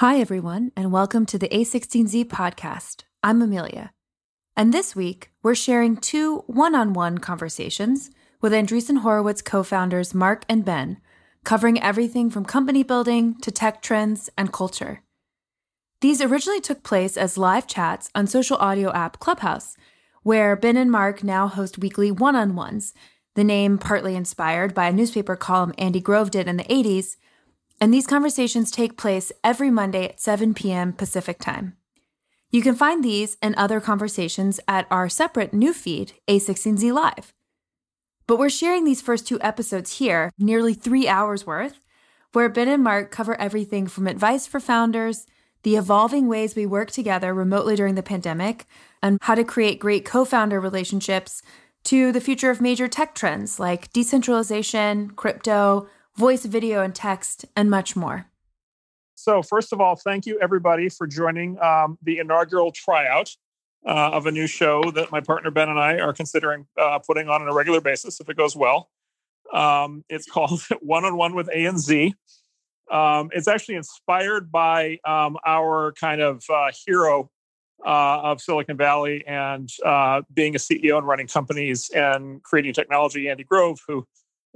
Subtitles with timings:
[0.00, 3.04] Hi, everyone, and welcome to the A16Z podcast.
[3.22, 3.94] I'm Amelia.
[4.54, 8.10] And this week, we're sharing two one on one conversations
[8.42, 10.98] with Andreessen Horowitz co founders Marc and Ben,
[11.44, 15.00] covering everything from company building to tech trends and culture.
[16.02, 19.78] These originally took place as live chats on social audio app Clubhouse,
[20.22, 22.92] where Ben and Marc now host weekly one on ones,
[23.34, 27.16] the name partly inspired by a newspaper column Andy Grove did in the 80s
[27.80, 30.92] and these conversations take place every Monday at 7 p.m.
[30.92, 31.76] Pacific Time.
[32.50, 37.32] You can find these and other conversations at our separate new feed, A16Z Live.
[38.26, 41.80] But we're sharing these first two episodes here, nearly three hours worth,
[42.32, 45.26] where Ben and Marc cover everything from advice for founders,
[45.62, 48.66] the evolving ways we work together remotely during the pandemic,
[49.02, 51.42] and how to create great co founder relationships,
[51.84, 57.70] to the future of major tech trends like decentralization, crypto, voice, video, and text, and
[57.70, 58.26] much more.
[59.14, 63.30] So, first of all, thank you everybody for joining um, the inaugural tryout
[63.86, 67.28] uh, of a new show that my partner Ben and I are considering uh, putting
[67.28, 68.90] on on a regular basis if it goes well.
[69.52, 72.14] Um, it's called One on One with A and Z.
[72.90, 77.30] Um, it's actually inspired by um, our kind of uh, hero
[77.84, 83.28] uh, of Silicon Valley and uh, being a CEO and running companies and creating technology,
[83.28, 84.06] Andy Grove, who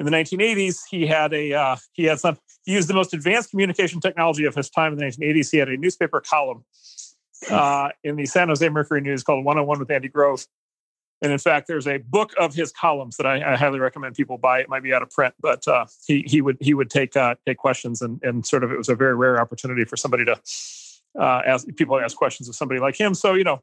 [0.01, 3.51] in the 1980s, he had a uh, he had some he used the most advanced
[3.51, 5.51] communication technology of his time in the 1980s.
[5.51, 6.65] He had a newspaper column
[7.51, 10.47] uh, in the San Jose Mercury News called 101 with Andy Grove.
[11.23, 14.39] And in fact, there's a book of his columns that I, I highly recommend people
[14.39, 14.61] buy.
[14.61, 17.35] It might be out of print, but uh, he he would he would take uh,
[17.47, 20.41] take questions and and sort of it was a very rare opportunity for somebody to
[21.21, 23.13] uh, ask people to ask questions of somebody like him.
[23.13, 23.61] So you know,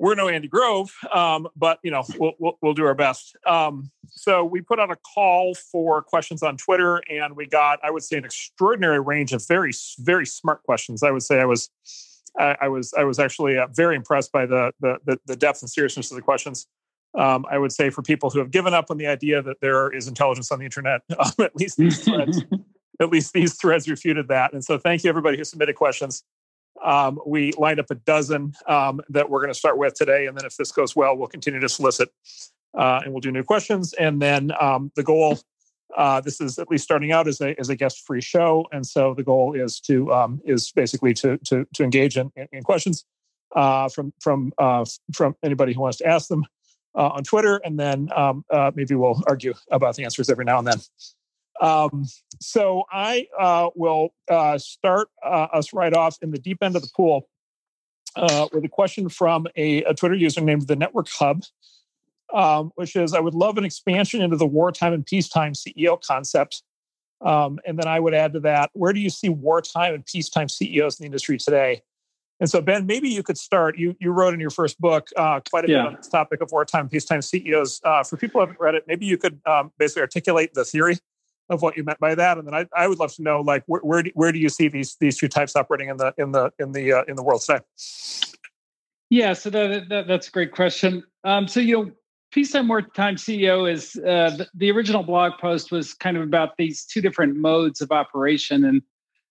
[0.00, 3.36] we're no Andy Grove, um, but you know we'll, we'll, we'll do our best.
[3.46, 7.90] Um, so we put out a call for questions on Twitter, and we got I
[7.90, 11.02] would say an extraordinary range of very very smart questions.
[11.02, 11.70] I would say I was
[12.38, 15.70] I, I was I was actually uh, very impressed by the, the, the depth and
[15.70, 16.66] seriousness of the questions.
[17.14, 19.92] Um, I would say for people who have given up on the idea that there
[19.94, 22.42] is intelligence on the internet, um, at least these threads,
[23.00, 24.52] at least these threads refuted that.
[24.52, 26.24] And so thank you everybody who submitted questions.
[26.84, 30.26] Um, we lined up a dozen um, that we're going to start with today.
[30.26, 32.10] And then if this goes well, we'll continue to solicit
[32.76, 33.92] uh, and we'll do new questions.
[33.94, 35.38] And then um, the goal,
[35.96, 38.66] uh, this is at least starting out as a, as a guest free show.
[38.72, 42.62] And so the goal is to, um, is basically to, to, to engage in, in
[42.62, 43.04] questions
[43.54, 46.44] uh, from, from, uh, from anybody who wants to ask them
[46.94, 47.60] uh, on Twitter.
[47.64, 50.78] And then um, uh, maybe we'll argue about the answers every now and then.
[51.60, 52.06] Um,
[52.40, 56.82] so I uh, will uh, start uh, us right off in the deep end of
[56.82, 57.28] the pool
[58.16, 61.42] uh, with a question from a, a, Twitter user named the Network Hub,
[62.32, 66.62] um, which is I would love an expansion into the wartime and peacetime CEO concept.
[67.20, 70.48] Um, and then I would add to that, where do you see wartime and peacetime
[70.48, 71.82] CEOs in the industry today?
[72.40, 73.76] And so, Ben, maybe you could start.
[73.78, 75.82] You you wrote in your first book uh, quite a yeah.
[75.82, 77.82] bit on this topic of wartime, peacetime CEOs.
[77.84, 80.96] Uh, for people who haven't read it, maybe you could um, basically articulate the theory
[81.50, 83.64] of what you meant by that, and then I, I would love to know like
[83.66, 86.32] where where do, where do you see these these two types operating in the in
[86.32, 87.58] the in the uh, in the world today?
[89.10, 91.02] Yeah, so that, that that's a great question.
[91.24, 91.90] Um, so you know,
[92.30, 96.84] peacetime wartime CEO is uh, the, the, original blog post was kind of about these
[96.84, 98.82] two different modes of operation, and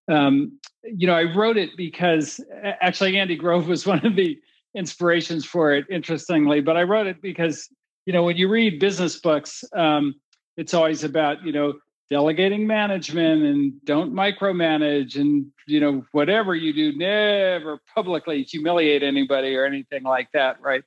[0.09, 2.41] um, you know, I wrote it because
[2.81, 4.37] actually Andy Grove was one of the
[4.75, 5.85] inspirations for it.
[5.89, 7.69] Interestingly, but I wrote it because
[8.05, 9.63] you know when you read business books.
[9.73, 10.15] Um,
[10.59, 11.73] it's always about you know
[12.09, 19.55] delegating management and don't micromanage and you know whatever you do never publicly humiliate anybody
[19.55, 20.83] or anything like that right?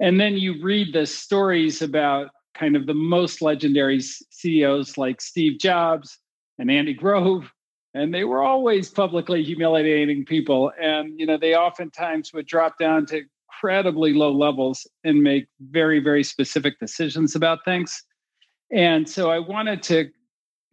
[0.00, 5.58] And then you read the stories about kind of the most legendary CEOs like Steve
[5.58, 6.18] Jobs
[6.58, 7.50] and Andy Grove
[7.94, 10.72] and they were always publicly humiliating people.
[10.80, 16.00] And you know they oftentimes would drop down to incredibly low levels and make very
[16.00, 18.02] very specific decisions about things.
[18.72, 20.10] And so i wanted to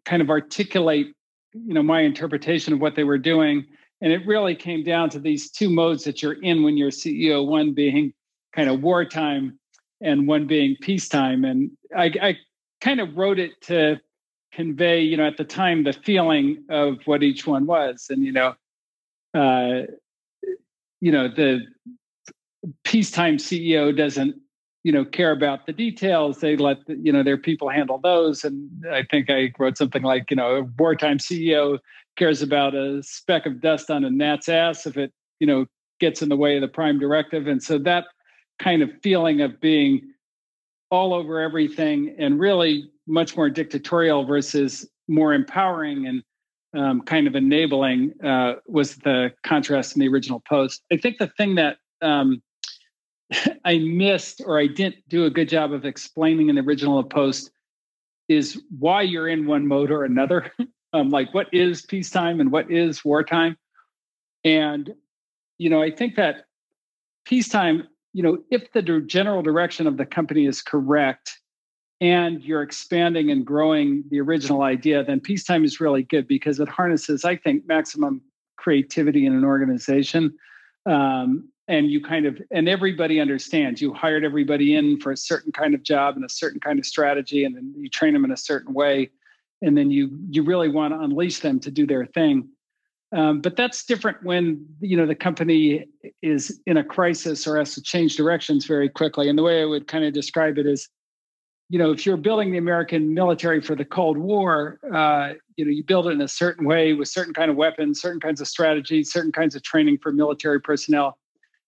[0.08, 1.14] kind of articulate
[1.54, 3.66] you know my interpretation of what they were doing.
[4.00, 7.46] And it really came down to these two modes that you're in when you're ceo
[7.46, 8.14] one being
[8.56, 9.60] kind of wartime
[10.02, 11.44] and one being peacetime.
[11.44, 12.38] And i, I
[12.80, 14.00] kind of wrote it to
[14.54, 18.08] convey you know at the time the feeling of what each one was.
[18.10, 18.56] And you know
[19.34, 19.82] uh
[21.02, 21.62] you know the
[22.84, 24.36] peacetime ceo doesn't
[24.88, 26.40] you know care about the details.
[26.40, 28.44] They let the, you know their people handle those.
[28.46, 28.70] And
[29.00, 31.80] i think i wrote something like you know a wartime ceo
[32.18, 35.12] cares about a speck of dust on a gnat's ass if it
[35.42, 35.66] you know
[36.00, 37.48] gets in the way of the prime directive.
[37.48, 38.06] And so that
[38.60, 40.02] kind of feeling of being
[40.90, 46.24] all over everything and really much more dictatorial versus more empowering and
[46.76, 50.82] um, kind of enabling uh, was the contrast in the original post.
[50.92, 52.42] I think the thing that um,
[53.66, 57.52] I missed or I didn't do a good job of explaining in the original post
[58.28, 60.52] is why you're in one mode or another.
[60.94, 63.58] um, like what is peacetime and what is wartime.
[64.44, 64.94] And,
[65.58, 66.46] you know, I think that
[67.26, 71.40] peacetime, you know, if the general direction of the company is correct
[72.00, 76.70] and you're expanding and growing the original idea, then peacetime is really good because it
[76.70, 78.22] harnesses, I think, maximum
[78.58, 80.38] creativity in an organization.
[80.86, 85.52] Um, and you kind of and everybody understands you hired everybody in for a certain
[85.52, 88.32] kind of job and a certain kind of strategy and then you train them in
[88.32, 89.10] a certain way
[89.62, 92.50] and then you you really want to unleash them to do their thing.
[93.14, 95.86] Um, but that's different when you know the company
[96.22, 99.30] is in a crisis or has to change directions very quickly.
[99.30, 100.90] And the way i would kind of describe it is
[101.70, 105.72] you know if you're building the american military for the cold war uh, you know
[105.72, 108.48] you build it in a certain way with certain kind of weapons certain kinds of
[108.48, 111.18] strategies certain kinds of training for military personnel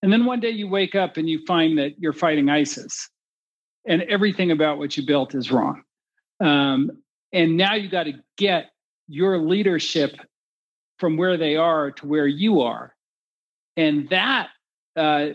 [0.01, 3.09] and then one day you wake up and you find that you're fighting ISIS
[3.85, 5.83] and everything about what you built is wrong.
[6.39, 6.91] Um,
[7.33, 8.71] and now you got to get
[9.07, 10.15] your leadership
[10.99, 12.95] from where they are to where you are.
[13.75, 14.49] And that
[14.95, 15.29] uh,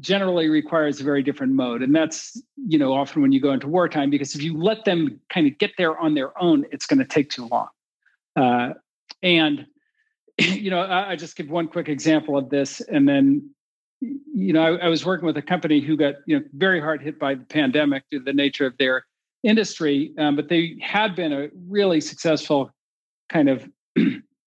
[0.00, 1.82] generally requires a very different mode.
[1.82, 5.20] And that's, you know, often when you go into wartime, because if you let them
[5.32, 7.68] kind of get there on their own, it's going to take too long.
[8.36, 8.74] Uh,
[9.22, 9.66] and,
[10.38, 13.50] you know, I, I just give one quick example of this and then
[14.00, 17.02] you know, I, I, was working with a company who got you know very hard
[17.02, 19.04] hit by the pandemic due to the nature of their
[19.42, 22.70] industry, um, but they had been a really successful
[23.28, 23.68] kind of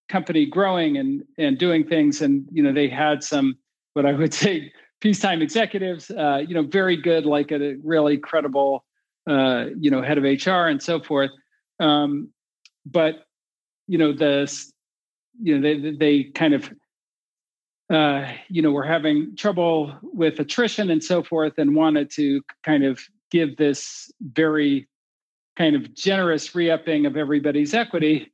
[0.10, 3.58] company, growing and and doing things, and you know they had some
[3.94, 4.72] what I would say
[5.02, 8.86] peacetime executives, uh, you know, very good, like a really credible,
[9.28, 11.32] uh, you know, head of HR and so forth.
[11.80, 12.30] Um,
[12.86, 13.26] but
[13.88, 14.52] you know the
[15.42, 16.72] you know they they kind of
[17.92, 22.86] uh, you know, were having trouble with attrition and so forth, and wanted to kind
[22.86, 23.02] of
[23.32, 24.88] give this very
[25.58, 28.32] kind of generous re-upping of everybody's equity.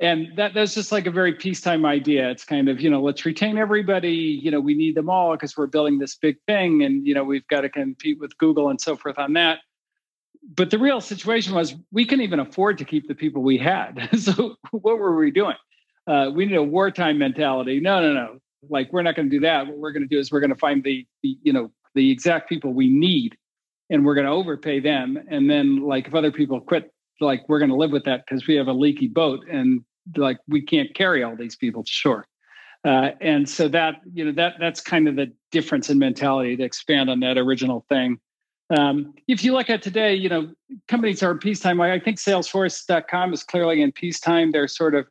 [0.00, 2.30] And that that's just like a very peacetime idea.
[2.30, 4.40] It's kind of, you know, let's retain everybody.
[4.42, 7.24] You know, we need them all because we're building this big thing, and you know,
[7.24, 9.58] we've got to compete with Google and so forth on that.
[10.56, 14.08] But the real situation was we couldn't even afford to keep the people we had.
[14.18, 15.56] so what were we doing?
[16.06, 17.80] Uh, we need a wartime mentality.
[17.80, 19.66] No, no, no like we're not going to do that.
[19.66, 22.10] What we're going to do is we're going to find the, the you know the
[22.10, 23.36] exact people we need
[23.90, 25.18] and we're going to overpay them.
[25.28, 28.46] And then like if other people quit like we're going to live with that because
[28.46, 29.84] we have a leaky boat and
[30.16, 32.26] like we can't carry all these people to shore.
[32.84, 36.62] Uh, and so that you know that that's kind of the difference in mentality to
[36.62, 38.18] expand on that original thing.
[38.76, 40.52] Um, if you look at today you know
[40.88, 41.80] companies are in peacetime.
[41.80, 44.52] I think salesforce.com is clearly in peacetime.
[44.52, 45.06] They're sort of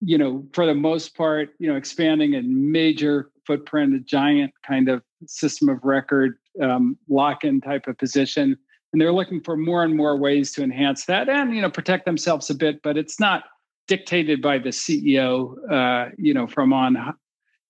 [0.00, 4.88] you know, for the most part, you know, expanding a major footprint, a giant kind
[4.88, 8.56] of system of record um, lock-in type of position,
[8.92, 12.04] and they're looking for more and more ways to enhance that and you know protect
[12.04, 12.80] themselves a bit.
[12.82, 13.44] But it's not
[13.88, 17.14] dictated by the CEO, uh, you know, from on,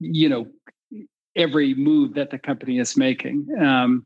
[0.01, 0.47] you know,
[1.37, 3.47] every move that the company is making.
[3.59, 4.05] Um,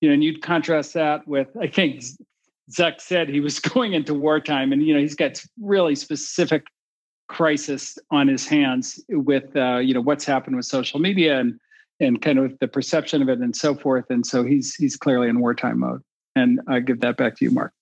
[0.00, 2.02] you know, and you'd contrast that with, I think
[2.70, 6.64] Zuck said he was going into wartime, and you know, he's got really specific
[7.28, 11.58] crisis on his hands with uh, you know what's happened with social media and
[12.00, 14.06] and kind of the perception of it and so forth.
[14.10, 16.02] And so he's he's clearly in wartime mode.
[16.36, 17.72] And I give that back to you, Marc.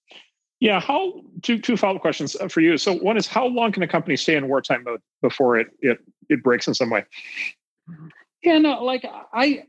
[0.61, 2.79] Yeah, how two two follow up questions uh, for you.
[2.79, 5.99] So one is how long can a company stay in wartime mode before it it
[6.29, 7.05] it breaks in some way?
[8.43, 9.65] Yeah, no, like I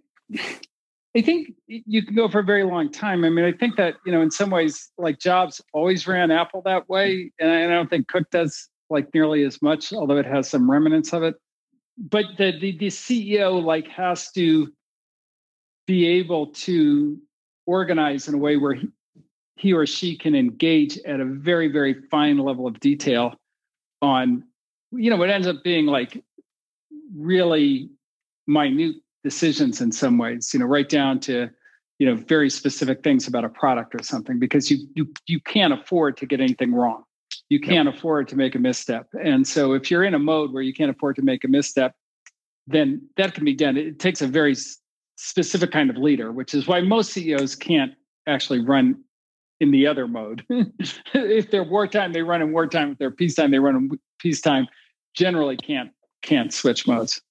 [1.16, 3.24] I think you can go for a very long time.
[3.24, 6.62] I mean, I think that you know, in some ways, like Jobs always ran Apple
[6.64, 10.50] that way, and I don't think Cook does like nearly as much, although it has
[10.50, 11.36] some remnants of it.
[11.98, 14.72] But the, the, the CEO like has to
[15.86, 17.20] be able to
[17.66, 18.88] organize in a way where he,
[19.58, 23.34] he or she can engage at a very very fine level of detail
[24.02, 24.44] on
[24.92, 26.24] you know what ends up being like
[27.16, 27.90] really
[28.48, 31.50] minute decisions in some ways you know right down to
[32.00, 35.74] you know very specific things about a product or something because you you you can't
[35.74, 37.04] afford to get anything wrong
[37.50, 37.96] you can't yep.
[37.96, 39.08] afford to make a misstep.
[39.22, 41.96] And so if you're in a mode where you can't afford to make a misstep,
[42.68, 43.78] then that can be done.
[43.78, 44.56] It takes a very
[45.18, 47.94] specific kind of leader, which is why most CEOs can't
[48.28, 49.04] actually run
[49.60, 50.46] in the other mode.
[51.14, 52.92] if they're wartime, they run in wartime.
[52.92, 54.68] If they're peacetime, they run in peacetime.
[55.14, 57.22] Generally, can't can't switch modes.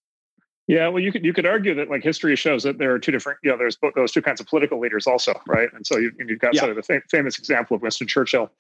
[0.69, 3.11] Yeah, well, you could you could argue that like history shows that there are two
[3.11, 5.69] different, you know, there's those two kinds of political leaders also, right?
[5.75, 6.61] And so you, have got yeah.
[6.61, 8.51] sort of the fam- famous example of Winston Churchill,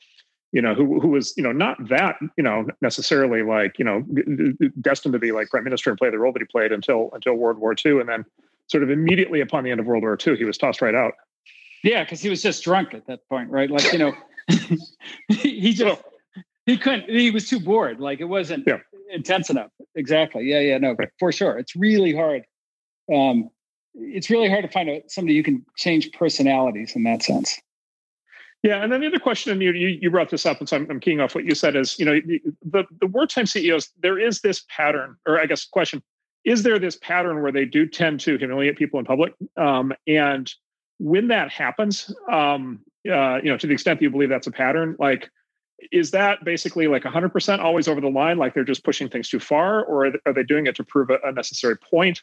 [0.52, 4.04] you know, who who was you know not that you know necessarily like you know
[4.80, 7.35] destined to be like prime minister and play the role that he played until until
[7.35, 8.25] World War II, and then
[8.68, 11.14] sort of immediately upon the end of World War II, he was tossed right out.
[11.82, 13.71] Yeah, because he was just drunk at that point, right?
[13.71, 14.12] Like you know,
[15.28, 16.02] he just
[16.66, 17.09] he couldn't.
[17.09, 17.99] He was too bored.
[17.99, 18.78] Like it wasn't yeah.
[19.11, 19.71] intense enough.
[19.94, 20.44] Exactly.
[20.44, 20.61] Yeah.
[20.61, 20.78] Yeah.
[20.78, 21.09] No, right.
[21.18, 21.59] for sure.
[21.59, 22.44] It's really hard.
[23.12, 23.50] Um,
[23.94, 27.61] it's really hard to find a, somebody you can change personalities in that sense.
[28.62, 30.88] Yeah, and then the other question, and you, you brought this up, and so I'm,
[30.88, 32.21] I'm keying off what you said is, you know,
[32.64, 36.00] the the wartime CEOs, there is this pattern, or I guess question,
[36.45, 40.52] is there this pattern where they do tend to humiliate people in public, um, and
[40.99, 42.78] when that happens, um,
[43.11, 45.28] uh, you know, to the extent that you believe that's a pattern, like,
[45.90, 49.40] is that basically like 100% always over the line, like they're just pushing things too
[49.40, 52.23] far, or are they doing it to prove a, necessary point?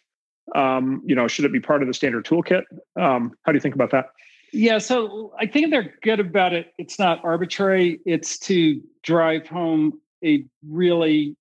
[0.56, 2.64] Um, you know, should it be part of the standard toolkit?
[2.98, 4.06] Um, how do you think about that?
[4.52, 6.74] Yeah, so I think they're good about it.
[6.78, 8.00] It's not arbitrary.
[8.06, 11.36] It's to drive home a really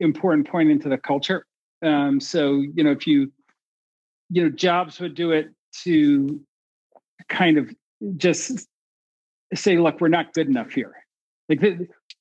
[0.00, 1.46] important point into the culture.
[1.82, 3.32] Um, so you know, if you
[4.30, 5.50] you know, Jobs would do it
[5.84, 6.40] to
[7.28, 7.70] kind of
[8.16, 8.66] just
[9.54, 10.94] say, look, we're not good enough here.
[11.48, 11.60] Like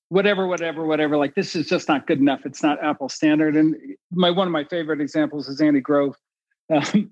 [0.10, 1.16] whatever, whatever, whatever.
[1.16, 2.46] Like this is just not good enough.
[2.46, 3.56] It's not Apple standard.
[3.56, 3.76] And
[4.12, 6.16] my one of my favorite examples is Andy Grove.
[6.70, 7.12] Um,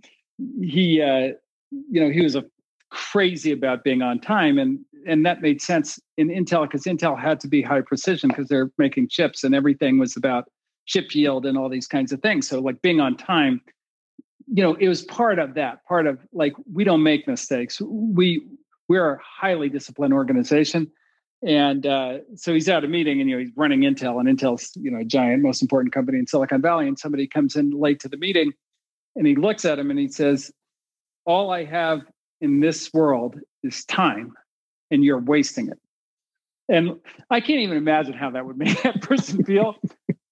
[0.62, 1.34] he, uh,
[1.72, 2.46] you know, he was a
[2.90, 7.40] crazy about being on time, and and that made sense in Intel because Intel had
[7.42, 10.46] to be high precision because they're making chips, and everything was about
[10.86, 12.48] chip yield and all these kinds of things.
[12.48, 13.62] So like being on time
[14.52, 17.80] you know, it was part of that, part of like we don't make mistakes.
[17.82, 18.48] We
[18.88, 20.92] we're a highly disciplined organization.
[21.46, 24.72] And uh, so he's at a meeting and you know he's running Intel and Intel's
[24.76, 26.88] you know a giant, most important company in Silicon Valley.
[26.88, 28.52] And somebody comes in late to the meeting,
[29.16, 30.52] and he looks at him and he says,
[31.26, 32.02] "All I have
[32.42, 34.34] in this world is time,
[34.92, 35.80] and you're wasting it."
[36.70, 37.00] And
[37.32, 39.76] I can't even imagine how that would make that person feel.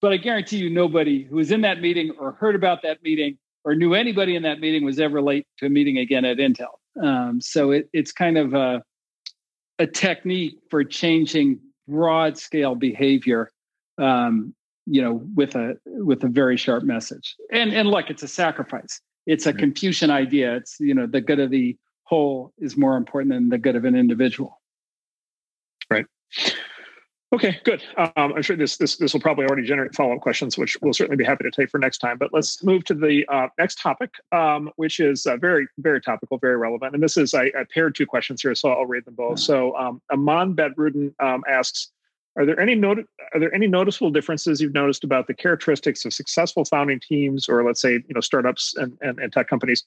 [0.00, 3.38] but I guarantee you, nobody who was in that meeting or heard about that meeting
[3.64, 6.78] or knew anybody in that meeting was ever late to a meeting again at Intel.
[7.02, 8.82] Um, so it, it's kind of a,
[9.78, 13.50] a, technique for changing broad scale behavior,
[13.98, 14.54] um,
[14.86, 17.36] you know, with a with a very sharp message.
[17.52, 19.00] And and look, it's a sacrifice.
[19.26, 20.56] It's a Confucian idea.
[20.56, 21.76] It's you know the good of the
[22.08, 24.60] whole is more important than the good of an individual.
[25.90, 26.06] Right.
[27.30, 27.82] Okay, good.
[27.98, 30.94] Um, I'm sure this this this will probably already generate follow up questions, which we'll
[30.94, 32.16] certainly be happy to take for next time.
[32.16, 36.38] But let's move to the uh, next topic, um, which is uh, very very topical,
[36.38, 36.94] very relevant.
[36.94, 39.40] And this is I, I, paired two questions here, so I'll read them both.
[39.40, 41.90] So um, Aman Bedrudin um, asks,
[42.36, 46.14] are there any not- are there any noticeable differences you've noticed about the characteristics of
[46.14, 49.84] successful founding teams, or let's say you know startups and, and, and tech companies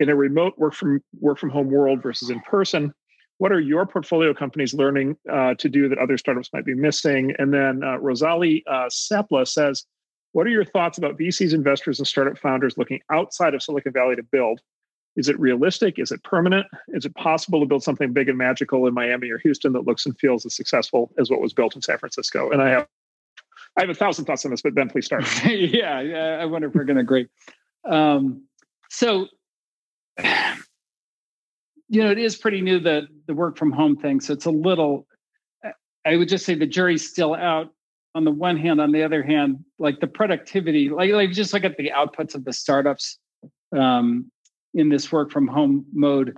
[0.00, 2.92] in a remote work from work from home world versus in person?
[3.38, 7.34] what are your portfolio companies learning uh, to do that other startups might be missing?
[7.38, 9.84] And then uh, Rosali uh, Sepla says,
[10.32, 14.16] what are your thoughts about VCs, investors, and startup founders looking outside of Silicon Valley
[14.16, 14.60] to build?
[15.16, 15.98] Is it realistic?
[15.98, 16.66] Is it permanent?
[16.88, 20.06] Is it possible to build something big and magical in Miami or Houston that looks
[20.06, 22.50] and feels as successful as what was built in San Francisco?
[22.50, 22.88] And I have,
[23.76, 25.24] I have a thousand thoughts on this, but Ben, please start.
[25.44, 27.28] yeah, yeah, I wonder if we're going to agree.
[27.84, 28.42] Um,
[28.90, 29.28] so
[30.18, 34.20] you know, it is pretty new the the work from home thing.
[34.20, 35.06] So it's a little.
[36.06, 37.70] I would just say the jury's still out.
[38.16, 41.64] On the one hand, on the other hand, like the productivity, like like just look
[41.64, 43.18] at the outputs of the startups
[43.76, 44.30] um,
[44.74, 46.36] in this work from home mode.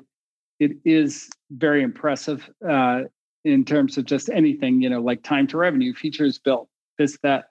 [0.58, 3.02] It is very impressive uh,
[3.44, 6.68] in terms of just anything, you know, like time to revenue, features built,
[6.98, 7.46] this that.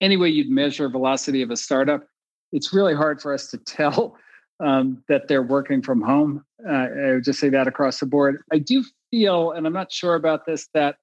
[0.00, 2.04] Any way you'd measure velocity of a startup,
[2.50, 4.16] it's really hard for us to tell
[4.60, 6.44] um, that they're working from home.
[6.66, 8.42] Uh, I would just say that across the board.
[8.52, 10.96] I do feel, and I'm not sure about this, that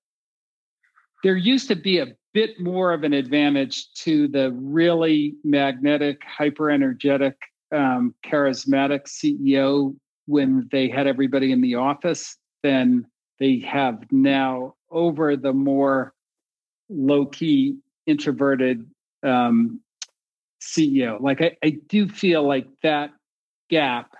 [1.23, 6.69] there used to be a bit more of an advantage to the really magnetic, hyper
[6.69, 7.35] energetic,
[7.73, 9.95] um, charismatic CEO
[10.27, 13.05] when they had everybody in the office than
[13.39, 16.13] they have now over the more
[16.89, 18.85] low key, introverted
[19.23, 19.79] um,
[20.61, 21.19] CEO.
[21.21, 23.11] Like, I, I do feel like that
[23.69, 24.15] gap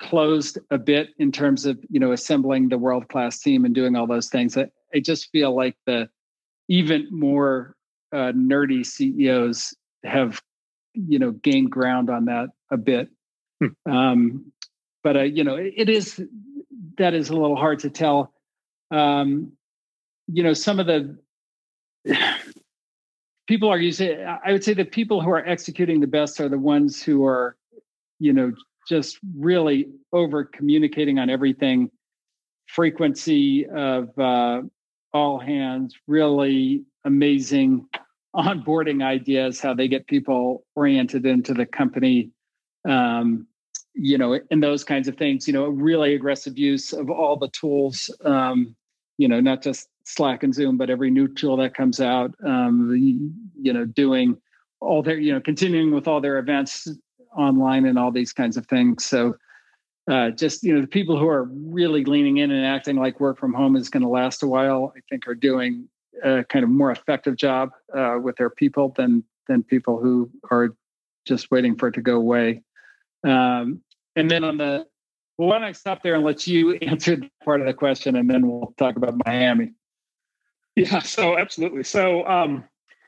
[0.00, 3.96] closed a bit in terms of you know assembling the world class team and doing
[3.96, 4.56] all those things.
[4.56, 6.08] I, I just feel like the
[6.68, 7.76] even more
[8.12, 10.42] uh, nerdy CEOs have
[10.92, 13.08] you know gained ground on that a bit.
[13.60, 13.92] Hmm.
[13.92, 14.52] Um,
[15.02, 16.22] but uh, you know it, it is
[16.98, 18.32] that is a little hard to tell.
[18.90, 19.52] Um,
[20.26, 21.18] you know some of the
[23.46, 24.18] people are using.
[24.22, 27.56] I would say the people who are executing the best are the ones who are
[28.24, 28.52] you know,
[28.88, 31.90] just really over communicating on everything,
[32.66, 34.62] frequency of uh,
[35.12, 37.86] all hands, really amazing
[38.34, 42.30] onboarding ideas, how they get people oriented into the company,
[42.88, 43.46] um,
[43.92, 45.46] you know, and those kinds of things.
[45.46, 48.10] You know, really aggressive use of all the tools.
[48.24, 48.74] Um,
[49.18, 52.34] you know, not just Slack and Zoom, but every new tool that comes out.
[52.42, 52.90] Um,
[53.60, 54.38] you know, doing
[54.80, 56.88] all their, you know, continuing with all their events
[57.36, 59.04] online and all these kinds of things.
[59.04, 59.36] So.
[60.06, 63.38] Uh, just you know the people who are really leaning in and acting like work
[63.38, 65.88] from home is going to last a while i think are doing
[66.22, 70.74] a kind of more effective job uh, with their people than than people who are
[71.24, 72.62] just waiting for it to go away.
[73.24, 73.80] Um,
[74.16, 74.86] and then on the
[75.36, 78.30] well, why don't I stop there and let you answer part of the question, and
[78.30, 79.72] then we'll talk about Miami.
[80.76, 81.84] Yeah, so absolutely.
[81.84, 82.64] So, um,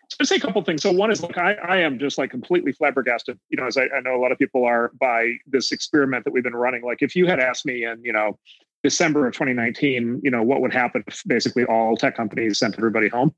[0.08, 0.82] so say a couple things.
[0.82, 3.84] So one is like I, I am just like completely flabbergasted, you know, as I,
[3.84, 6.82] I know a lot of people are by this experiment that we've been running.
[6.82, 8.38] Like if you had asked me in, you know,
[8.82, 13.08] December of 2019, you know, what would happen if basically all tech companies sent everybody
[13.08, 13.34] home?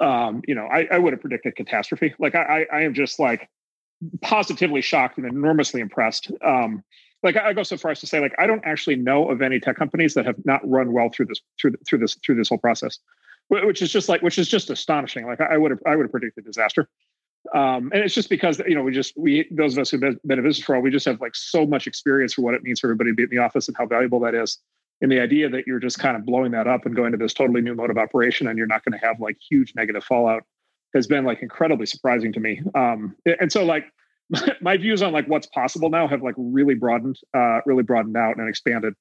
[0.00, 2.14] Um, you know, I, I would have predicted catastrophe.
[2.18, 3.48] Like I, I am just like
[4.20, 6.30] positively shocked and enormously impressed.
[6.44, 6.82] Um,
[7.22, 9.58] like I go so far as to say, like I don't actually know of any
[9.58, 12.58] tech companies that have not run well through this through through this through this whole
[12.58, 12.98] process,
[13.48, 15.26] which is just like which is just astonishing.
[15.26, 16.88] Like I would have I would have predicted disaster.
[17.54, 20.18] Um, and it's just because you know we just we those of us who've been,
[20.28, 22.62] in business for a while, we just have like so much experience for what it
[22.62, 24.58] means for everybody to be in the office and how valuable that is
[25.00, 27.34] and the idea that you're just kind of blowing that up and going to this
[27.34, 30.42] totally new mode of operation and you're not going to have like huge negative fallout
[30.94, 33.84] has been like incredibly surprising to me um, and so like
[34.60, 38.36] my views on like what's possible now have like really broadened uh, really broadened out
[38.36, 38.94] and expanded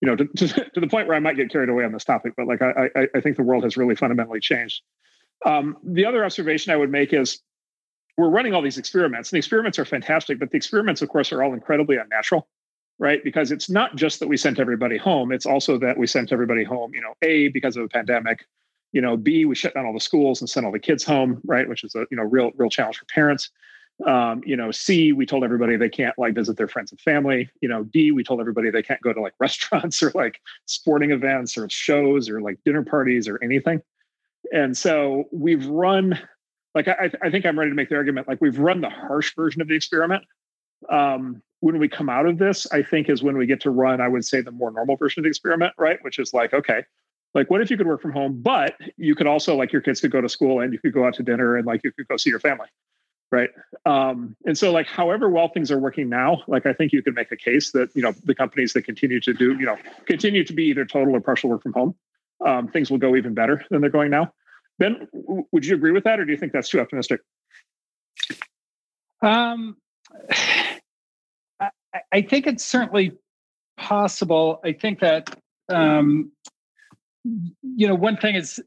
[0.00, 2.04] you know to, to, to, the point where i might get carried away on this
[2.04, 4.82] topic but like i i, I think the world has really fundamentally changed
[5.46, 7.40] um, the other observation i would make is
[8.16, 11.32] we're running all these experiments and the experiments are fantastic but the experiments of course
[11.32, 12.48] are all incredibly unnatural
[13.00, 13.24] right?
[13.24, 16.62] Because it's not just that we sent everybody home, it's also that we sent everybody
[16.62, 18.44] home, you know, A, because of a pandemic,
[18.92, 21.40] you know, B, we shut down all the schools and sent all the kids home,
[21.44, 21.68] right?
[21.68, 23.50] Which is a, you know, real, real challenge for parents.
[24.06, 27.50] Um, you know, C, we told everybody they can't like visit their friends and family.
[27.60, 31.10] You know, D, we told everybody they can't go to like restaurants or like sporting
[31.10, 33.82] events or shows or like dinner parties or anything.
[34.52, 36.18] And so we've run,
[36.74, 39.34] like, I, I think I'm ready to make the argument, like we've run the harsh
[39.36, 40.24] version of the experiment.
[40.88, 44.00] Um, when we come out of this, I think is when we get to run,
[44.00, 45.98] I would say the more normal version of the experiment, right?
[46.02, 46.84] Which is like, okay,
[47.34, 50.00] like what if you could work from home, but you could also like your kids
[50.00, 52.08] could go to school and you could go out to dinner and like you could
[52.08, 52.66] go see your family.
[53.32, 53.50] Right.
[53.86, 57.14] Um, and so like however well things are working now, like I think you could
[57.14, 60.44] make a case that, you know, the companies that continue to do, you know, continue
[60.44, 61.94] to be either total or partial work from home,
[62.44, 64.32] um, things will go even better than they're going now.
[64.80, 67.20] Ben, would you agree with that or do you think that's too optimistic?
[69.22, 69.76] Um
[72.12, 73.12] I think it's certainly
[73.76, 74.60] possible.
[74.64, 75.34] I think that
[75.68, 76.32] um,
[77.24, 78.60] you know one thing is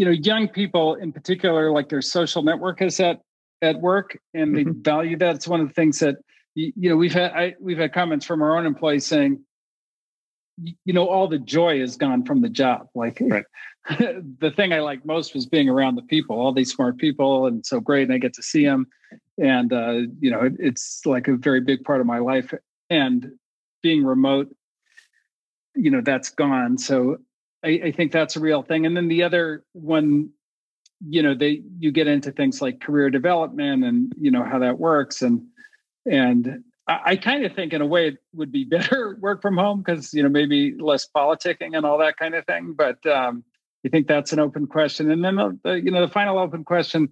[0.00, 3.20] you know young people in particular like their social network is at
[3.60, 4.80] at work and they mm-hmm.
[4.80, 5.34] value that.
[5.34, 6.16] It's one of the things that
[6.54, 9.44] you know we've had I, we've had comments from our own employees saying
[10.86, 13.44] you know all the joy is gone from the job like right.
[13.88, 17.64] the thing i like most was being around the people all these smart people and
[17.64, 18.86] so great and i get to see them
[19.38, 22.52] and uh, you know it, it's like a very big part of my life
[22.90, 23.30] and
[23.82, 24.54] being remote
[25.74, 27.16] you know that's gone so
[27.64, 30.30] I, I think that's a real thing and then the other one
[31.06, 34.78] you know they you get into things like career development and you know how that
[34.78, 35.42] works and
[36.06, 39.56] and I, I kind of think in a way it would be better work from
[39.56, 42.74] home because you know maybe less politicking and all that kind of thing.
[42.76, 43.44] But um,
[43.86, 45.10] I think that's an open question.
[45.10, 47.08] And then the, the you know the final open question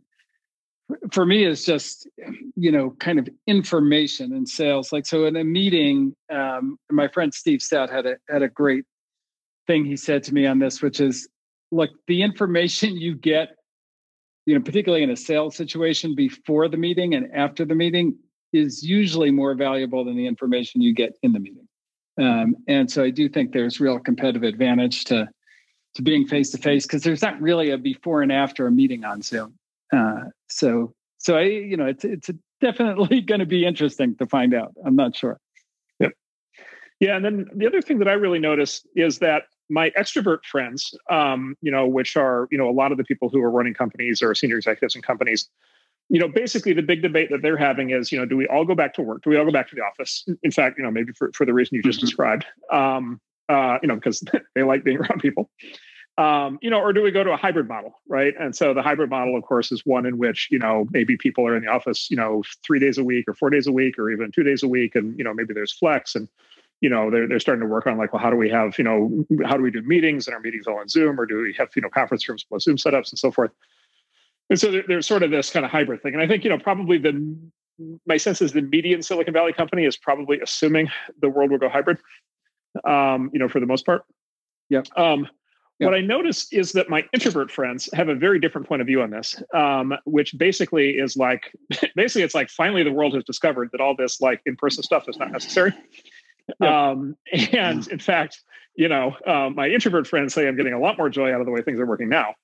[1.12, 2.08] for me is just
[2.56, 4.92] you know kind of information and sales.
[4.92, 8.84] Like so in a meeting, um, my friend Steve Stoute had a had a great
[9.68, 11.28] thing he said to me on this, which is
[11.70, 13.50] look the information you get
[14.46, 18.16] you know particularly in a sales situation before the meeting and after the meeting
[18.52, 21.68] is usually more valuable than the information you get in the meeting.
[22.18, 25.28] Um, and so I do think there's real competitive advantage to
[25.94, 29.04] to being face to face because there's not really a before and after a meeting
[29.04, 29.54] on Zoom.
[29.92, 34.54] Uh, so so I you know it's it's definitely going to be interesting to find
[34.54, 34.72] out.
[34.84, 35.38] I'm not sure.
[36.00, 36.12] Yep.
[37.00, 40.94] Yeah, and then the other thing that I really noticed is that my extrovert friends,
[41.10, 43.74] um, you know, which are you know a lot of the people who are running
[43.74, 45.48] companies or senior executives in companies,
[46.08, 48.64] you know, basically the big debate that they're having is, you know, do we all
[48.64, 49.22] go back to work?
[49.22, 50.26] Do we all go back to the office?
[50.42, 52.06] In fact, you know, maybe for, for the reason you just mm-hmm.
[52.06, 54.22] described, um, uh, you know, because
[54.54, 55.50] they like being around people.
[56.16, 58.34] Um, you know, or do we go to a hybrid model, right?
[58.40, 61.46] And so the hybrid model, of course, is one in which you know maybe people
[61.46, 64.00] are in the office, you know, three days a week or four days a week
[64.00, 66.28] or even two days a week, and you know maybe there's flex and
[66.80, 68.84] you know they're, they're starting to work on like well how do we have you
[68.84, 71.54] know how do we do meetings and our meetings all on zoom or do we
[71.58, 73.50] have you know conference rooms plus zoom setups and so forth?
[74.50, 76.14] And so there's sort of this kind of hybrid thing.
[76.14, 77.36] And i think you know probably the
[78.06, 80.88] my sense is the median silicon valley company is probably assuming
[81.20, 81.98] the world will go hybrid
[82.84, 84.04] um, you know for the most part.
[84.68, 85.28] Yeah um,
[85.78, 89.00] what I notice is that my introvert friends have a very different point of view
[89.00, 91.52] on this, um, which basically is like,
[91.94, 95.16] basically, it's like finally the world has discovered that all this like in-person stuff is
[95.18, 95.72] not necessary.
[96.66, 97.14] Um,
[97.52, 98.40] and in fact,
[98.74, 101.46] you know, um, my introvert friends say I'm getting a lot more joy out of
[101.46, 102.34] the way things are working now.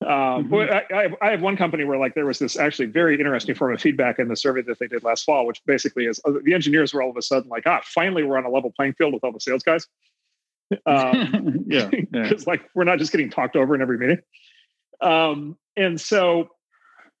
[0.00, 0.54] Um, mm-hmm.
[0.54, 3.56] I, I, have, I, have, one company where like there was this actually very interesting
[3.56, 6.32] form of feedback in the survey that they did last fall, which basically is uh,
[6.44, 8.92] the engineers were all of a sudden like, ah, finally we're on a level playing
[8.92, 9.86] field with all the sales guys.
[10.84, 12.50] Um, yeah, because yeah.
[12.50, 14.18] like we're not just getting talked over in every meeting.
[15.00, 16.50] Um, and so,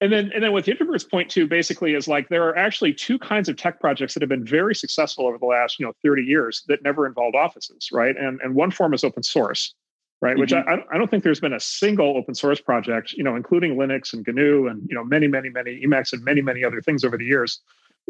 [0.00, 2.94] and then and then what the introverts point to basically is like there are actually
[2.94, 5.92] two kinds of tech projects that have been very successful over the last you know
[6.04, 8.16] 30 years that never involved offices, right?
[8.16, 9.74] And and one form is open source,
[10.20, 10.32] right?
[10.32, 10.40] Mm-hmm.
[10.40, 13.76] Which I, I don't think there's been a single open source project, you know, including
[13.76, 17.04] Linux and GNU and you know many many many Emacs and many many other things
[17.04, 17.60] over the years,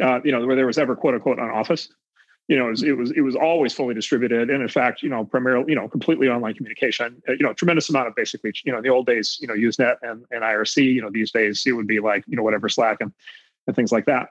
[0.03, 1.88] uh, you know, where there was ever quote unquote on office
[2.49, 5.09] you know, it was, it was, it was always fully distributed, and in fact, you
[5.11, 7.23] know, primarily, you know, completely online communication.
[7.29, 9.55] Uh, you know, tremendous amount of basically, you know, in the old days, you know,
[9.55, 10.83] Usenet and, and IRC.
[10.83, 13.13] You know, these days it would be like, you know, whatever Slack and
[13.67, 14.31] and things like that.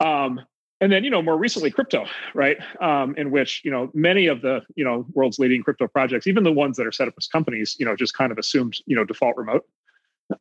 [0.00, 0.40] Um,
[0.80, 2.56] and then, you know, more recently, crypto, right?
[2.80, 6.42] Um, in which you know many of the you know world's leading crypto projects, even
[6.42, 8.96] the ones that are set up as companies, you know, just kind of assumed you
[8.96, 9.66] know default remote.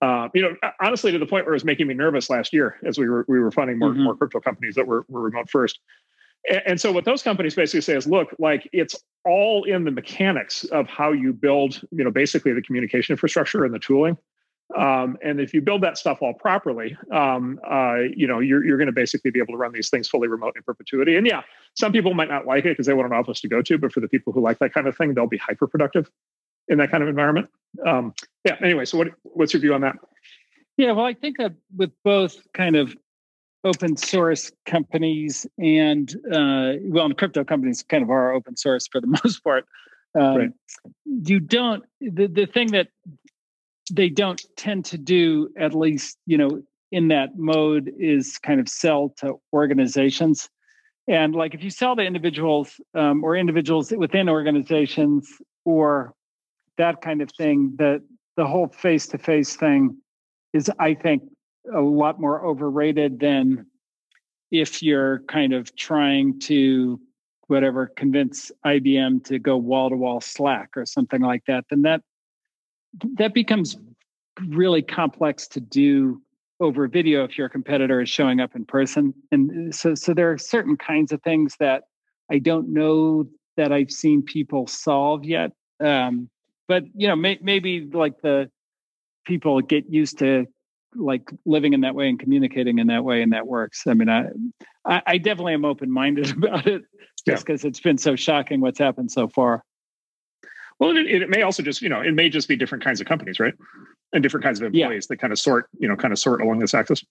[0.02, 2.78] Uh, you know, honestly, to the point where it was making me nervous last year
[2.86, 4.04] as we were we were funding more mm-hmm.
[4.04, 5.80] more crypto companies that were were remote first.
[6.66, 10.64] And so what those companies basically say is, look, like it's all in the mechanics
[10.66, 14.18] of how you build, you know, basically the communication infrastructure and the tooling.
[14.78, 18.78] Um, and if you build that stuff all properly, um, uh, you know, you're, you're
[18.78, 21.16] going to basically be able to run these things fully remote in perpetuity.
[21.18, 21.42] And yeah,
[21.74, 23.92] some people might not like it because they want an office to go to, but
[23.92, 26.10] for the people who like that kind of thing, they'll be hyper productive
[26.68, 27.50] in that kind of environment.
[27.86, 28.14] Um,
[28.46, 28.56] yeah.
[28.64, 29.96] Anyway, so what, what's your view on that?
[30.78, 32.96] Yeah, well, I think that with both kind of
[33.64, 39.02] open source companies and uh, well, and crypto companies kind of are open source for
[39.02, 39.66] the most part.
[40.16, 40.50] Um, right.
[41.06, 42.88] You don't the the thing that
[43.92, 48.70] they don't tend to do, at least you know, in that mode, is kind of
[48.70, 50.50] sell to organizations.
[51.08, 55.28] And like if you sell to individuals um, or individuals within organizations
[55.66, 56.14] or
[56.78, 58.02] that kind of thing, that
[58.38, 59.98] the whole face to face thing
[60.54, 61.24] is, I think,
[61.74, 63.66] a lot more overrated than
[64.52, 67.00] if you're kind of trying to
[67.48, 72.02] whatever convince IBM to go wall to wall Slack or something like that, then that
[73.16, 73.78] that becomes
[74.48, 76.22] really complex to do
[76.60, 79.14] over video if your competitor is showing up in person.
[79.32, 81.84] And so so there are certain kinds of things that
[82.32, 83.28] I don't know
[83.58, 85.52] that I've seen people solve yet.
[85.80, 86.30] Um,
[86.68, 88.50] but you know, may, maybe like the
[89.26, 90.46] people get used to
[90.96, 93.86] like living in that way and communicating in that way and that works.
[93.88, 94.26] I mean i
[94.86, 96.84] i, I definitely am open-minded about it
[97.28, 97.70] just because yeah.
[97.70, 99.64] it's been so shocking what's happened so far.
[100.80, 103.08] Well it, it, may also just you know it may just be different kinds of
[103.08, 103.54] companies right?
[104.12, 105.14] And different kinds of employees yeah.
[105.14, 107.04] that kind of sort you know kind of sort along this axis.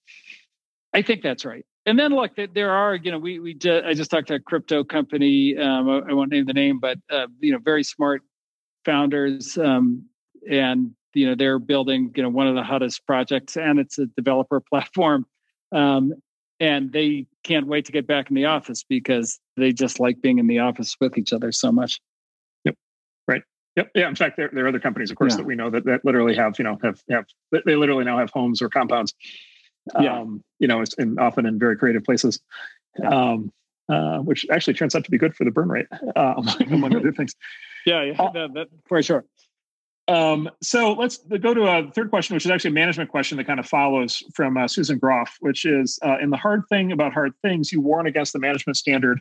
[0.94, 1.66] I think that's right.
[1.86, 4.40] And then look there are you know we we just, i just talked to a
[4.40, 8.22] crypto company um, I, I, won't name the name but uh, you know very smart
[8.84, 10.04] founders um,
[10.50, 14.06] and you know they're building you know one of the hottest projects and it's a
[14.06, 15.26] developer platform.
[15.72, 16.14] Um,
[16.60, 20.38] and they can't wait to get back in the office because they just like being
[20.38, 22.00] in the office with each other so much.
[22.64, 22.74] Yep.
[23.28, 23.42] Right.
[23.76, 23.90] Yep.
[23.94, 25.38] Yeah in fact there, there are other companies of course yeah.
[25.38, 27.26] that we know that, that literally have you know have have
[27.64, 29.14] they literally now have homes or compounds
[30.00, 30.20] yeah.
[30.20, 32.40] um you know and often in very creative places.
[33.04, 33.52] Um
[33.90, 36.34] uh, which actually turns out to be good for the burn rate uh,
[36.70, 37.34] among other things.
[37.86, 39.24] Yeah yeah uh, that, that, for sure
[40.08, 43.44] um, so let's go to a third question, which is actually a management question that
[43.44, 47.12] kind of follows from uh, Susan Groff, which is uh, in the hard thing about
[47.12, 49.20] hard things, you warn against the management standard.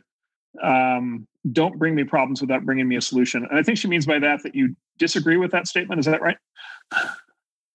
[0.62, 3.46] Um, don't bring me problems without bringing me a solution.
[3.48, 5.98] And I think she means by that that you disagree with that statement.
[5.98, 6.38] Is that right?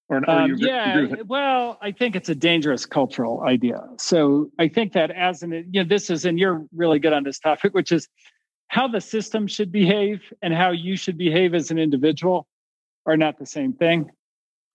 [0.10, 3.84] Or, or um, yeah, well, I think it's a dangerous cultural idea.
[4.00, 7.24] So I think that as an, you know, this is, and you're really good on
[7.24, 8.08] this topic, which is
[8.68, 12.48] how the system should behave and how you should behave as an individual
[13.06, 14.10] are not the same thing.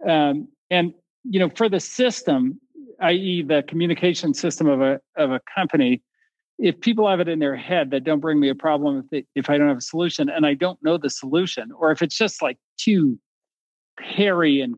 [0.06, 0.92] Um, and
[1.24, 2.60] you know, for the system,
[3.00, 6.02] i.e., the communication system of a of a company,
[6.58, 9.24] if people have it in their head that don't bring me a problem if they,
[9.34, 12.16] if I don't have a solution and I don't know the solution, or if it's
[12.16, 13.18] just like too
[14.00, 14.76] hairy and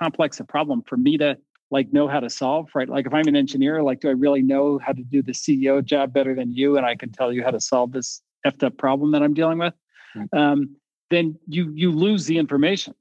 [0.00, 1.36] complex a problem for me to
[1.70, 2.88] like know how to solve, right?
[2.88, 5.84] Like if I'm an engineer, like do I really know how to do the CEO
[5.84, 8.76] job better than you, and I can tell you how to solve this effed up
[8.78, 9.74] problem that I'm dealing with,
[10.16, 10.38] mm-hmm.
[10.38, 10.76] um,
[11.10, 12.94] then you you lose the information,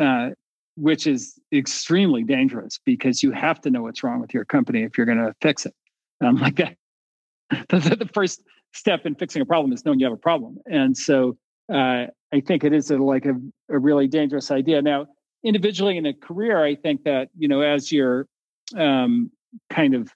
[0.00, 0.30] uh,
[0.76, 4.96] which is extremely dangerous because you have to know what's wrong with your company if
[4.96, 5.74] you're going to fix it.
[6.22, 6.76] Um, like that,
[7.68, 8.42] the, first
[8.72, 11.36] step in fixing a problem is knowing you have a problem, and so
[11.72, 13.34] uh, I think it is a, like a,
[13.70, 14.82] a really dangerous idea.
[14.82, 15.06] Now,
[15.44, 18.26] individually in a career, I think that you know as you're
[18.76, 19.30] um,
[19.70, 20.10] kind of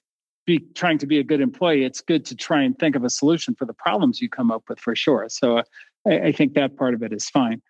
[0.45, 3.09] be trying to be a good employee, it's good to try and think of a
[3.09, 5.27] solution for the problems you come up with for sure.
[5.29, 5.63] So uh,
[6.07, 7.61] I, I, think that part of it is fine.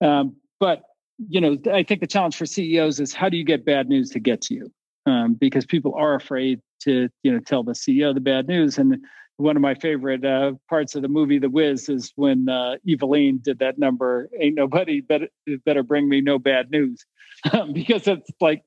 [0.00, 0.82] Um, but
[1.28, 4.10] you know, I think the challenge for CEOs is how do you get bad news
[4.10, 4.72] to get to you?
[5.04, 8.78] Um, because people are afraid to you know tell the CEO the bad news.
[8.78, 9.04] And
[9.36, 13.42] one of my favorite uh, parts of the movie The Wiz is when uh, Evillene
[13.42, 14.28] did that number.
[14.40, 15.28] Ain't nobody better
[15.64, 17.04] better bring me no bad news,
[17.72, 18.62] because it's like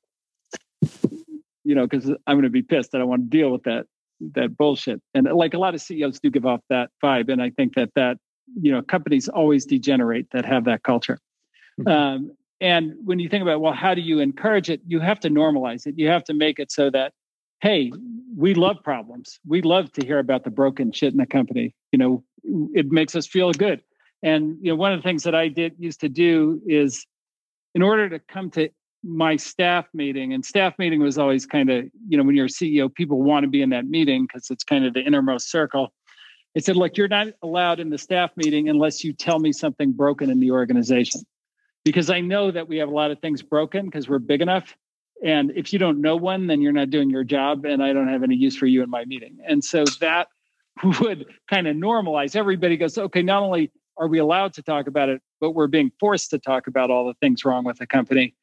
[1.66, 2.92] you know, because I'm going to be pissed.
[2.92, 3.88] That I don't want to deal with that
[4.34, 5.02] that bullshit.
[5.14, 7.90] And like a lot of CEOs do give off that vibe, and I think that
[7.96, 8.18] that
[8.62, 11.20] you know companies always degenerate that have that culture.
[11.80, 11.88] Mm-hmm.
[11.88, 14.82] Um, and when you think about well, how do you encourage it?
[14.86, 15.96] You have to normalize it.
[15.98, 17.14] You have to make it so that
[17.62, 17.92] hey,
[18.38, 19.40] we love problems.
[19.48, 21.74] We love to hear about the broken shit in the company.
[21.92, 22.24] You know,
[22.74, 23.82] it makes us feel good.
[24.22, 27.06] And you know, one of the things that I did used to do is
[27.74, 28.70] in order to come to
[29.06, 32.50] my staff meeting and staff meeting was always kind of you know when you're a
[32.50, 35.94] ceo people want to be in that meeting because it's kind of the innermost circle.
[36.56, 39.92] It said look you're not allowed in the staff meeting unless you tell me something
[39.92, 41.22] broken in the organization.
[41.84, 44.76] Because i know that we have a lot of things broken because we're big enough
[45.24, 48.08] and if you don't know one then you're not doing your job and i don't
[48.08, 49.38] have any use for you in my meeting.
[49.48, 50.30] And so that
[51.00, 52.36] would kind of normalize.
[52.36, 55.92] Everybody goes okay not only are we allowed to talk about it but we're being
[56.00, 58.34] forced to talk about all the things wrong with the company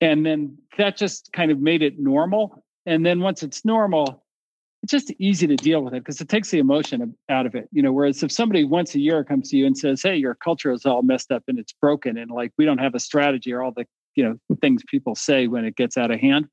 [0.00, 2.62] and then that just kind of made it normal.
[2.84, 4.24] And then once it's normal,
[4.82, 7.68] it's just easy to deal with it because it takes the emotion out of it.
[7.72, 10.34] You know, whereas if somebody once a year comes to you and says, Hey, your
[10.34, 13.52] culture is all messed up and it's broken, and like we don't have a strategy
[13.52, 16.46] or all the, you know, things people say when it gets out of hand.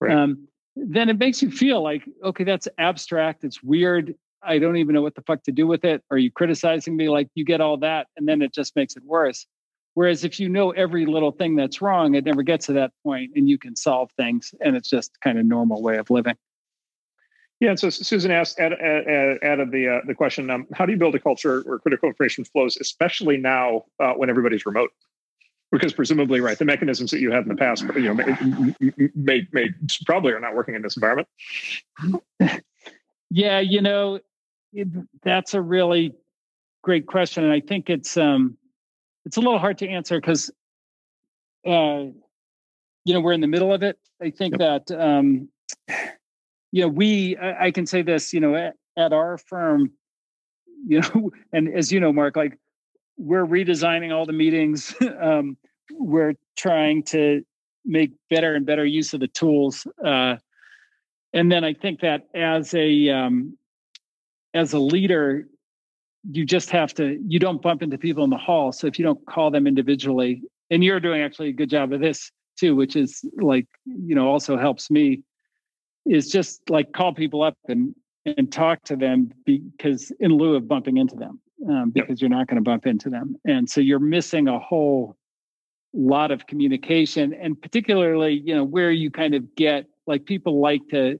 [0.00, 0.16] Right.
[0.16, 3.44] Um, then it makes you feel like, okay, that's abstract.
[3.44, 4.14] It's weird.
[4.42, 6.02] I don't even know what the fuck to do with it.
[6.10, 7.08] Are you criticizing me?
[7.08, 9.46] Like you get all that, and then it just makes it worse.
[9.94, 13.32] Whereas if you know every little thing that's wrong, it never gets to that point
[13.34, 16.36] and you can solve things and it's just kind of normal way of living.
[17.58, 18.78] Yeah, and so Susan asked, added,
[19.42, 22.42] added the uh, the question: um, How do you build a culture where critical information
[22.46, 24.90] flows, especially now uh, when everybody's remote?
[25.70, 28.74] Because presumably, right, the mechanisms that you had in the past, you know, may,
[29.14, 29.68] may, may
[30.06, 31.28] probably are not working in this environment.
[33.30, 34.18] Yeah, you know,
[34.72, 34.88] it,
[35.22, 36.14] that's a really
[36.82, 38.58] great question, and I think it's um,
[39.24, 40.50] it's a little hard to answer because
[41.66, 42.06] uh,
[43.04, 44.86] you know we're in the middle of it i think yep.
[44.86, 45.48] that um,
[46.72, 49.92] you know we I, I, can say this you know at, at our firm
[50.86, 52.58] you know and as you know Marc like
[53.16, 55.56] we're redesigning all the meetings um,
[55.92, 57.42] we're trying to
[57.84, 60.36] make better and better use of the tools uh,
[61.32, 63.56] and then i think that as a um,
[64.54, 65.46] as a leader
[66.28, 68.72] you just have to you don't bump into people in the hall.
[68.72, 72.00] So if you don't call them individually and you're doing actually a good job of
[72.00, 75.22] this too which is like you know also helps me
[76.06, 77.94] is just like call people up and
[78.26, 82.20] and talk to them because in lieu of bumping into them um, because yep.
[82.20, 83.36] you're not going to bump into them.
[83.44, 85.16] And so you're missing a whole
[85.92, 90.80] lot of communication and particularly you know where you kind of get like people like
[90.88, 91.18] to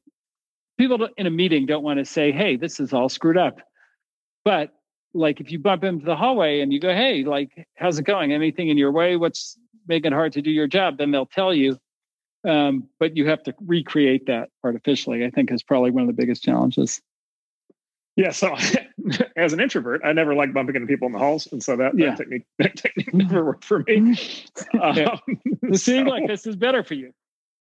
[0.78, 3.60] people in a meeting don't want to say hey this is all screwed up.
[4.44, 4.70] But
[5.14, 8.33] like if you bump into the hallway and you go, "Hey, like how's it going?
[8.33, 9.16] Anything in your way?
[9.16, 11.79] What's making it hard to do your job?" Then they'll tell you.
[12.49, 15.25] Um, but you have to recreate that artificially.
[15.27, 17.03] I think is probably one of the biggest challenges.
[18.16, 18.31] Yeah.
[18.31, 18.55] So,
[19.37, 21.96] as an introvert, I never like bumping into people in the halls, and so that,
[21.96, 22.11] yeah.
[22.11, 24.18] that technique that technique never worked for me.
[24.75, 25.16] yeah.
[25.62, 27.12] Um, so, like this is better for you.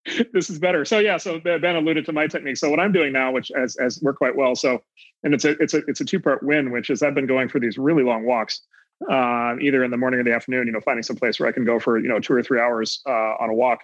[0.33, 0.85] this is better.
[0.85, 2.57] So yeah, so Ben alluded to my technique.
[2.57, 4.55] So what I'm doing now, which has, has worked quite well.
[4.55, 4.81] So,
[5.23, 7.49] and it's a it's a it's a two part win, which is I've been going
[7.49, 8.61] for these really long walks,
[9.09, 10.67] uh, either in the morning or the afternoon.
[10.67, 12.59] You know, finding some place where I can go for you know two or three
[12.59, 13.81] hours uh, on a walk,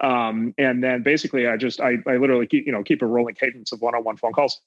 [0.00, 3.36] um, and then basically I just I I literally keep you know keep a rolling
[3.36, 4.60] cadence of one on one phone calls.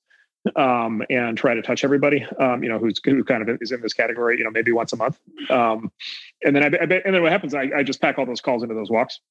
[0.56, 3.82] Um, and try to touch everybody, um, you know, who's who kind of is in
[3.82, 5.18] this category, you know, maybe once a month.
[5.50, 5.92] Um,
[6.44, 7.56] and then I, I, and then what happens?
[7.56, 9.22] I, I just pack all those calls into those walks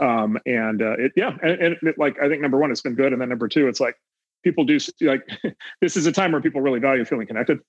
[0.00, 2.94] um, and uh, it, yeah, and, and it, like I think number one, it's been
[2.94, 3.96] good, and then number two, it's like
[4.42, 5.22] people do like
[5.80, 7.60] this is a time where people really value feeling connected.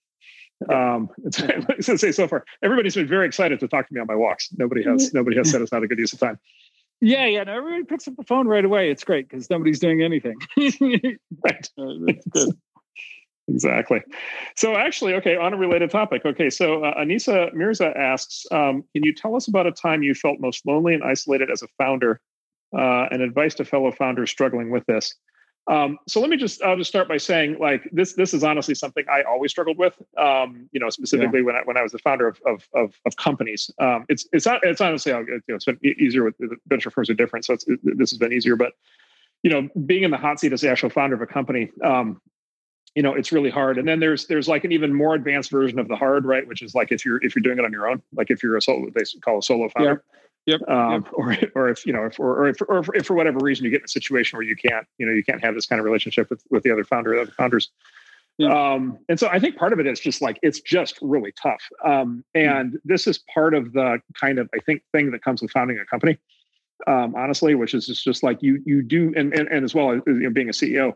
[0.69, 4.15] Um, it's, say so far, everybody's been very excited to talk to me on my
[4.15, 4.49] walks.
[4.57, 6.39] Nobody has nobody has said it's not a good use of time.
[6.99, 7.43] Yeah, yeah.
[7.43, 8.89] No, everybody picks up the phone right away.
[8.89, 10.35] It's great because nobody's doing anything.
[10.57, 11.69] right.
[11.77, 12.57] Uh, that's good.
[13.47, 14.01] Exactly.
[14.55, 16.25] So actually, okay, on a related topic.
[16.25, 20.13] Okay, so uh, Anisa Mirza asks, um, can you tell us about a time you
[20.13, 22.19] felt most lonely and isolated as a founder,
[22.77, 25.15] uh, and advice to fellow founders struggling with this?
[25.69, 28.73] Um, so let me just I'll just start by saying like this this is honestly
[28.73, 30.01] something I always struggled with.
[30.17, 31.45] Um, you know, specifically yeah.
[31.45, 33.69] when I when I was the founder of of of, of companies.
[33.79, 36.35] Um, it's it's not it's honestly you know, it's been easier with
[36.67, 38.55] venture firms are different, so it, this has been easier.
[38.55, 38.73] But
[39.43, 42.21] you know, being in the hot seat as the actual founder of a company, um,
[42.97, 43.77] you know, it's really hard.
[43.77, 46.47] And then there's there's like an even more advanced version of the hard, right?
[46.47, 48.57] Which is like if you're if you're doing it on your own, like if you're
[48.57, 50.03] a solo, they call a solo founder.
[50.03, 50.61] Yeah Yep.
[50.69, 51.13] Um, yep.
[51.13, 53.71] Or, or if you know, if, or, or if, or if for whatever reason you
[53.71, 55.85] get in a situation where you can't, you know, you can't have this kind of
[55.85, 57.69] relationship with with the other founder, other founders.
[58.37, 58.53] Yeah.
[58.53, 61.61] Um, and so I think part of it is just like it's just really tough.
[61.85, 65.41] Um, and mm this is part of the kind of I think thing that comes
[65.41, 66.17] with founding a company.
[66.85, 69.91] Um, honestly, which is just, just like you you do, and and, and as well
[69.91, 70.93] as you know, being a CEO,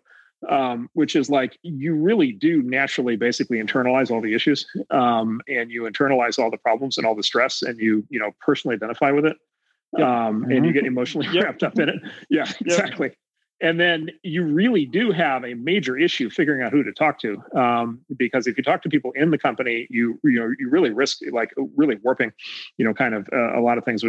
[0.50, 5.72] um, which is like you really do naturally basically internalize all the issues um, and
[5.72, 9.12] you internalize all the problems and all the stress and you you know personally identify
[9.12, 9.38] with it
[9.98, 10.52] um, mm-hmm.
[10.52, 11.44] and you get emotionally yep.
[11.44, 11.96] wrapped up in it
[12.30, 13.18] yeah exactly yep.
[13.62, 17.42] and then you really do have a major issue figuring out who to talk to
[17.56, 20.90] um, because if you talk to people in the company you you know you really
[20.90, 22.32] risk like really warping
[22.78, 24.04] you know kind of uh, a lot of things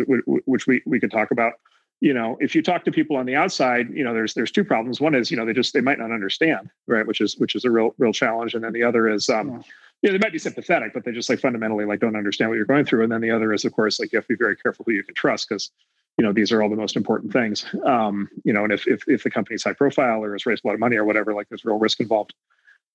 [0.46, 1.54] which we we could talk about
[2.02, 4.64] you know if you talk to people on the outside you know there's there's two
[4.64, 5.00] problems.
[5.00, 7.06] One is you know they just they might not understand right?
[7.06, 8.54] Which is which is a real real challenge.
[8.54, 9.62] And then the other is um yeah.
[10.02, 12.56] you know they might be sympathetic but they just like fundamentally like don't understand what
[12.56, 13.04] you're going through.
[13.04, 14.92] And then the other is of course like you have to be very careful who
[14.92, 15.70] you can trust because
[16.18, 17.64] you know these are all the most important things.
[17.86, 20.66] Um you know and if if, if the company's high profile or has raised a
[20.66, 22.34] lot of money or whatever like there's real risk involved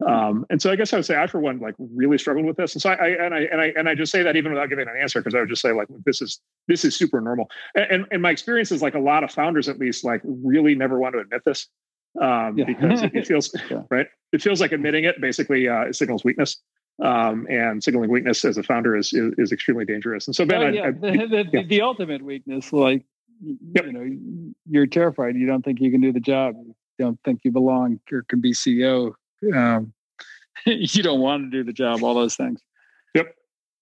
[0.05, 2.57] um, and so I guess I would say I, for one, like really struggled with
[2.57, 2.75] this.
[2.75, 4.69] And so I, I and I and I and I just say that even without
[4.69, 7.49] giving an answer, because I would just say like this is this is super normal.
[7.73, 10.99] And, and, my experience is like a lot of founders, at least, like really never
[10.99, 11.67] want to admit this
[12.21, 12.65] um, yeah.
[12.65, 13.83] because it, it feels yeah.
[13.89, 14.07] right.
[14.33, 16.57] It feels like admitting it basically uh, signals weakness.
[16.99, 20.27] Um, and signaling weakness as a founder is is, is extremely dangerous.
[20.27, 20.81] And so Ben, oh, yeah.
[20.81, 20.91] I, I,
[21.27, 23.03] the, the, the, ultimate weakness, like
[23.41, 23.85] yep.
[23.85, 25.35] you know, you're terrified.
[25.35, 26.55] You don't think you can do the job.
[26.57, 29.13] You don't think you belong or can be CEO
[29.55, 29.93] um,
[30.65, 32.61] you don't want to do the job, all those things.
[33.15, 33.33] Yep.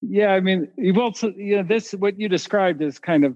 [0.01, 3.35] Yeah, I mean, you've also, you know, this what you described is kind of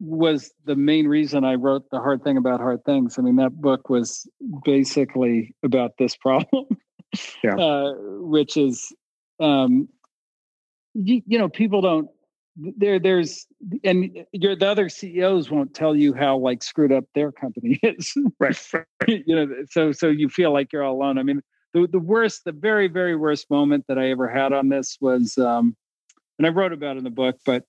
[0.00, 3.18] was the main reason I wrote the hard thing about hard things.
[3.18, 4.28] I mean, that book was
[4.64, 6.66] basically about this problem,
[7.42, 7.56] yeah.
[7.58, 8.92] uh, which is,
[9.40, 9.88] um,
[10.94, 12.08] you, you know, people don't
[12.56, 13.46] there there's
[13.82, 18.14] and your the other CEOs won't tell you how like screwed up their company is.
[18.38, 18.56] right.
[18.72, 18.86] right.
[19.26, 21.18] you know, so so you feel like you're all alone.
[21.18, 21.42] I mean,
[21.74, 25.36] the, the worst, the very, very worst moment that I ever had on this was,
[25.36, 25.76] um,
[26.38, 27.64] and I wrote about in the book, but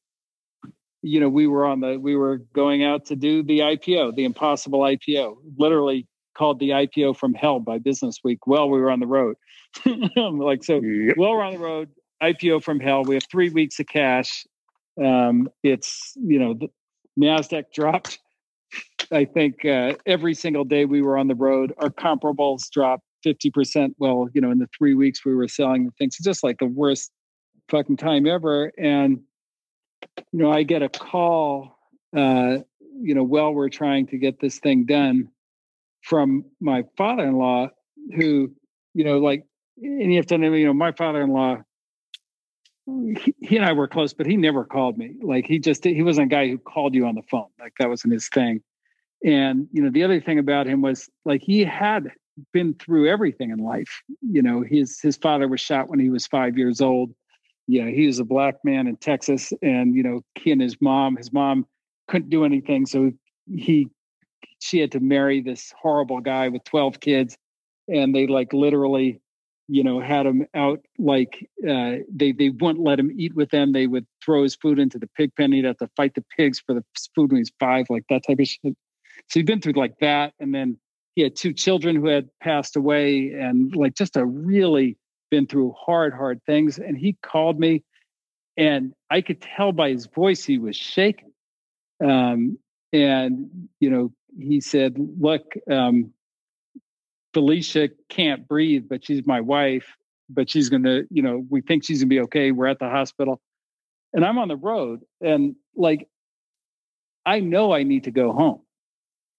[1.02, 4.26] you know, we were on the, we were going out to do the IPO, the
[4.26, 8.48] impossible IPO, literally called the IPO from hell by Business Week.
[8.48, 9.36] Well, we were on the road.
[9.86, 11.16] like, so, yep.
[11.18, 11.90] well, we're on the road,
[12.24, 13.04] IPO from hell.
[13.04, 14.46] We have three weeks of cash.
[15.04, 16.70] Um, it's, you know, the
[17.20, 18.20] NASDAQ dropped.
[19.12, 23.96] I think uh, every single day we were on the road, our comparables dropped 50%.
[23.98, 26.68] Well, you know, in the three weeks we were selling the things, just like the
[26.68, 27.12] worst
[27.70, 28.72] fucking time ever.
[28.78, 29.22] And,
[30.32, 31.78] you know, I get a call,
[32.16, 32.58] uh,
[33.02, 35.30] you know, while we're trying to get this thing done
[36.04, 37.70] from my father in law,
[38.16, 38.54] who,
[38.94, 39.46] you know, like,
[39.78, 41.58] and you have to know, you know, my father in law,
[42.88, 45.16] he, he, and I were close, but he never called me.
[45.22, 47.48] Like he just he wasn't a guy who called you on the phone.
[47.60, 48.62] Like that wasn't his thing.
[49.24, 52.12] And you know, the other thing about him was like he had
[52.54, 54.02] been through everything in life.
[54.22, 57.14] You know, his his father was shot when he was five years old.
[57.68, 61.16] Yeah, he was a black man in Texas, and you know, he and his mom,
[61.16, 61.66] his mom
[62.08, 63.12] couldn't do anything, so
[63.48, 63.90] he
[64.60, 67.38] she had to marry this horrible guy with 12 kids
[67.88, 69.22] and they like literally
[69.68, 73.72] you know had him out like uh, they they wouldn't let him eat with them
[73.72, 76.60] they would throw his food into the pig pen he'd have to fight the pigs
[76.60, 76.84] for the
[77.16, 78.76] food when he's five like that type of shit
[79.30, 80.78] so he'd been through like that and then
[81.16, 84.98] he had two children who had passed away and like just a really
[85.32, 86.78] been through hard hard things.
[86.78, 87.84] And he called me
[88.58, 91.32] and i could tell by his voice he was shaken
[92.04, 92.58] um,
[92.94, 96.12] and you know he said look um,
[97.34, 99.96] felicia can't breathe but she's my wife
[100.30, 102.52] but she's gonna you know we think she's gonna be okay.
[102.52, 103.42] We're at the hospital.
[104.14, 106.08] And i'm on the road and like
[107.26, 108.62] i know i need to go home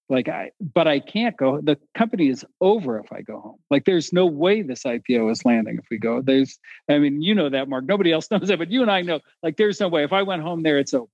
[0.09, 3.57] like i but i can't go the company is over if i go home.
[3.69, 6.21] Like there's no way this ipo is landing if we go.
[6.21, 6.57] There's
[6.89, 7.85] i mean you know that mark.
[7.85, 9.19] Nobody else knows that but you and i know.
[9.43, 10.03] Like there's no way.
[10.03, 11.07] If i went home there it's over.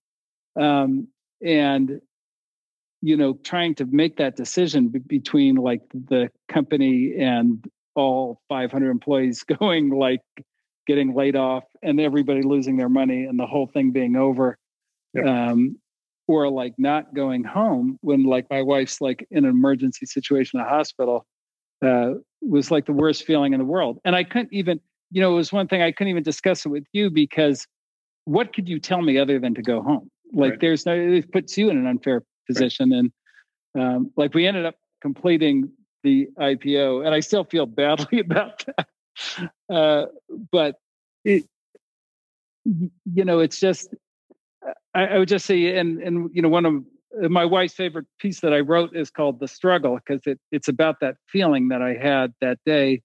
[0.59, 1.07] Um
[1.43, 2.01] and
[3.01, 7.65] you know trying to make that decision b- between like the company and
[7.95, 10.21] all 500 employees going like
[10.85, 14.57] getting laid off and everybody losing their money and the whole thing being over.
[15.13, 15.25] Yep.
[15.25, 15.77] Um,
[16.27, 20.65] or like not going home when like my wife's like in an emergency situation in
[20.65, 21.25] a hospital
[21.83, 23.99] uh, was like the worst feeling in the world.
[24.05, 24.79] And I couldn't even,
[25.11, 27.67] you know, it was one thing I couldn't even discuss it with you because
[28.25, 30.09] what could you tell me other than to go home?
[30.31, 30.61] Like right.
[30.61, 32.91] there's no, it puts you in an unfair position.
[32.91, 32.99] Right.
[32.99, 33.11] And
[33.75, 35.69] um, like we ended up completing
[36.03, 38.87] the IPO, and I still feel badly about that.
[39.69, 40.05] Uh,
[40.51, 40.75] but
[41.23, 41.43] it,
[42.65, 43.93] you know, it's just
[44.93, 46.83] I, I, would just say, and and you know, one of
[47.31, 50.99] my wife's favorite piece that I wrote is called "The Struggle" because it it's about
[51.01, 53.01] that feeling that I had that day.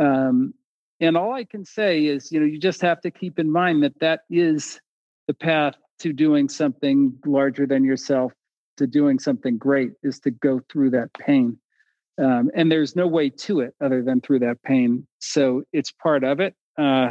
[0.00, 0.54] Um,
[1.00, 3.82] and all I can say is, you know, you just have to keep in mind
[3.84, 4.80] that that is
[5.26, 8.32] the path to doing something larger than yourself,
[8.78, 11.58] to doing something great, is to go through that pain.
[12.20, 15.06] Um, and there's no way to it other than through that pain.
[15.20, 16.54] So it's part of it.
[16.76, 17.10] Uh,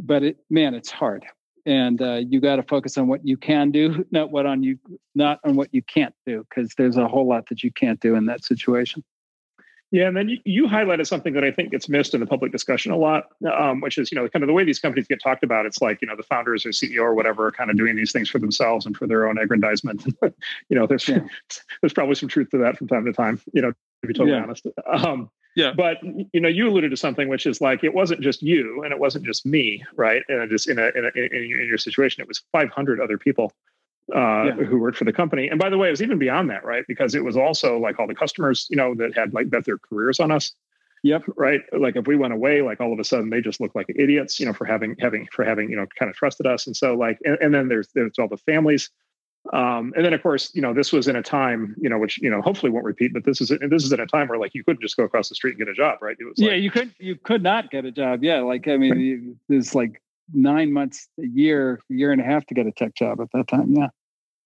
[0.00, 1.24] but it, man, it's hard,
[1.70, 4.78] and uh, you got to focus on what you can do, not what on you,
[5.14, 8.16] not on what you can't do, because there's a whole lot that you can't do
[8.16, 9.04] in that situation.
[9.92, 12.52] Yeah, and then you, you, highlighted something that I think gets missed in the public
[12.52, 15.20] discussion a lot, um, which is you know kind of the way these companies get
[15.20, 15.66] talked about.
[15.66, 18.12] It's like you know the founders or CEO or whatever are kind of doing these
[18.12, 20.06] things for themselves and for their own aggrandizement.
[20.22, 21.18] you know, there's yeah.
[21.82, 23.40] there's probably some truth to that from time to time.
[23.52, 24.44] You know, to be totally yeah.
[24.44, 24.66] honest.
[24.86, 25.72] Um, yeah.
[25.76, 28.92] But you know, you alluded to something which is like it wasn't just you and
[28.92, 30.22] it wasn't just me, right?
[30.28, 33.52] And just in a, in, a, in, in your situation, it was 500 other people
[34.14, 34.52] uh, yeah.
[34.52, 35.48] who worked for the company.
[35.48, 36.84] And by the way, it was even beyond that, right?
[36.86, 39.78] Because it was also like all the customers, you know, that had like bet their
[39.78, 40.52] careers on us.
[41.02, 41.24] Yep.
[41.36, 41.62] Right.
[41.72, 44.38] Like if we went away, like all of a sudden they just look like idiots,
[44.38, 46.66] you know, for having having for having you know kind of trusted us.
[46.66, 48.90] And so like, and, and then there's there's all the families
[49.52, 52.18] um, and then of course, you know, this was in a time, you know, which
[52.18, 54.54] you know hopefully won't repeat, but this is this is in a time where like
[54.54, 56.16] you couldn't just go across the street and get a job, right?
[56.18, 58.22] It was yeah, you could you could not get a job.
[58.22, 62.54] Yeah, like I mean, there's like nine months, a year, year and a half to
[62.54, 63.74] get a tech job at that time.
[63.74, 63.88] Yeah.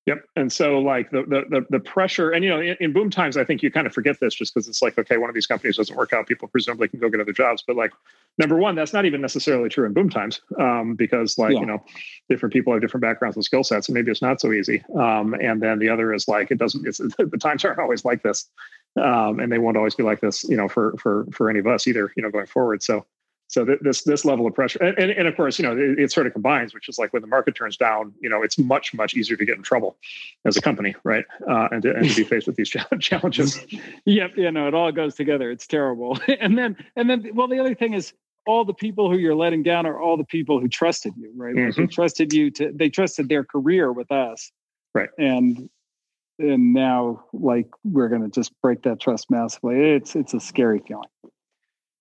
[0.07, 0.23] Yep.
[0.37, 3.45] And so like the the the, pressure, and you know, in, in, boom times, I
[3.45, 5.79] think you kind of forget this just because it's like, okay, one of these companies
[5.79, 7.65] doesn't work out, people presumably can go get other jobs.
[7.67, 7.91] But like
[8.37, 11.61] number one, that's not even necessarily true in boom times, um, because like, yeah.
[11.61, 11.83] you know,
[12.29, 14.85] different people have different backgrounds and skill sets, and maybe it's not so easy.
[14.95, 18.23] Um, and then the other is like it doesn't it's the times aren't always like
[18.23, 18.51] this.
[19.03, 21.67] Um, and they won't always be like this, you know, for for for any of
[21.67, 22.83] us either, you know, going forward.
[22.83, 23.07] So
[23.55, 26.01] so th- this this level of pressure, and, and, and of course, you know, it,
[26.01, 28.59] it, sort of combines, which is like when the market turns down, you know, it's
[28.59, 29.97] much much easier to get in trouble
[30.45, 31.25] as a company, right?
[31.49, 32.69] Uh, and, to, and to be faced with these
[33.01, 33.65] challenges.
[34.07, 35.53] yep, you know, it all goes together.
[35.53, 36.19] It's terrible.
[36.41, 38.13] and then and then, well, the other thing is
[38.45, 41.55] all the people who you're letting down are all the people who trusted you, right?
[41.55, 41.67] Mm-hmm.
[41.67, 44.51] Like they trusted you to, they trusted their career with us,
[44.95, 45.11] right?
[45.17, 45.71] And
[46.41, 49.93] and now, like, we're going to just break that trust massively.
[49.93, 51.05] It's it's a scary feeling.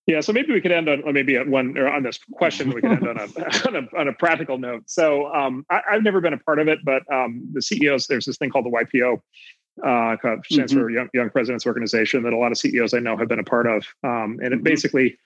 [0.06, 2.70] Yeah, so maybe we could end on maybe at one or on this question.
[2.70, 3.22] We could end on a
[3.68, 4.82] on a, on a practical note.
[4.86, 8.26] So um, I, have never been a part of it, but um, the CEOs there's
[8.26, 9.20] this thing called the YPO,
[9.82, 10.80] uh, stands mm-hmm.
[10.80, 13.44] for Young, Young, Presidents Organization, that a lot of CEOs I know have been a
[13.44, 14.62] part of, um, and it mm-hmm.
[14.62, 15.18] basically.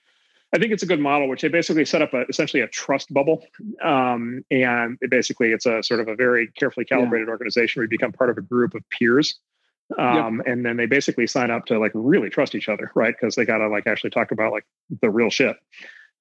[0.51, 3.13] I think it's a good model, which they basically set up a, essentially a trust
[3.13, 3.45] bubble,
[3.83, 7.33] um, and it basically it's a sort of a very carefully calibrated yeah.
[7.33, 9.39] organization where you become part of a group of peers
[9.97, 10.47] um, yep.
[10.47, 13.45] and then they basically sign up to like really trust each other right because they
[13.45, 14.65] gotta like actually talk about like
[15.01, 15.55] the real shit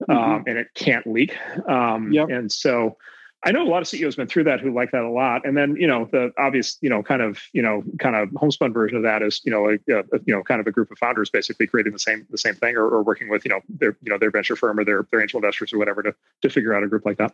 [0.08, 0.12] mm-hmm.
[0.12, 1.36] um, and it can't leak
[1.68, 2.28] um, yep.
[2.30, 2.96] and so
[3.44, 5.56] i know a lot of ceos been through that who like that a lot and
[5.56, 8.96] then you know the obvious you know kind of you know kind of homespun version
[8.96, 11.30] of that is you know a, a, you know kind of a group of founders
[11.30, 14.10] basically creating the same the same thing or, or working with you know their you
[14.10, 16.82] know their venture firm or their their angel investors or whatever to to figure out
[16.82, 17.32] a group like that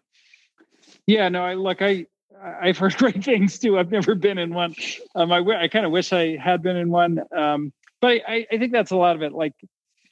[1.07, 2.07] yeah no i like i
[2.43, 3.79] I've heard great things too.
[3.79, 4.75] I've never been in one.
[5.15, 7.21] Um, I, I kind of wish I had been in one.
[7.37, 9.33] Um, but I, I think that's a lot of it.
[9.33, 9.55] Like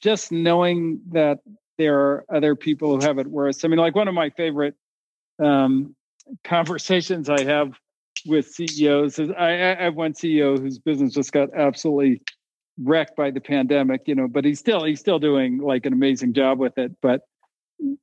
[0.01, 1.39] just knowing that
[1.77, 3.63] there are other people who have it worse.
[3.63, 4.75] I mean, like one of my favorite
[5.43, 5.95] um,
[6.43, 7.73] conversations I have
[8.25, 12.21] with CEOs is I, I have one CEO whose business just got absolutely
[12.81, 16.33] wrecked by the pandemic, you know, but he's still he's still doing like an amazing
[16.33, 16.91] job with it.
[17.01, 17.21] But
[17.79, 17.97] you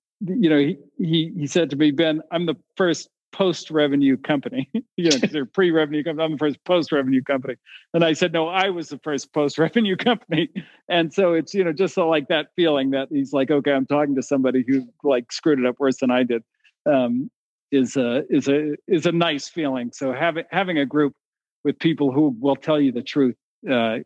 [0.50, 4.70] know, he he he said to me, Ben, I'm the first post revenue company.
[4.96, 6.24] you know, they're pre revenue company.
[6.24, 7.56] I'm the first post revenue company.
[7.94, 10.50] And I said, no, I was the first post revenue company.
[10.88, 13.86] And so it's, you know, just so like that feeling that he's like, okay, I'm
[13.86, 16.42] talking to somebody who like screwed it up worse than I did.
[16.86, 17.30] Um,
[17.70, 19.92] is a is a is a nice feeling.
[19.92, 21.14] So having having a group
[21.62, 23.36] with people who will tell you the truth,
[23.70, 23.98] uh,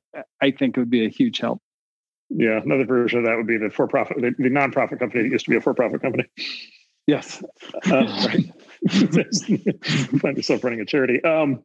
[0.43, 1.63] I think would be a huge help.
[2.31, 5.45] Yeah, another version of that would be the for-profit, the, the non-profit company that used
[5.45, 6.25] to be a for-profit company.
[7.07, 7.43] Yes.
[7.91, 8.53] Uh, right.
[10.21, 11.23] Find yourself running a charity.
[11.25, 11.63] Um,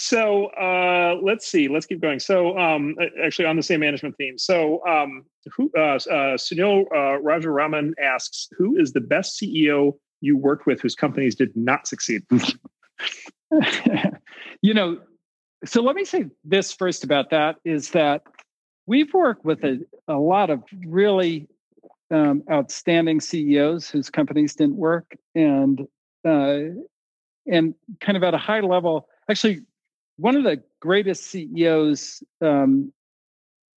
[0.00, 1.66] So uh, let's see.
[1.66, 2.20] Let's keep going.
[2.20, 4.38] So um, actually, on the same management theme.
[4.38, 5.24] So um,
[5.56, 10.80] who, uh, uh, Sunil uh, Rajaraman asks, "Who is the best CEO you worked with
[10.80, 12.22] whose companies did not succeed?"
[14.62, 15.00] you know,
[15.64, 18.22] so let me say this first about that: is that
[18.86, 21.48] we've worked with a, a lot of really
[22.12, 25.88] um, outstanding CEOs whose companies didn't work, and
[26.26, 26.58] uh,
[27.46, 29.60] and kind of at a high level, actually
[30.18, 32.92] one of the greatest CEOs, um,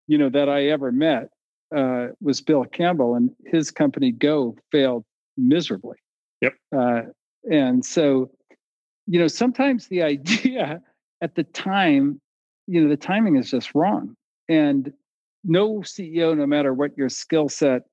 [0.08, 1.30] you know, that I ever met
[1.76, 5.06] uh, was Bill Campbell, and his company Go failed
[5.38, 5.98] miserably.
[6.42, 6.54] Yep.
[6.76, 7.02] Uh,
[7.50, 8.32] and so,
[9.08, 10.82] you know, sometimes the idea
[11.22, 12.20] at the time,
[12.68, 14.16] you know, the timing is just wrong,
[14.50, 14.92] and
[15.44, 17.84] no CEO, no matter what your skill set,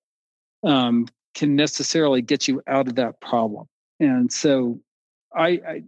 [0.65, 3.67] um, can necessarily get you out of that problem.
[4.01, 4.81] And so,
[5.35, 5.83] I, I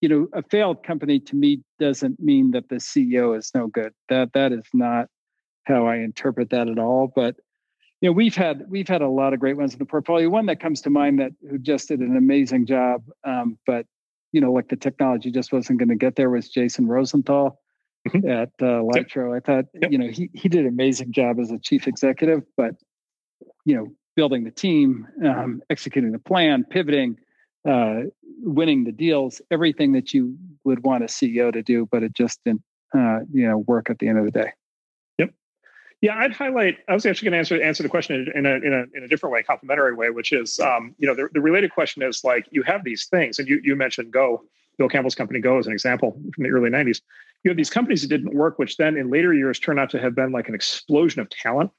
[0.00, 3.92] you know, a failed company to me doesn't mean that the CEO is no good.
[4.08, 5.08] That that is not
[5.64, 7.10] how I interpret that at all.
[7.14, 7.36] But
[8.00, 10.28] you know, we've had we've had a lot of great ones in the portfolio.
[10.28, 13.86] One that comes to mind that who just did an amazing job, um, but
[14.32, 17.62] you know, like the technology just wasn't going to get there was Jason Rosenthal
[18.06, 18.28] mm-hmm.
[18.28, 19.32] at uh, Lytro.
[19.32, 19.36] Yep.
[19.36, 19.90] I thought yep.
[19.90, 22.74] you know he he did an amazing job as a chief executive, but
[23.64, 23.86] you know,
[24.16, 27.16] building the team, um, executing the plan, pivoting,
[27.68, 28.02] uh,
[28.40, 32.40] winning the deals, everything that you would want a CEO to do, but it just
[32.44, 32.62] didn't,
[32.96, 34.52] uh, you know, work at the end of the day.
[35.18, 35.30] Yep.
[36.00, 36.78] Yeah, I'd highlight.
[36.88, 39.08] I was actually going to answer answer the question in a in a in a
[39.08, 42.46] different way, complementary way, which is, um, you know, the, the related question is like
[42.50, 44.44] you have these things, and you you mentioned Go,
[44.78, 47.00] Bill Campbell's company Go as an example from the early '90s.
[47.44, 50.00] You have these companies that didn't work, which then in later years turned out to
[50.00, 51.70] have been like an explosion of talent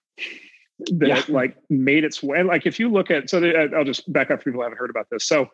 [0.80, 1.22] that yeah.
[1.30, 2.44] like made its way.
[2.44, 3.44] Like if you look at, so
[3.76, 5.26] I'll just back up for people who haven't heard about this.
[5.26, 5.50] So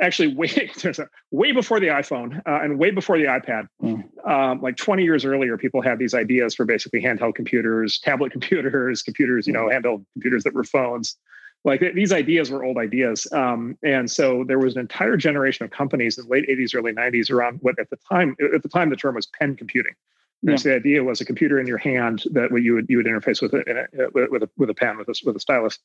[0.00, 3.68] actually way there's a, way before the iPhone uh, and way before the iPad.
[3.82, 4.28] Mm.
[4.28, 9.02] Um, like 20 years earlier, people had these ideas for basically handheld computers, tablet computers,
[9.02, 11.16] computers, you know, handheld computers that were phones.
[11.64, 15.72] Like these ideas were old ideas, um, and so there was an entire generation of
[15.72, 18.88] companies in the late 80s, early 90s around what at the time at the time
[18.88, 19.94] the term was pen computing.
[20.42, 20.56] Yeah.
[20.56, 23.42] So the idea was a computer in your hand that you would you would interface
[23.42, 25.80] with it a, with a with a pen with a with a stylus.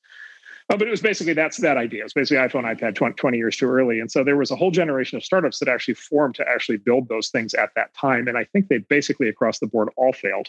[0.72, 2.06] Oh, but it was basically that's that idea.
[2.06, 4.00] It's basically iPhone, iPad 20, 20, years too early.
[4.00, 7.10] And so there was a whole generation of startups that actually formed to actually build
[7.10, 8.30] those things at that time.
[8.30, 10.48] And I think they basically across the board all failed.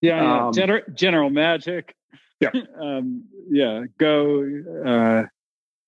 [0.00, 0.46] Yeah.
[0.46, 1.96] Um, General, General Magic.
[2.38, 2.50] Yeah.
[2.80, 3.84] um, yeah.
[3.98, 4.42] Go.
[4.86, 5.24] Uh,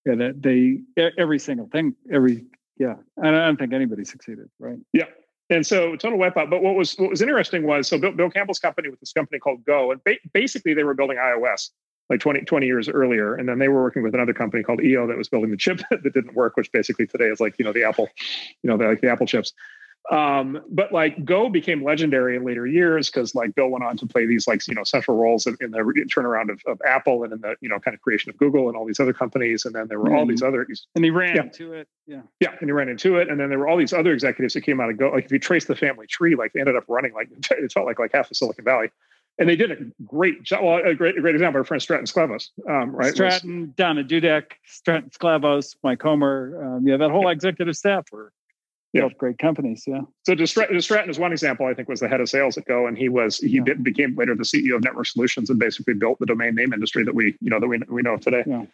[0.05, 0.15] yeah.
[0.17, 0.81] That they,
[1.17, 2.47] every single thing, every,
[2.77, 2.97] yeah.
[3.23, 4.51] I don't think anybody succeeded.
[4.59, 4.79] Right.
[4.93, 5.05] Yeah.
[5.49, 6.51] And so total wipeout.
[6.51, 9.41] But what was what was interesting was so Bill, Bill Campbell's company with this company
[9.41, 11.71] called Go, and ba- basically they were building iOS
[12.11, 13.37] like 20, 20 years earlier.
[13.37, 15.81] And then they were working with another company called EO that was building the chip
[15.91, 18.09] that didn't work, which basically today is like, you know, the Apple,
[18.63, 19.53] you know, the, like the Apple chips.
[20.11, 24.07] Um, but like Go became legendary in later years because like Bill went on to
[24.07, 27.33] play these like, you know, central roles in, in the turnaround of, of, Apple and
[27.33, 29.65] in the, you know, kind of creation of Google and all these other companies.
[29.65, 30.17] And then there were mm-hmm.
[30.17, 30.67] all these other.
[30.97, 31.43] And he ran yeah.
[31.43, 31.87] into it.
[32.09, 32.23] Yeah.
[32.41, 32.57] Yeah.
[32.59, 33.29] And he ran into it.
[33.29, 35.11] And then there were all these other executives that came out of Go.
[35.11, 37.87] Like if you trace the family tree, like they ended up running like, it felt
[37.87, 38.91] like like half of Silicon Valley
[39.39, 40.65] and they did a great job.
[40.65, 41.59] Well, a great, a great example.
[41.59, 43.13] Our friend Stratton Sklavos, um, right?
[43.13, 46.77] Stratton, was, Donna Dudek, Stratton Sklavos, Mike Homer.
[46.77, 48.33] Um, yeah, that whole executive staff were
[48.93, 49.09] yeah.
[49.19, 49.85] great companies.
[49.87, 50.01] Yeah.
[50.27, 51.67] So Stratton, Stratton is one example.
[51.67, 53.75] I think was the head of sales at Go, and he was he yeah.
[53.83, 57.15] became later the CEO of Network Solutions and basically built the domain name industry that
[57.15, 58.45] we you know that we we know of today.
[58.47, 58.65] Yeah.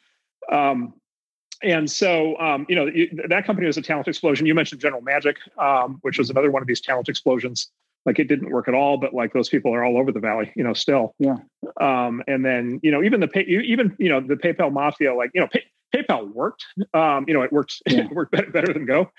[0.51, 0.95] Um,
[1.63, 2.91] and so, um, you know,
[3.29, 4.47] that company was a talent explosion.
[4.47, 7.71] You mentioned General Magic, um, which was another one of these talent explosions
[8.07, 10.53] like it didn't work at all but like those people are all over the valley
[10.57, 11.15] you know still.
[11.19, 11.37] Yeah.
[11.81, 15.31] Um and then you know even the pay even you know the paypal mafia like
[15.35, 16.65] you know pay, paypal worked.
[16.95, 18.05] Um you know it worked yeah.
[18.05, 19.11] it worked better, better than go.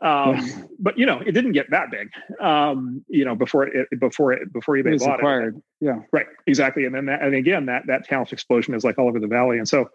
[0.00, 0.62] Um yeah.
[0.78, 2.08] but you know it didn't get that big
[2.40, 5.56] um you know before it before it before ebay it bought acquired.
[5.56, 5.98] it yeah.
[6.12, 6.26] Right.
[6.46, 6.84] Exactly.
[6.84, 9.58] And then that and again that that talent explosion is like all over the valley.
[9.58, 9.90] And so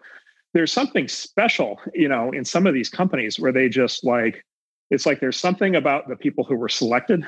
[0.52, 4.44] there's something special you know in some of these companies where they just like
[4.90, 7.24] it's like there's something about the people who were selected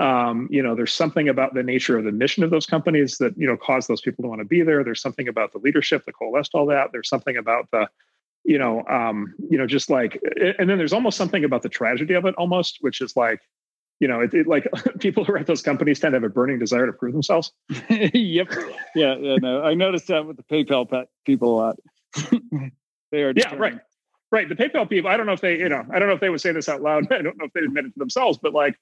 [0.00, 3.36] um, you know there's something about the nature of the mission of those companies that
[3.36, 4.84] you know cause those people to want to be there.
[4.84, 6.90] There's something about the leadership that coalesced all that.
[6.92, 7.88] There's something about the
[8.44, 10.20] you know um, you know just like
[10.58, 13.40] and then there's almost something about the tragedy of it almost which is like
[14.00, 14.68] you know it, it like
[15.00, 17.52] people who are at those companies tend to have a burning desire to prove themselves.
[17.88, 18.52] Yep.
[18.94, 21.76] Yeah, yeah no i noticed that with the paypal people a lot.
[23.10, 23.78] They are yeah right.
[24.32, 26.20] right the paypal people i don't know if they you know i don't know if
[26.20, 28.38] they would say this out loud i don't know if they admit it to themselves
[28.42, 28.74] but like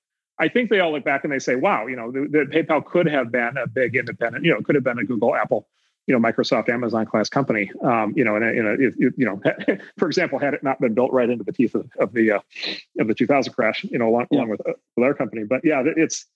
[0.43, 2.85] I think they all look back and they say, wow, you know, the, the, PayPal
[2.85, 5.69] could have been a big independent, you know, could have been a Google, Apple,
[6.07, 7.71] you know Microsoft, Amazon class company.
[7.83, 9.41] Um, you know, and in a, if, you know,
[9.99, 12.41] for example, had it not been built right into the teeth of, of the uh,
[12.99, 14.39] of the 2000 crash, you know, along, yeah.
[14.39, 15.45] along with, uh, with our company.
[15.45, 16.27] But yeah, it's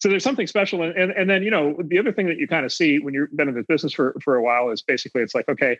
[0.00, 2.48] so there's something special, and, and and then you know the other thing that you
[2.48, 5.22] kind of see when you've been in this business for for a while is basically
[5.22, 5.78] it's like okay.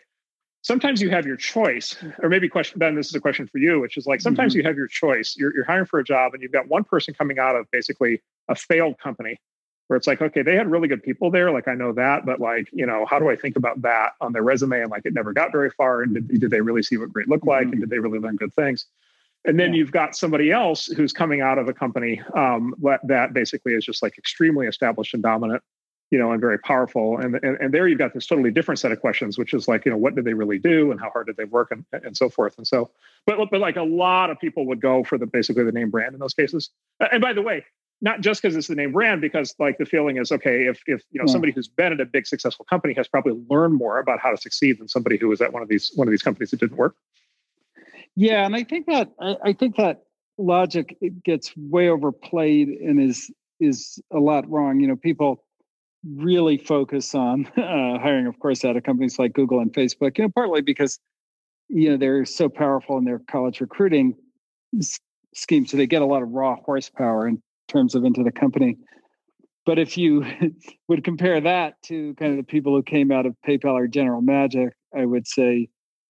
[0.63, 2.95] Sometimes you have your choice, or maybe question Ben.
[2.95, 4.61] This is a question for you, which is like sometimes mm-hmm.
[4.61, 5.35] you have your choice.
[5.37, 8.21] You're, you're hiring for a job, and you've got one person coming out of basically
[8.47, 9.37] a failed company,
[9.87, 11.51] where it's like, okay, they had really good people there.
[11.51, 14.31] Like I know that, but like, you know, how do I think about that on
[14.31, 14.81] their resume?
[14.81, 16.01] And like, it never got very far.
[16.01, 17.65] And did, did they really see what great looked like?
[17.65, 17.73] Mm-hmm.
[17.73, 18.85] And did they really learn good things?
[19.45, 19.79] And then yeah.
[19.79, 24.01] you've got somebody else who's coming out of a company um, that basically is just
[24.01, 25.61] like extremely established and dominant,
[26.13, 27.17] you know, and very powerful.
[27.17, 29.83] And, and and there you've got this totally different set of questions, which is like,
[29.83, 32.15] you know, what did they really do, and how hard did they work, and and
[32.15, 32.55] so forth.
[32.59, 32.91] And so,
[33.25, 36.13] but but like a lot of people would go for the basically the name brand
[36.13, 36.69] in those cases.
[36.99, 37.65] And by the way,
[37.99, 41.01] not just because it's the name brand, because like the feeling is okay, if if
[41.09, 41.31] you know yeah.
[41.31, 44.37] somebody who's been at a big successful company has probably learned more about how to
[44.37, 46.77] succeed than somebody who was at one of these one of these companies that didn't
[46.77, 46.95] work.
[48.15, 50.03] Yeah, and I think that I, I think that
[50.37, 50.95] logic
[51.25, 54.79] gets way overplayed and is is a lot wrong.
[54.79, 55.43] You know, people
[56.05, 60.17] really focus on uh, hiring, of course, out of companies like Google and Facebook.
[60.17, 60.99] You know, partly because
[61.69, 64.15] you know they're so powerful in their college recruiting
[65.33, 68.77] scheme, so they get a lot of raw horsepower in terms of into the company.
[69.65, 70.25] But if you
[70.87, 74.21] would compare that to kind of the people who came out of PayPal or General
[74.21, 75.69] Magic, I would say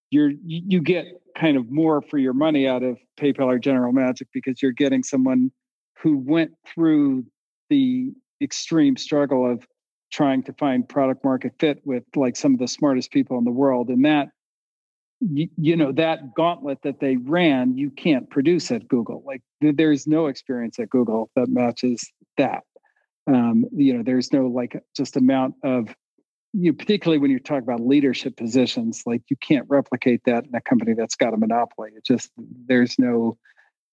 [0.09, 4.27] you're you get kind of more for your money out of PayPal or General Magic
[4.33, 5.51] because you're getting someone
[5.99, 7.25] who went through
[7.69, 9.65] the extreme struggle of
[10.13, 13.51] trying to find product market fit with like some of the smartest people in the
[13.51, 13.89] world.
[13.89, 14.29] And that
[15.19, 19.23] you, you, know that gauntlet that they ran you can't produce at google.
[19.25, 22.63] Like th- there's no experience at google that matches that.
[23.25, 25.95] Um, you know there's no like just amount of
[26.53, 30.53] you know, particularly when you're talking about leadership positions like you can't replicate that in
[30.53, 31.89] a company that's got a monopoly.
[31.95, 32.29] It just
[32.67, 33.37] there's no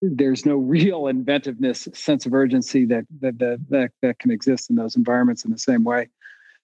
[0.03, 4.77] there's no real inventiveness sense of urgency that that that that, that can exist in
[4.77, 6.09] those environments in the same way.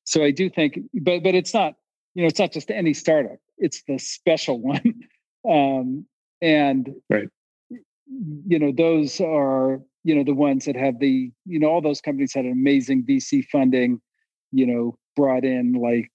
[0.05, 1.75] So i do think but but it's not
[2.15, 3.39] you know it's not just any startup.
[3.59, 4.95] It's the special one.
[5.49, 6.07] Um,
[6.43, 7.29] and right.
[8.47, 12.01] you know those are you know the ones that have the you know all those
[12.01, 14.01] companies had amazing vc funding
[14.53, 16.11] you know brought in like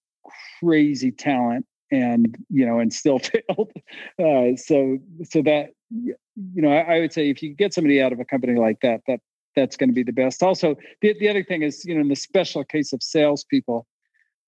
[0.60, 3.18] crazy talent and you know and still
[3.48, 3.70] failed.
[4.18, 8.12] Uh, so so that you know I, I, would say if you get somebody out
[8.12, 9.20] of a company like that that
[9.54, 12.08] that's going to be the best also the, the other thing is you know in
[12.08, 13.86] the special case of salespeople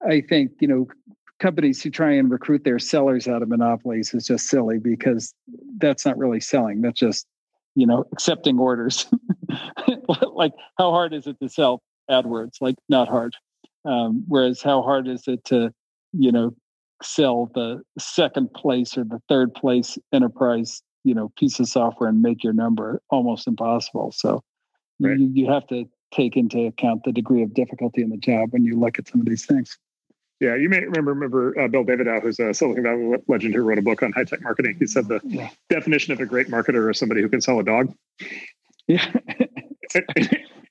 [0.09, 0.87] i think you know
[1.41, 5.35] companies who try and recruit their sellers out of monopolies is just silly because
[5.79, 6.81] that's not really selling.
[6.81, 7.27] That's just,
[7.75, 9.07] you know, accepting orders.
[10.33, 12.61] like, how hard is it to sell AdWords?
[12.61, 13.35] Like, not hard.
[13.85, 15.73] Um, whereas, how hard is it to,
[16.13, 16.55] you know,
[17.03, 22.23] sell the second place or the third place enterprise, you know, piece of software and
[22.23, 23.01] make your number?
[23.11, 24.13] Almost impossible.
[24.13, 24.43] So,
[25.01, 25.19] right.
[25.19, 28.65] you, you have to take into account the degree of difficulty in the job when
[28.65, 29.79] you look at some of these things.
[30.41, 33.79] Yeah, you may remember remember uh, Bill Davidow, who's a Silicon Valley legend who wrote
[33.79, 34.77] a book on high tech marketing.
[34.79, 35.49] He said the yeah.
[35.71, 37.95] definition of a great marketer is somebody who can sell a dog.
[38.87, 39.07] Yeah.
[39.95, 40.05] and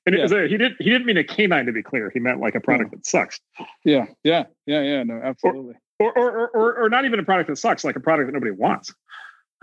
[0.06, 0.24] yeah.
[0.24, 2.10] A, he didn't he didn't mean a canine to be clear.
[2.10, 2.96] He meant like a product yeah.
[2.98, 3.40] that sucks.
[3.84, 5.02] Yeah, yeah, yeah, yeah.
[5.02, 5.74] No, absolutely.
[5.98, 8.32] Or or, or or or not even a product that sucks, like a product that
[8.32, 8.94] nobody wants.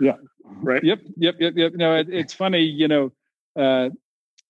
[0.02, 0.16] Yeah.
[0.62, 0.84] Right.
[0.84, 1.00] Yep.
[1.16, 1.36] Yep.
[1.40, 1.54] Yep.
[1.56, 1.72] Yep.
[1.76, 2.62] No, it, it's funny.
[2.62, 3.12] You know,
[3.58, 3.90] uh,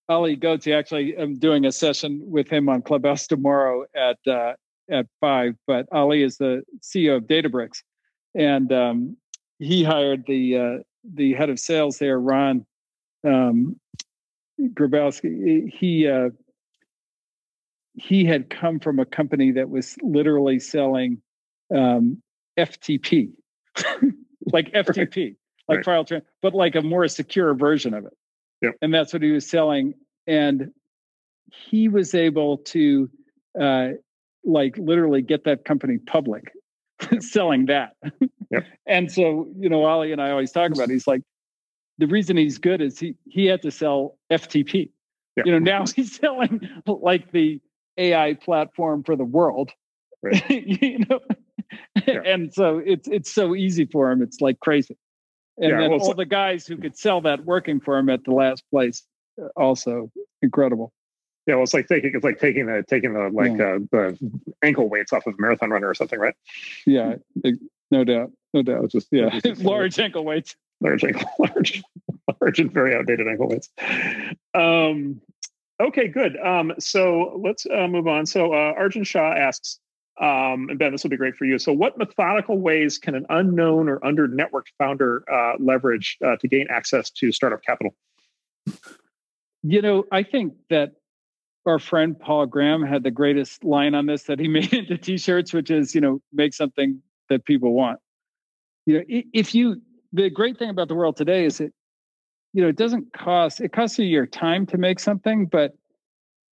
[0.09, 0.77] Ali Ghodsi.
[0.77, 4.55] Actually, I'm doing a session with him on Clubhouse tomorrow at uh,
[4.91, 7.83] at five, but Ali is the CEO of Databricks,
[8.35, 9.19] and um,
[9.61, 10.79] he hired the uh,
[11.15, 12.67] the head of sales there, Ron
[13.25, 13.79] um,
[14.61, 15.71] Gabrisko.
[15.73, 16.31] He uh,
[17.95, 21.23] he had come from a company that was literally selling
[21.75, 22.23] um,
[22.59, 23.31] FTP,
[24.53, 25.37] like FTP,
[25.69, 25.85] like right.
[25.85, 28.17] file transfer, but like a more secure version of it.
[28.63, 28.75] Yep.
[28.83, 29.95] And that's what he was selling.
[30.27, 30.71] And
[31.51, 33.11] he was able to
[33.61, 33.89] uh,
[34.45, 36.53] like literally get that company public
[37.21, 37.97] selling that.
[38.51, 38.65] Yep.
[38.87, 40.93] and so, you know, Ali and I always talk about it.
[40.93, 41.23] He's like,
[41.99, 44.91] the reason he's good is he he had to sell FTP.
[45.37, 45.47] Yep.
[45.47, 47.61] You know, now he's selling like the
[47.99, 49.71] AI platform for the world.
[50.23, 50.51] Right.
[50.51, 51.21] you know,
[52.07, 54.23] and so it's it's so easy for him.
[54.23, 54.97] It's like crazy.
[55.63, 58.25] And yeah, then well, all the guys who could sell that working for him at
[58.25, 59.05] the last place,
[59.41, 60.11] uh, also
[60.43, 60.93] incredible.
[61.47, 63.75] Yeah, well, it's like taking it's like taking the taking the like yeah.
[63.75, 64.19] uh, the
[64.63, 66.35] ankle weights off of a marathon runner or something, right?
[66.85, 67.15] Yeah,
[67.93, 68.85] no doubt, no doubt.
[68.85, 71.81] It's just yeah, it's just large ankle weights, large ankle, large,
[72.41, 73.69] large and very outdated ankle weights.
[74.53, 75.21] Um,
[75.81, 76.37] okay, good.
[76.39, 78.27] Um, so let's uh, move on.
[78.27, 79.79] So uh, Arjun Shah asks,
[80.21, 81.59] Um, and Ben, this will be great for you.
[81.59, 86.49] So, what methodical ways can an unknown or under networked founder uh, leverage uh, to
[86.49, 87.95] gain access to startup capital?
[89.63, 90.93] You know, I think that
[91.65, 95.53] our friend Paul Graham had the greatest line on this that he made into t-shirts,
[95.53, 97.99] which is, you know, make something that people want.
[98.85, 99.81] You know, if you
[100.13, 101.73] the great thing about the world today is that,
[102.53, 105.73] you know, it doesn't cost it costs you your time to make something, but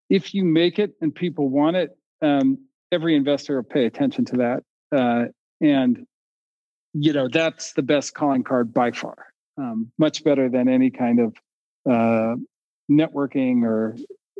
[0.10, 2.58] if you make it and people want it, um,
[2.92, 4.64] every investor will pay attention to that.
[4.96, 5.26] Uh,
[5.62, 6.06] and
[6.94, 9.28] you know, that's the best calling card by far.
[9.58, 11.36] Um, much better than any kind of
[11.90, 12.36] uh,
[12.90, 13.96] networking or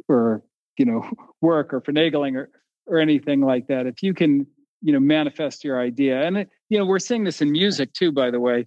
[0.08, 0.44] or
[0.78, 1.10] you know
[1.42, 2.50] work or finagling or
[2.88, 4.48] or anything like that if you can
[4.82, 8.32] you know manifest your idea and you know we're seeing this in music too by
[8.32, 8.66] the way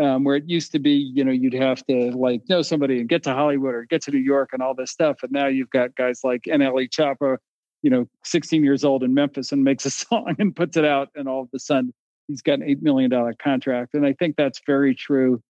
[0.00, 3.08] um, where it used to be you know you'd have to like know somebody and
[3.08, 5.70] get to hollywood or get to new york and all this stuff and now you've
[5.70, 7.36] got guys like nle choppa
[7.82, 11.08] you know 16 years old in memphis and makes a song and puts it out
[11.14, 11.92] and all of a sudden
[12.26, 13.10] he's got an $8 million
[13.42, 13.94] contract.
[13.94, 15.42] And i think that's very true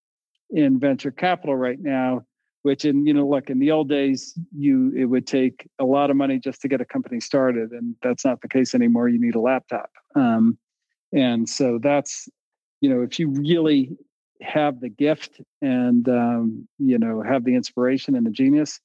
[0.51, 2.23] in venture capital right now
[2.63, 6.11] which in you know look in the old days you it would take a lot
[6.11, 9.09] of money just to get a company started and that's not the case anymore.
[9.09, 9.91] You need a laptop.
[10.15, 10.59] Um,
[11.13, 12.29] and so that's
[12.81, 13.97] you know if you really
[14.43, 18.81] have the gift and um, you know have the inspiration and the genius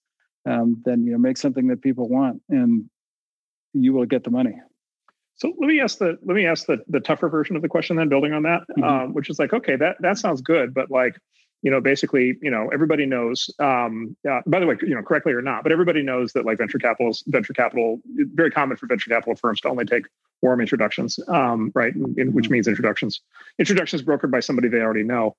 [0.45, 2.41] um, then you know make something that people want.
[2.49, 2.89] And
[3.73, 4.55] you will get the money
[5.35, 7.95] so let me ask the let me ask the the tougher version of the question
[7.95, 8.83] then building on that mm-hmm.
[8.83, 11.15] um, which is like okay that that sounds good but like
[11.63, 13.49] you know, basically, you know, everybody knows.
[13.57, 16.57] Um, uh, by the way, you know, correctly or not, but everybody knows that like
[16.57, 18.01] venture capital, venture capital,
[18.33, 20.05] very common for venture capital firms to only take
[20.41, 21.95] warm introductions, um, right?
[21.95, 22.53] In, in, which mm-hmm.
[22.53, 23.21] means introductions.
[23.59, 25.37] Introductions brokered by somebody they already know,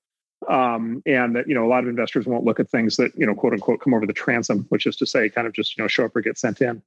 [0.49, 3.27] um, and that you know a lot of investors won't look at things that you
[3.27, 5.83] know quote unquote come over the transom, which is to say, kind of just you
[5.83, 6.81] know show up or get sent in.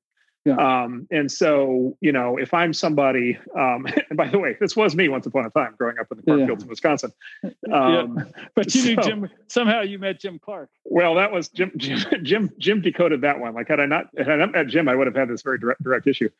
[0.48, 0.82] Yeah.
[0.82, 4.96] Um, and so, you know, if I'm somebody, um, and by the way, this was
[4.96, 6.64] me once upon a time growing up in the cornfields yeah.
[6.64, 7.12] in Wisconsin.
[7.72, 8.24] Um, yeah.
[8.54, 10.70] But you so, knew Jim, somehow you met Jim Clark.
[10.84, 13.54] Well, that was Jim, Jim, Jim, Jim decoded that one.
[13.54, 15.58] Like had I not, had I not met Jim, I would have had this very
[15.58, 16.30] direct, direct issue.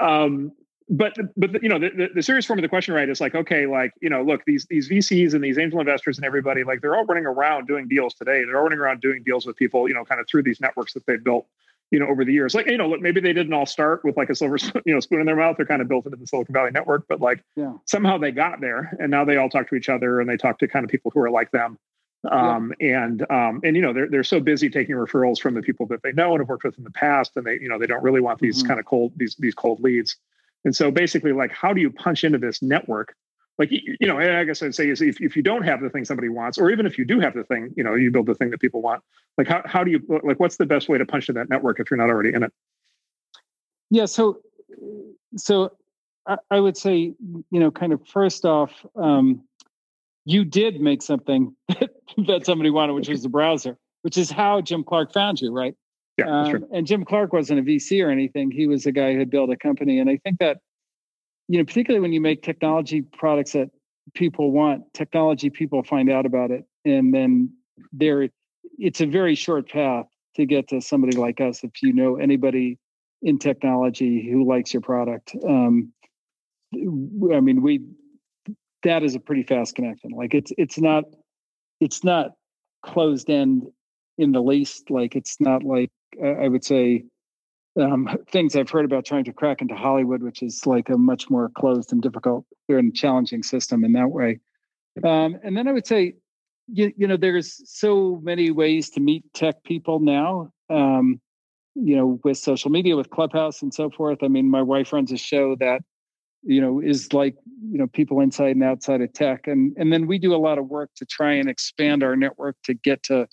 [0.00, 0.52] Um,
[0.88, 3.34] but, but you know, the, the, the serious form of the question, right, is like,
[3.34, 6.80] okay, like, you know, look, these, these VCs and these angel investors and everybody, like
[6.80, 8.44] they're all running around doing deals today.
[8.44, 10.94] They're all running around doing deals with people, you know, kind of through these networks
[10.94, 11.46] that they've built
[11.90, 12.54] you know, over the years.
[12.54, 15.00] Like, you know, look, maybe they didn't all start with like a silver, you know,
[15.00, 15.56] spoon in their mouth.
[15.56, 17.74] They're kind of built into the Silicon Valley network, but like yeah.
[17.84, 20.58] somehow they got there, and now they all talk to each other and they talk
[20.58, 21.78] to kind of people who are like them.
[22.28, 23.04] Um, yeah.
[23.04, 26.02] and um, and you know, they're they're so busy taking referrals from the people that
[26.02, 28.02] they know and have worked with in the past, and they you know they don't
[28.02, 28.68] really want these mm-hmm.
[28.68, 30.16] kind of cold these these cold leads.
[30.64, 33.14] And so basically, like, how do you punch into this network
[33.58, 36.04] like you know i guess i'd say is if, if you don't have the thing
[36.04, 38.34] somebody wants or even if you do have the thing you know you build the
[38.34, 39.02] thing that people want
[39.38, 41.80] like how, how do you like what's the best way to punch to that network
[41.80, 42.52] if you're not already in it
[43.90, 44.38] yeah so
[45.36, 45.72] so
[46.26, 49.42] i, I would say you know kind of first off um,
[50.24, 54.84] you did make something that somebody wanted which was the browser which is how jim
[54.84, 55.74] clark found you right
[56.18, 58.50] yeah, um, and Jim Clark wasn't a VC or anything.
[58.50, 59.98] He was a guy who had built a company.
[59.98, 60.60] And I think that
[61.48, 63.70] you know, particularly when you make technology products that
[64.14, 67.52] people want, technology people find out about it, and then
[67.92, 68.28] there,
[68.78, 72.78] it's a very short path to get to somebody like us if you know anybody
[73.22, 75.34] in technology who likes your product.
[75.46, 75.92] Um,
[76.74, 77.82] I mean, we
[78.82, 80.10] that is a pretty fast connection.
[80.10, 81.04] Like it's it's not
[81.80, 82.32] it's not
[82.84, 83.66] closed end
[84.18, 84.90] in the least.
[84.90, 85.90] Like it's not like
[86.22, 87.04] I would say
[87.80, 91.28] um, things I've heard about trying to crack into Hollywood, which is like a much
[91.28, 94.40] more closed and difficult and challenging system in that way.
[95.04, 96.14] Um, and then I would say,
[96.68, 100.50] you, you, know, there's so many ways to meet tech people now.
[100.70, 101.20] Um,
[101.74, 104.22] you know, with social media, with Clubhouse, and so forth.
[104.22, 105.82] I mean, my wife runs a show that
[106.42, 107.34] you know is like
[107.70, 110.56] you know people inside and outside of tech, and and then we do a lot
[110.56, 113.28] of work to try and expand our network to get to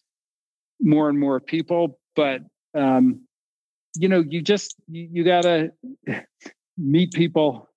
[0.82, 2.00] more and more people.
[2.18, 2.42] But
[2.76, 3.22] um,
[3.96, 5.72] you know, you just you, you gotta
[6.78, 7.70] meet people.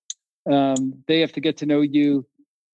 [0.49, 2.25] Um, they have to get to know you.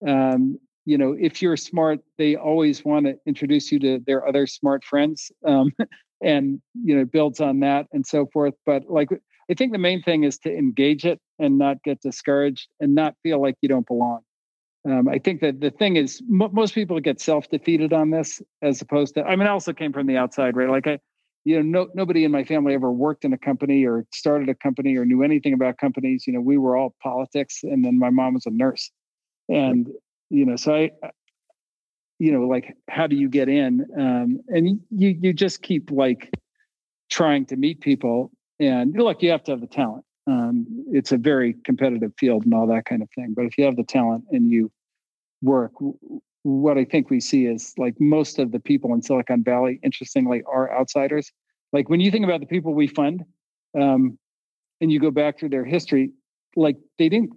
[0.07, 4.45] Um, you know, if you're smart, they always want to introduce you to their other
[4.45, 5.71] smart friends, um,
[6.23, 8.53] and you know, builds on that and so forth.
[8.65, 9.09] But like,
[9.49, 13.15] I think the main thing is to engage it and not get discouraged and not
[13.23, 14.21] feel like you don't belong.
[14.85, 18.41] Um, I think that the thing is, m- most people get self defeated on this,
[18.61, 19.23] as opposed to.
[19.23, 20.69] I mean, I also came from the outside, right?
[20.69, 20.99] Like I,
[21.45, 24.55] you know, no, nobody in my family ever worked in a company or started a
[24.55, 26.25] company or knew anything about companies.
[26.25, 28.91] You know, we were all politics, and then my mom was a nurse,
[29.49, 29.89] and
[30.29, 30.91] you know, so I,
[32.19, 33.85] you know, like how do you get in?
[33.97, 36.31] Um, and you you just keep like
[37.11, 40.05] trying to meet people, and look, you have to have the talent.
[40.27, 43.33] um, it's a very competitive field and all that kind of thing.
[43.35, 44.71] But if you have the talent and you
[45.41, 45.73] work,
[46.43, 50.43] what I think we see is like most of the people in Silicon Valley, interestingly,
[50.43, 51.31] are outsiders.
[51.71, 53.23] Like when you think about the people we fund,
[53.79, 54.17] um,
[54.81, 56.11] and you go back through their history,
[56.55, 57.31] like they didn't,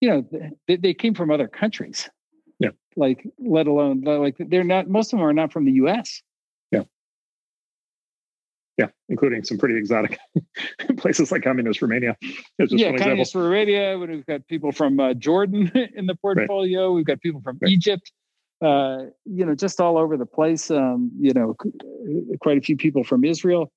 [0.00, 2.10] you know, they, they came from other countries.
[2.58, 2.70] Yeah.
[2.96, 4.88] Like, let alone like they're not.
[4.88, 6.22] Most of them are not from the U.S
[6.70, 6.82] yeah,
[8.76, 10.18] Yeah, including some pretty exotic
[10.96, 12.16] places like communist Romania.
[12.58, 13.98] yeah, communist Romania.
[13.98, 16.88] We've got people from uh, Jordan in the portfolio.
[16.88, 16.94] Right.
[16.96, 17.70] We've got people from right.
[17.70, 18.12] Egypt.
[18.62, 20.70] Uh, you know, just all over the place.
[20.70, 21.54] Um, you know,
[22.40, 23.72] quite a few people from Israel,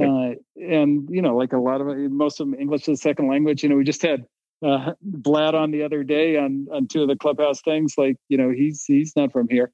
[0.00, 3.28] uh, and you know, like a lot of most of them English as a second
[3.28, 3.62] language.
[3.62, 4.26] You know, we just had
[4.64, 7.94] uh, Vlad on the other day on on two of the clubhouse things.
[7.96, 9.72] Like, you know, he's he's not from here,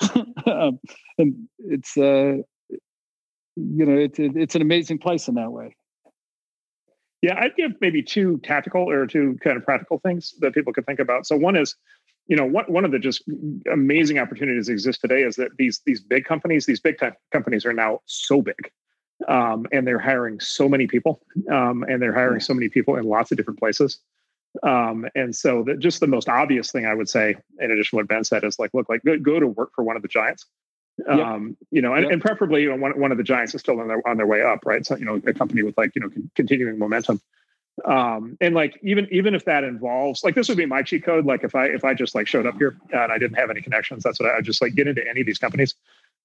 [0.46, 0.80] um,
[1.18, 2.38] and it's uh,
[3.56, 5.76] you know, it's it's an amazing place in that way.
[7.22, 10.86] Yeah, I'd give maybe two tactical or two kind of practical things that people could
[10.86, 11.26] think about.
[11.26, 11.76] So one is,
[12.30, 13.22] you know, one one of the just
[13.70, 17.66] amazing opportunities that exist today is that these these big companies, these big tech companies
[17.66, 18.70] are now so big.
[19.28, 21.20] Um, and they're hiring so many people,
[21.52, 23.98] um, and they're hiring so many people in lots of different places.
[24.62, 27.96] Um, and so that just the most obvious thing I would say, in addition to
[27.96, 30.08] what Ben said, is like, look, like go, go to work for one of the
[30.08, 30.46] giants
[31.08, 32.12] um, you know, and, yep.
[32.12, 34.26] and preferably you know, one, one of the giants is still on their on their
[34.26, 34.84] way up, right?
[34.84, 37.20] So you know, a company with like you know con- continuing momentum,
[37.84, 41.24] um, and like even even if that involves like this would be my cheat code.
[41.24, 43.62] Like if I if I just like showed up here and I didn't have any
[43.62, 45.74] connections, that's what I, I just like get into any of these companies,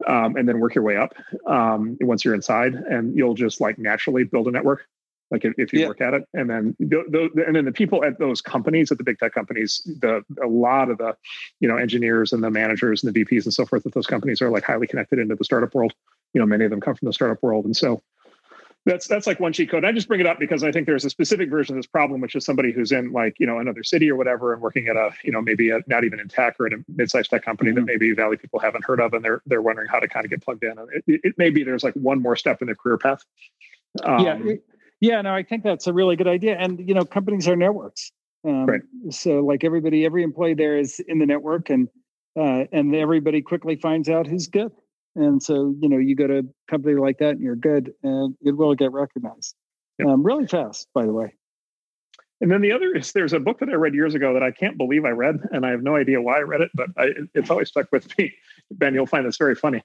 [0.08, 1.16] um, and then work your way up
[1.48, 4.88] um, once you're inside, and you'll just like naturally build a network
[5.32, 5.88] like if, if you yeah.
[5.88, 8.98] work at it and then the, the, and then the people at those companies at
[8.98, 11.16] the big tech companies the a lot of the
[11.60, 14.42] you know engineers and the managers and the vps and so forth at those companies
[14.42, 15.94] are like highly connected into the startup world
[16.34, 18.02] you know many of them come from the startup world and so
[18.86, 19.84] that's that's like one cheat code.
[19.84, 22.22] I just bring it up because I think there's a specific version of this problem,
[22.22, 24.96] which is somebody who's in like you know another city or whatever, and working at
[24.96, 27.72] a you know maybe a, not even in tech or in a mid-sized tech company
[27.72, 27.80] mm-hmm.
[27.80, 30.30] that maybe Valley people haven't heard of, and they're they're wondering how to kind of
[30.30, 30.78] get plugged in.
[30.78, 33.24] It, it, it may be there's like one more step in their career path.
[34.04, 34.54] Um, yeah,
[35.02, 36.56] yeah, no, I think that's a really good idea.
[36.56, 38.12] And you know, companies are networks.
[38.44, 38.82] Um, right.
[39.10, 41.90] So, like everybody, every employee there is in the network, and
[42.38, 44.72] uh, and everybody quickly finds out who's good.
[45.16, 48.36] And so, you know, you go to a company like that, and you're good, and
[48.42, 49.56] it will get recognized
[49.98, 50.10] yep.
[50.10, 50.88] um, really fast.
[50.94, 51.34] By the way.
[52.42, 54.52] And then the other is there's a book that I read years ago that I
[54.52, 57.12] can't believe I read, and I have no idea why I read it, but I,
[57.34, 58.34] it's always stuck with me.
[58.72, 59.84] Ben, you'll find this very funny.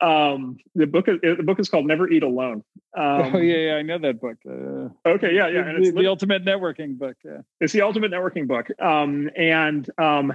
[0.00, 2.64] Um, the book is the book is called Never Eat Alone.
[2.96, 4.36] Um, oh yeah, yeah, I know that book.
[4.46, 7.16] Uh, okay, yeah, yeah, and it's the, the ultimate networking book.
[7.24, 8.68] Yeah, it's the ultimate networking book.
[8.80, 10.34] Um, and um,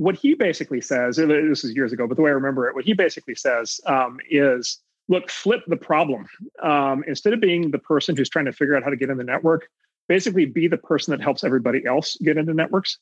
[0.00, 2.86] what he basically says, this is years ago, but the way I remember it, what
[2.86, 4.78] he basically says um, is,
[5.10, 6.26] look, flip the problem.
[6.62, 9.18] Um, instead of being the person who's trying to figure out how to get in
[9.18, 9.68] the network,
[10.08, 12.96] basically be the person that helps everybody else get into networks.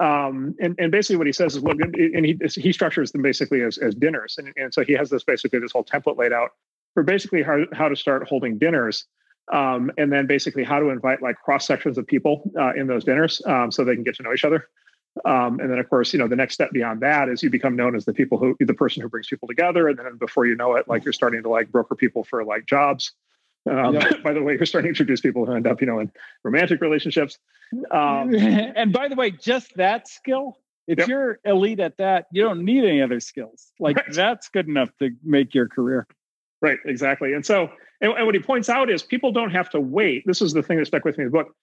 [0.00, 3.62] Um, and, and basically what he says is, look, and he, he structures them basically
[3.62, 4.36] as, as dinners.
[4.38, 6.50] And, and so he has this basically this whole template laid out
[6.94, 9.06] for basically how, how to start holding dinners.
[9.52, 13.02] Um, and then basically how to invite like cross sections of people uh, in those
[13.02, 14.68] dinners um, so they can get to know each other.
[15.24, 17.76] Um, and then of course, you know, the next step beyond that is you become
[17.76, 19.88] known as the people who, the person who brings people together.
[19.88, 22.66] And then before you know it, like you're starting to like broker people for like
[22.66, 23.12] jobs.
[23.68, 24.12] Um, yeah.
[24.24, 26.10] By the way, you're starting to introduce people who end up, you know, in
[26.44, 27.38] romantic relationships.
[27.90, 30.56] Um, and by the way, just that skill,
[30.86, 31.08] if yep.
[31.08, 33.72] you're elite at that, you don't need any other skills.
[33.78, 34.12] Like right.
[34.12, 36.06] that's good enough to make your career.
[36.62, 37.34] Right, exactly.
[37.34, 40.24] And so, and, and, what he points out is people don't have to wait.
[40.26, 41.54] This is the thing that stuck with me in the book.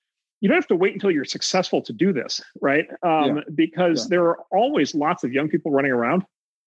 [0.46, 2.86] You don't have to wait until you're successful to do this, right?
[3.02, 3.42] Um, yeah.
[3.56, 4.10] Because yeah.
[4.12, 6.24] there are always lots of young people running around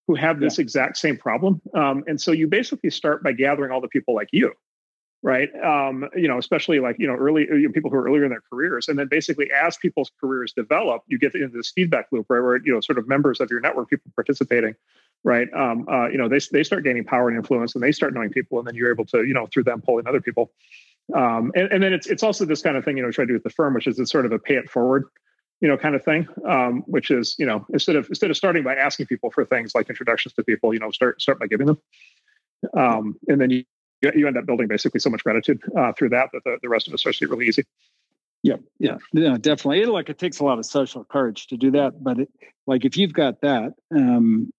[0.09, 0.62] who have this yeah.
[0.62, 1.62] exact same problem.
[1.74, 4.53] Um, and so you basically start by gathering all the people like you
[5.22, 5.49] right?
[5.64, 8.31] Um, you know, especially like you know early you know, people who are earlier in
[8.31, 12.26] their careers, and then basically as people's careers develop, you get into this feedback loop,
[12.29, 12.41] right?
[12.41, 14.74] Where you know sort of members of your network, people participating,
[15.24, 15.49] right?
[15.55, 18.31] Um, uh, you know, they they start gaining power and influence, and they start knowing
[18.31, 20.53] people, and then you're able to you know through them pull in other people.
[21.14, 23.28] Um, and, and then it's it's also this kind of thing you know try to
[23.28, 25.04] do with the firm, which is it's sort of a pay it forward
[25.61, 28.62] you know kind of thing um, which is you know instead of instead of starting
[28.62, 31.66] by asking people for things like introductions to people you know start start by giving
[31.66, 31.78] them
[32.76, 33.64] um, and then you
[34.00, 36.88] you end up building basically so much gratitude uh, through that that the, the rest
[36.88, 37.64] of us starts to really easy.
[38.42, 39.82] Yeah, yeah, yeah, definitely.
[39.82, 42.28] It, like it takes a lot of social courage to do that, but it,
[42.66, 44.52] like if you've got that, um,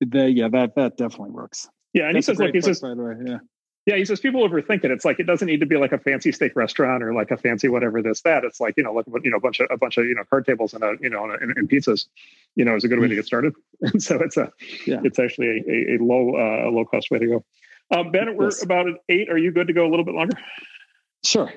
[0.00, 1.68] the yeah, that that definitely works.
[1.92, 3.38] Yeah, and That's he says, like he says, by the way, yeah.
[3.84, 4.92] Yeah, he says people overthink it.
[4.92, 7.36] It's like it doesn't need to be like a fancy steak restaurant or like a
[7.36, 8.44] fancy whatever this that.
[8.44, 10.22] It's like you know, like you know, a bunch of a bunch of you know
[10.30, 12.06] card tables and a you know and, and pizzas.
[12.54, 13.54] You know, is a good way to get started.
[13.80, 14.52] And so it's a
[14.86, 15.00] yeah.
[15.02, 17.44] it's actually a, a, a low uh, a low cost way to go.
[17.90, 18.62] Um, ben, we're yes.
[18.62, 19.28] about at eight.
[19.28, 20.38] Are you good to go a little bit longer?
[21.24, 21.52] Sure.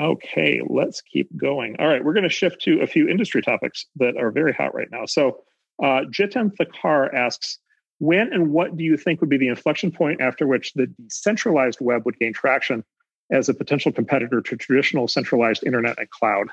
[0.00, 1.76] Okay, let's keep going.
[1.78, 4.74] All right, we're going to shift to a few industry topics that are very hot
[4.74, 5.04] right now.
[5.04, 5.44] So,
[5.82, 7.58] uh, Jiten Thakar asks,
[8.02, 11.78] when and what do you think would be the inflection point after which the decentralized
[11.80, 12.82] web would gain traction
[13.30, 16.48] as a potential competitor to traditional centralized internet and cloud?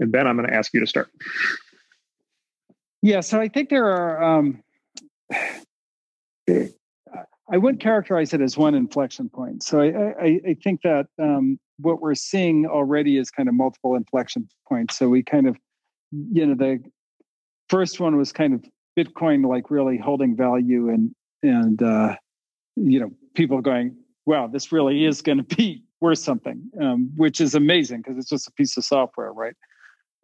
[0.00, 1.10] And Ben, I'm going to ask you to start.
[3.02, 4.22] Yeah, so I think there are.
[4.22, 4.62] Um,
[6.48, 9.62] I wouldn't characterize it as one inflection point.
[9.62, 13.94] So I, I, I think that um, what we're seeing already is kind of multiple
[13.94, 14.96] inflection points.
[14.96, 15.58] So we kind of,
[16.10, 16.82] you know, the
[17.68, 18.64] first one was kind of
[18.98, 22.16] Bitcoin like really holding value and and uh,
[22.76, 23.96] you know people going,
[24.26, 28.28] wow, this really is going to be worth something, um, which is amazing because it's
[28.28, 29.54] just a piece of software, right?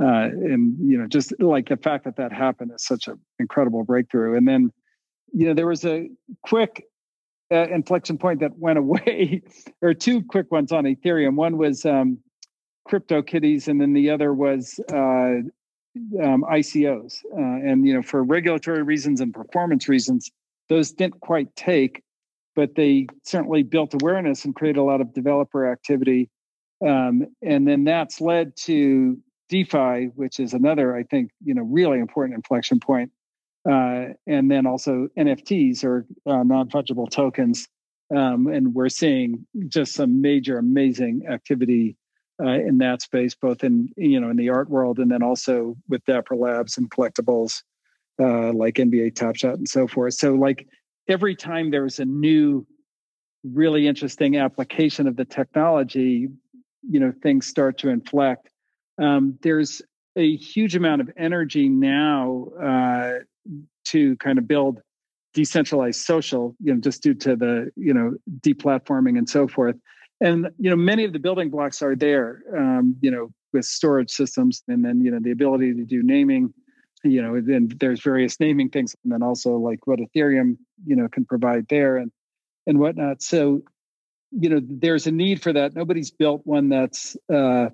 [0.02, 3.84] Uh, and you know, just like the fact that that happened is such an incredible
[3.84, 4.36] breakthrough.
[4.36, 4.72] And then,
[5.32, 6.08] you know, there was a
[6.42, 6.84] quick
[7.52, 9.42] uh, inflection point that went away,
[9.82, 11.36] or two quick ones on Ethereum.
[11.36, 12.18] One was um,
[12.88, 15.48] CryptoKitties, and then the other was uh,
[16.22, 17.24] um, ICOs.
[17.32, 20.30] Uh, and you know, for regulatory reasons and performance reasons,
[20.68, 22.02] those didn't quite take,
[22.56, 26.30] but they certainly built awareness and created a lot of developer activity.
[26.84, 29.18] Um, and then that's led to
[29.48, 33.10] DeFi, which is another, I think, you know, really important inflection point
[33.68, 37.66] uh, and then also NFTs or uh, non fungible tokens.
[38.14, 41.96] Um, and we're seeing just some major, amazing activity
[42.42, 45.76] uh, in that space, both in you know in the art world and then also
[45.88, 47.62] with Dapper Labs and collectibles
[48.20, 50.14] uh, like NBA Top Shot and so forth.
[50.14, 50.66] So like
[51.08, 52.66] every time there's a new,
[53.44, 56.28] really interesting application of the technology,
[56.88, 58.48] you know things start to inflect.
[58.98, 59.82] Um, there's
[60.16, 63.12] a huge amount of energy now uh,
[63.86, 64.80] to kind of build
[65.34, 69.76] decentralized social, you know, just due to the, you know, deplatforming and so forth.
[70.20, 74.10] And, you know, many of the building blocks are there, um, you know, with storage
[74.10, 76.52] systems and then, you know, the ability to do naming,
[77.02, 80.56] you know, then there's various naming things and then also like what Ethereum,
[80.86, 82.10] you know, can provide there and,
[82.66, 83.22] and whatnot.
[83.22, 83.62] So,
[84.30, 85.74] you know, there's a need for that.
[85.74, 87.68] Nobody's built one that's, uh,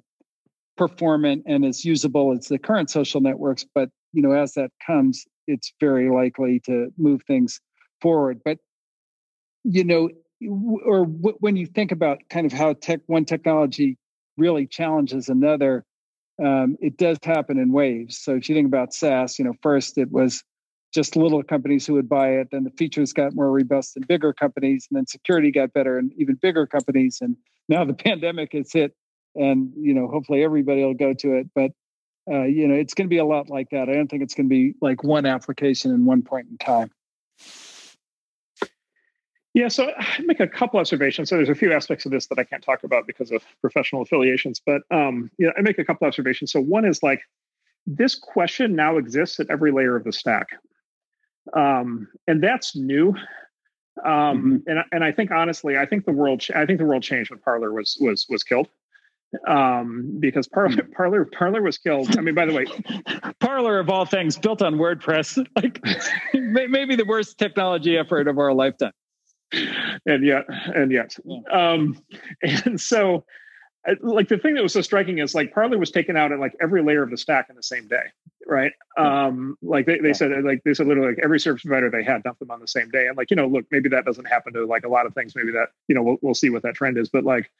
[0.76, 5.26] performant and as usable as the current social networks but you know as that comes
[5.50, 7.60] it's very likely to move things
[8.00, 8.40] forward.
[8.44, 8.58] But
[9.64, 10.08] you know,
[10.48, 13.98] or w- when you think about kind of how tech one technology
[14.36, 15.84] really challenges another,
[16.42, 18.18] um, it does happen in waves.
[18.18, 20.42] So if you think about SaaS, you know, first it was
[20.92, 24.32] just little companies who would buy it, then the features got more robust in bigger
[24.32, 27.36] companies, and then security got better in even bigger companies, and
[27.68, 28.94] now the pandemic has hit,
[29.34, 31.48] and you know, hopefully everybody will go to it.
[31.54, 31.72] But
[32.30, 33.88] uh, you know, it's going to be a lot like that.
[33.88, 36.90] I don't think it's going to be like one application in one point in time.
[39.52, 41.28] Yeah, so I make a couple observations.
[41.28, 44.02] So there's a few aspects of this that I can't talk about because of professional
[44.02, 46.52] affiliations, but um, yeah, I make a couple observations.
[46.52, 47.20] So one is like
[47.86, 50.48] this question now exists at every layer of the stack,
[51.54, 53.08] um, and that's new.
[54.04, 54.70] Um, mm-hmm.
[54.70, 57.40] and and I think honestly, I think the world I think the world changed when
[57.40, 58.68] Parler was was was killed
[59.46, 60.92] um, because Parler, hmm.
[60.96, 62.16] Parler, Parler was killed.
[62.18, 62.66] I mean, by the way,
[63.40, 65.82] Parler of all things built on WordPress, like
[66.34, 68.92] maybe the worst technology effort of our lifetime.
[70.06, 71.40] And yet, and yet, yeah.
[71.50, 72.00] um,
[72.42, 73.24] and so,
[74.00, 76.54] like the thing that was so striking is like Parler was taken out at like
[76.60, 78.04] every layer of the stack in the same day,
[78.46, 78.72] right?
[78.96, 80.14] Um, like they, they yeah.
[80.14, 82.68] said, like they said, literally, like every service provider they had dumped them on the
[82.68, 85.06] same day, and like you know, look, maybe that doesn't happen to like a lot
[85.06, 85.34] of things.
[85.34, 87.50] Maybe that you know, we'll we'll see what that trend is, but like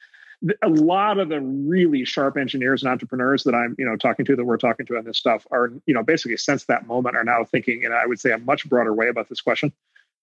[0.63, 4.35] a lot of the really sharp engineers and entrepreneurs that I'm, you know, talking to
[4.35, 7.23] that we're talking to on this stuff are, you know, basically since that moment are
[7.23, 9.71] now thinking, and I would say a much broader way about this question,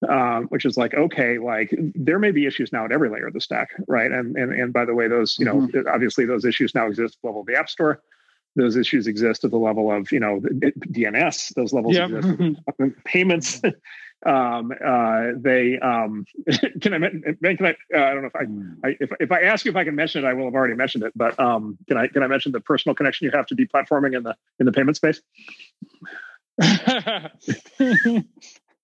[0.09, 3.35] um, which is like, okay, like there may be issues now at every layer of
[3.35, 4.11] the stack, right?
[4.11, 5.89] And and and by the way, those, you know, mm-hmm.
[5.89, 8.03] obviously those issues now exist at the level of the App Store.
[8.57, 11.55] Those issues exist at the level of, you know, DNS.
[11.55, 12.11] Those levels yep.
[12.11, 12.55] exist.
[13.05, 13.61] payments.
[14.27, 16.25] um, uh, they um,
[16.81, 16.99] can I
[17.55, 18.73] can I uh, I don't know if I, hmm.
[18.85, 20.75] I, if if I ask you if I can mention it I will have already
[20.75, 23.55] mentioned it but um, can I can I mention the personal connection you have to
[23.55, 25.21] deplatforming in the in the payment space?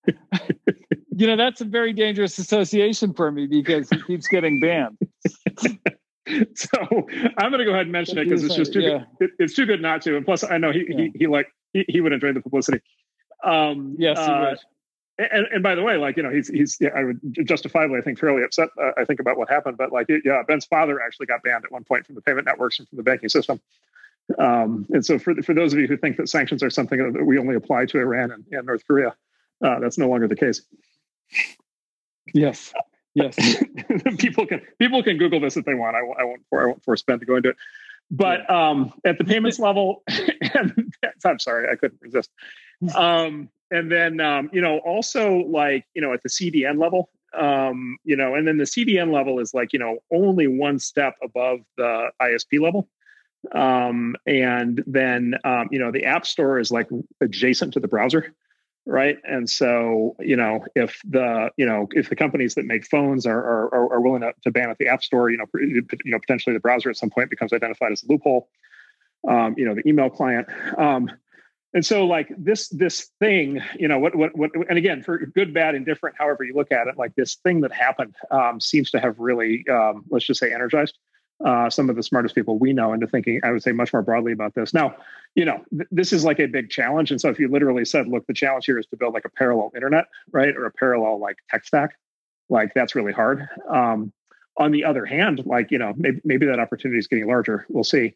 [1.17, 4.99] you know that's a very dangerous association for me because he keeps getting banned.
[6.55, 7.07] so
[7.39, 9.05] I'm going to go ahead and mention it because it's just too yeah.
[9.19, 10.17] good, it, it's too good not to.
[10.17, 10.97] And plus, I know he yeah.
[10.97, 12.81] he, he like he, he would enjoy the publicity.
[13.43, 14.57] Um, yes, uh,
[15.19, 18.03] and, and by the way, like you know, he's he's yeah, I would justifiably I
[18.03, 18.69] think fairly upset.
[18.81, 21.71] Uh, I think about what happened, but like yeah, Ben's father actually got banned at
[21.71, 23.61] one point from the payment networks and from the banking system.
[24.39, 27.25] Um, and so for for those of you who think that sanctions are something that
[27.25, 29.15] we only apply to Iran and, and North Korea,
[29.63, 30.63] uh, that's no longer the case.
[32.33, 32.73] Yes,
[33.15, 33.37] Yes.
[34.19, 35.97] people can people can Google this if they want.
[35.97, 37.57] I won't I won't, I won't force Ben to go into it.
[38.11, 40.03] but um, at the payments level,
[40.55, 40.93] and
[41.25, 42.31] I'm sorry, I couldn't resist.
[42.95, 47.97] Um, and then um, you know, also like you know, at the CDN level, um,
[48.05, 51.61] you know, and then the CDN level is like you know only one step above
[51.77, 52.89] the ISP level.
[53.53, 56.89] Um, and then um, you know the app store is like
[57.21, 58.35] adjacent to the browser
[58.87, 59.19] right?
[59.25, 63.39] And so you know if the you know if the companies that make phones are
[63.39, 66.55] are, are willing to, to ban at the app store you know you know potentially
[66.55, 68.49] the browser at some point becomes identified as a loophole
[69.29, 71.11] um, you know the email client um,
[71.73, 75.55] and so like this this thing you know what what what and again for good
[75.55, 79.01] bad indifferent however you look at it like this thing that happened um, seems to
[79.01, 80.99] have really um, let's just say energized
[81.45, 84.03] uh, some of the smartest people we know into thinking, I would say, much more
[84.03, 84.75] broadly about this.
[84.75, 84.97] Now,
[85.35, 87.11] you know, th- this is like a big challenge.
[87.11, 89.31] And so if you literally said, look, the challenge here is to build like a
[89.31, 90.55] parallel internet, right?
[90.57, 91.99] Or a parallel like tech stack,
[92.49, 93.49] like that's really hard.
[93.69, 94.13] Um,
[94.57, 97.67] on the other hand, like, you know, maybe, maybe that opportunity is getting larger.
[97.69, 98.15] We'll see.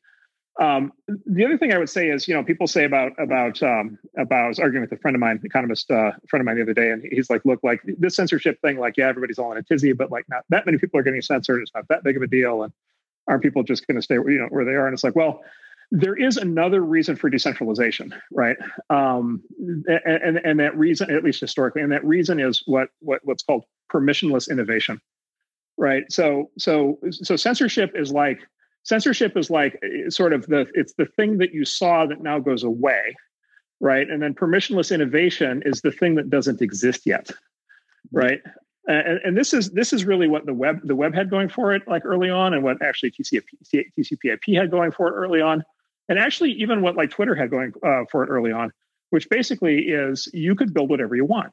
[0.60, 0.92] Um,
[1.24, 4.44] the other thing I would say is, you know, people say about about um, about
[4.44, 6.74] I was arguing with a friend of mine, economist uh, friend of mine the other
[6.74, 9.62] day, and he's like, "Look, like this censorship thing, like, yeah, everybody's all in a
[9.62, 11.62] tizzy, but like, not that many people are getting censored.
[11.62, 12.72] It's not that big of a deal." And
[13.28, 14.86] aren't people just going to stay you know where they are?
[14.86, 15.42] And it's like well
[15.90, 18.56] there is another reason for decentralization right?
[18.90, 19.42] Um,
[19.86, 23.64] and and that reason at least historically and that reason is what what what's called
[23.92, 25.00] permissionless innovation
[25.76, 26.04] right?
[26.10, 28.40] So so so censorship is like
[28.82, 32.38] censorship is like eh, sort of the it's the thing that you saw that now
[32.38, 33.14] goes away
[33.80, 34.10] right?
[34.10, 37.30] And then permissionless innovation is the thing that doesn't exist yet
[38.12, 38.40] right
[38.88, 41.74] and, and, this is this is really what the web the web had going for
[41.74, 43.44] it like early on and what actually TCP,
[43.98, 45.62] TCP/IP had going for it early on
[46.08, 48.72] and actually even what like Twitter had going uh, for it early on
[49.10, 51.52] which basically is you could build whatever you want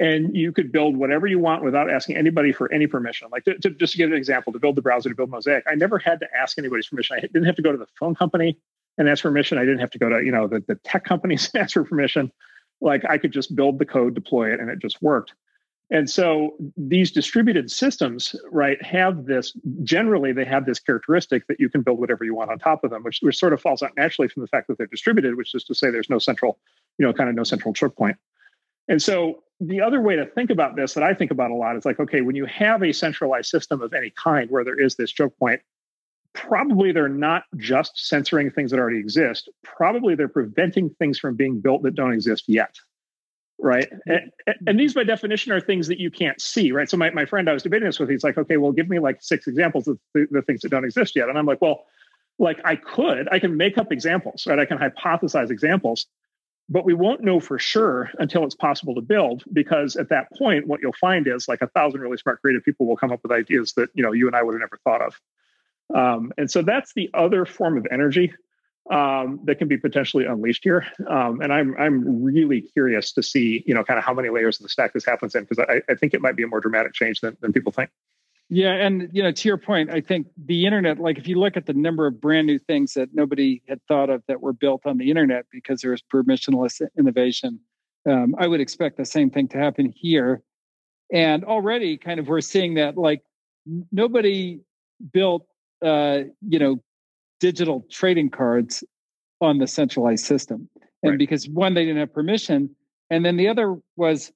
[0.00, 3.28] and you could build whatever you want without asking anybody for any permission.
[3.32, 5.64] Like to, to, just to give an example to build the browser to build mosaic
[5.68, 7.16] i never had to ask anybody's permission.
[7.16, 8.58] I didn't have to go to the phone company
[8.96, 9.58] and ask permission.
[9.58, 11.84] I didn't have to go to you know the, the tech companies and ask for
[11.84, 12.32] permission.
[12.80, 15.34] Like i could just build the code deploy it and it just worked
[15.90, 21.70] and so these distributed systems, right, have this generally they have this characteristic that you
[21.70, 23.92] can build whatever you want on top of them, which, which sort of falls out
[23.96, 26.58] naturally from the fact that they're distributed, which is to say there's no central,
[26.98, 28.16] you know, kind of no central choke point.
[28.86, 31.76] And so the other way to think about this that I think about a lot
[31.76, 34.96] is like, okay, when you have a centralized system of any kind where there is
[34.96, 35.62] this choke point,
[36.34, 39.48] probably they're not just censoring things that already exist.
[39.64, 42.78] Probably they're preventing things from being built that don't exist yet
[43.58, 43.88] right?
[44.06, 44.30] And,
[44.66, 46.88] and, these by definition are things that you can't see right?
[46.88, 48.98] So my, my friend i was debating this with he's like okay well give me
[48.98, 51.28] like six examples of the, the, things that don't exist yet.
[51.28, 51.84] And i'm like well
[52.38, 54.58] like i could i can make up examples right?
[54.58, 56.06] I can hypothesize examples
[56.68, 60.66] but we won't know for sure until it's possible to build because at that point
[60.66, 63.32] what you'll find is like a thousand really smart creative people will come up with
[63.32, 65.20] ideas that you know you and i would have never thought of.
[65.94, 68.34] Um, and so that's the other form of energy
[68.90, 70.86] um, that can be potentially unleashed here.
[71.08, 74.58] Um, and I'm I'm really curious to see, you know, kind of how many layers
[74.58, 76.60] of the stack this happens in, because I, I think it might be a more
[76.60, 77.90] dramatic change than, than people think.
[78.50, 81.58] Yeah, and you know, to your point, I think the internet, like if you look
[81.58, 84.86] at the number of brand new things that nobody had thought of that were built
[84.86, 87.60] on the internet because there was permissionless innovation,
[88.08, 90.42] um, I would expect the same thing to happen here.
[91.12, 93.22] And already, kind of, we're seeing that like
[93.92, 94.60] nobody
[95.12, 95.46] built,
[95.84, 96.82] uh, you know,
[97.40, 98.84] digital trading cards
[99.40, 100.68] on the centralized system.
[101.02, 101.18] And right.
[101.18, 102.74] because one, they didn't have permission.
[103.10, 104.32] And then the other was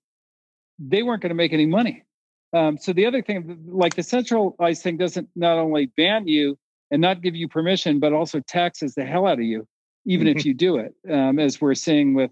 [0.79, 2.05] they weren't going to make any money.
[2.53, 6.59] Um, so the other thing, like the centralized thing, doesn't not only ban you
[6.91, 9.67] and not give you permission, but also taxes the hell out of you,
[10.07, 10.39] even mm-hmm.
[10.39, 10.95] if you do it.
[11.11, 12.31] Um, as we're seeing with,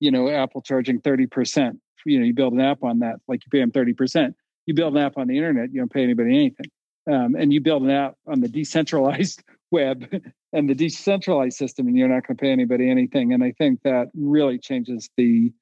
[0.00, 1.78] you know, Apple charging thirty percent.
[2.06, 4.34] You know, you build an app on that, like you pay them thirty percent.
[4.66, 6.70] You build an app on the internet, you don't pay anybody anything.
[7.10, 10.04] Um, and you build an app on the decentralized web
[10.52, 13.80] and the decentralized system and you're not going to pay anybody anything and i think
[13.82, 15.52] that really changes the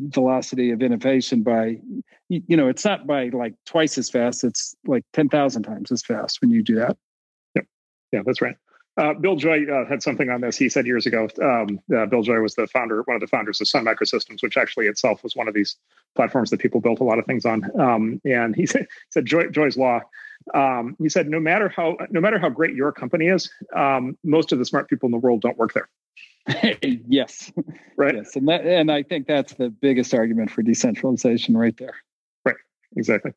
[0.00, 1.76] velocity of innovation by
[2.28, 6.40] you know it's not by like twice as fast it's like 10,000 times as fast
[6.40, 6.96] when you do that
[7.56, 7.62] yeah
[8.12, 8.56] yeah that's right
[8.98, 10.56] uh, Bill Joy uh, had something on this.
[10.56, 11.28] He said years ago.
[11.40, 14.56] Um, uh, Bill Joy was the founder, one of the founders of Sun Microsystems, which
[14.56, 15.76] actually itself was one of these
[16.16, 17.62] platforms that people built a lot of things on.
[17.80, 20.00] Um, and he said, said Joy, Joy's law
[20.54, 24.52] um, he said, no matter how no matter how great your company is, um, most
[24.52, 25.88] of the smart people in the world don't work there.
[26.82, 27.52] yes,
[27.96, 28.14] right.
[28.14, 31.94] Yes, and that, and I think that's the biggest argument for decentralization, right there.
[32.44, 32.56] Right.
[32.96, 33.32] Exactly.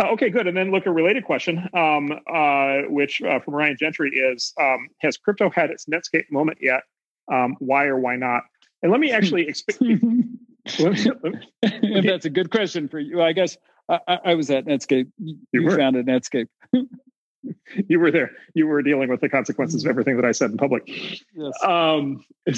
[0.00, 0.46] Uh, okay, good.
[0.46, 4.88] And then look, a related question, um, uh, which uh, from Ryan Gentry is: um,
[4.98, 6.82] Has crypto had its Netscape moment yet?
[7.30, 8.42] Um, why or why not?
[8.82, 10.38] And let me actually explain.
[10.78, 13.22] That's a good question for you.
[13.22, 13.56] I guess
[13.90, 15.10] I, I was at Netscape.
[15.18, 16.48] You, you founded Netscape.
[17.88, 18.30] you were there.
[18.54, 20.82] You were dealing with the consequences of everything that I said in public.
[21.34, 21.64] Yes.
[21.64, 22.24] Um,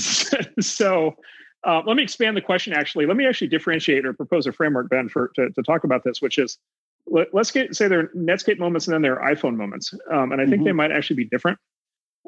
[0.61, 1.17] so
[1.65, 2.73] uh, let me expand the question.
[2.73, 6.05] Actually, let me actually differentiate or propose a framework, Ben, for to, to talk about
[6.05, 6.59] this, which is
[7.07, 10.33] let, us get say there are Netscape moments and then there are iPhone moments, um,
[10.33, 10.65] and I think mm-hmm.
[10.65, 11.59] they might actually be different.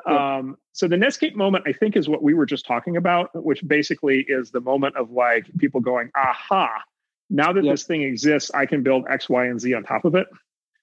[0.07, 3.67] Um, so the Netscape moment, I think, is what we were just talking about, which
[3.67, 6.83] basically is the moment of like people going, "Aha!
[7.31, 7.73] Now that yep.
[7.73, 10.27] this thing exists, I can build X, Y, and Z on top of it."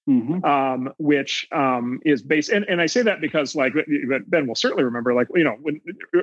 [0.09, 0.43] Mm-hmm.
[0.43, 3.73] Um, which um, is based, and, and I say that because, like
[4.27, 5.79] Ben will certainly remember, like you know, when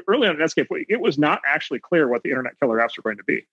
[0.09, 3.05] early on in Netscape, it was not actually clear what the internet killer apps were
[3.05, 3.47] going to be,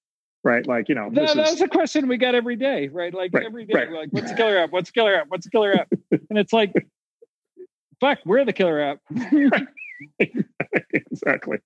[0.43, 0.65] right?
[0.65, 3.13] Like you know, that, that's is, a question we get every day, right?
[3.13, 3.91] Like right, every day, right.
[3.91, 4.71] like, what's a killer app?
[4.71, 5.27] What's a killer app?
[5.27, 5.89] What's a killer app?
[6.11, 6.73] and it's like,
[7.99, 8.99] fuck, we're the killer app.
[10.93, 11.57] exactly.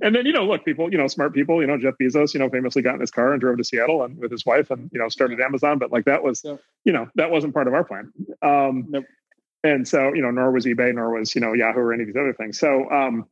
[0.00, 2.40] And then, you know, look, people, you know, smart people, you know, Jeff Bezos, you
[2.40, 4.90] know, famously got in his car and drove to Seattle and with his wife and,
[4.92, 5.78] you know, started Amazon.
[5.78, 6.44] But like that was,
[6.84, 8.12] you know, that wasn't part of our plan.
[8.42, 9.04] Um, nope.
[9.64, 12.06] And so, you know, nor was eBay, nor was, you know, Yahoo or any of
[12.06, 12.58] these other things.
[12.58, 13.26] So, um,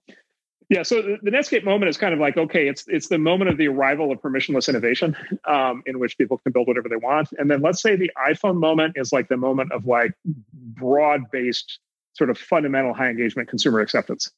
[0.68, 3.50] yeah, so the, the Netscape moment is kind of like okay, it's it's the moment
[3.50, 7.28] of the arrival of permissionless innovation, um, in which people can build whatever they want.
[7.38, 10.12] And then let's say the iPhone moment is like the moment of like
[10.52, 11.78] broad based
[12.16, 14.30] sort of fundamental high engagement consumer acceptance.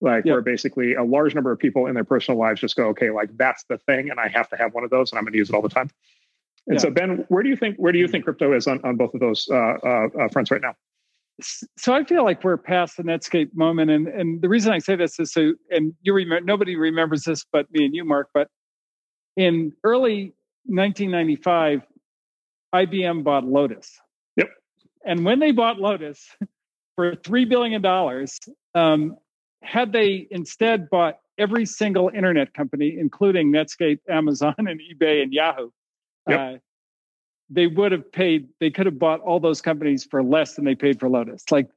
[0.00, 0.32] Like yep.
[0.32, 3.30] where basically a large number of people in their personal lives just go okay like
[3.38, 5.38] that's the thing and i have to have one of those and i'm going to
[5.38, 5.88] use it all the time.
[6.66, 6.82] And yeah.
[6.82, 9.14] so ben where do you think where do you think crypto is on, on both
[9.14, 10.74] of those uh, uh, uh, fronts right now?
[11.78, 14.96] So i feel like we're past the netscape moment and and the reason i say
[14.96, 18.48] this is so and you remember nobody remembers this but me and you mark but
[19.38, 20.34] in early
[20.66, 21.80] 1995
[22.74, 23.98] ibm bought lotus.
[24.36, 24.48] Yep.
[25.06, 26.28] And when they bought lotus
[26.96, 27.84] for $3 billion
[28.74, 29.16] um,
[29.62, 35.70] had they instead bought every single internet company, including Netscape, Amazon, and eBay and Yahoo,
[36.28, 36.40] yep.
[36.40, 36.58] uh,
[37.50, 40.74] they would have paid, they could have bought all those companies for less than they
[40.74, 41.44] paid for Lotus.
[41.50, 41.68] Like,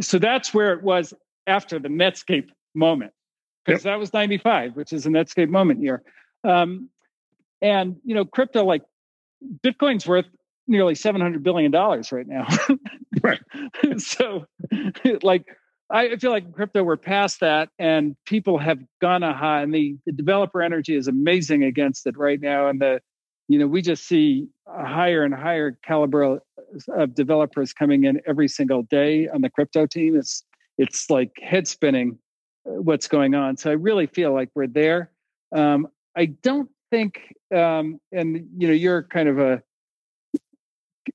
[0.00, 1.12] so that's where it was
[1.46, 3.12] after the Netscape moment,
[3.64, 3.94] because yep.
[3.94, 6.02] that was 95, which is a Netscape moment year.
[6.44, 6.88] Um,
[7.60, 8.82] and, you know, crypto, like
[9.64, 10.26] Bitcoin's worth
[10.68, 12.46] nearly $700 billion right now.
[13.22, 13.40] right.
[13.98, 14.46] so,
[15.22, 15.46] like,
[15.88, 20.12] I feel like crypto we're past that, and people have gone aha, and the, the
[20.12, 22.68] developer energy is amazing against it right now.
[22.68, 23.00] And the,
[23.48, 26.40] you know, we just see a higher and higher caliber
[26.88, 30.16] of developers coming in every single day on the crypto team.
[30.16, 30.44] It's
[30.78, 32.18] it's like head spinning
[32.66, 33.56] uh, what's going on.
[33.56, 35.10] So I really feel like we're there.
[35.54, 39.62] Um, I don't think, um, and you know, you're kind of a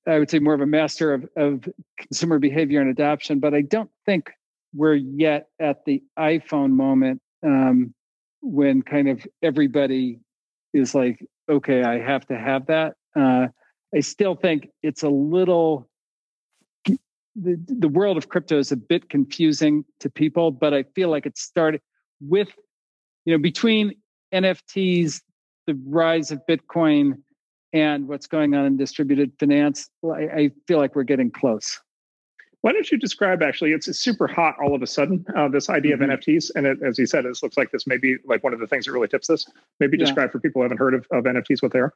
[0.08, 3.62] I would say more of a master of, of consumer behavior and adoption, but I
[3.62, 4.32] don't think
[4.74, 7.94] we're yet at the iPhone moment um,
[8.42, 10.20] when kind of everybody
[10.74, 12.96] is like, okay, I have to have that.
[13.16, 13.48] Uh,
[13.94, 15.90] I still think it's a little,
[16.86, 21.26] the, the world of crypto is a bit confusing to people, but I feel like
[21.26, 21.82] it started
[22.22, 22.50] with,
[23.26, 23.96] you know, between
[24.34, 25.22] NFTs,
[25.68, 27.22] the rise of Bitcoin,
[27.74, 31.80] and what's going on in distributed finance, I, I feel like we're getting close.
[32.62, 33.72] Why don't you describe actually?
[33.72, 35.26] It's, it's super hot all of a sudden.
[35.36, 36.12] Uh, this idea mm-hmm.
[36.12, 38.54] of NFTs, and it, as you said, this looks like this may be like one
[38.54, 39.48] of the things that really tips this.
[39.80, 40.06] Maybe yeah.
[40.06, 41.94] describe for people who haven't heard of, of NFTs what they are.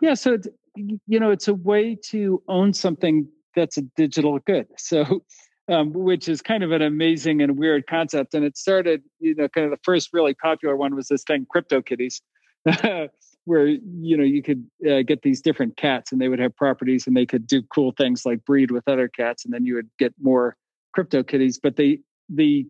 [0.00, 4.66] Yeah, so it's, you know, it's a way to own something that's a digital good.
[4.78, 5.24] So,
[5.66, 8.34] um, which is kind of an amazing and weird concept.
[8.34, 11.46] And it started, you know, kind of the first really popular one was this thing,
[11.54, 12.20] CryptoKitties.
[13.44, 17.06] where you know you could uh, get these different cats and they would have properties
[17.06, 19.90] and they could do cool things like breed with other cats and then you would
[19.98, 20.56] get more
[20.92, 21.58] crypto kitties.
[21.58, 22.66] But the the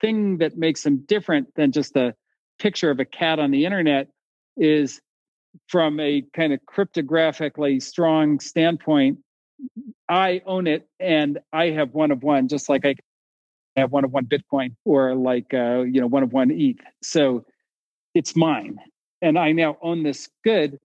[0.00, 2.14] thing that makes them different than just a
[2.58, 4.08] picture of a cat on the internet
[4.56, 5.00] is
[5.68, 9.18] from a kind of cryptographically strong standpoint
[10.08, 12.94] i own it and i have one of one just like i
[13.76, 17.44] have one of one bitcoin or like uh, you know one of one eth so
[18.14, 18.78] it's mine
[19.22, 20.78] and I now own this good.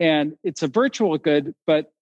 [0.00, 1.92] And it's a virtual good, but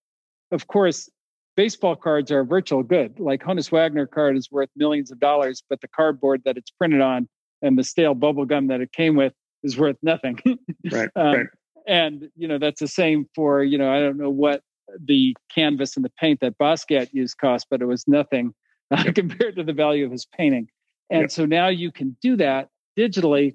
[0.52, 1.10] of course,
[1.56, 3.18] baseball cards are a virtual good.
[3.18, 7.00] Like Honus Wagner card is worth millions of dollars, but the cardboard that it's printed
[7.00, 7.28] on
[7.62, 9.32] and the stale bubble gum that it came with
[9.62, 10.38] is worth nothing.
[10.92, 11.46] right, um, right.
[11.86, 14.62] And you know that's the same for you know I don't know what
[15.00, 18.54] the canvas and the paint that Basquiat used cost, but it was nothing
[18.90, 19.14] yep.
[19.14, 20.68] compared to the value of his painting.
[21.10, 21.30] And yep.
[21.30, 23.54] so now you can do that digitally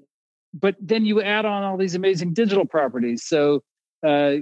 [0.60, 3.24] but then you add on all these amazing digital properties.
[3.26, 3.64] So
[4.06, 4.38] uh,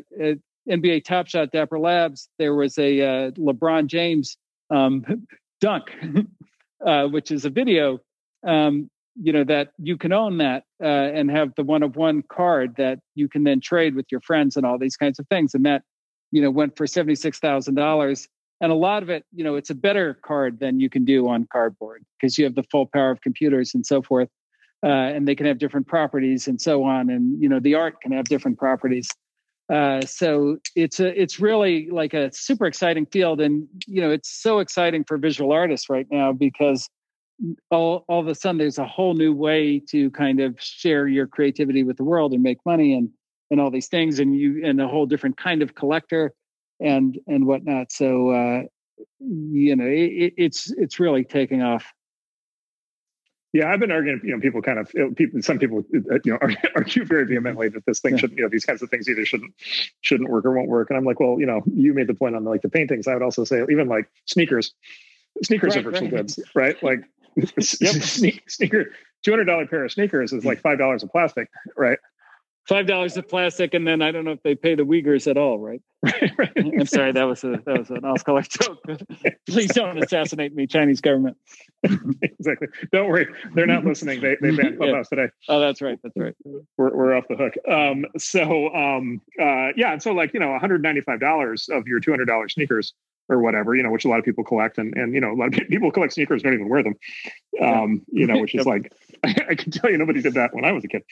[0.69, 4.37] NBA Top Shot Dapper Labs, there was a uh, LeBron James
[4.69, 5.05] um,
[5.61, 5.91] dunk,
[6.85, 7.99] uh, which is a video.
[8.45, 12.21] Um, you know that you can own that uh, and have the one of one
[12.29, 15.53] card that you can then trade with your friends and all these kinds of things.
[15.53, 15.83] And that
[16.31, 18.27] you know went for seventy six thousand dollars
[18.61, 21.27] and a lot of it, you know, it's a better card than you can do
[21.27, 24.29] on cardboard because you have the full power of computers and so forth,
[24.85, 27.99] uh, and they can have different properties and so on, and you know, the art
[28.01, 29.09] can have different properties.
[29.73, 34.29] Uh, so it's a it's really like a super exciting field, and you know, it's
[34.29, 36.87] so exciting for visual artists right now because
[37.71, 41.27] all all of a sudden there's a whole new way to kind of share your
[41.27, 43.09] creativity with the world and make money and
[43.51, 46.31] and all these things and you and a whole different kind of collector
[46.79, 47.91] and and whatnot.
[47.91, 48.63] So uh
[49.19, 51.91] you know it, it's it's really taking off
[53.55, 54.19] yeah, I've been arguing.
[54.21, 55.41] You know, people kind of people.
[55.41, 58.17] Some people, uh, you know, argue, argue very vehemently that this thing yeah.
[58.17, 59.53] should, you know, these kinds of things either shouldn't
[60.01, 60.89] shouldn't work or won't work.
[60.89, 63.07] And I'm like, well, you know, you made the point on like the paintings.
[63.07, 64.73] I would also say even like sneakers.
[65.41, 66.17] Sneakers right, are virtual right.
[66.17, 66.83] goods, right?
[66.83, 66.99] Like
[67.79, 67.95] yep.
[68.45, 68.91] sneaker,
[69.23, 71.99] two hundred dollar pair of sneakers is like five dollars of plastic, right?
[72.67, 75.37] Five dollars of plastic, and then I don't know if they pay the Uyghurs at
[75.37, 75.81] all, right?
[76.03, 76.51] right, right.
[76.57, 78.83] I'm sorry, that was a that was an Oscar joke.
[79.47, 81.37] Please don't assassinate me, Chinese government.
[81.83, 82.67] exactly.
[82.91, 84.21] Don't worry, they're not listening.
[84.21, 85.17] They they banned Clubhouse yeah.
[85.23, 85.33] today.
[85.49, 85.99] Oh, that's right.
[86.03, 86.35] That's right.
[86.77, 87.53] We're we're off the hook.
[87.71, 88.05] Um.
[88.17, 89.21] So um.
[89.39, 89.69] Uh.
[89.75, 89.93] Yeah.
[89.93, 92.93] And so like you know, 195 dollars of your 200 dollar sneakers
[93.27, 95.35] or whatever, you know, which a lot of people collect, and and you know, a
[95.35, 96.95] lot of people collect sneakers don't even wear them,
[97.61, 98.91] um, you know, which is like
[99.23, 101.03] I, can tell you nobody did that when I was a kid.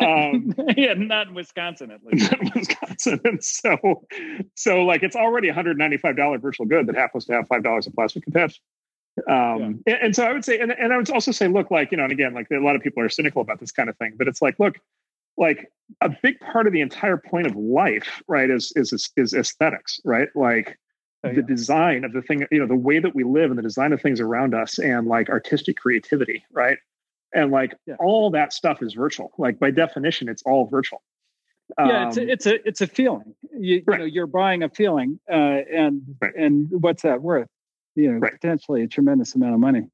[0.00, 2.30] Um, yeah, not in Wisconsin at least.
[2.30, 4.06] Not in Wisconsin, and so
[4.54, 7.48] so like it's already a hundred ninety five dollar virtual good that happens to have
[7.48, 8.60] five dollars of plastic attached.
[9.28, 9.94] Um, yeah.
[9.94, 11.98] and, and so I would say, and, and I would also say, look, like you
[11.98, 14.14] know, and again, like a lot of people are cynical about this kind of thing,
[14.16, 14.78] but it's like, look,
[15.36, 15.70] like
[16.00, 20.28] a big part of the entire point of life, right, is is is aesthetics, right,
[20.34, 20.78] like
[21.24, 21.34] oh, yeah.
[21.34, 23.92] the design of the thing, you know, the way that we live and the design
[23.92, 26.78] of things around us and like artistic creativity, right?
[27.34, 27.94] And like yeah.
[27.98, 29.32] all that stuff is virtual.
[29.38, 31.02] Like by definition, it's all virtual.
[31.78, 33.34] Yeah, it's a, um, it's a it's a feeling.
[33.56, 33.94] You, right.
[33.94, 36.34] you know, you're buying a feeling, uh, and right.
[36.34, 37.48] and what's that worth?
[37.94, 38.32] You know, right.
[38.32, 39.88] potentially a tremendous amount of money.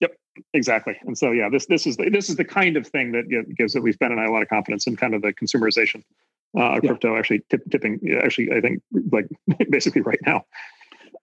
[0.00, 0.16] Yep,
[0.52, 0.96] exactly.
[1.06, 3.74] And so, yeah, this this is the, this is the kind of thing that gives
[3.74, 6.02] at least Ben and I a lot of confidence in kind of the consumerization
[6.56, 6.88] uh, yeah.
[6.88, 9.26] crypto actually tip, tipping actually i think like
[9.70, 10.44] basically right now.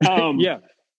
[0.10, 0.58] Um, yeah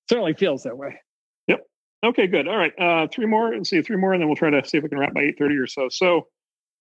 [0.08, 1.00] certainly feels that way.
[1.46, 1.66] Yep.
[2.04, 2.48] Okay good.
[2.48, 4.78] All right uh, three more and see three more and then we'll try to see
[4.78, 5.88] if we can wrap by 8.30 or so.
[5.88, 6.26] So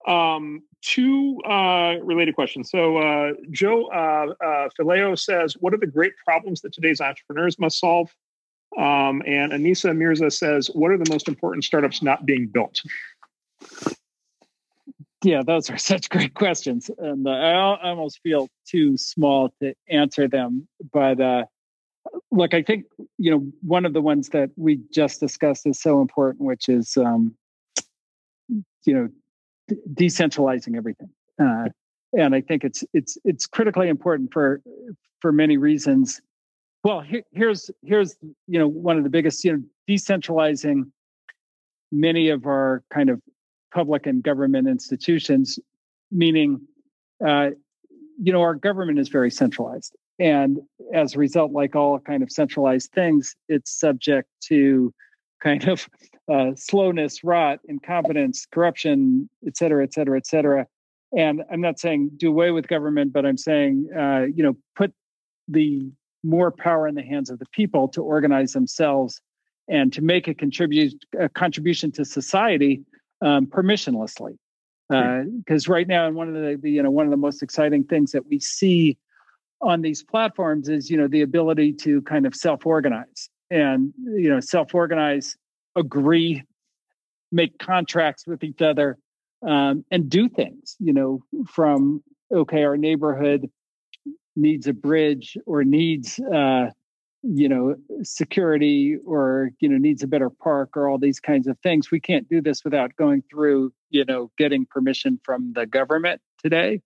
[0.07, 2.69] um, two uh, related questions.
[2.71, 7.59] So uh, joe uh, uh, Fileo says what are the great problems that today's entrepreneurs
[7.59, 8.09] must solve?
[8.77, 12.81] Um, and anisa mirza says what are the most important startups not being built
[15.23, 20.27] yeah, those are such great questions, and uh, I almost feel too small to answer
[20.27, 20.67] them.
[20.91, 21.45] But uh,
[22.31, 22.85] look, I think
[23.17, 26.97] you know one of the ones that we just discussed is so important, which is
[26.97, 27.35] um,
[28.49, 29.09] you know
[29.93, 31.09] decentralizing everything,
[31.41, 31.69] uh,
[32.13, 34.61] and I think it's it's it's critically important for
[35.19, 36.21] for many reasons.
[36.83, 38.15] Well, here, here's here's
[38.47, 40.91] you know one of the biggest you know decentralizing
[41.91, 43.21] many of our kind of
[43.71, 45.59] public and government institutions,
[46.11, 46.61] meaning,
[47.25, 47.49] uh,
[48.21, 49.95] you know, our government is very centralized.
[50.19, 50.59] And
[50.93, 54.93] as a result, like all kind of centralized things, it's subject to
[55.41, 55.89] kind of
[56.31, 60.67] uh, slowness, rot, incompetence, corruption, et cetera, et cetera, et cetera.
[61.17, 64.93] And I'm not saying do away with government, but I'm saying, uh, you know, put
[65.47, 65.91] the
[66.23, 69.19] more power in the hands of the people to organize themselves
[69.67, 72.83] and to make a contribute a contribution to society
[73.21, 74.37] um, permissionlessly.
[74.89, 77.41] Because uh, right now, and one of the, the, you know one of the most
[77.41, 78.97] exciting things that we see
[79.61, 84.39] on these platforms is you know the ability to kind of self-organize and you know
[84.39, 85.37] self-organize,
[85.77, 86.43] agree,
[87.31, 88.97] make contracts with each other,
[89.47, 90.75] um, and do things.
[90.79, 92.03] You know, from
[92.33, 93.49] okay, our neighborhood
[94.35, 96.69] needs a bridge or needs uh,
[97.23, 101.57] you know security or you know needs a better park or all these kinds of
[101.59, 101.91] things.
[101.91, 106.81] We can't do this without going through you know getting permission from the government today.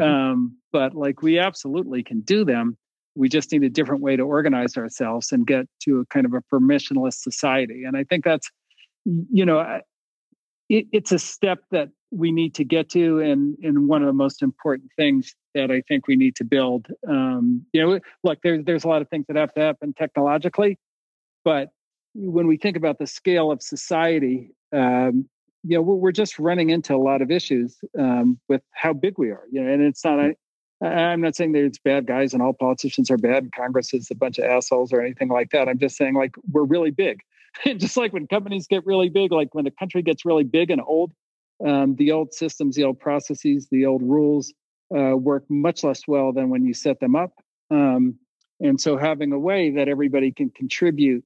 [0.00, 0.10] Mm-hmm.
[0.10, 2.76] um, but like we absolutely can do them.
[3.16, 6.34] We just need a different way to organize ourselves and get to a kind of
[6.34, 7.84] a permissionless society.
[7.84, 8.48] And i think that's
[9.04, 9.80] you know
[10.68, 14.12] it, it's a step that we need to get to and and one of the
[14.12, 16.86] most important things that I think we need to build.
[17.06, 20.78] Um, you know, look, there's there's a lot of things that have to happen technologically,
[21.44, 21.70] but
[22.14, 25.28] when we think about the scale of society, um,
[25.64, 29.30] you know, we're, just running into a lot of issues um, with how big we
[29.30, 29.42] are.
[29.50, 30.30] You know, and it's not.
[30.80, 34.14] I'm not saying it's bad guys and all politicians are bad and Congress is a
[34.14, 35.68] bunch of assholes or anything like that.
[35.68, 37.20] I'm just saying like we're really big.
[37.64, 40.70] And just like when companies get really big, like when the country gets really big
[40.70, 41.10] and old,
[41.66, 44.52] um, the old systems, the old processes, the old rules
[44.96, 47.32] uh, work much less well than when you set them up.
[47.70, 48.18] Um,
[48.60, 51.24] And so having a way that everybody can contribute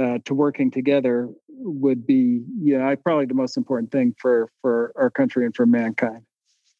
[0.00, 4.92] uh, to working together would be, you know, probably the most important thing for for
[4.94, 6.22] our country and for mankind.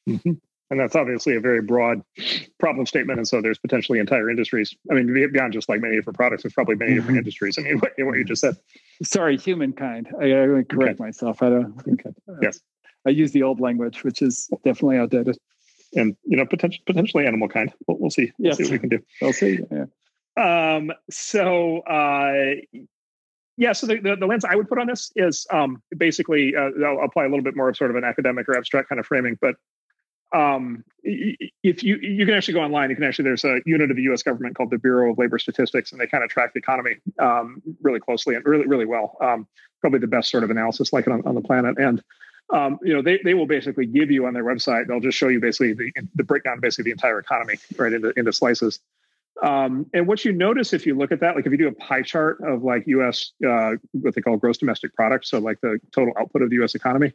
[0.08, 0.34] Mm-hmm.
[0.70, 2.02] And that's obviously a very broad
[2.60, 3.18] problem statement.
[3.18, 4.72] And so there's potentially entire industries.
[4.90, 7.18] I mean, beyond just like many different products, there's probably many different mm-hmm.
[7.18, 7.58] industries.
[7.58, 8.54] I mean, what, what, you just said.
[9.02, 10.08] Sorry, humankind.
[10.20, 11.04] I, I correct okay.
[11.08, 11.42] myself.
[11.42, 11.74] I don't.
[11.94, 12.12] Okay.
[12.28, 12.60] Uh, yes.
[13.06, 15.38] I use the old language, which is definitely outdated.
[15.94, 17.72] And you know, potentially potentially animal kind.
[17.86, 18.32] We'll, we'll see.
[18.38, 18.56] We'll yes.
[18.58, 18.98] see what we can do.
[19.22, 19.58] We'll see.
[19.70, 19.86] Yeah.
[20.36, 22.54] Um, so uh,
[23.56, 26.70] yeah, so the, the, the, lens I would put on this is um, basically uh,
[26.84, 29.06] I'll apply a little bit more of sort of an academic or abstract kind of
[29.06, 29.56] framing, but
[30.32, 33.96] um, if you you can actually go online, you can actually there's a unit of
[33.96, 34.22] the U.S.
[34.22, 37.62] government called the Bureau of Labor Statistics, and they kind of track the economy um,
[37.80, 39.16] really closely and really really well.
[39.20, 39.46] Um,
[39.80, 42.02] probably the best sort of analysis like it on, on the planet, and
[42.50, 44.86] um, you know they they will basically give you on their website.
[44.86, 48.32] They'll just show you basically the the breakdown, basically the entire economy right into into
[48.32, 48.80] slices.
[49.42, 51.72] Um, and what you notice if you look at that, like if you do a
[51.72, 53.32] pie chart of like U.S.
[53.46, 56.74] Uh, what they call gross domestic product, so like the total output of the U.S.
[56.74, 57.12] economy,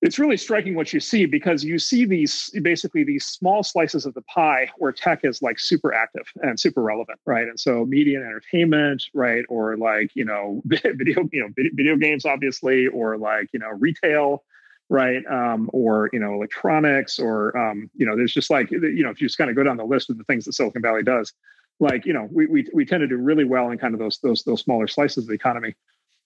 [0.00, 4.14] it's really striking what you see because you see these basically these small slices of
[4.14, 7.48] the pie where tech is like super active and super relevant, right?
[7.48, 12.24] And so media and entertainment, right, or like you know video, you know video games,
[12.24, 14.44] obviously, or like you know retail
[14.90, 15.22] right?
[15.26, 19.20] Um, or you know, electronics, or um, you know, there's just like you know, if
[19.20, 21.32] you just kind of go down the list of the things that Silicon Valley does,
[21.80, 24.18] like you know, we we we tend to do really well in kind of those
[24.18, 25.74] those those smaller slices of the economy.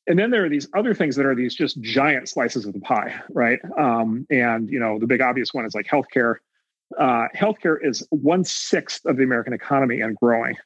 [0.07, 2.81] And then there are these other things that are these just giant slices of the
[2.81, 3.61] pie, right?
[3.79, 6.37] Um, and you know, the big obvious one is like healthcare.
[6.99, 10.57] Uh, healthcare is one sixth of the American economy and growing,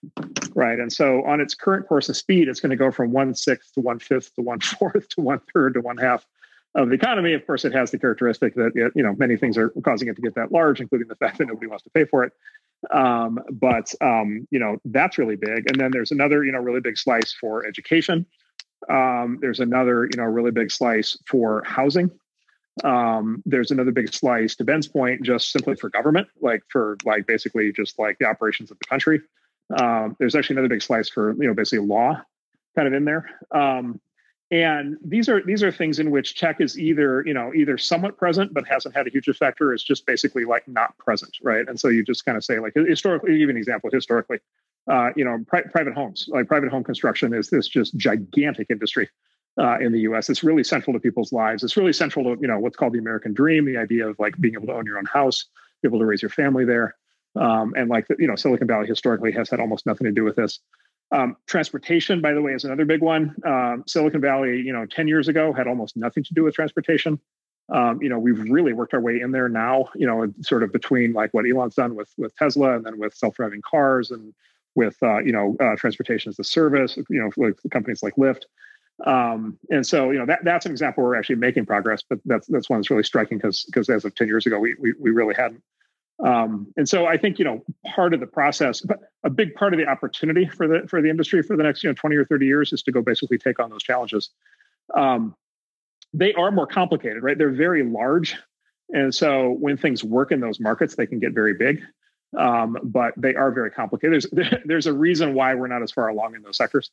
[0.55, 0.79] right?
[0.79, 3.75] And so, on its current course of speed, it's going to go from one sixth
[3.75, 6.27] to one fifth to one fourth to one third to one half
[6.75, 7.33] of the economy.
[7.35, 10.17] Of course, it has the characteristic that it, you know many things are causing it
[10.17, 12.33] to get that large, including the fact that nobody wants to pay for it.
[12.91, 15.71] Um, but um, you know that's really big.
[15.71, 18.27] And then there's another you know really big slice for education.
[18.89, 22.11] Um, there's another you know really big slice for housing.
[22.85, 27.27] Um, there's another big slice to Ben's point, just simply for government, like for like
[27.27, 29.21] basically just like the operations of the country.
[29.79, 32.21] Um, there's actually another big slice for you know basically law
[32.75, 33.31] kind of in there.
[33.51, 34.01] Um,
[34.51, 38.17] and these are these are things in which tech is either you know either somewhat
[38.17, 41.69] present but hasn't had a huge effect or is just basically like not present right
[41.69, 44.39] and so you just kind of say like historically give an example historically
[44.91, 49.09] uh, you know pri- private homes like private home construction is this just gigantic industry
[49.61, 52.49] uh, in the us it's really central to people's lives it's really central to you
[52.49, 54.99] know what's called the american dream the idea of like being able to own your
[54.99, 55.47] own house
[55.83, 56.95] be able to raise your family there
[57.37, 60.37] um, and like you know silicon valley historically has had almost nothing to do with
[60.37, 60.61] this
[61.13, 63.35] um, transportation, by the way, is another big one.
[63.45, 67.21] Um, Silicon Valley, you know, 10 years ago had almost nothing to do with transportation.
[67.73, 70.73] Um, you know, we've really worked our way in there now, you know, sort of
[70.73, 74.35] between like what Elon's done with, with Tesla and then with self-driving cars and
[74.77, 78.43] with, uh, you know, uh, transportation as a service, you know, companies like Lyft.
[79.05, 82.19] Um, and so, you know, that, that's an example where we're actually making progress, but
[82.25, 84.95] that's, that's one that's really striking because, because as of 10 years ago, we, we,
[84.99, 85.63] we really hadn't.
[86.25, 87.63] Um, and so I think you know
[87.95, 91.11] part of the process, but a big part of the opportunity for the for the
[91.11, 93.59] industry for the next you know 20 or 30 years is to go basically take
[93.61, 94.31] on those challenges.
[94.95, 95.35] Um,
[96.15, 97.37] they are more complicated, right?
[97.37, 98.37] They're very large,
[98.89, 101.83] and so when things work in those markets, they can get very big.
[102.37, 104.27] Um, but they are very complicated.
[104.33, 106.91] There's there's a reason why we're not as far along in those sectors.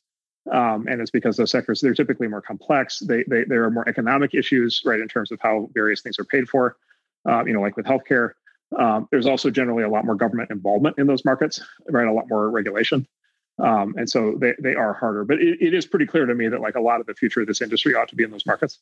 [0.52, 2.98] Um, and it's because those sectors they're typically more complex.
[2.98, 6.24] They, they there are more economic issues, right, in terms of how various things are
[6.24, 6.76] paid for.
[7.26, 8.32] Uh, you know, like with healthcare,
[8.78, 12.06] um, there's also generally a lot more government involvement in those markets, right?
[12.06, 13.06] A lot more regulation.
[13.58, 15.24] Um, and so they, they are harder.
[15.24, 17.40] But it, it is pretty clear to me that like a lot of the future
[17.40, 18.78] of this industry ought to be in those markets.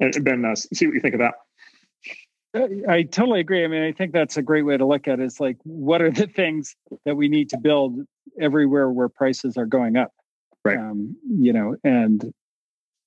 [0.00, 1.34] And Ben, uh, see what you think of that.
[2.54, 3.64] Uh, I totally agree.
[3.64, 5.24] I mean, I think that's a great way to look at it.
[5.24, 8.00] Is like, what are the things that we need to build
[8.40, 10.12] everywhere where prices are going up?
[10.64, 10.78] Right.
[10.78, 12.32] Um, you know, and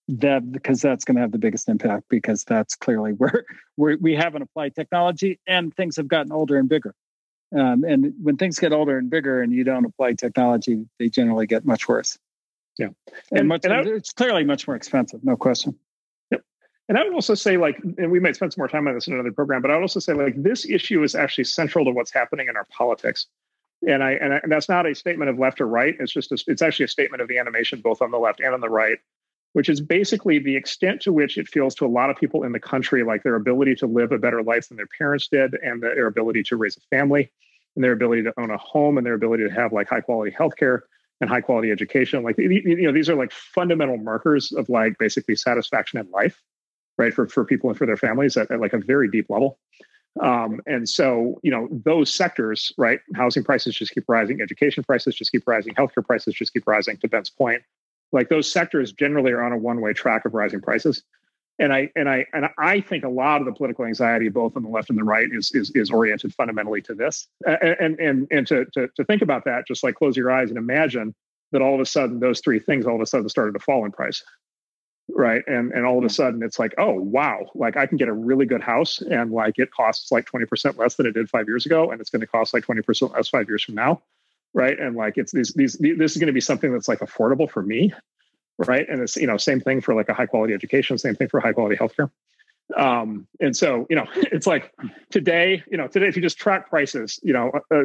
[0.07, 3.45] that because that's going to have the biggest impact because that's clearly where,
[3.75, 6.93] where we haven't applied technology and things have gotten older and bigger.
[7.53, 11.47] Um, and when things get older and bigger and you don't apply technology, they generally
[11.47, 12.17] get much worse.
[12.77, 12.87] Yeah.
[13.29, 15.77] And, and, much, and I, it's clearly much more expensive, no question.
[16.91, 19.07] And I would also say, like, and we might spend some more time on this
[19.07, 21.91] in another program, but I would also say, like, this issue is actually central to
[21.91, 23.27] what's happening in our politics.
[23.87, 25.95] And I, and, I, and that's not a statement of left or right.
[26.01, 28.53] It's just, a, it's actually a statement of the animation, both on the left and
[28.53, 28.97] on the right,
[29.53, 32.51] which is basically the extent to which it feels to a lot of people in
[32.51, 35.81] the country like their ability to live a better life than their parents did and
[35.81, 37.31] their ability to raise a family
[37.77, 40.35] and their ability to own a home and their ability to have like high quality
[40.37, 40.81] healthcare
[41.21, 45.37] and high quality education like you know these are like fundamental markers of like basically
[45.37, 46.41] satisfaction in life
[46.97, 49.57] right for, for people and for their families at, at like a very deep level
[50.19, 52.99] Um, and so, you know, those sectors, right?
[53.15, 56.97] Housing prices just keep rising, education prices just keep rising, healthcare prices just keep rising.
[56.97, 57.61] To Ben's point,
[58.11, 61.03] like those sectors generally are on a one-way track of rising prices.
[61.59, 64.63] And I and I and I think a lot of the political anxiety, both on
[64.63, 67.27] the left and the right, is is, is oriented fundamentally to this.
[67.45, 70.57] And and and to, to to think about that, just like close your eyes and
[70.57, 71.13] imagine
[71.51, 73.85] that all of a sudden those three things all of a sudden started to fall
[73.85, 74.23] in price
[75.15, 75.43] right?
[75.47, 78.13] And and all of a sudden it's like oh wow like i can get a
[78.13, 81.65] really good house and like it costs like 20% less than it did five years
[81.65, 84.01] ago and it's going to cost like 20% less five years from now
[84.53, 84.79] right?
[84.79, 87.61] And like it's these these this is going to be something that's like affordable for
[87.61, 87.93] me
[88.57, 88.87] right?
[88.87, 91.39] And it's you know same thing for like a high quality education same thing for
[91.39, 92.09] high quality healthcare.
[92.75, 94.73] Um and so you know it's like
[95.09, 97.83] today you know today if you just track prices you know uh, uh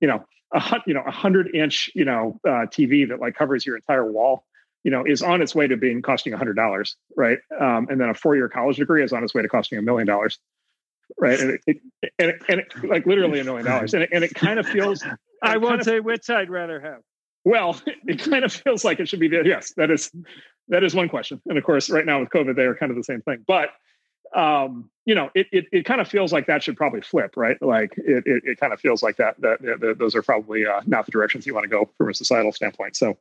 [0.00, 3.66] you know a you know a hundred inch you know uh, tv that like covers
[3.66, 4.44] your entire wall
[4.84, 7.38] you know, is on its way to being costing a hundred dollars, right?
[7.60, 10.06] Um, and then a four-year college degree is on its way to costing a million
[10.06, 10.38] dollars,
[11.18, 11.38] right?
[11.38, 11.76] And it, it,
[12.18, 14.66] and, it, and it, like literally a million dollars, and it, and it kind of
[14.66, 15.04] feels.
[15.42, 17.00] I won't say which I'd rather have.
[17.44, 19.28] Well, it kind of feels like it should be.
[19.28, 20.10] Yes, that is
[20.68, 22.96] that is one question, and of course, right now with COVID, they are kind of
[22.96, 23.44] the same thing.
[23.46, 23.70] But
[24.34, 27.60] um, you know, it, it it kind of feels like that should probably flip, right?
[27.62, 30.82] Like it it, it kind of feels like that that, that those are probably uh,
[30.86, 32.96] not the directions you want to go from a societal standpoint.
[32.96, 33.16] So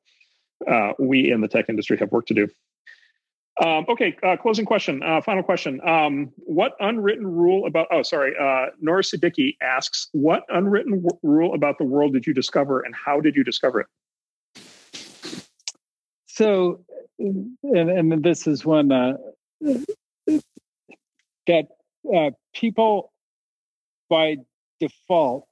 [0.70, 2.48] uh, we in the tech industry have work to do.
[3.64, 5.80] Um, okay, uh, closing question, uh, final question.
[5.88, 11.54] Um, what unwritten rule about, oh, sorry, uh, Nora Siddiqui asks, what unwritten w- rule
[11.54, 13.88] about the world did you discover and how did you discover it?
[16.26, 16.84] So,
[17.18, 19.14] and, and this is one uh,
[21.48, 21.68] that
[22.14, 23.14] uh, people
[24.10, 24.38] by
[24.82, 25.48] default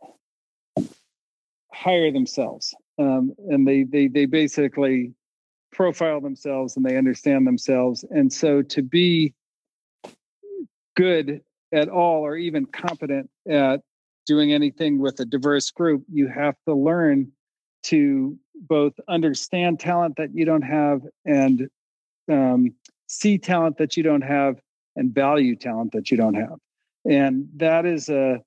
[1.72, 5.14] hire themselves um, and they they they basically
[5.72, 8.06] profile themselves and they understand themselves.
[8.12, 9.34] And so to be
[10.96, 11.42] good
[11.74, 13.82] at all or even competent at
[14.26, 17.32] doing anything with a diverse group you have to learn
[17.82, 21.68] to both understand talent that you don't have and
[22.32, 22.74] um,
[23.08, 24.62] see talent that you don't have
[24.96, 26.58] and value talent that you don't have.
[27.06, 28.42] And that is a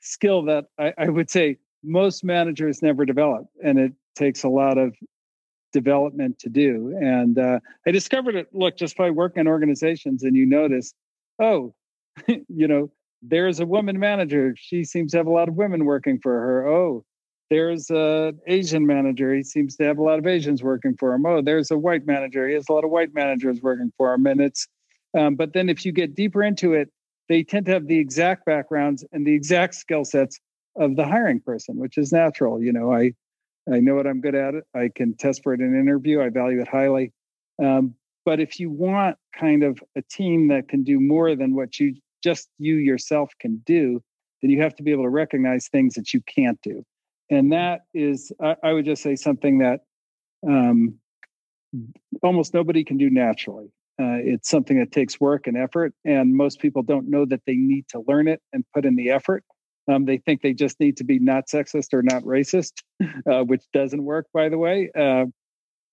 [0.00, 4.78] skill that I, I would say most managers never develop, and it takes a lot
[4.78, 4.94] of
[5.72, 6.96] development to do.
[7.00, 8.48] And uh, I discovered it.
[8.52, 10.92] Look, just by working in organizations, and you notice,
[11.38, 11.74] oh,
[12.26, 12.90] you know,
[13.22, 14.54] there's a woman manager.
[14.56, 16.66] She seems to have a lot of women working for her.
[16.66, 17.04] Oh,
[17.50, 19.34] there's an Asian manager.
[19.34, 21.24] He seems to have a lot of Asians working for him.
[21.26, 22.48] Oh, there's a white manager.
[22.48, 24.26] He has a lot of white managers working for him.
[24.26, 24.66] And it's,
[25.16, 26.90] um, but then if you get deeper into it,
[27.28, 30.38] they tend to have the exact backgrounds and the exact skill sets
[30.78, 32.62] of the hiring person, which is natural.
[32.62, 33.12] You know, I
[33.72, 34.54] I know what I'm good at.
[34.74, 36.20] I can test for it in an interview.
[36.20, 37.12] I value it highly.
[37.62, 37.94] Um,
[38.24, 41.94] but if you want kind of a team that can do more than what you
[42.22, 44.02] just you yourself can do,
[44.42, 46.84] then you have to be able to recognize things that you can't do.
[47.30, 49.80] And that is, I, I would just say something that
[50.48, 50.98] um,
[52.22, 53.72] almost nobody can do naturally.
[54.00, 57.54] Uh, it's something that takes work and effort, and most people don't know that they
[57.54, 59.42] need to learn it and put in the effort.
[59.88, 62.72] Um, they think they just need to be not sexist or not racist,
[63.30, 64.90] uh, which doesn't work, by the way.
[64.98, 65.26] Uh,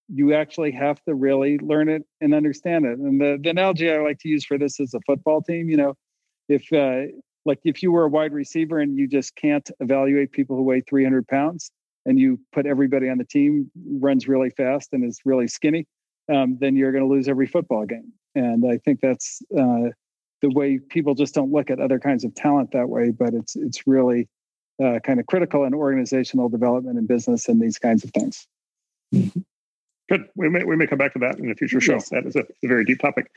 [0.10, 3.00] you actually have to really learn it and understand it.
[3.00, 5.70] And the, the analogy I like to use for this is a football team.
[5.70, 5.94] You know,
[6.50, 7.12] if uh,
[7.46, 10.82] like if you were a wide receiver and you just can't evaluate people who weigh
[10.82, 11.72] 300 pounds,
[12.06, 15.86] and you put everybody on the team runs really fast and is really skinny,
[16.34, 18.12] um, then you're going to lose every football game.
[18.36, 19.90] And I think that's uh,
[20.44, 23.10] the way people just don't look at other kinds of talent that way.
[23.10, 24.28] But it's it's really
[24.84, 28.46] uh, kind of critical in organizational development and business and these kinds of things.
[29.16, 29.40] Mm-hmm.
[30.10, 30.26] Good.
[30.36, 31.94] We may we may come back to that in a future show.
[31.94, 32.10] Yes.
[32.10, 33.32] That is a, a, very deep topic.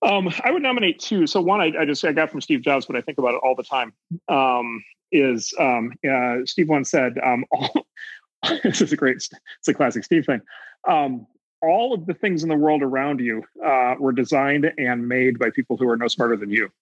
[0.00, 1.26] Um, I would nominate two.
[1.26, 3.40] So one I, I, just I got from Steve Jobs, but I think about it
[3.42, 3.92] all the time.
[4.28, 7.86] Um, is um, uh, Steve once said, um, all,
[8.62, 10.40] "This is a great, it's a classic Steve thing."
[11.62, 15.50] All of the things in the world around you uh, were designed and made by
[15.50, 16.70] people who are no smarter than you.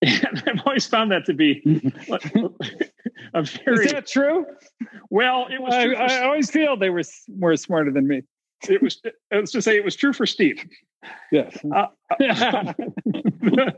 [0.00, 1.60] And I've always found that to be
[3.34, 3.86] a very.
[3.86, 4.46] Is that true?
[5.10, 5.74] Well, it was.
[5.74, 7.02] I, I, always feel they were
[7.36, 8.22] more smarter than me.
[8.68, 9.02] It was.
[9.32, 10.64] Let's just say it was true for Steve.
[11.32, 11.58] Yes.
[11.74, 11.86] Uh,
[12.18, 13.74] the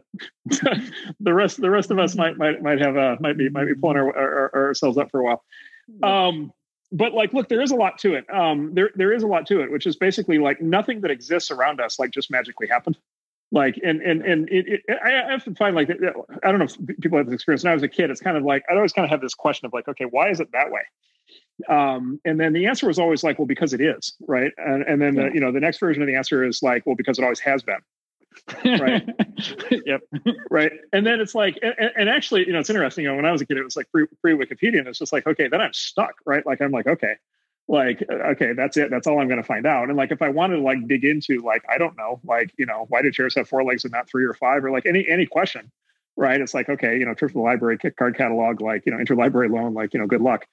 [1.24, 3.96] rest, the rest of us might might might have uh, might be might be pulling
[3.96, 5.42] our, our, ourselves up for a while.
[6.02, 6.52] Um,
[6.92, 9.46] but like look there is a lot to it um there there is a lot
[9.46, 12.96] to it which is basically like nothing that exists around us like just magically happened
[13.52, 17.18] like and and and it, it, I often find like I don't know if people
[17.18, 17.64] have this experience.
[17.64, 19.34] When I was a kid, it's kind of like I always kind of have this
[19.34, 20.82] question of like, okay, why is it that way?
[21.68, 24.52] Um, and then the answer was always like, well, because it is, right?
[24.56, 26.94] And and then the, you know the next version of the answer is like, well,
[26.94, 27.80] because it always has been.
[28.64, 29.08] Right?
[29.86, 30.02] yep.
[30.50, 30.72] Right.
[30.92, 33.04] And then it's like, and, and, actually, you know, it's interesting.
[33.04, 34.98] You know, when I was a kid, it was like pre, pre Wikipedia, and it's
[34.98, 36.44] just like, okay, then I'm stuck, right?
[36.44, 37.14] Like, I'm like, okay,
[37.68, 38.90] like, okay, that's it.
[38.90, 39.88] That's all I'm going to find out.
[39.88, 42.66] And like, if I wanted to like dig into, like, I don't know, like, you
[42.66, 45.06] know, why do chairs have four legs and not three or five, or like any
[45.08, 45.70] any question,
[46.16, 46.40] right?
[46.40, 49.50] It's like, okay, you know, trip to the library, card catalog, like, you know, interlibrary
[49.50, 50.46] loan, like, you know, good luck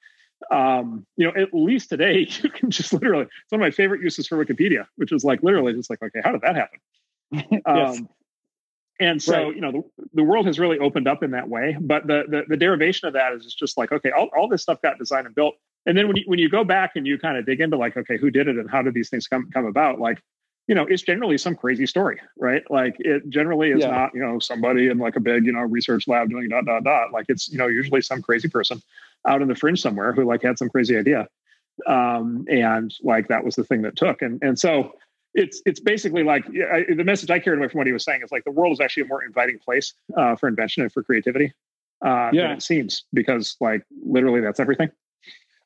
[0.52, 4.02] um, you know, at least today you can just literally, it's one of my favorite
[4.02, 6.80] uses for Wikipedia, which is like literally just like, okay, how did that happen?
[7.32, 7.62] yes.
[7.66, 8.10] Um,
[9.00, 9.56] and so, right.
[9.56, 9.84] you know, the,
[10.14, 11.78] the world has really opened up in that way.
[11.80, 14.82] But the, the, the derivation of that is just like, okay, all, all this stuff
[14.82, 15.56] got designed and built.
[15.86, 17.96] And then when you, when you go back and you kind of dig into like,
[17.96, 20.00] okay, who did it and how did these things come, come about?
[20.00, 20.20] Like,
[20.68, 22.64] you know, it's generally some crazy story, right?
[22.70, 23.92] Like it generally is yeah.
[23.92, 26.84] not, you know, somebody in like a big, you know, research lab doing dot, dot,
[26.84, 27.14] dot.
[27.14, 28.82] Like it's, you know, usually some crazy person
[29.26, 31.28] out in the fringe somewhere who like had some crazy idea.
[31.86, 34.22] Um, and like that was the thing that took.
[34.22, 34.94] And and so
[35.38, 38.24] it's it's basically like I, the message I carried away from what he was saying
[38.24, 41.04] is like the world is actually a more inviting place uh, for invention and for
[41.04, 41.54] creativity.
[42.04, 44.90] Uh, yeah, it seems because like literally that's everything.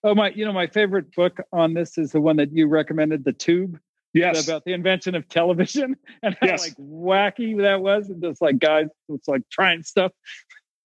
[0.04, 0.30] Oh my!
[0.32, 3.80] You know my favorite book on this is the one that you recommended, The Tube.
[4.14, 6.62] Yes, about the invention of television and how yes.
[6.62, 10.12] like wacky that was, and just like guys, it's like trying stuff,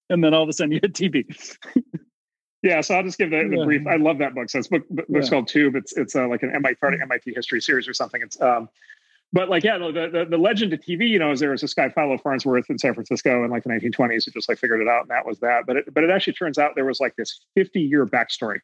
[0.09, 1.25] and then all of a sudden you had TV.
[2.67, 3.65] Yeah, so I'll just give the, the yeah.
[3.65, 3.87] brief.
[3.87, 4.51] I love that book.
[4.51, 5.29] So it's book book's yeah.
[5.29, 5.77] called Tube.
[5.77, 8.21] It's it's uh, like an MIT part of MIT history series or something.
[8.21, 8.69] It's um,
[9.33, 11.75] but like yeah, the, the, the legend of TV, you know, is there was this
[11.75, 14.89] guy Philo Farnsworth in San Francisco in like the 1920s who just like figured it
[14.89, 15.65] out, and that was that.
[15.65, 18.59] But it but it actually turns out there was like this 50 year backstory.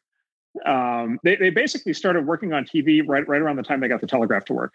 [0.65, 4.01] Um, they they basically started working on TV right right around the time they got
[4.01, 4.73] the telegraph to work.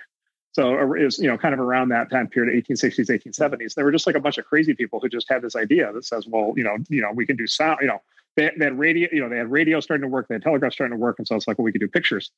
[0.52, 3.74] So it was, you know, kind of around that time period, 1860s, 1870s.
[3.74, 6.06] There were just like a bunch of crazy people who just had this idea that
[6.06, 8.00] says, well, you know, you know, we can do sound, you know,
[8.38, 10.72] they, they had radio, you know, they had radio starting to work, they had telegraph
[10.72, 12.30] starting to work, and so it's like, well, we could do pictures.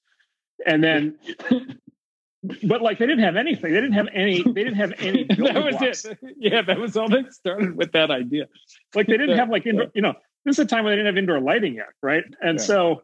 [0.67, 1.19] And then,
[2.65, 3.73] but like they didn't have anything.
[3.73, 4.43] They didn't have any.
[4.43, 5.25] They didn't have any.
[5.29, 6.05] that was blocks.
[6.07, 6.19] it.
[6.39, 8.49] Yeah, that was all they started with that idea.
[8.95, 9.87] Like they didn't have like indoor.
[9.95, 10.15] You know,
[10.45, 12.25] this is a time when they didn't have indoor lighting yet, right?
[12.43, 12.65] And yeah.
[12.65, 13.03] so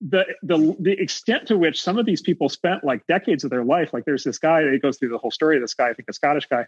[0.00, 3.64] the the the extent to which some of these people spent like decades of their
[3.64, 5.94] life, like there's this guy that goes through the whole story of this guy, I
[5.94, 6.66] think a Scottish guy,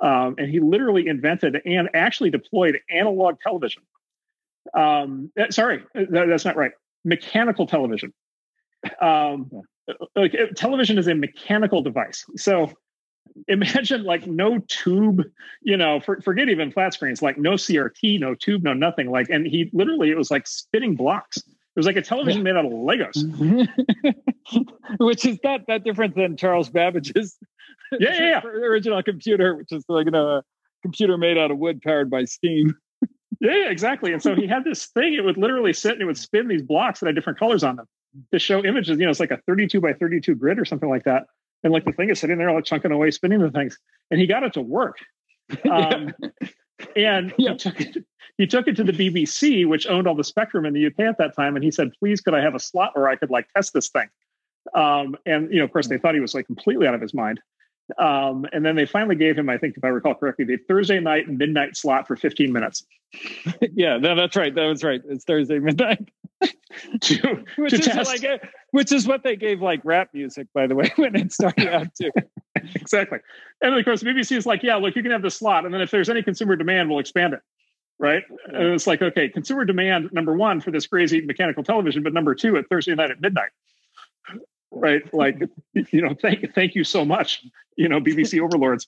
[0.00, 3.82] um, and he literally invented and actually deployed analog television
[4.74, 6.72] um, eh, sorry, eh, that, that's not right.
[7.04, 8.12] Mechanical television.
[9.00, 9.50] Um,
[10.16, 12.24] like eh, television is a mechanical device.
[12.36, 12.72] So
[13.48, 15.22] imagine like no tube,
[15.62, 19.10] you know, for, forget even flat screens, like no CRT, no tube, no nothing.
[19.10, 21.38] Like, and he literally, it was like spinning blocks.
[21.38, 23.16] It was like a television made out of Legos,
[24.98, 27.38] which is not that different than Charles Babbage's
[27.98, 28.44] yeah, yeah, yeah.
[28.44, 30.42] original computer, which is like you know a
[30.82, 32.76] computer made out of wood powered by steam.
[33.40, 34.12] Yeah, exactly.
[34.12, 36.62] And so he had this thing, it would literally sit and it would spin these
[36.62, 37.86] blocks that had different colors on them
[38.32, 38.98] to show images.
[38.98, 41.26] You know, it's like a 32 by 32 grid or something like that.
[41.64, 43.78] And like the thing is sitting there, like chunking away, spinning the things.
[44.10, 44.98] And he got it to work.
[45.68, 46.14] Um,
[46.94, 47.50] and yeah.
[47.50, 48.04] he, took it,
[48.38, 51.18] he took it to the BBC, which owned all the spectrum in the UK at
[51.18, 51.56] that time.
[51.56, 53.88] And he said, please, could I have a slot where I could like test this
[53.88, 54.08] thing?
[54.76, 57.12] Um, and, you know, of course, they thought he was like completely out of his
[57.12, 57.40] mind.
[57.98, 61.00] Um, and then they finally gave him, I think, if I recall correctly, the Thursday
[61.00, 62.84] night midnight slot for 15 minutes.
[63.74, 64.54] yeah, no, that's right.
[64.54, 65.00] That was right.
[65.08, 66.08] It's Thursday midnight.
[67.00, 68.22] to, which, to is test.
[68.22, 71.68] like which is what they gave like rap music, by the way, when it started
[71.68, 72.10] out too.
[72.74, 73.18] exactly.
[73.60, 75.64] And of course, BBC is like, yeah, look, you can have the slot.
[75.64, 77.40] And then if there's any consumer demand, we'll expand it.
[77.98, 78.22] Right.
[78.46, 82.34] And it's like, okay, consumer demand, number one, for this crazy mechanical television, but number
[82.34, 83.50] two, at Thursday night at midnight
[84.70, 85.02] right?
[85.12, 85.40] Like,
[85.74, 87.44] you know, thank thank you so much,
[87.76, 88.86] you know, BBC overlords.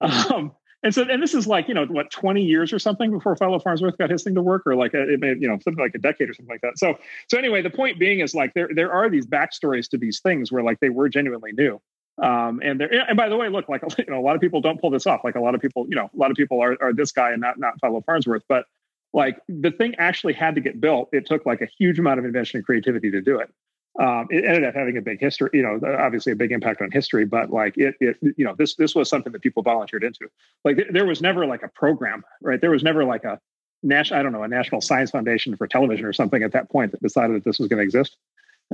[0.00, 0.52] Um,
[0.84, 3.60] and so, and this is like, you know, what, 20 years or something before Philo
[3.60, 5.94] Farnsworth got his thing to work, or like a, it may, you know, something like
[5.94, 6.78] a decade or something like that.
[6.78, 6.98] So,
[7.28, 10.50] so anyway, the point being is like there there are these backstories to these things
[10.50, 11.80] where like they were genuinely new.
[12.20, 14.60] Um, and there, and by the way, look, like you know, a lot of people
[14.60, 15.20] don't pull this off.
[15.22, 17.30] Like a lot of people, you know, a lot of people are are this guy
[17.30, 18.66] and not not Philo Farnsworth, but
[19.12, 21.10] like the thing actually had to get built.
[21.12, 23.50] It took like a huge amount of invention and creativity to do it
[24.00, 26.90] um, it ended up having a big history, you know, obviously a big impact on
[26.90, 30.28] history, but like it, it, you know, this, this was something that people volunteered into.
[30.64, 32.60] Like th- there was never like a program, right?
[32.60, 33.38] There was never like a
[33.82, 36.92] national, I don't know, a national science foundation for television or something at that point
[36.92, 38.16] that decided that this was going to exist.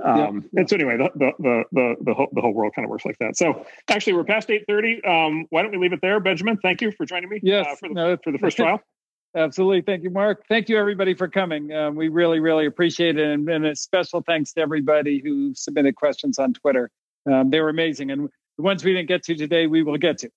[0.05, 0.61] Um, yeah.
[0.61, 3.05] And so anyway, the, the, the, the, the, whole, the whole world kind of works
[3.05, 3.37] like that.
[3.37, 5.05] So actually we're past 830.
[5.05, 6.21] Um, why don't we leave it there?
[6.21, 8.81] Benjamin, thank you for joining me yes, uh, for, the, no, for the first trial.
[9.39, 9.83] Absolutely.
[9.83, 10.45] Thank you, Marc.
[10.49, 11.73] Thank you, everybody, for coming.
[11.73, 13.25] Um, we really, really appreciate it.
[13.25, 16.91] And, and, a special thanks to everybody who submitted questions on Twitter.
[17.31, 18.11] Um, they were amazing.
[18.11, 20.31] And the ones we didn't get to today, we will get to.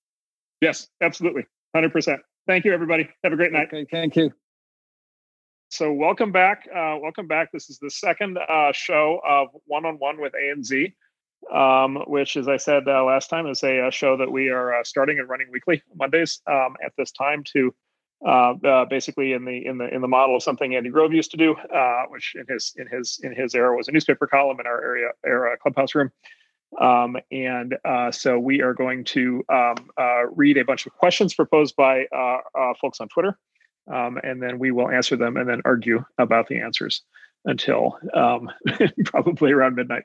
[0.61, 1.47] Yes, absolutely.
[1.75, 2.19] 100%.
[2.45, 3.09] Thank you, everybody.
[3.23, 3.69] Have a great night.
[3.73, 4.31] Okay, thank you.
[5.69, 6.67] So, welcome back.
[6.69, 7.51] Uh, welcome back.
[7.51, 10.93] This is the second uh, show of One on One with A and Z.
[11.51, 14.75] um, which, as I said uh, last time, is a, a, show that we are
[14.75, 17.73] uh, starting and running weekly Mondays um, at this time to
[18.25, 21.31] uh, uh, basically in the in the in the model of something Andy Grove used
[21.31, 24.59] to do, uh, which in his in his in his era was a newspaper column
[24.59, 26.11] in our area era clubhouse room.
[26.79, 31.33] Um, and uh, so we are going to um, uh, read a bunch of questions
[31.33, 32.37] proposed by uh,
[32.79, 33.37] folks on Twitter,
[33.91, 37.01] um, and then we will answer them and then argue about the answers
[37.45, 38.49] until um,
[39.05, 40.03] probably around midnight.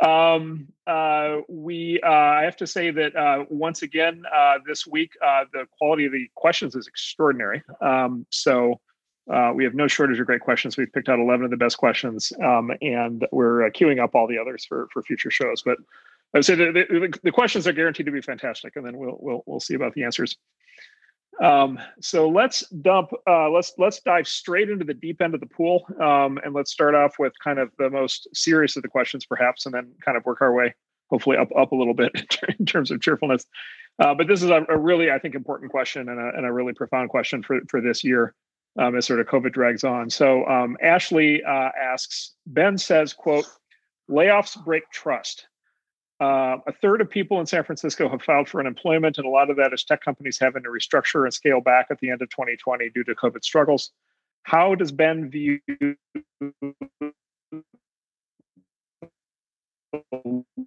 [0.00, 5.12] Um, uh, we, uh, I have to say that uh, once again uh, this week,
[5.24, 7.62] uh, the quality of the questions is extraordinary.
[7.80, 8.80] Um, so
[9.32, 10.76] uh, we have no shortage of great questions.
[10.76, 14.38] We've picked out 11 of the best questions, um, and we're queuing up all the
[14.38, 15.62] others for for future shows.
[15.62, 15.78] But
[16.34, 19.16] I would say the, the, the questions are guaranteed to be fantastic, and then we'll
[19.20, 20.36] we'll we'll see about the answers.
[21.42, 23.10] Um, so let's dump.
[23.28, 26.70] Uh, let's let's dive straight into the deep end of the pool, um, and let's
[26.70, 30.16] start off with kind of the most serious of the questions, perhaps, and then kind
[30.16, 30.74] of work our way,
[31.10, 32.12] hopefully, up up a little bit
[32.58, 33.46] in terms of cheerfulness.
[33.98, 36.52] Uh, but this is a, a, really, I think, important question and a, and a
[36.52, 38.34] really profound question for for this year
[38.78, 40.10] um, as sort of COVID drags on.
[40.10, 43.46] So um, Ashley uh, asks, Ben says, "quote
[44.10, 45.46] Layoffs break trust.
[46.20, 49.50] Uh, a third of people in San Francisco have filed for unemployment, and a lot
[49.50, 52.30] of that is tech companies having to restructure and scale back at the end of
[52.30, 53.90] 2020 due to COVID struggles.
[54.44, 55.96] How does Ben view the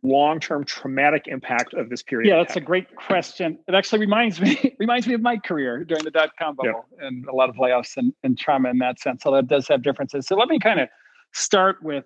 [0.04, 2.30] long-term traumatic impact of this period?
[2.30, 3.58] Yeah, that's a great question.
[3.68, 7.08] It actually reminds me reminds me of my career during the dot-com bubble yep.
[7.08, 9.24] and a lot of layoffs and, and trauma in that sense.
[9.24, 10.28] So that does have differences.
[10.28, 10.90] So let me kind of
[11.34, 12.06] start with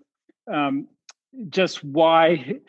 [0.51, 0.87] um,
[1.49, 2.59] just why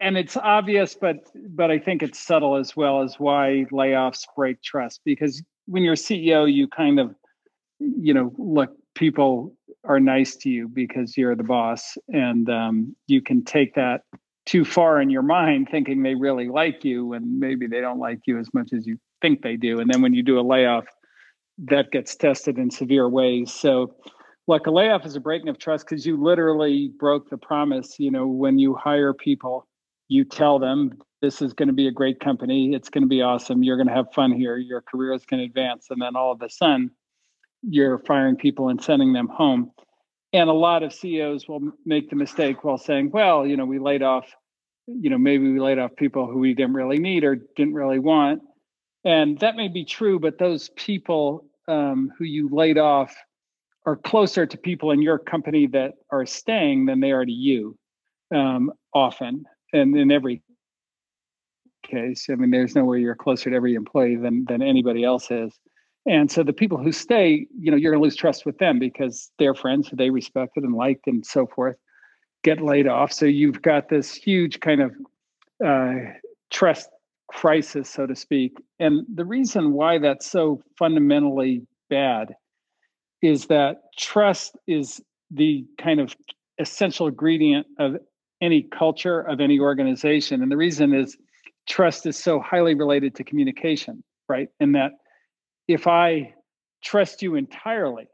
[0.00, 1.16] and it's obvious but
[1.50, 5.94] but i think it's subtle as well as why layoffs break trust because when you're
[5.94, 7.14] ceo you kind of
[7.78, 9.54] you know look people
[9.84, 14.02] are nice to you because you're the boss and um, you can take that
[14.46, 18.20] too far in your mind thinking they really like you and maybe they don't like
[18.26, 19.80] you as much as you think they do.
[19.80, 20.86] And then when you do a layoff
[21.58, 23.52] that gets tested in severe ways.
[23.52, 23.94] So
[24.48, 28.10] look a layoff is a breaking of trust because you literally broke the promise you
[28.10, 29.66] know when you hire people
[30.10, 32.74] you tell them this is going to be a great company.
[32.74, 33.62] It's going to be awesome.
[33.62, 34.56] You're going to have fun here.
[34.56, 35.86] Your career is going to advance.
[35.88, 36.90] And then all of a sudden
[37.62, 39.70] you're firing people and sending them home.
[40.32, 43.78] And a lot of ceos will make the mistake while saying well you know we
[43.78, 44.26] laid off
[44.86, 47.98] you know maybe we laid off people who we didn't really need or didn't really
[47.98, 48.42] want.
[49.04, 53.14] And that may be true but those people um, who you laid off
[53.86, 57.76] are closer to people in your company that are staying than they are to you
[58.34, 60.42] um, often and in every
[61.84, 65.58] case, I mean, there's nowhere you're closer to every employee than than anybody else is.
[66.06, 68.78] And so the people who stay, you know, you're going to lose trust with them
[68.78, 71.76] because their friends who they respected and liked and so forth
[72.42, 73.12] get laid off.
[73.12, 74.92] So you've got this huge kind of
[75.64, 76.12] uh,
[76.50, 76.88] trust
[77.28, 78.56] crisis, so to speak.
[78.78, 82.34] And the reason why that's so fundamentally bad
[83.22, 86.16] is that trust is the kind of
[86.58, 87.96] essential ingredient of
[88.40, 90.42] any culture of any organization.
[90.42, 91.16] And the reason is
[91.68, 94.48] trust is so highly related to communication, right?
[94.60, 94.92] And that
[95.68, 96.34] if I
[96.82, 98.08] trust you entirely,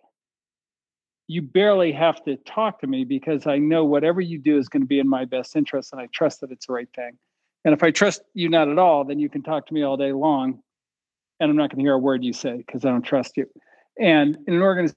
[1.28, 4.82] you barely have to talk to me because I know whatever you do is going
[4.82, 7.18] to be in my best interest and I trust that it's the right thing.
[7.64, 9.96] And if I trust you not at all, then you can talk to me all
[9.96, 10.60] day long
[11.40, 13.46] and I'm not going to hear a word you say because I don't trust you.
[13.98, 14.96] And in an organization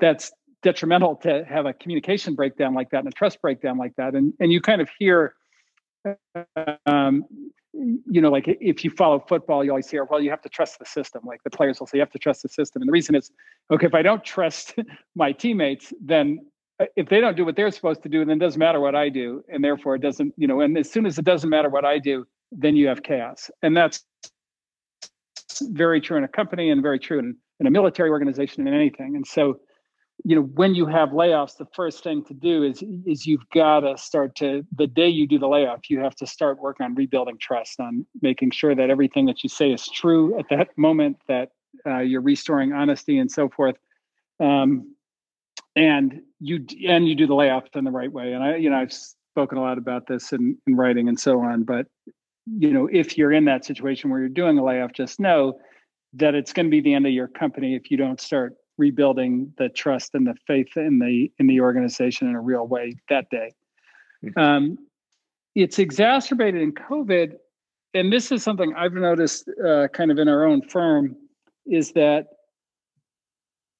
[0.00, 0.32] that's
[0.62, 4.14] detrimental to have a communication breakdown like that and a trust breakdown like that.
[4.14, 5.34] And and you kind of hear,
[6.86, 7.24] um,
[7.72, 10.78] you know, like if you follow football, you always hear, well, you have to trust
[10.78, 11.22] the system.
[11.24, 12.82] Like the players will say, you have to trust the system.
[12.82, 13.30] And the reason is,
[13.70, 14.74] okay, if I don't trust
[15.14, 16.40] my teammates, then
[16.80, 18.94] uh, if they don't do what they're supposed to do, then it doesn't matter what
[18.94, 20.60] I do, and therefore it doesn't, you know.
[20.60, 23.76] And as soon as it doesn't matter what I do, then you have chaos, and
[23.76, 24.04] that's
[25.62, 29.16] very true in a company and very true in, in a military organization and anything.
[29.16, 29.58] And so
[30.24, 33.80] you know when you have layoffs the first thing to do is is you've got
[33.80, 36.94] to start to the day you do the layoff you have to start working on
[36.94, 41.16] rebuilding trust on making sure that everything that you say is true at that moment
[41.28, 41.50] that
[41.86, 43.76] uh, you're restoring honesty and so forth.
[44.40, 44.94] Um,
[45.76, 48.32] and you and you do the layoffs in the right way.
[48.32, 51.40] And i you know i've spoken a lot about this in, in writing and so
[51.40, 51.86] on but
[52.46, 55.58] you know if you're in that situation where you're doing a layoff just know
[56.14, 59.52] that it's going to be the end of your company if you don't start rebuilding
[59.58, 63.28] the trust and the faith in the in the organization in a real way that
[63.30, 63.52] day.
[64.24, 64.38] Mm-hmm.
[64.38, 64.78] Um,
[65.54, 67.34] it's exacerbated in COVID,
[67.94, 71.16] and this is something I've noticed, uh, kind of in our own firm,
[71.66, 72.28] is that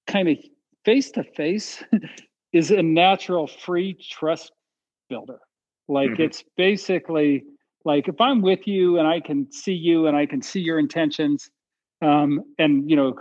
[0.07, 0.39] kind of
[0.85, 1.83] face to face
[2.53, 4.53] is a natural free trust
[5.09, 5.39] builder.
[5.89, 6.23] Like mm-hmm.
[6.23, 7.45] it's basically
[7.85, 10.79] like if I'm with you and I can see you and I can see your
[10.79, 11.51] intentions,
[12.01, 13.17] um, and you know,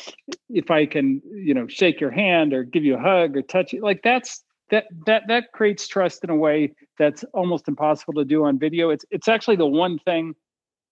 [0.50, 3.72] if I can, you know, shake your hand or give you a hug or touch
[3.72, 8.24] you, like that's that that that creates trust in a way that's almost impossible to
[8.24, 8.90] do on video.
[8.90, 10.34] It's it's actually the one thing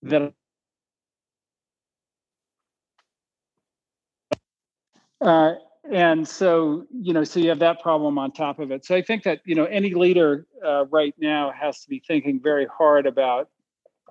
[0.02, 0.32] that
[5.20, 5.52] uh,
[5.92, 9.02] and so you know so you have that problem on top of it so i
[9.02, 13.06] think that you know any leader uh, right now has to be thinking very hard
[13.06, 13.48] about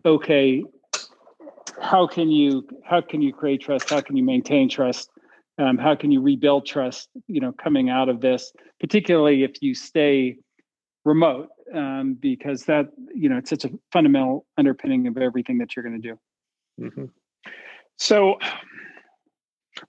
[0.06, 0.64] okay
[1.81, 5.10] how can you how can you create trust how can you maintain trust
[5.57, 9.73] um, how can you rebuild trust you know coming out of this particularly if you
[9.73, 10.38] stay
[11.03, 15.84] remote um, because that you know it's such a fundamental underpinning of everything that you're
[15.84, 16.19] going to do
[16.80, 17.06] mm-hmm.
[17.97, 18.38] so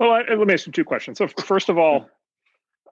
[0.00, 1.18] well, I, let me ask you two questions.
[1.18, 2.08] So, first of all,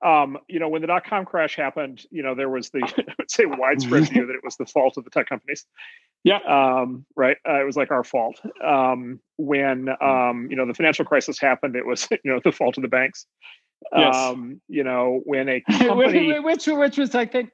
[0.05, 3.15] um, you know, when the dot com crash happened, you know, there was the, I
[3.19, 5.65] would say, widespread view that it was the fault of the tech companies.
[6.23, 6.39] Yeah.
[6.39, 7.39] Um, right.
[7.49, 8.41] Uh, it was like our fault.
[8.63, 12.77] Um, when, um, you know, the financial crisis happened, it was, you know, the fault
[12.77, 13.27] of the banks.
[13.95, 14.15] Yes.
[14.15, 16.39] Um, you know, when a company.
[16.39, 17.51] which, which was, I think,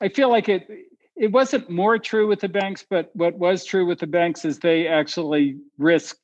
[0.00, 0.66] I feel like it,
[1.16, 4.58] it wasn't more true with the banks, but what was true with the banks is
[4.58, 6.20] they actually risked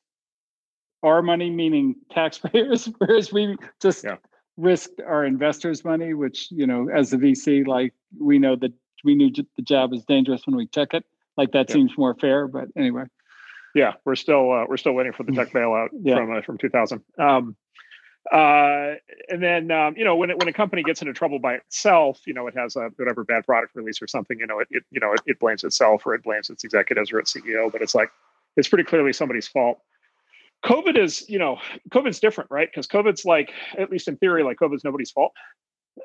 [1.02, 4.16] our money, meaning taxpayers, whereas we just yeah.
[4.56, 8.72] risked our investors' money, which, you know, as a VC, like we know that
[9.04, 11.04] we knew the job is dangerous when we took it.
[11.36, 11.74] Like that yeah.
[11.74, 13.04] seems more fair, but anyway.
[13.74, 16.16] Yeah, we're still uh, we're still waiting for the tech bailout yeah.
[16.16, 17.02] from uh, from 2000.
[17.18, 17.56] Um,
[18.32, 18.94] uh,
[19.28, 22.20] and then um, you know when it, when a company gets into trouble by itself,
[22.26, 24.38] you know it has a whatever bad product release or something.
[24.38, 27.12] You know it, it you know it, it blames itself or it blames its executives
[27.12, 28.10] or its CEO, but it's like
[28.56, 29.80] it's pretty clearly somebody's fault.
[30.64, 31.58] COVID is, you know,
[31.90, 32.68] COVID's different, right?
[32.70, 35.32] Because COVID's like, at least in theory, like COVID's nobody's fault.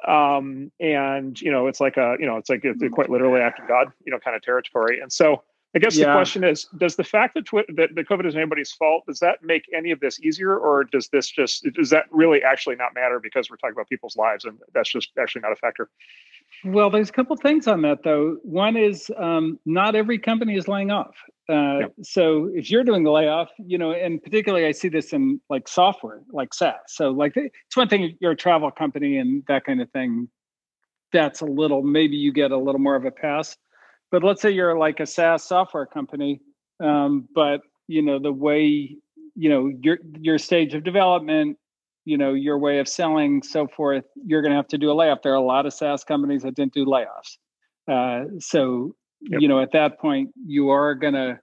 [0.08, 3.66] Um, and you know, it's like a, you know, it's like it's quite literally acting
[3.68, 5.00] God, you know, kind of territory.
[5.00, 5.44] And so
[5.76, 6.08] I guess yeah.
[6.08, 9.20] the question is, does the fact that, twi- that the COVID is anybody's fault, does
[9.20, 12.94] that make any of this easier, or does this just does that really actually not
[12.96, 15.90] matter because we're talking about people's lives and that's just actually not a factor?
[16.64, 18.38] Well, there's a couple things on that though.
[18.44, 21.16] One is um, not every company is laying off.
[21.50, 21.94] Uh, yep.
[22.04, 25.68] So if you're doing the layoff, you know, and particularly I see this in like
[25.68, 26.76] software, like SaaS.
[26.88, 30.30] So like it's one thing you're a travel company and that kind of thing.
[31.12, 33.58] That's a little maybe you get a little more of a pass.
[34.12, 36.42] But let's say you're like a SaaS software company,
[36.80, 38.98] um, but you know the way
[39.36, 41.58] you know your your stage of development
[42.06, 44.94] you know your way of selling so forth you're going to have to do a
[44.94, 45.22] layoff.
[45.24, 47.38] There are a lot of saas companies that didn't do layoffs.
[47.88, 49.42] Uh, so yep.
[49.42, 51.40] you know at that point you are going to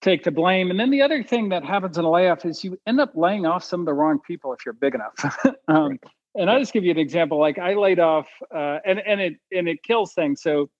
[0.00, 0.70] take the blame.
[0.70, 3.46] And then the other thing that happens in a layoff is you end up laying
[3.46, 5.14] off some of the wrong people if you're big enough.
[5.68, 6.00] Um, right.
[6.34, 7.38] and i'll just give you an example.
[7.38, 10.40] Like i laid off uh, and and it and it kills things.
[10.40, 10.70] So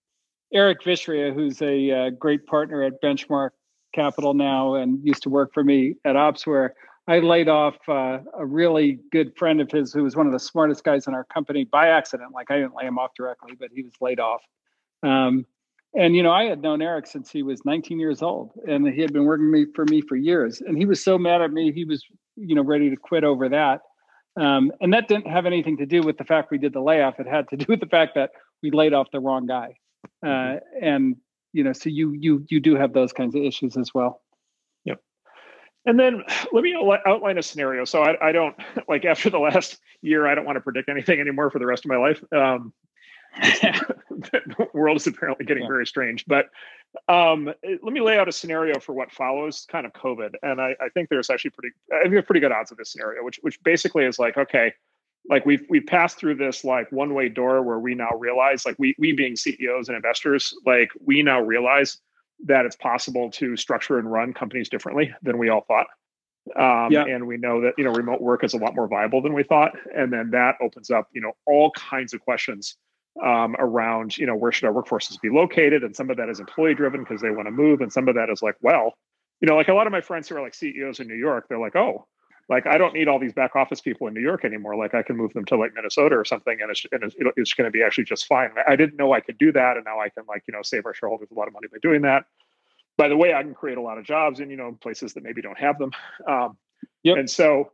[0.53, 3.51] eric vishria who's a uh, great partner at benchmark
[3.95, 6.71] capital now and used to work for me at opsware
[7.09, 10.39] I laid off uh, a really good friend of his who was one of the
[10.39, 12.35] smartest guys in our company by accident.
[12.35, 14.43] Like I didn't lay him off directly, but he was laid off.
[15.03, 15.47] Um,
[15.97, 19.01] and you know, I had known Eric since he was 19 years old, and he
[19.01, 20.61] had been working me for me for years.
[20.61, 22.05] And he was so mad at me, he was
[22.37, 23.81] you know ready to quit over that.
[24.39, 27.19] Um, and that didn't have anything to do with the fact we did the layoff.
[27.19, 29.77] It had to do with the fact that we laid off the wrong guy.
[30.25, 31.17] Uh, and
[31.53, 34.23] you know, so you you you do have those kinds of issues as well.
[34.85, 35.01] Yep
[35.89, 36.23] and then
[36.53, 36.75] let me
[37.07, 37.85] outline a scenario.
[37.85, 38.55] So I, I, don't
[38.89, 41.85] like after the last year, I don't want to predict anything anymore for the rest
[41.85, 42.23] of my life.
[42.33, 42.73] Um,
[43.41, 45.69] the world is apparently getting yeah.
[45.69, 46.25] very strange.
[46.27, 46.47] But
[47.09, 50.35] um, let me lay out a scenario for what follows kind of COVID.
[50.43, 53.23] And I, I think there's actually pretty, I think pretty good odds of this scenario,
[53.23, 54.73] which which basically is like, okay,
[55.29, 58.77] like we've we've passed through this like one way door where we now realize, like
[58.79, 61.99] we we being CEOs and investors, like we now realize
[62.45, 65.87] that it's possible to structure and run companies differently than we all thought.
[66.57, 67.05] Um, yeah.
[67.05, 69.43] And we know that you know remote work is a lot more viable than we
[69.43, 72.77] thought, and then that opens up you know all kinds of questions
[73.23, 76.41] um, around you know where should our workforces be located, and some of that is
[76.41, 78.95] employee driven because they want to move, and some of that is like well,
[79.41, 81.47] you know, like a lot of my friends who are like CEOs in New York,
[81.49, 82.07] they're like, oh,
[82.49, 84.75] like I don't need all these back office people in New York anymore.
[84.75, 87.55] Like I can move them to like Minnesota or something, and it's and it's, it's
[87.55, 88.51] going to be actually just fine.
[88.67, 90.87] I didn't know I could do that, and now I can like you know save
[90.87, 92.25] our shareholders a lot of money by doing that.
[92.97, 95.25] By the way, I can create a lot of jobs in you know places that
[95.25, 95.93] maybe don't have them.
[96.27, 96.57] Um,
[97.03, 97.19] yep.
[97.19, 97.71] And so,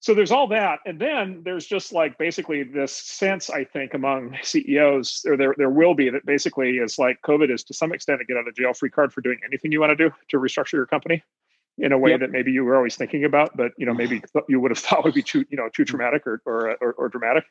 [0.00, 4.38] so there's all that, and then there's just like basically this sense I think among
[4.42, 8.22] CEOs, or there there will be that basically is like COVID is to some extent
[8.22, 10.38] a get out of jail free card for doing anything you want to do to
[10.38, 11.22] restructure your company.
[11.78, 12.20] In a way yep.
[12.20, 15.04] that maybe you were always thinking about, but you know maybe you would have thought
[15.04, 17.44] would be too you know too traumatic or or or, or dramatic.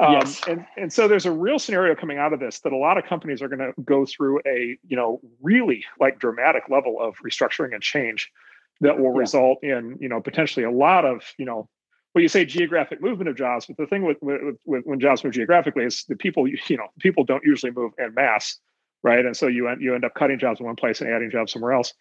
[0.00, 0.40] Um, yes.
[0.48, 3.04] And and so there's a real scenario coming out of this that a lot of
[3.04, 7.74] companies are going to go through a you know really like dramatic level of restructuring
[7.74, 8.30] and change
[8.80, 9.20] that will yeah.
[9.20, 11.68] result in you know potentially a lot of you know
[12.14, 15.22] well you say geographic movement of jobs but the thing with, with, with when jobs
[15.22, 18.58] move geographically is the people you know people don't usually move en masse
[19.02, 21.30] right and so you end, you end up cutting jobs in one place and adding
[21.30, 21.92] jobs somewhere else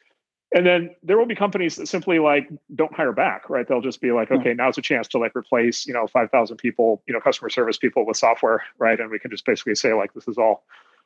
[0.54, 4.02] and then there will be companies that simply like don't hire back right they'll just
[4.02, 4.36] be like hmm.
[4.36, 7.78] okay now's a chance to like replace you know 5000 people you know customer service
[7.78, 10.64] people with software right and we can just basically say like this is all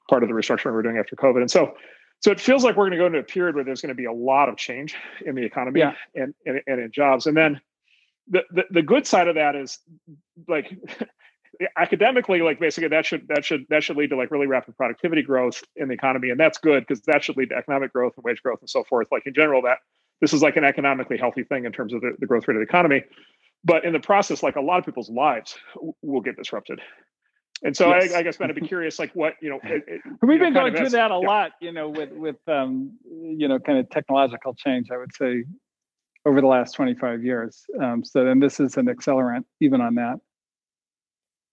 [0.10, 1.74] part of the restructuring we're doing after covid and so
[2.20, 3.96] so it feels like we're going to go into a period where there's going to
[3.96, 4.96] be a lot of change
[5.26, 5.94] in the economy yeah.
[6.16, 7.62] and, and, and in jobs and then
[8.30, 9.80] the, the the good side of that is
[10.48, 10.78] like
[11.78, 15.22] academically like basically that should that should that should lead to like really rapid productivity
[15.22, 18.24] growth in the economy and that's good because that should lead to economic growth and
[18.24, 19.78] wage growth and so forth like in general that
[20.22, 22.60] this is like an economically healthy thing in terms of the, the growth rate of
[22.60, 23.04] the economy
[23.64, 25.58] but in the process like a lot of people's lives
[26.02, 26.80] will get disrupted
[27.64, 28.14] and so yes.
[28.14, 29.60] I, I, guess I'd be curious, like what you know.
[29.64, 31.28] It, it, We've been know, going through that a yeah.
[31.28, 34.90] lot, you know, with with um, you know, kind of technological change.
[34.92, 35.44] I would say
[36.24, 37.66] over the last twenty five years.
[37.82, 40.20] Um, so then this is an accelerant even on that.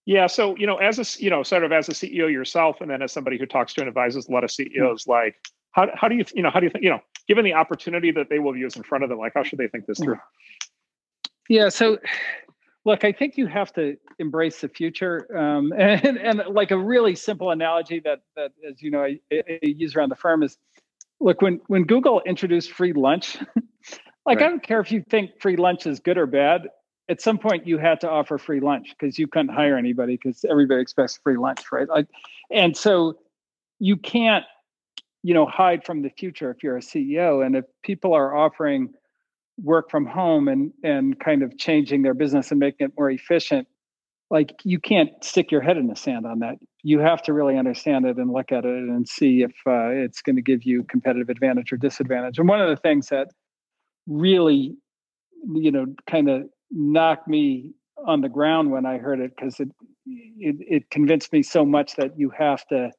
[0.07, 0.27] Yeah.
[0.27, 3.03] So, you know, as a, you know, sort of as a CEO yourself, and then
[3.03, 5.37] as somebody who talks to and advises a lot of CEOs, like,
[5.73, 8.11] how, how do you, you know, how do you think, you know, given the opportunity
[8.13, 10.19] that they will use in front of them, like, how should they think this through?
[11.49, 11.71] Yeah.
[11.71, 11.99] So,
[12.85, 15.27] look, I think you have to embrace the future.
[15.37, 19.59] Um, and, and like a really simple analogy that, that, as you know, I, I
[19.63, 20.59] use around the firm is,
[21.19, 23.37] look, when, when Google introduced free lunch,
[24.27, 24.39] like, right.
[24.39, 26.69] I don't care if you think free lunch is good or bad
[27.09, 30.45] at some point you had to offer free lunch because you couldn't hire anybody because
[30.49, 31.89] everybody expects free lunch, right?
[31.89, 32.07] Like,
[32.51, 33.19] and so
[33.79, 34.45] you can't,
[35.23, 37.45] you know, hide from the future if you're a CEO.
[37.45, 38.95] And if people are offering
[39.63, 43.69] work from home and and kind of changing their business and making it more efficient,
[44.31, 46.57] like you can't stick your head in the sand on that.
[46.83, 50.23] You have to really understand it and look at it and see if uh, it's
[50.23, 52.39] going to give you competitive advantage or disadvantage.
[52.39, 53.29] And one of the things that
[54.07, 54.77] really,
[55.55, 56.45] you know, kind of
[56.75, 57.73] knocked me
[58.05, 59.69] on the ground when I heard it because it,
[60.07, 62.91] it, it convinced me so much that you have to,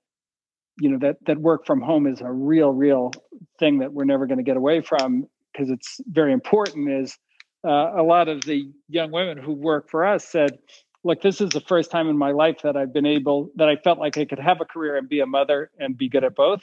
[0.80, 3.12] you know, that that work from home is a real, real
[3.60, 6.90] thing that we're never going to get away from because it's very important.
[6.90, 7.18] Is
[7.64, 10.58] uh, a lot of the young women who work for us said,
[11.04, 13.76] "Look, this is the first time in my life that I've been able that I
[13.76, 16.36] felt like I could have a career and be a mother and be good at
[16.36, 16.62] both."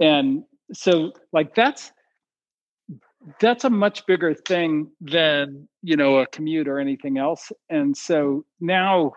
[0.00, 1.92] And so, like that's
[3.40, 7.50] that's a much bigger thing than you know a commute or anything else.
[7.70, 9.12] And so now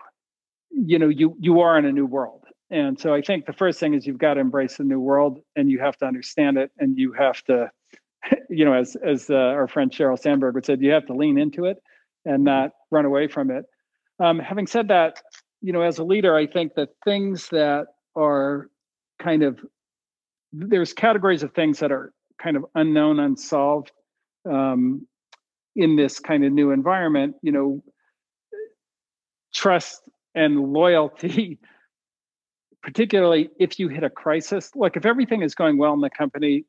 [0.70, 2.44] you know you you are in a new world.
[2.70, 5.40] And so i think the first thing is you've got to embrace the new world
[5.56, 7.70] and you have to understand it and you have to
[8.50, 11.38] you know as as uh, our friend sheryl sandberg would say you have to lean
[11.38, 11.78] into it
[12.24, 13.64] and not run away from it.
[14.20, 15.22] Um, having said that
[15.62, 18.68] you know as a leader i think the things that are
[19.18, 19.58] kind of
[20.52, 23.90] there's categories of things that are kind of unknown unsolved
[24.44, 25.06] um,
[25.76, 27.82] in this kind of new environment, you know,
[29.54, 30.02] trust
[30.34, 31.58] and loyalty,
[32.82, 34.70] particularly if you hit a crisis.
[34.74, 36.64] Look, if everything is going well in the company,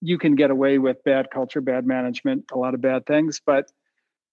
[0.00, 3.40] you can get away with bad culture, bad management, a lot of bad things.
[3.44, 3.70] But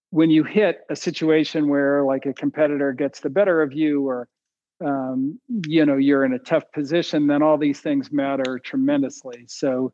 [0.09, 4.27] when you hit a situation where, like, a competitor gets the better of you, or
[4.83, 9.45] um, you know you're in a tough position, then all these things matter tremendously.
[9.47, 9.93] So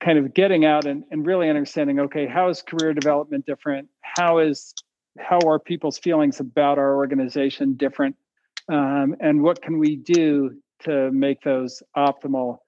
[0.00, 3.88] kind of getting out and, and really understanding okay how is career development different?
[4.02, 4.74] How is
[5.18, 8.16] how are people's feelings about our organization different?
[8.68, 12.58] Um, and what can we do to make those optimal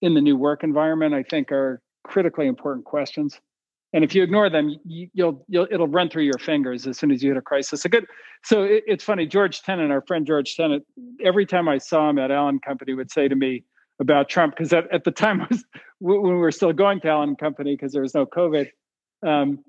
[0.00, 3.40] in the new work environment i think are critically important questions.
[3.92, 7.10] And if you ignore them you, will you'll it'll run through your fingers as soon
[7.10, 7.84] as you hit a crisis.
[7.84, 8.06] A good
[8.44, 10.82] so it, it's funny george tenet our friend george tenet
[11.24, 13.64] every time i saw him at allen company would say to me
[14.00, 15.64] about Trump because at, at the time was
[15.98, 18.68] when we were still going to Allen Company because there was no COVID.
[19.26, 19.60] Um,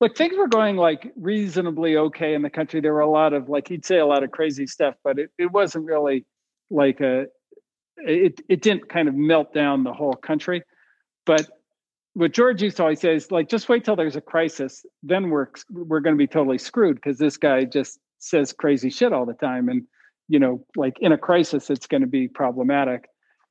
[0.00, 2.80] look, things were going like reasonably okay in the country.
[2.80, 5.30] There were a lot of like he'd say a lot of crazy stuff, but it,
[5.38, 6.26] it wasn't really
[6.70, 7.26] like a
[7.98, 10.62] it it didn't kind of melt down the whole country.
[11.26, 11.46] But
[12.14, 15.30] what George used to always say is like just wait till there's a crisis, then
[15.30, 19.26] we're we're going to be totally screwed because this guy just says crazy shit all
[19.26, 19.82] the time and
[20.28, 23.04] you know like in a crisis it's going to be problematic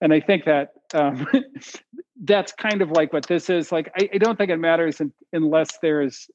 [0.03, 1.27] and I think that um,
[2.23, 3.71] that's kind of like what this is.
[3.71, 6.27] Like, I, I don't think it matters in, unless there is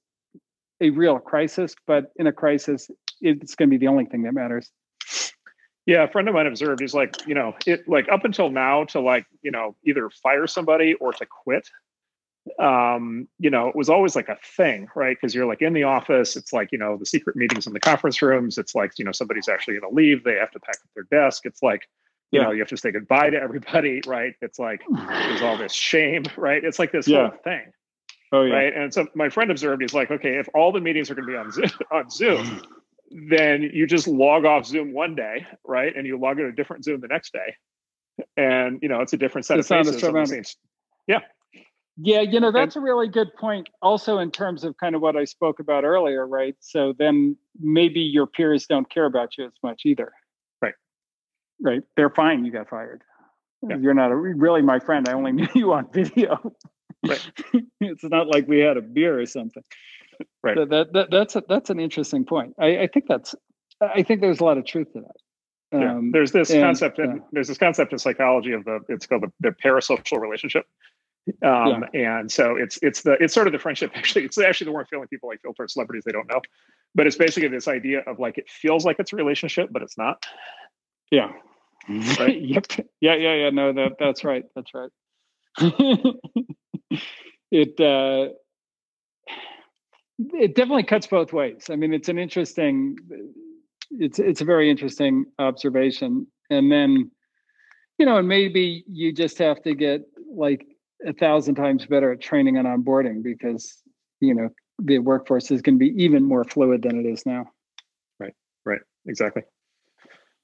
[0.80, 2.90] a real crisis, but in a crisis,
[3.20, 4.70] it's going to be the only thing that matters.
[5.86, 6.80] Yeah, a friend of mine observed.
[6.80, 10.46] He's like, you know, it like up until now to like, you know, either fire
[10.46, 11.68] somebody or to quit
[12.58, 15.16] um, you know, it was always like a thing, right?
[15.20, 17.80] Because you're like in the office, it's like, you know, the secret meetings in the
[17.80, 18.58] conference rooms.
[18.58, 20.24] It's like, you know, somebody's actually going to leave.
[20.24, 21.44] They have to pack up their desk.
[21.44, 21.88] It's like,
[22.30, 22.46] you yeah.
[22.46, 24.34] know, you have to say goodbye to everybody, right?
[24.40, 26.62] It's like there's all this shame, right?
[26.62, 27.28] It's like this yeah.
[27.30, 27.72] whole thing.
[28.32, 28.54] Oh, yeah.
[28.54, 28.76] Right.
[28.76, 31.32] And so my friend observed, he's like, okay, if all the meetings are going to
[31.32, 32.62] be on Zoom, on Zoom,
[33.30, 35.94] then you just log off Zoom one day, right?
[35.96, 37.54] And you log in a different Zoom the next day.
[38.36, 40.56] And, you know, it's a different set it's of faces.
[41.06, 41.20] Yeah.
[42.00, 43.68] Yeah, you know, that's a really good point.
[43.82, 46.54] Also, in terms of kind of what I spoke about earlier, right?
[46.60, 50.12] So then maybe your peers don't care about you as much either.
[51.60, 51.82] Right.
[51.96, 52.44] They're fine.
[52.44, 53.02] You got fired.
[53.68, 53.76] Yeah.
[53.78, 55.08] You're not a, really my friend.
[55.08, 56.52] I only knew you on video.
[57.06, 57.30] Right.
[57.80, 59.62] it's not like we had a beer or something.
[60.42, 60.56] Right.
[60.56, 62.54] So that, that that's a, that's an interesting point.
[62.58, 63.34] I, I think that's
[63.80, 65.78] I think there's a lot of truth to that.
[65.78, 65.96] Yeah.
[65.96, 69.22] Um, there's this and, concept in, there's this concept in psychology of the it's called
[69.22, 70.66] the, the parasocial relationship
[71.42, 72.20] um, yeah.
[72.20, 73.92] And so it's it's the it's sort of the friendship.
[73.94, 76.40] Actually, it's actually the warm feeling people like feel towards celebrities they don't know.
[76.94, 79.98] But it's basically this idea of like it feels like it's a relationship, but it's
[79.98, 80.24] not.
[81.10, 81.32] Yeah.
[81.88, 82.40] Right?
[82.40, 82.66] yep.
[83.00, 83.14] Yeah.
[83.14, 83.34] Yeah.
[83.34, 83.50] Yeah.
[83.50, 83.72] No.
[83.72, 84.44] That that's right.
[84.54, 84.90] That's right.
[87.50, 88.32] it uh,
[90.18, 91.66] it definitely cuts both ways.
[91.70, 92.96] I mean, it's an interesting.
[93.90, 97.10] It's it's a very interesting observation, and then
[97.98, 100.66] you know, and maybe you just have to get like
[101.06, 103.82] a thousand times better at training and onboarding because
[104.20, 107.46] you know the workforce is going to be even more fluid than it is now.
[108.20, 108.34] Right.
[108.64, 108.80] Right.
[109.06, 109.42] Exactly.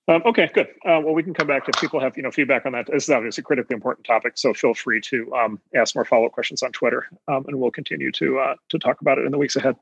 [0.07, 0.67] Um, okay, good.
[0.85, 2.87] Uh, well, we can come back if people have you know feedback on that.
[2.87, 6.27] This is obviously a critically important topic, so feel free to um, ask more follow
[6.27, 9.33] up questions on Twitter, um, and we'll continue to uh, to talk about it in
[9.33, 9.77] the weeks ahead.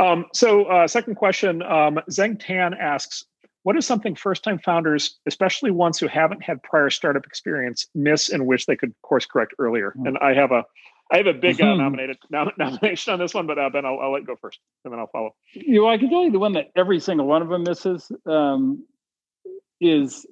[0.00, 3.26] Um, so, uh, second question: um, Zeng Tan asks,
[3.62, 8.30] what is something first time founders, especially ones who haven't had prior startup experience, miss
[8.30, 9.90] in which they could course correct earlier?
[9.90, 10.06] Mm-hmm.
[10.06, 10.64] And I have a
[11.12, 11.82] I have a big uh, mm-hmm.
[11.82, 14.60] nominated nom- nomination on this one, but uh, Ben, I'll, I'll, let you go first,
[14.84, 15.34] and then I'll follow.
[15.52, 18.10] You know, I can tell you the one that every single one of them misses
[18.26, 18.84] um,
[19.80, 20.26] is,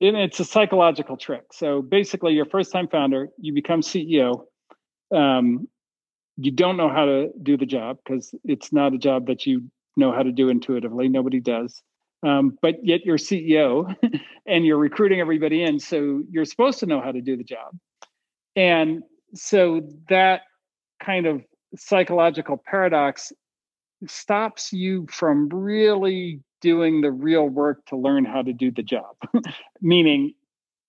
[0.00, 1.44] and it's a psychological trick.
[1.52, 4.44] So basically, you're first time founder, you become CEO.
[5.14, 5.68] Um,
[6.36, 9.70] you don't know how to do the job because it's not a job that you
[9.96, 11.08] know how to do intuitively.
[11.08, 11.82] Nobody does
[12.22, 13.94] um, but yet you're CEO
[14.46, 15.78] and you're recruiting everybody in.
[15.78, 17.76] So you're supposed to know how to do the job.
[18.56, 19.02] And
[19.34, 20.42] so that
[21.02, 21.42] kind of
[21.76, 23.32] psychological paradox
[24.06, 29.16] stops you from really doing the real work to learn how to do the job,
[29.80, 30.34] meaning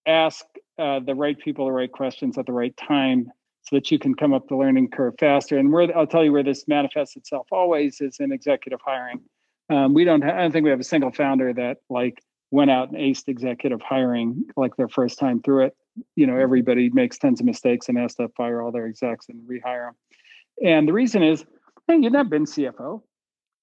[0.05, 0.45] ask
[0.77, 3.31] uh, the right people the right questions at the right time
[3.63, 5.57] so that you can come up the learning curve faster.
[5.57, 9.21] And where I'll tell you where this manifests itself always is in executive hiring.
[9.69, 10.21] Um, we don't.
[10.21, 13.27] Ha- I don't think we have a single founder that like went out and aced
[13.27, 15.75] executive hiring like their first time through it.
[16.15, 19.39] You know, everybody makes tons of mistakes and has to fire all their execs and
[19.47, 19.95] rehire them.
[20.63, 21.45] And the reason is,
[21.87, 23.01] hey, you've not been CFO,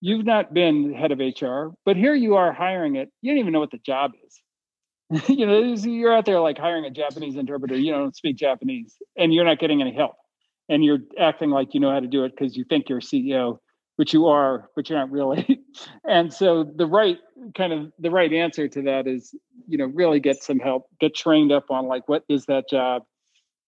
[0.01, 3.11] you've not been head of HR, but here you are hiring it.
[3.23, 5.29] You don't even know what the job is.
[5.29, 7.77] you know, you're out there like hiring a Japanese interpreter.
[7.77, 10.17] You don't speak Japanese, and you're not getting any help.
[10.69, 13.59] And you're acting like you know how to do it because you think you're CEO
[13.99, 15.61] which you are, but you're not really.
[16.09, 17.19] and so the right
[17.57, 19.35] kind of the right answer to that is,
[19.67, 23.03] you know, really get some help, get trained up on like what is that job,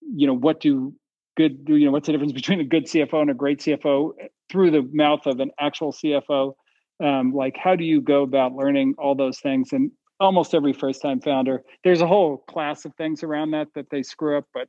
[0.01, 0.95] you know, what do
[1.37, 4.13] good, you know, what's the difference between a good CFO and a great CFO
[4.51, 6.55] through the mouth of an actual CFO.
[7.03, 9.73] Um, like how do you go about learning all those things?
[9.73, 13.91] And almost every first time founder, there's a whole class of things around that that
[13.91, 14.69] they screw up, but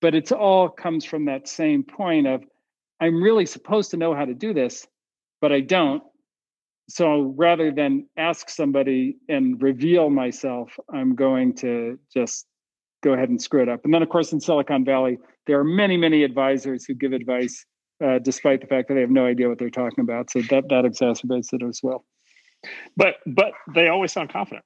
[0.00, 2.44] but it's all comes from that same point of
[3.00, 4.86] I'm really supposed to know how to do this
[5.40, 6.02] but I don't.
[6.88, 12.46] So rather than ask somebody and reveal myself, I'm going to just
[13.02, 13.84] go ahead and screw it up.
[13.84, 17.64] And then, of course, in Silicon Valley, there are many, many advisors who give advice
[18.04, 20.30] uh, despite the fact that they have no idea what they're talking about.
[20.30, 22.04] So that that exacerbates it as well.
[22.96, 24.64] But but they always sound confident.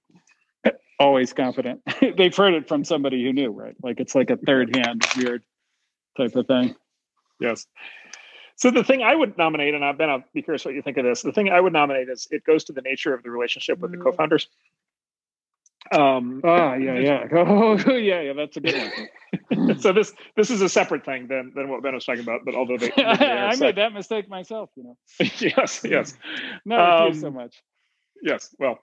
[0.99, 1.81] Always confident.
[2.17, 3.75] They've heard it from somebody who knew, right?
[3.83, 5.43] Like it's like a third hand weird
[6.17, 6.77] type of thing.
[7.41, 7.67] Yes.
[8.55, 10.99] So the thing I would nominate, and I've been, I'll be curious what you think
[10.99, 11.23] of this.
[11.23, 13.91] The thing I would nominate is it goes to the nature of the relationship with
[13.91, 14.05] the mm.
[14.05, 14.47] co-founders.
[15.91, 18.33] Um, oh yeah, yeah, oh yeah, yeah.
[18.35, 18.93] That's a good
[19.57, 19.79] one.
[19.81, 22.41] so this this is a separate thing than than what Ben was talking about.
[22.45, 24.97] But although they, they I made that mistake myself, you know.
[25.19, 26.15] yes, yes.
[26.65, 27.63] no, um, so much.
[28.23, 28.79] Yes, well,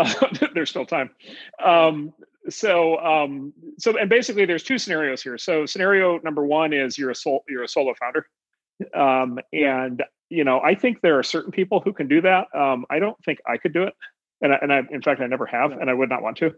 [0.00, 1.10] uh, there's still time.
[1.64, 2.12] Um,
[2.48, 5.38] so um, so and basically, there's two scenarios here.
[5.38, 8.26] So scenario number one is you're a sol- you're a solo founder.
[8.92, 12.48] Um, and you know, I think there are certain people who can do that.
[12.54, 13.94] Um, I don't think I could do it,
[14.40, 16.54] and I, and I, in fact, I never have, and I would not want to.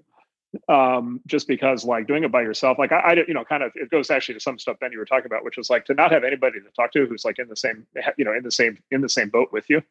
[0.68, 3.72] um, just because like doing it by yourself, like I, I, you know, kind of
[3.74, 5.94] it goes actually to some stuff Ben you were talking about, which is like to
[5.94, 7.86] not have anybody to talk to who's like in the same,
[8.16, 9.82] you know, in the same in the same boat with you,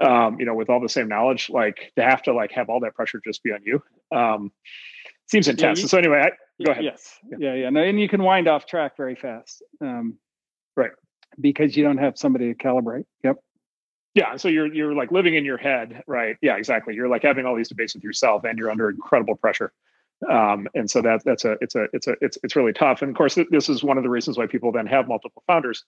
[0.00, 2.80] um, you know, with all the same knowledge, like to have to like have all
[2.80, 3.82] that pressure just be on you,
[4.12, 4.52] um,
[5.30, 5.80] seems intense.
[5.80, 6.84] Yeah, you, so anyway, I, go ahead.
[6.84, 7.70] Yes, yeah, yeah, yeah.
[7.70, 10.18] No, and you can wind off track very fast, um,
[10.76, 10.92] right?
[11.40, 13.04] Because you don't have somebody to calibrate.
[13.22, 13.36] Yep.
[14.14, 16.36] Yeah, so you're you're like living in your head, right?
[16.40, 16.94] Yeah, exactly.
[16.94, 19.72] You're like having all these debates with yourself, and you're under incredible pressure.
[20.30, 23.02] Um, and so that that's a it's a it's a it's it's really tough.
[23.02, 25.84] And of course, this is one of the reasons why people then have multiple founders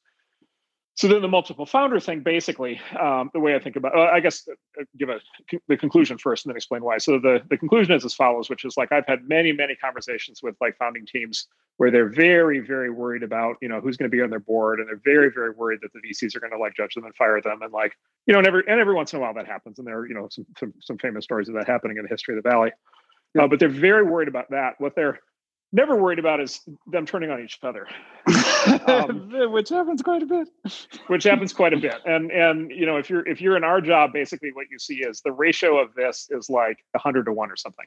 [0.97, 4.20] so then the multiple founder thing basically um, the way i think about uh, i
[4.20, 5.20] guess uh, give a
[5.68, 6.98] the conclusion first and then explain why.
[6.98, 10.43] So the, the conclusion is as follows which is like i've had many many conversations
[10.43, 11.47] with like founding teams
[11.77, 14.81] where they're very very worried about you know who's going to be on their board
[14.81, 17.14] and they're very very worried that the vcs are going to like judge them and
[17.14, 17.93] fire them and like
[18.27, 20.09] you know and every and every once in a while that happens and there are
[20.09, 22.48] you know some some, some famous stories of that happening in the history of the
[22.48, 22.73] valley.
[23.39, 24.74] Uh, but they're very worried about that.
[24.78, 25.20] What they're
[25.76, 27.86] never worried about is them turning on each other,
[28.88, 30.48] um, which happens quite a bit.
[31.06, 33.80] which happens quite a bit, and and you know if you're if you're in our
[33.80, 37.52] job, basically what you see is the ratio of this is like hundred to one
[37.52, 37.86] or something,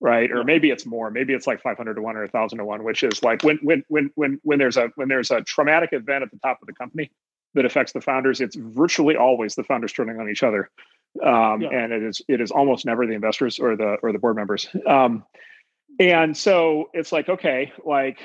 [0.00, 0.30] right?
[0.30, 1.10] Or maybe it's more.
[1.10, 3.58] Maybe it's like five hundred to one or thousand to one, which is like when
[3.62, 6.66] when when when when there's a when there's a traumatic event at the top of
[6.66, 7.10] the company
[7.54, 10.70] that affects the founders, it's virtually always the founders turning on each other.
[11.22, 11.68] Um, yeah.
[11.70, 14.68] and it is it is almost never the investors or the or the board members.
[14.86, 15.24] Um,
[15.98, 18.18] and so it's like, okay, like,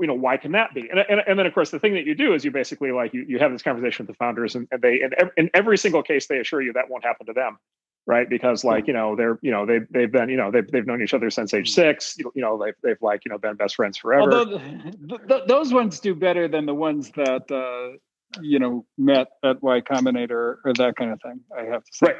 [0.00, 0.88] you know, why can that be?
[0.90, 3.12] And, and, and then of course the thing that you do is you basically like
[3.12, 6.02] you, you have this conversation with the founders and, and they, and in every single
[6.02, 7.58] case, they assure you that won't happen to them.
[8.06, 8.26] Right.
[8.26, 11.02] Because like, you know, they're, you know, they, they've been, you know, they've, they've known
[11.02, 13.74] each other since age six, you, you know, they've, they've like, you know, been best
[13.74, 14.32] friends forever.
[14.32, 17.98] Although th- th- those ones do better than the ones that, uh,
[18.40, 21.40] you know, met at Y Combinator or that kind of thing.
[21.54, 22.06] I have to say.
[22.06, 22.16] Right.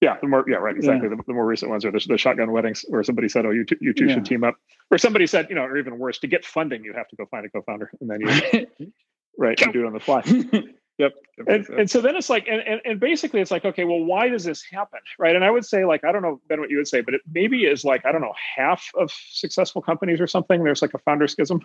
[0.00, 1.08] Yeah, the more yeah, right, exactly.
[1.08, 1.16] Yeah.
[1.16, 3.66] The, the, more recent ones are the, the, shotgun weddings, where somebody said, "Oh, you
[3.66, 4.14] two, you two yeah.
[4.14, 4.56] should team up,"
[4.90, 7.26] or somebody said, you know, or even worse, to get funding, you have to go
[7.26, 8.92] find a co-founder, and then you
[9.38, 10.22] right, you do it on the fly.
[10.98, 11.12] yep.
[11.46, 14.30] And, and so then it's like, and, and, and basically it's like, okay, well, why
[14.30, 15.36] does this happen, right?
[15.36, 17.20] And I would say, like, I don't know, Ben, what you would say, but it
[17.30, 20.64] maybe is like, I don't know, half of successful companies or something.
[20.64, 21.60] There's like a founder schism,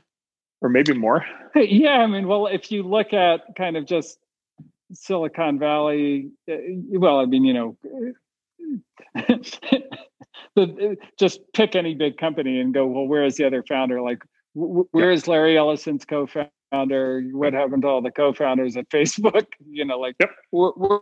[0.62, 1.26] or maybe more.
[1.56, 4.20] Yeah, I mean, well, if you look at kind of just
[4.92, 6.56] Silicon Valley, uh,
[6.90, 7.78] well, I mean, you know
[10.56, 14.02] the, just pick any big company and go, well, where is the other founder?
[14.02, 14.24] Like,
[14.54, 17.22] where is Larry Ellison's co-founder?
[17.32, 19.46] What happened to all the co-founders at Facebook?
[19.68, 20.32] You know, like, yep.
[20.52, 21.00] we're,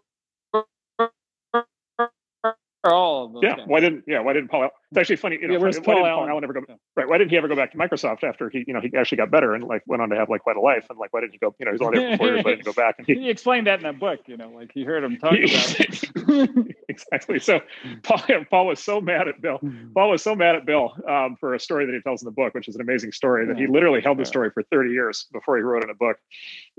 [2.84, 3.42] we're, all of them.
[3.44, 3.66] Yeah.
[3.66, 4.20] Why didn't Yeah.
[4.20, 4.70] Why didn't Paul?
[4.92, 5.38] It's actually funny.
[5.42, 6.62] You know, yeah, where's why, Paul, why Paul Allen ever go?
[6.68, 6.76] Yeah.
[6.96, 7.08] Right.
[7.08, 9.32] Why didn't he ever go back to Microsoft after he, you know, he actually got
[9.32, 10.86] better and like went on to have like quite a life?
[10.90, 11.56] And like, why didn't he go?
[11.60, 12.44] You know, he was only there for four years.
[12.44, 12.96] Why didn't he go back?
[12.98, 14.20] And he, he explained that in that book.
[14.28, 16.68] You know, like he heard him talk about.
[16.90, 17.40] exactly.
[17.40, 17.62] So
[18.04, 19.60] Paul, Paul was so mad at Bill.
[19.96, 22.32] Paul was so mad at Bill um, for a story that he tells in the
[22.32, 23.48] book, which is an amazing story.
[23.48, 25.96] That he literally held the story for 30 years before he wrote it in a
[25.96, 26.18] book,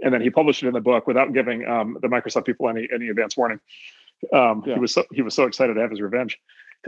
[0.02, 2.88] and then he published it in the book without giving um, the Microsoft people any
[2.94, 3.58] any advance warning.
[4.32, 4.74] Um, yeah.
[4.74, 6.38] He was so he was so excited to have his revenge.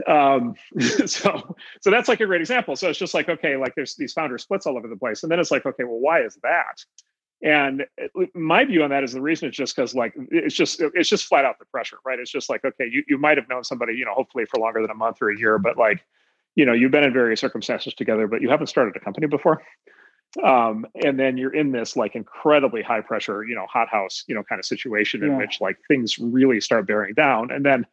[0.05, 0.55] Um,
[1.05, 2.75] so so that's like a great example.
[2.75, 5.31] So it's just like okay, like there's these founder splits all over the place, and
[5.31, 6.83] then it's like okay, well, why is that?
[7.43, 7.85] And
[8.33, 11.25] my view on that is the reason it's just because like it's just it's just
[11.25, 12.19] flat out the pressure, right?
[12.19, 14.81] It's just like okay, you you might have known somebody, you know, hopefully for longer
[14.81, 16.03] than a month or a year, but like
[16.55, 19.61] you know you've been in various circumstances together, but you haven't started a company before
[20.43, 24.43] um, and then you're in this like incredibly high pressure you know hothouse you know
[24.43, 25.37] kind of situation in yeah.
[25.37, 27.85] which like things really start bearing down and then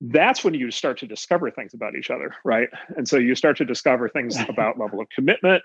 [0.00, 2.68] that's when you start to discover things about each other, right?
[2.96, 5.62] And so you start to discover things about level of commitment.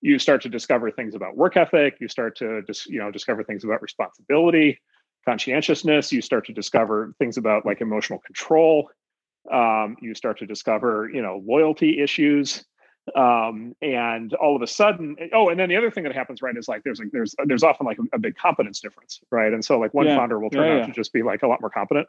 [0.00, 1.96] You start to discover things about work ethic.
[2.00, 4.80] You start to dis, you know discover things about responsibility,
[5.26, 6.12] conscientiousness.
[6.12, 8.90] You start to discover things about like emotional control.
[9.50, 12.64] Um, you start to discover you know loyalty issues
[13.16, 16.56] um, and all of a sudden oh and then the other thing that happens right
[16.56, 19.64] is like there's like there's there's often like a, a big competence difference right and
[19.64, 20.16] so like one yeah.
[20.16, 20.86] founder will turn yeah, out yeah.
[20.86, 22.06] to just be like a lot more competent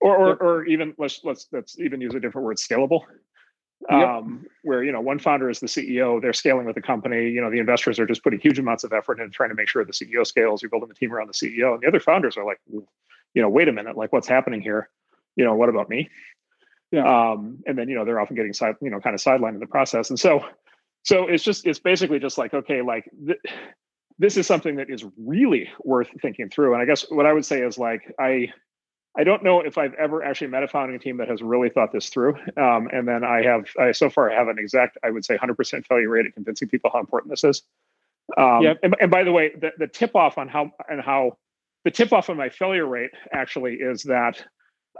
[0.00, 0.40] or or, yep.
[0.40, 3.02] or even let's let's let's even use a different word scalable
[3.90, 4.52] um, yep.
[4.62, 7.50] where you know one founder is the ceo they're scaling with the company you know
[7.50, 9.92] the investors are just putting huge amounts of effort into trying to make sure the
[9.92, 12.60] ceo scales you're building the team around the ceo and the other founders are like
[13.34, 14.88] you know wait a minute like what's happening here
[15.36, 16.08] you know what about me
[16.90, 17.30] yeah.
[17.32, 19.60] um, and then you know they're often getting side you know kind of sidelined in
[19.60, 20.44] the process and so
[21.04, 23.38] so it's just it's basically just like okay like th-
[24.18, 27.44] this is something that is really worth thinking through and i guess what i would
[27.44, 28.48] say is like i
[29.18, 31.92] I don't know if I've ever actually met a founding team that has really thought
[31.92, 32.36] this through.
[32.56, 35.86] Um, and then I have, I so far have an exact, I would say 100%
[35.86, 37.62] failure rate at convincing people how important this is.
[38.36, 38.78] Um, yep.
[38.82, 41.36] and, and by the way, the, the tip off on how, and how
[41.84, 44.44] the tip off on my failure rate actually is that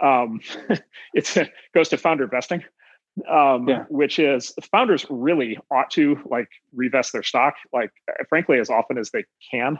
[0.03, 0.41] um,
[1.15, 2.65] it goes to founder vesting
[3.27, 3.85] um, yeah.
[3.89, 7.91] which is founders really ought to like revest their stock, like
[8.29, 9.79] frankly, as often as they can.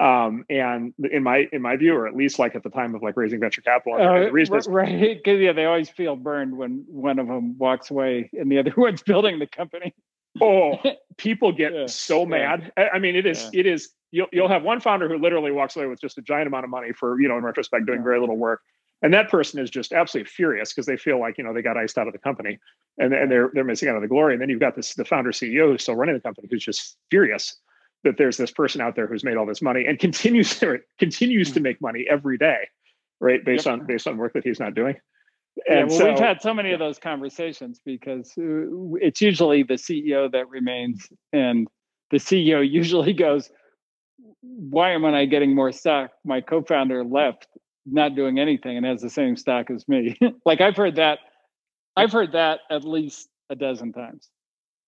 [0.00, 3.02] Um, and in my in my view, or at least like at the time of
[3.02, 5.16] like raising venture capital, uh, the reason is, right?
[5.16, 8.72] Because yeah, they always feel burned when one of them walks away and the other
[8.76, 9.92] one's building the company.
[10.40, 10.78] oh,
[11.16, 11.86] people get yeah.
[11.86, 12.72] so mad.
[12.78, 12.88] Yeah.
[12.94, 13.90] I mean, it is it is.
[14.12, 16.70] You'll you'll have one founder who literally walks away with just a giant amount of
[16.70, 18.60] money for you know in retrospect doing very little work
[19.02, 21.76] and that person is just absolutely furious because they feel like you know they got
[21.76, 22.58] iced out of the company
[22.98, 24.34] and, and they're they're missing out on the glory.
[24.34, 26.96] And then you've got this the founder ceo who's still running the company who's just
[27.10, 27.56] furious
[28.04, 31.52] that there's this person out there who's made all this money and continues to continues
[31.52, 32.68] to make money every day
[33.20, 33.80] right based yep.
[33.80, 34.96] on based on work that he's not doing.
[35.68, 39.62] And yeah, well, so, we've had so many of those conversations because uh, it's usually
[39.62, 41.66] the ceo that remains and
[42.10, 43.50] the ceo usually goes
[44.42, 47.48] why am i getting more stock my co-founder left
[47.86, 50.18] not doing anything and has the same stock as me.
[50.44, 51.18] like I've heard that
[51.96, 54.28] I've heard that at least a dozen times.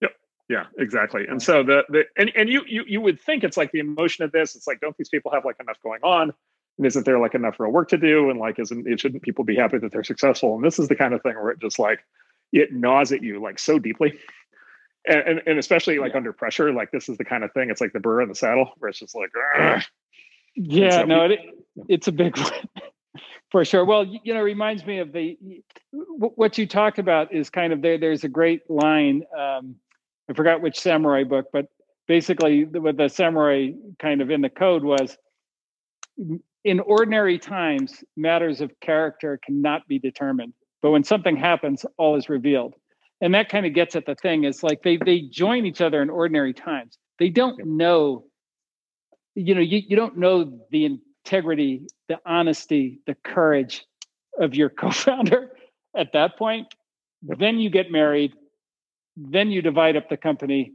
[0.00, 0.12] Yep.
[0.48, 1.26] Yeah, exactly.
[1.28, 4.24] And so the the and, and you you you would think it's like the emotion
[4.24, 6.32] of this, it's like, don't these people have like enough going on?
[6.78, 8.30] And isn't there like enough real work to do?
[8.30, 10.54] And like isn't it shouldn't people be happy that they're successful?
[10.54, 12.00] And this is the kind of thing where it just like
[12.52, 14.18] it gnaws at you like so deeply.
[15.04, 16.18] And, and, and especially like yeah.
[16.18, 17.70] under pressure, like this is the kind of thing.
[17.70, 19.30] It's like the burr in the saddle, where it's just like,
[20.54, 21.40] yeah, so no, it,
[21.88, 22.52] it's a big one
[23.50, 23.84] for sure.
[23.84, 25.38] Well, you know, it reminds me of the
[25.90, 27.98] what you talked about is kind of there.
[27.98, 29.22] There's a great line.
[29.38, 29.76] Um,
[30.28, 31.66] I forgot which samurai book, but
[32.08, 35.16] basically, what the samurai kind of in the code was
[36.64, 42.28] in ordinary times, matters of character cannot be determined, but when something happens, all is
[42.28, 42.74] revealed.
[43.20, 44.44] And that kind of gets at the thing.
[44.44, 46.98] Is like they they join each other in ordinary times.
[47.18, 48.24] They don't know
[49.34, 53.84] you know you, you don't know the integrity the honesty the courage
[54.38, 55.50] of your co-founder.
[55.96, 56.74] At that point
[57.22, 58.32] then you get married
[59.16, 60.72] then you divide up the company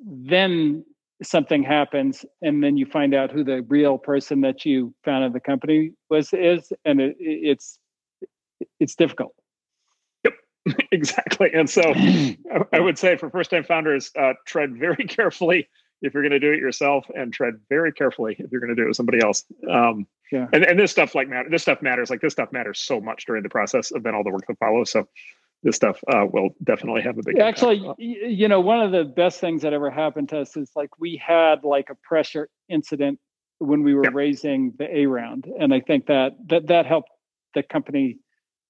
[0.00, 0.84] then
[1.22, 5.40] something happens and then you find out who the real person that you founded the
[5.40, 7.78] company was is and it, it's
[8.80, 9.34] it's difficult.
[10.24, 10.34] Yep.
[10.92, 11.50] Exactly.
[11.52, 11.82] And so
[12.72, 15.68] i would say for first time founders uh, tread very carefully
[16.02, 18.76] if you're going to do it yourself and tread very carefully if you're going to
[18.76, 19.44] do it with somebody else.
[19.68, 20.46] Um, yeah.
[20.52, 22.10] And, and this stuff like matter, this stuff matters.
[22.10, 24.58] Like this stuff matters so much during the process of then all the work that
[24.58, 24.90] follows.
[24.90, 25.08] So
[25.62, 27.38] this stuff uh, will definitely have a big.
[27.38, 27.98] Actually, impact.
[27.98, 31.16] you know, one of the best things that ever happened to us is like we
[31.16, 33.18] had like a pressure incident
[33.58, 34.10] when we were yeah.
[34.12, 37.10] raising the A round, and I think that that that helped
[37.54, 38.18] the company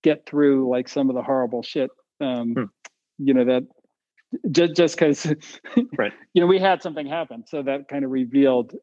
[0.02, 1.90] get through like some of the horrible shit.
[2.20, 2.64] Um, hmm.
[3.18, 3.64] You know that
[4.50, 5.26] just just because
[5.98, 6.12] right.
[6.34, 8.74] you know we had something happen so that kind of revealed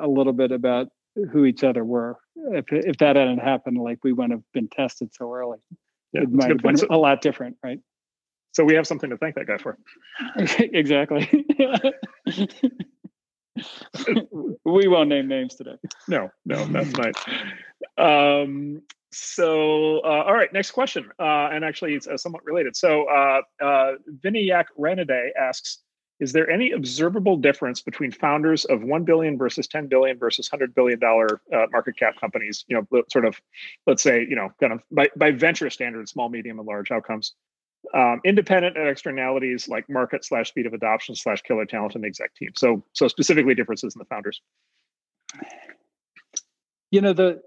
[0.00, 0.88] a little bit about
[1.32, 2.18] who each other were.
[2.52, 5.58] If if that hadn't happened like we wouldn't have been tested so early.
[6.12, 7.78] Yeah, it might have been a lot different right?
[8.52, 9.78] So we have something to thank that guy for.
[10.58, 11.46] Exactly.
[14.64, 15.74] We won't name names today.
[16.08, 17.14] No no that's nice
[17.98, 21.10] um so, uh, all right, next question.
[21.18, 22.76] Uh, and actually, it's uh, somewhat related.
[22.76, 23.92] So, uh, uh,
[24.24, 24.66] Vinayak
[25.36, 25.78] asks
[26.20, 30.74] Is there any observable difference between founders of 1 billion versus 10 billion versus $100
[30.74, 32.64] billion uh, market cap companies?
[32.68, 33.40] You know, sort of,
[33.86, 37.34] let's say, you know, kind of by, by venture standards, small, medium, and large outcomes.
[37.94, 42.34] Um, independent and externalities like market slash speed of adoption slash killer talent and exec
[42.34, 42.50] team.
[42.54, 44.40] So, so specifically differences in the founders.
[46.90, 47.40] You know, the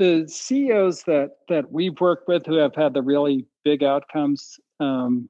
[0.00, 5.28] the CEOs that that we've worked with who have had the really big outcomes, um,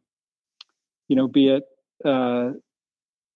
[1.08, 1.64] you know, be it
[2.04, 2.50] uh,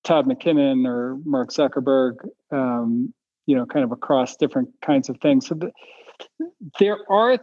[0.05, 2.19] Todd McKinnon or Mark Zuckerberg,
[2.53, 3.13] um,
[3.47, 5.49] you know, kind of across different kinds of things.
[5.49, 5.73] So the,
[6.79, 7.37] there are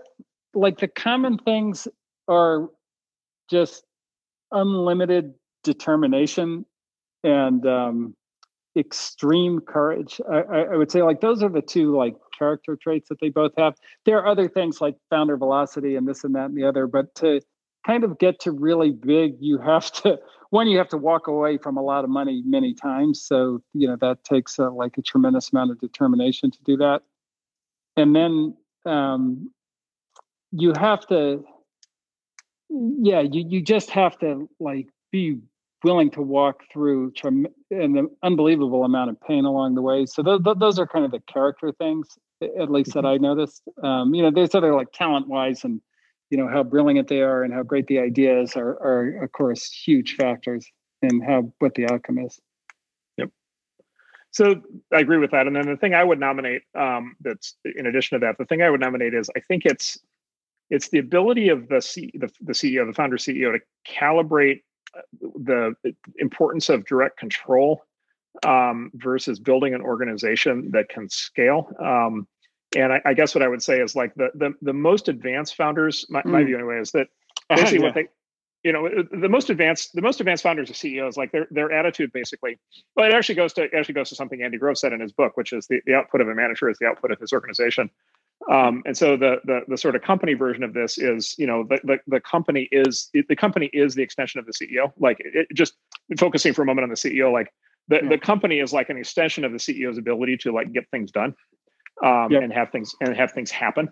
[0.53, 1.85] like the common things
[2.29, 2.69] are
[3.49, 3.83] just
[4.53, 5.33] unlimited
[5.65, 6.65] determination
[7.25, 8.15] and um,
[8.75, 10.21] extreme courage.
[10.29, 13.51] I, I, would say like those are the two like character traits that they both
[13.57, 13.75] have.
[14.05, 17.13] There are other things like founder velocity and this and that and the other, but
[17.15, 17.41] to
[17.85, 20.19] kind of get to really big, you have to
[20.51, 23.21] one you have to walk away from a lot of money many times.
[23.21, 27.01] So you know that takes a, like a tremendous amount of determination to do that,
[27.97, 29.51] and then um,
[30.51, 31.43] you have to,
[32.69, 35.39] yeah, you you just have to like be
[35.83, 37.13] willing to walk through
[37.71, 40.05] an unbelievable amount of pain along the way.
[40.05, 42.07] So th- th- those are kind of the character things,
[42.41, 43.07] at least that mm-hmm.
[43.07, 43.63] I noticed.
[43.83, 45.81] Um, you know, there's other like talent wise and
[46.29, 49.69] you know how brilliant they are and how great the ideas are are of course
[49.69, 50.65] huge factors
[51.01, 52.39] in how what the outcome is.
[53.17, 53.29] Yep.
[54.31, 54.61] So
[54.93, 55.47] I agree with that.
[55.47, 58.61] And then the thing I would nominate um, that's in addition to that, the thing
[58.61, 59.99] I would nominate is I think it's
[60.69, 64.61] it's the ability of the, C, the, the CEO, the founder CEO, to calibrate
[65.21, 65.75] the
[66.17, 67.83] importance of direct control
[68.45, 71.69] um, versus building an organization that can scale.
[71.79, 72.27] Um,
[72.75, 75.55] and I, I, guess what I would say is like the the, the most advanced
[75.55, 76.31] founders, my, mm.
[76.31, 77.07] my view anyway, is that
[77.49, 77.85] basically yeah.
[77.85, 78.07] what they
[78.63, 82.11] you know the most advanced the most advanced founders of ceos like their their attitude
[82.13, 82.59] basically
[82.95, 85.35] well it actually goes to actually goes to something andy grove said in his book
[85.35, 87.89] which is the, the output of a manager is the output of his organization
[88.49, 91.63] um, and so the, the the sort of company version of this is you know
[91.69, 95.47] the the, the company is the company is the extension of the ceo like it,
[95.53, 95.73] just
[96.17, 97.53] focusing for a moment on the ceo like
[97.87, 98.09] the, yeah.
[98.09, 101.35] the company is like an extension of the ceo's ability to like get things done
[102.03, 102.43] um, yep.
[102.43, 103.89] and have things and have things happen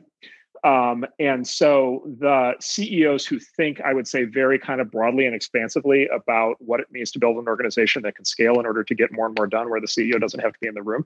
[0.64, 5.34] um, and so the CEOs who think, I would say, very kind of broadly and
[5.34, 8.96] expansively about what it means to build an organization that can scale in order to
[8.96, 11.06] get more and more done, where the CEO doesn't have to be in the room,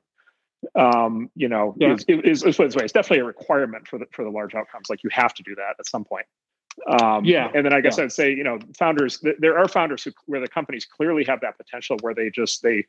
[0.75, 1.93] um, you know, yeah.
[1.93, 4.89] is, is, is, is, It's definitely a requirement for the for the large outcomes.
[4.89, 6.25] Like you have to do that at some point.
[6.87, 7.51] Um, yeah.
[7.53, 8.05] And then I guess yeah.
[8.05, 9.23] I'd say, you know, founders.
[9.39, 12.85] There are founders who where the companies clearly have that potential, where they just they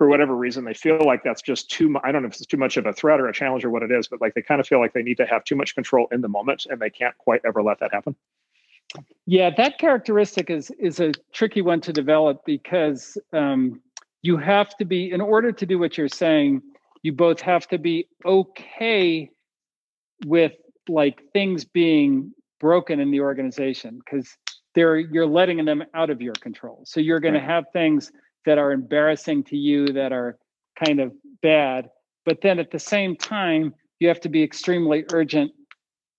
[0.00, 2.46] for whatever reason they feel like that's just too much i don't know if it's
[2.46, 4.40] too much of a threat or a challenge or what it is but like they
[4.40, 6.80] kind of feel like they need to have too much control in the moment and
[6.80, 8.16] they can't quite ever let that happen
[9.26, 13.78] yeah that characteristic is is a tricky one to develop because um,
[14.22, 16.62] you have to be in order to do what you're saying
[17.02, 19.30] you both have to be okay
[20.26, 20.52] with
[20.88, 24.36] like things being broken in the organization because
[24.74, 27.40] they're you're letting them out of your control so you're going right.
[27.40, 28.12] to have things
[28.46, 30.36] that are embarrassing to you that are
[30.84, 31.12] kind of
[31.42, 31.88] bad
[32.24, 35.50] but then at the same time you have to be extremely urgent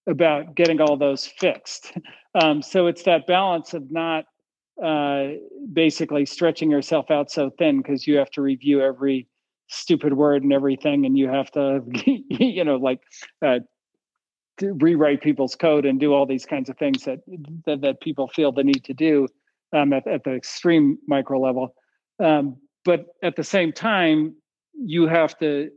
[0.07, 1.93] about getting all those fixed
[2.41, 4.25] um, so it's that balance of not
[4.83, 5.27] uh,
[5.73, 9.27] basically stretching yourself out so thin because you have to review every
[9.71, 12.99] stupid word and everything and you have to you know like
[13.41, 13.59] uh,
[14.61, 17.19] rewrite people's code and do all these kinds of things that
[17.65, 19.27] that, that people feel the need to do
[19.73, 21.73] um, at, at the extreme micro level
[22.21, 24.35] um, but at the same time,
[24.73, 25.69] you have to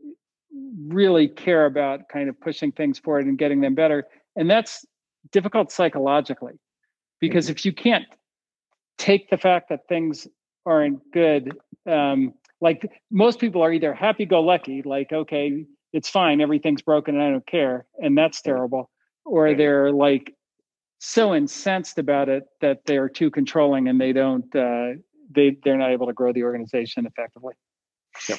[0.86, 4.06] really care about kind of pushing things forward and getting them better.
[4.36, 4.84] And that's
[5.32, 6.54] difficult psychologically
[7.20, 7.52] because mm-hmm.
[7.52, 8.04] if you can't
[8.98, 10.28] take the fact that things
[10.66, 11.56] aren't good,
[11.86, 12.34] um,
[12.64, 17.22] like most people are either happy go lucky, like, okay, it's fine, everything's broken and
[17.22, 18.90] I don't care, and that's terrible,
[19.26, 20.34] or they're like
[20.98, 24.92] so incensed about it that they're too controlling and they don't uh,
[25.30, 27.52] they they're not able to grow the organization effectively.
[28.30, 28.38] Yep.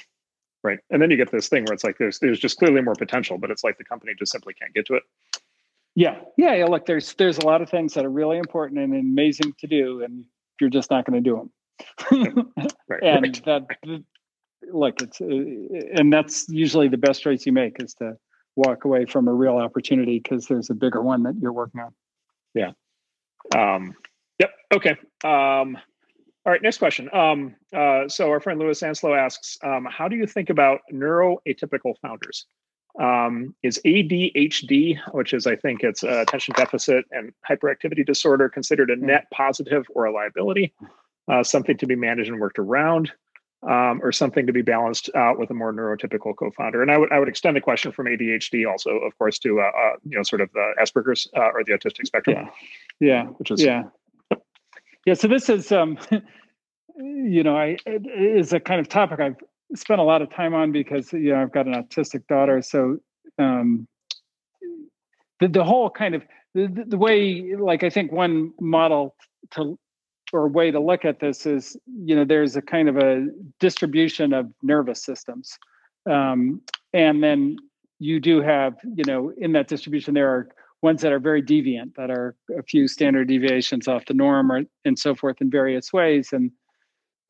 [0.64, 0.80] Right.
[0.90, 3.38] And then you get this thing where it's like there's there's just clearly more potential,
[3.38, 5.04] but it's like the company just simply can't get to it.
[5.94, 6.18] Yeah.
[6.36, 6.56] Yeah.
[6.56, 6.66] Yeah.
[6.66, 10.02] Look, there's there's a lot of things that are really important and amazing to do,
[10.04, 10.26] and
[10.60, 11.52] you're just not going to do them.
[12.12, 13.04] right.
[13.04, 13.42] and right.
[13.46, 14.04] that
[14.72, 15.26] look, it's uh,
[16.00, 18.18] and that's usually the best choice you make is to
[18.56, 21.94] walk away from a real opportunity because there's a bigger one that you're working on.
[22.54, 22.72] Yeah.
[23.54, 23.96] Um,
[24.40, 24.52] yep.
[24.74, 24.96] Okay.
[25.24, 25.78] Um,
[26.46, 27.10] all right, next question.
[27.12, 31.96] Um, uh, so our friend Louis Anslow asks, um, how do you think about neuroatypical
[32.02, 32.46] founders?
[33.00, 38.90] Um, is ADHD, which is I think it's uh, attention deficit and hyperactivity disorder, considered
[38.90, 40.74] a net positive or a liability,
[41.32, 43.12] uh, something to be managed and worked around,
[43.64, 46.82] um, or something to be balanced out with a more neurotypical co-founder?
[46.82, 49.64] And I would I would extend the question from ADHD also, of course, to uh,
[49.64, 52.50] uh, you know sort of the Asperger's uh, or the autistic spectrum.
[53.00, 53.84] Yeah, yeah, which is yeah
[55.06, 55.98] yeah, so this is, um,
[56.98, 59.36] you know, I is a kind of topic I've
[59.76, 62.62] spent a lot of time on because you know I've got an autistic daughter.
[62.62, 62.98] So
[63.38, 63.88] um,
[65.40, 66.24] the the whole kind of
[66.54, 69.16] the, the way, like I think one model
[69.52, 69.78] to
[70.34, 73.28] or way to look at this is, you know, there's a kind of a
[73.60, 75.58] distribution of nervous systems,
[76.10, 76.62] um,
[76.94, 77.58] and then
[78.00, 80.50] you do have, you know, in that distribution there are
[80.82, 84.64] ones that are very deviant, that are a few standard deviations off the norm, or
[84.86, 86.30] and so forth in various ways.
[86.32, 86.52] And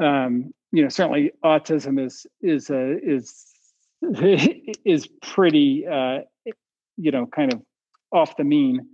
[0.04, 3.46] um, you know, certainly autism is is a, is
[4.86, 6.20] is pretty uh,
[6.98, 7.62] you know kind of
[8.12, 8.86] off the mean.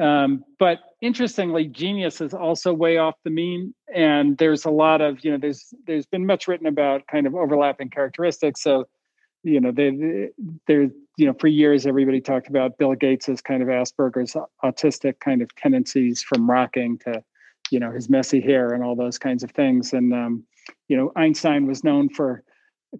[0.00, 5.24] Um, but interestingly, genius is also way off the mean, and there's a lot of
[5.24, 8.62] you know there's there's been much written about kind of overlapping characteristics.
[8.62, 8.86] So
[9.42, 10.30] you know they
[10.66, 15.20] there's you know for years everybody talked about bill gates as kind of asperger's autistic
[15.20, 17.22] kind of tendencies from rocking to
[17.70, 20.44] you know his messy hair and all those kinds of things and um,
[20.88, 22.42] you know einstein was known for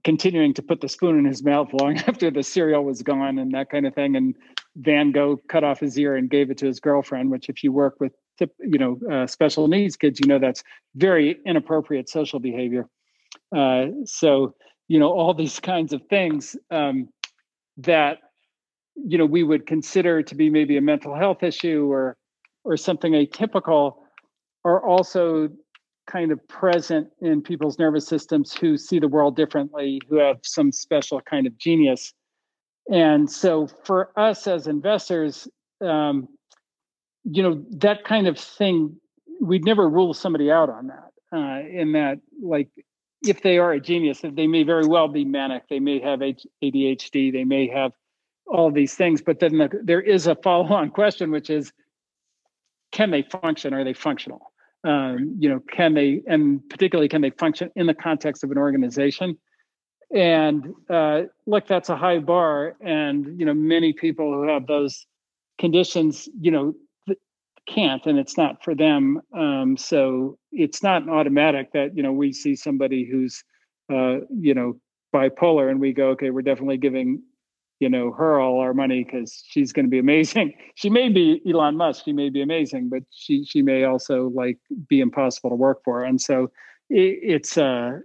[0.05, 3.53] continuing to put the spoon in his mouth long after the cereal was gone and
[3.53, 4.17] that kind of thing.
[4.17, 4.35] And
[4.77, 7.73] van gogh cut off his ear and gave it to his girlfriend which if you
[7.73, 8.13] work with
[8.61, 10.63] you know uh, special needs kids you know that's
[10.95, 12.89] very inappropriate social behavior.
[13.55, 14.55] Uh, so
[14.89, 17.09] you know all these kinds of things um,
[17.77, 18.19] that
[18.97, 22.17] you know we would consider to be maybe a mental health issue or
[22.65, 23.97] or something atypical
[24.65, 25.49] are also
[26.11, 30.73] kind of present in people's nervous systems who see the world differently who have some
[30.73, 32.13] special kind of genius.
[32.91, 35.49] And so for us as investors
[35.81, 36.29] um,
[37.25, 38.97] you know that kind of thing
[39.41, 42.69] we'd never rule somebody out on that uh, in that like
[43.27, 45.69] if they are a genius they may very well be manic.
[45.69, 47.93] They may have adhd they may have
[48.47, 51.73] all these things but then the, there is a follow-on question which is
[52.93, 53.73] can they function?
[53.73, 54.51] Are they functional
[54.85, 58.59] um, you know can they and particularly can they function in the context of an
[58.59, 59.39] organization.
[60.13, 65.07] And uh, look that's a high bar and you know many people who have those
[65.59, 66.75] conditions you know
[67.67, 69.21] can't and it's not for them.
[69.37, 73.45] Um, so it's not automatic that you know we see somebody who's
[73.93, 74.81] uh, you know
[75.15, 77.21] bipolar and we go okay we're definitely giving
[77.81, 80.55] you know her all our money because she's going to be amazing.
[80.77, 84.59] She may be elon musk she may be amazing but she she may also like
[84.89, 86.05] be impossible to work for.
[86.05, 86.45] And so
[86.89, 87.99] it, it's uh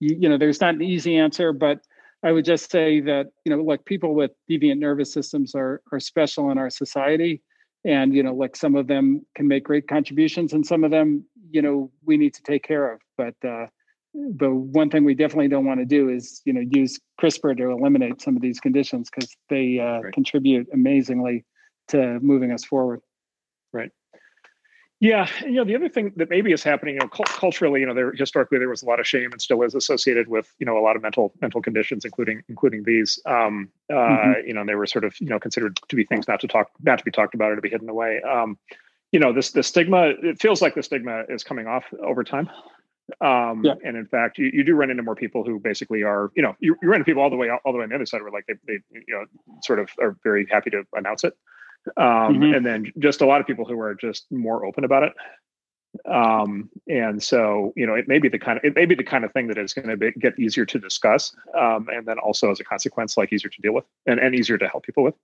[0.00, 1.80] you, you know there's not an easy answer but
[2.24, 6.00] i would just say that you know like people with deviant nervous systems are are
[6.00, 7.42] special in our society.
[7.84, 11.24] And you know like some of them can make great contributions and some of them
[11.50, 13.00] you know we need to take care of.
[13.16, 13.66] But uh
[14.14, 17.70] but one thing we definitely don't want to do is you know use crispr to
[17.70, 20.12] eliminate some of these conditions because they uh, right.
[20.12, 21.44] contribute amazingly
[21.88, 23.00] to moving us forward
[23.72, 23.92] right
[25.00, 27.94] yeah, you know the other thing that maybe is happening, you know, culturally, you know,
[27.94, 30.76] there historically there was a lot of shame and still is associated with you know
[30.76, 33.18] a lot of mental mental conditions, including including these.
[33.24, 34.46] Um, uh, mm-hmm.
[34.46, 36.70] You know, they were sort of you know considered to be things not to talk,
[36.82, 38.20] not to be talked about or to be hidden away.
[38.20, 38.58] Um,
[39.10, 40.12] you know, this the stigma.
[40.22, 42.50] It feels like the stigma is coming off over time.
[43.20, 43.74] Um, yeah.
[43.84, 46.56] And in fact, you, you do run into more people who basically are, you know,
[46.60, 48.22] you, you run into people all the way all the way on the other side
[48.22, 49.24] where like they, they you know
[49.62, 51.34] sort of are very happy to announce it
[51.96, 52.54] um, mm-hmm.
[52.54, 55.12] and then just a lot of people who are just more open about it
[56.10, 59.04] um, and so you know it may be the kind of it may be the
[59.04, 62.50] kind of thing that is going to get easier to discuss um, and then also
[62.50, 65.14] as a consequence like easier to deal with and, and easier to help people with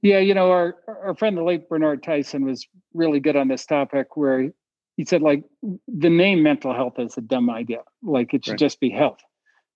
[0.00, 3.66] yeah you know our our friend the late bernard tyson was really good on this
[3.66, 4.50] topic where
[4.96, 5.44] he said like
[5.88, 8.58] the name mental health is a dumb idea like it should right.
[8.58, 9.20] just be health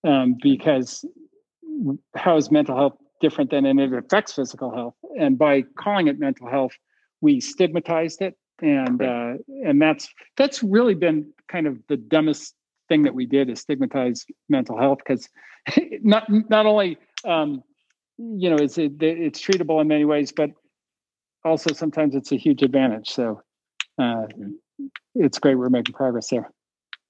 [0.07, 1.05] um, because
[2.15, 4.95] how is mental health different than and it affects physical health.
[5.19, 6.73] And by calling it mental health,
[7.21, 9.33] we stigmatized it, and uh,
[9.65, 12.55] and that's that's really been kind of the dumbest
[12.87, 15.29] thing that we did is stigmatize mental health because
[16.01, 17.61] not not only um,
[18.17, 20.51] you know it's it, it's treatable in many ways, but
[21.43, 23.09] also sometimes it's a huge advantage.
[23.09, 23.41] So
[23.97, 24.27] uh,
[25.19, 26.51] it's great we're making progress there.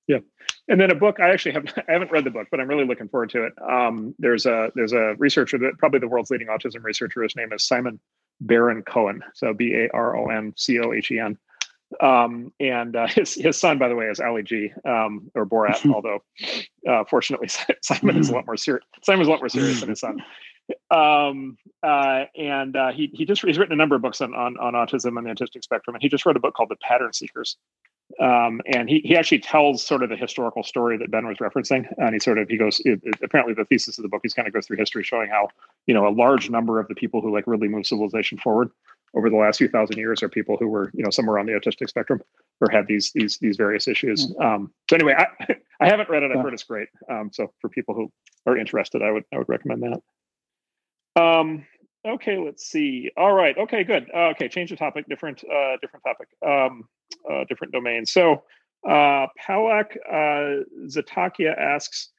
[0.07, 0.19] Yeah,
[0.67, 1.19] and then a book.
[1.19, 3.53] I actually have I haven't read the book, but I'm really looking forward to it.
[3.61, 7.23] Um, there's a there's a researcher that probably the world's leading autism researcher.
[7.23, 7.99] His name is Simon
[8.41, 9.23] Baron Cohen.
[9.33, 11.37] So B A R O N C O H E N.
[12.01, 15.85] Um, and uh, his his son, by the way, is Ali G um, or Borat.
[15.93, 16.23] although,
[16.87, 17.49] uh, fortunately,
[17.81, 18.85] Simon is a lot more serious.
[19.03, 20.23] Simon's a lot more serious than his son.
[20.91, 24.57] Um, uh, and uh, he he just he's written a number of books on, on
[24.57, 27.13] on autism and the autistic spectrum, and he just wrote a book called The Pattern
[27.13, 27.57] Seekers.
[28.19, 31.87] Um, and he, he actually tells sort of the historical story that Ben was referencing.
[31.97, 34.33] And he sort of, he goes, it, it, apparently the thesis of the book, he's
[34.33, 35.49] kind of goes through history showing how,
[35.85, 38.71] you know, a large number of the people who like really move civilization forward
[39.15, 41.53] over the last few thousand years are people who were, you know, somewhere on the
[41.53, 42.21] autistic spectrum
[42.61, 44.27] or had these, these, these various issues.
[44.33, 44.45] Mm.
[44.45, 46.31] Um, so anyway, I, I haven't read it.
[46.31, 46.89] I've heard it's great.
[47.09, 48.11] Um, so for people who
[48.45, 51.21] are interested, I would, I would recommend that.
[51.21, 51.65] Um,
[52.05, 53.09] okay, let's see.
[53.17, 53.57] All right.
[53.57, 54.09] Okay, good.
[54.13, 54.47] Uh, okay.
[54.47, 56.27] Change the topic, different, uh, different topic.
[56.45, 56.87] Um,
[57.29, 58.11] uh, different domains.
[58.11, 58.43] So
[58.87, 62.09] uh, Palak uh, Zatakia asks,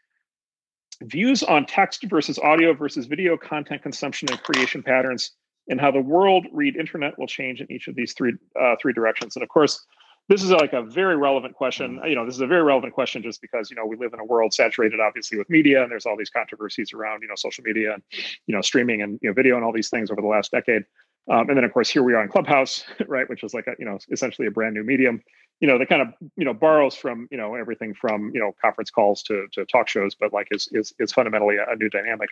[1.03, 5.33] views on text versus audio versus video content consumption and creation patterns
[5.69, 8.93] and how the world read internet will change in each of these three uh, three
[8.93, 9.37] directions.
[9.37, 9.87] And of course,
[10.31, 11.97] this is like a very relevant question.
[11.97, 12.07] Mm-hmm.
[12.07, 14.21] You know, this is a very relevant question just because you know we live in
[14.21, 17.65] a world saturated, obviously, with media, and there's all these controversies around you know social
[17.65, 18.03] media and
[18.47, 20.85] you know streaming and you know video and all these things over the last decade.
[21.29, 23.75] Um, and then of course here we are in Clubhouse, right, which is like a,
[23.79, 25.21] you know essentially a brand new medium.
[25.59, 28.53] You know, that kind of you know borrows from you know everything from you know
[28.63, 31.91] conference calls to to talk shows, but like is is is fundamentally a, a new
[31.91, 32.31] dynamic.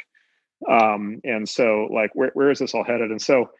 [0.68, 3.10] Um, and so like where where is this all headed?
[3.10, 3.50] And so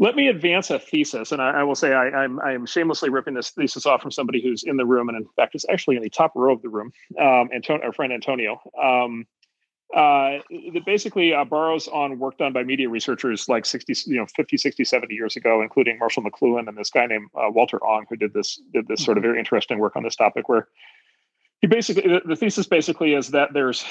[0.00, 3.10] let me advance a thesis, and I, I will say I, am I'm, I'm shamelessly
[3.10, 5.96] ripping this thesis off from somebody who's in the room, and in fact is actually
[5.96, 6.90] in the top row of the room.
[7.20, 8.60] Um, Antonio, our friend Antonio.
[8.82, 9.26] Um,
[9.94, 10.38] uh,
[10.72, 14.56] that basically uh, borrows on work done by media researchers like 60, you know, 50,
[14.56, 18.14] 60, 70 years ago, including Marshall McLuhan and this guy named uh, Walter Ong, who
[18.14, 19.30] did this did this sort of mm-hmm.
[19.30, 20.48] very interesting work on this topic.
[20.48, 20.68] Where
[21.60, 23.84] he basically the thesis basically is that there's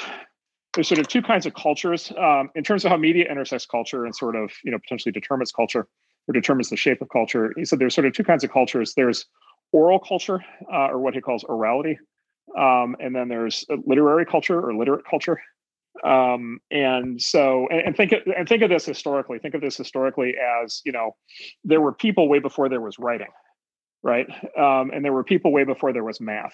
[0.73, 4.05] there's sort of two kinds of cultures um, in terms of how media intersects culture
[4.05, 5.87] and sort of you know potentially determines culture
[6.27, 7.53] or determines the shape of culture.
[7.57, 8.93] He said there's sort of two kinds of cultures.
[8.95, 9.25] There's
[9.71, 11.97] oral culture, uh, or what he calls orality,
[12.57, 15.39] um, and then there's literary culture or literate culture.
[16.03, 19.39] Um, and so, and, and think of, and think of this historically.
[19.39, 21.15] Think of this historically as you know,
[21.63, 23.27] there were people way before there was writing,
[24.03, 24.27] right?
[24.57, 26.53] Um, and there were people way before there was math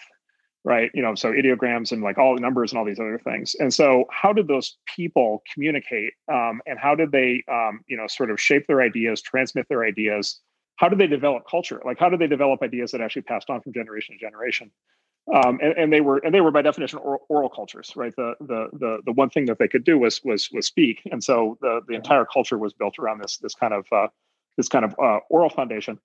[0.65, 0.89] right?
[0.95, 3.55] You know, so ideograms and like all the numbers and all these other things.
[3.59, 8.07] And so, how did those people communicate, um, and how did they, um, you know,
[8.07, 10.41] sort of shape their ideas, transmit their ideas?
[10.77, 11.81] How did they develop culture?
[11.85, 14.71] Like, how did they develop ideas that actually passed on from generation to generation?
[15.33, 18.13] Um, and, and, they were, and they were by definition oral, oral, cultures, right?
[18.15, 21.23] The, the the the one thing that they could do was was was speak, and
[21.23, 24.07] so the the entire culture was built around this this kind of uh,
[24.57, 25.99] this kind of uh, oral foundation.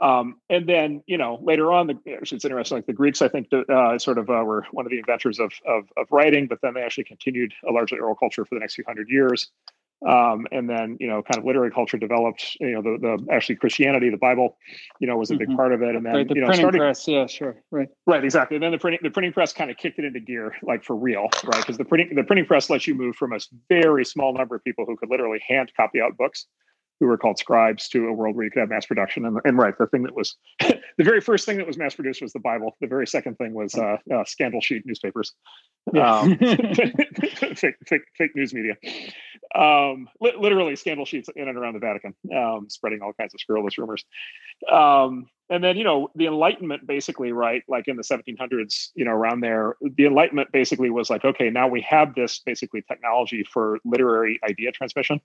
[0.00, 2.78] Um, and then, you know, later on, the, it's interesting.
[2.78, 5.52] Like the Greeks, I think, uh, sort of uh, were one of the inventors of,
[5.66, 8.74] of, of writing, but then they actually continued a largely oral culture for the next
[8.74, 9.50] few hundred years.
[10.08, 12.56] Um, and then, you know, kind of literary culture developed.
[12.58, 14.56] You know, the, the actually Christianity, the Bible,
[14.98, 15.56] you know, was a big mm-hmm.
[15.56, 15.94] part of it.
[15.94, 18.56] And then, right, the you know, printing starting, press, yeah, sure, right, right, exactly.
[18.56, 20.96] And then the printing the printing press kind of kicked it into gear, like for
[20.96, 21.60] real, right?
[21.60, 23.38] Because the printing the printing press lets you move from a
[23.68, 26.46] very small number of people who could literally hand copy out books
[27.00, 29.24] who were called scribes to a world where you could have mass production.
[29.24, 32.20] And, and right, the thing that was the very first thing that was mass produced
[32.20, 32.76] was the Bible.
[32.82, 35.32] The very second thing was uh, uh, scandal sheet newspapers,
[35.98, 38.74] um, fake, fake, fake, news media,
[39.54, 43.40] um, li- literally scandal sheets in and around the Vatican, um, spreading all kinds of
[43.40, 44.04] scurrilous rumors.
[44.70, 49.10] Um, and then, you know, the Enlightenment basically, right, like in the 1700s, you know,
[49.10, 53.78] around there, the Enlightenment basically was like, okay, now we have this basically technology for
[53.84, 55.20] literary idea transmission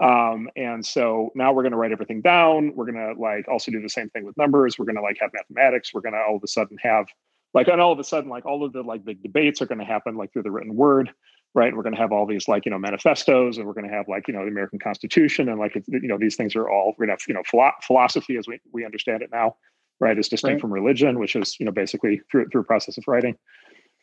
[0.00, 2.74] um, and so now we're going to write everything down.
[2.74, 4.78] We're going to like also do the same thing with numbers.
[4.78, 5.94] We're going to like have mathematics.
[5.94, 7.06] We're going to all of a sudden have
[7.54, 9.78] like, and all of a sudden, like all of the like big debates are going
[9.78, 11.10] to happen like through the written word,
[11.54, 11.74] right?
[11.74, 14.08] We're going to have all these like, you know, manifestos and we're going to have
[14.08, 17.06] like, you know, the American Constitution and like, you know, these things are all, we're
[17.06, 19.56] going to have, you know, philo- philosophy as we, we understand it now,
[20.00, 20.18] right?
[20.18, 20.60] Is distinct right.
[20.60, 23.36] from religion, which is, you know, basically through, through a process of writing.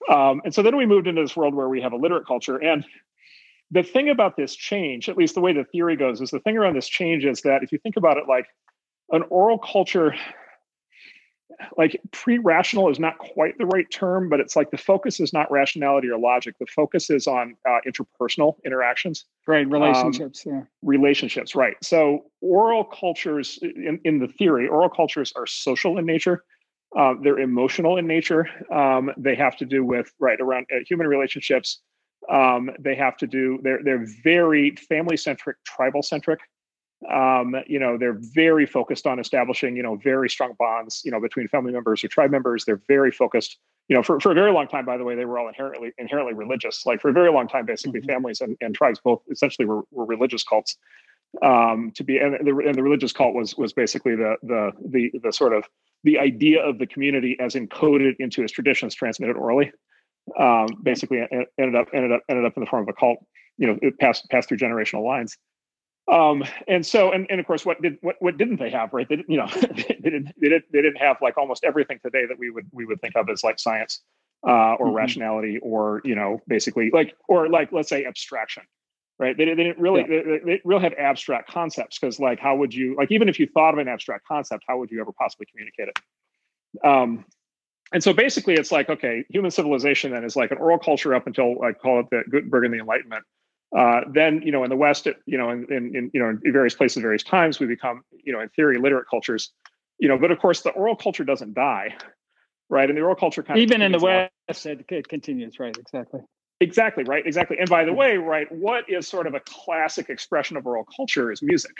[0.09, 2.57] Um, and so then we moved into this world where we have a literate culture
[2.57, 2.85] and
[3.73, 6.55] the thing about this change, at least the way the theory goes, is the thing
[6.57, 8.45] around this change is that if you think about it like
[9.11, 10.13] an oral culture,
[11.75, 15.51] like pre-rational is not quite the right term, but it's like the focus is not
[15.51, 16.55] rationality or logic.
[16.59, 19.25] The focus is on uh, interpersonal interactions.
[19.47, 20.45] Right, relationships.
[20.45, 21.55] Um, yeah, relationships.
[21.55, 21.75] Right.
[21.81, 26.43] So oral cultures, in, in the theory, oral cultures are social in nature.
[26.95, 28.47] Uh, they're emotional in nature.
[28.71, 31.81] Um, they have to do with right around uh, human relationships
[32.29, 36.39] um, they have to do they're they're very family centric, tribal centric.
[37.11, 41.19] Um, you know, they're very focused on establishing you know very strong bonds you know
[41.19, 42.65] between family members or tribe members.
[42.65, 43.57] They're very focused.
[43.89, 45.91] You know, for, for a very long time, by the way, they were all inherently
[45.97, 46.85] inherently religious.
[46.85, 48.09] Like for a very long time, basically, mm-hmm.
[48.09, 50.77] families and, and tribes both essentially were, were religious cults.
[51.41, 55.11] Um, to be and the, and the religious cult was was basically the the the
[55.21, 55.65] the sort of
[56.03, 59.71] the idea of the community as encoded into its traditions transmitted orally
[60.39, 63.19] um, basically ended up ended up ended up in the form of a cult.
[63.57, 65.37] You know, it passed passed through generational lines.
[66.11, 68.93] Um, and so, and, and of course, what did what what didn't they have?
[68.93, 69.07] Right?
[69.07, 72.25] They didn't, you know, they didn't they didn't they didn't have like almost everything today
[72.27, 74.01] that we would we would think of as like science
[74.47, 74.95] uh, or mm-hmm.
[74.95, 78.63] rationality or you know basically like or like let's say abstraction
[79.19, 80.21] right they, they didn't really yeah.
[80.25, 83.47] they, they, really have abstract concepts because like how would you like even if you
[83.47, 87.23] thought of an abstract concept how would you ever possibly communicate it um
[87.93, 91.27] and so basically it's like okay human civilization then is like an oral culture up
[91.27, 93.23] until i call it the gutenberg and the enlightenment.
[93.75, 96.29] Uh, then you know in the west it, you know in, in, in, you know
[96.29, 99.51] in various places various times we become you know in theory literate cultures.
[99.99, 101.95] You know but of course the oral culture doesn't die
[102.69, 102.89] right?
[102.89, 106.21] And the oral culture kind even in the west it, it continues right exactly.
[106.59, 107.57] Exactly right exactly.
[107.59, 111.31] And by the way right what is sort of a classic expression of oral culture
[111.31, 111.75] is music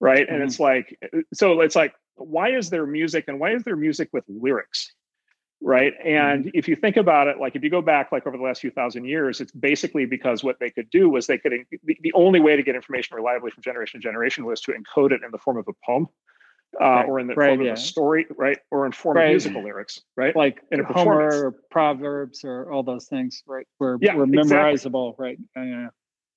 [0.00, 0.24] right?
[0.24, 0.34] Mm-hmm.
[0.34, 0.96] and it's like
[1.34, 4.92] so it's like why is there music and why is there music with lyrics
[5.60, 6.50] right and mm-hmm.
[6.54, 8.70] if you think about it like if you go back like over the last few
[8.70, 11.52] thousand years it's basically because what they could do was they could
[11.84, 15.20] the, only way to get information reliably from generation to generation was to encode it
[15.24, 16.06] in the form of a poem
[16.80, 17.08] uh, right.
[17.08, 17.72] or in the right, form yeah.
[17.72, 19.24] of a story right or in form right.
[19.24, 23.66] of musical lyrics right like in a Homer or proverbs or all those things right
[23.80, 25.26] were, yeah, were memorizable exactly.
[25.26, 25.88] right yeah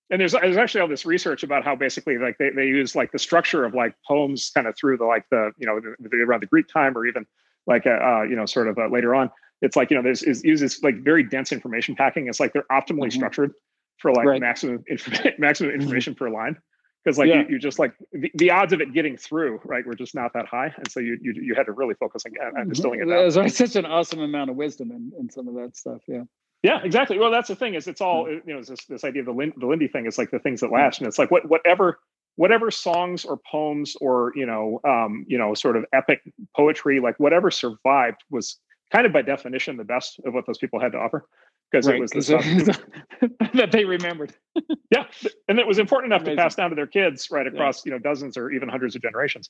[0.09, 3.11] and there's, there's actually all this research about how basically like they, they use like
[3.14, 6.17] the structure of like poems kind of through the like the you know the, the,
[6.17, 7.25] around the greek time or even
[7.67, 9.30] like uh, uh, you know sort of uh, later on
[9.61, 12.65] it's like you know there's is uses like very dense information packing it's like they're
[12.72, 13.09] optimally mm-hmm.
[13.09, 13.53] structured
[13.98, 14.41] for like right.
[14.41, 15.09] maximum inf-
[15.40, 15.81] maximum mm-hmm.
[15.81, 16.25] information mm-hmm.
[16.25, 16.57] per line
[17.03, 17.41] because like yeah.
[17.41, 20.33] you, you, just like the, the, odds of it getting through right were just not
[20.33, 22.69] that high and so you you, you had to really focus on, on mm-hmm.
[22.69, 25.75] distilling it down there's such an awesome amount of wisdom in, in some of that
[25.75, 26.23] stuff yeah
[26.64, 27.17] Yeah, exactly.
[27.17, 29.65] Well, that's the thing is it's all you know this this idea of the the
[29.65, 31.99] Lindy thing is like the things that last, and it's like what whatever
[32.35, 36.22] whatever songs or poems or you know um, you know sort of epic
[36.56, 38.58] poetry like whatever survived was
[38.92, 41.26] kind of by definition the best of what those people had to offer
[41.72, 42.43] because right, it was the stuff
[43.53, 44.34] that they remembered.
[44.92, 45.06] yeah,
[45.48, 46.38] and it was important enough Amazing.
[46.38, 47.92] to pass down to their kids right across yeah.
[47.92, 49.50] you know dozens or even hundreds of generations.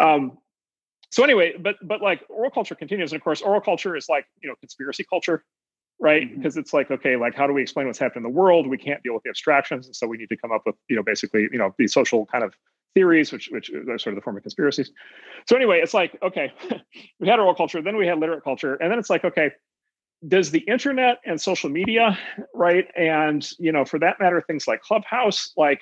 [0.00, 0.38] Um,
[1.10, 4.26] so anyway, but but like oral culture continues, and of course, oral culture is like
[4.42, 5.44] you know conspiracy culture,
[6.00, 6.34] right?
[6.34, 6.60] Because mm-hmm.
[6.60, 8.66] it's like okay, like how do we explain what's happening in the world?
[8.66, 10.96] We can't deal with the abstractions, and so we need to come up with you
[10.96, 12.54] know basically you know these social kind of
[12.94, 14.90] theories, which which are sort of the form of conspiracies.
[15.48, 16.52] So anyway, it's like okay,
[17.20, 19.50] we had oral culture, then we had literate culture, and then it's like okay,
[20.26, 22.18] does the internet and social media,
[22.54, 25.80] right, and you know for that matter, things like Clubhouse, like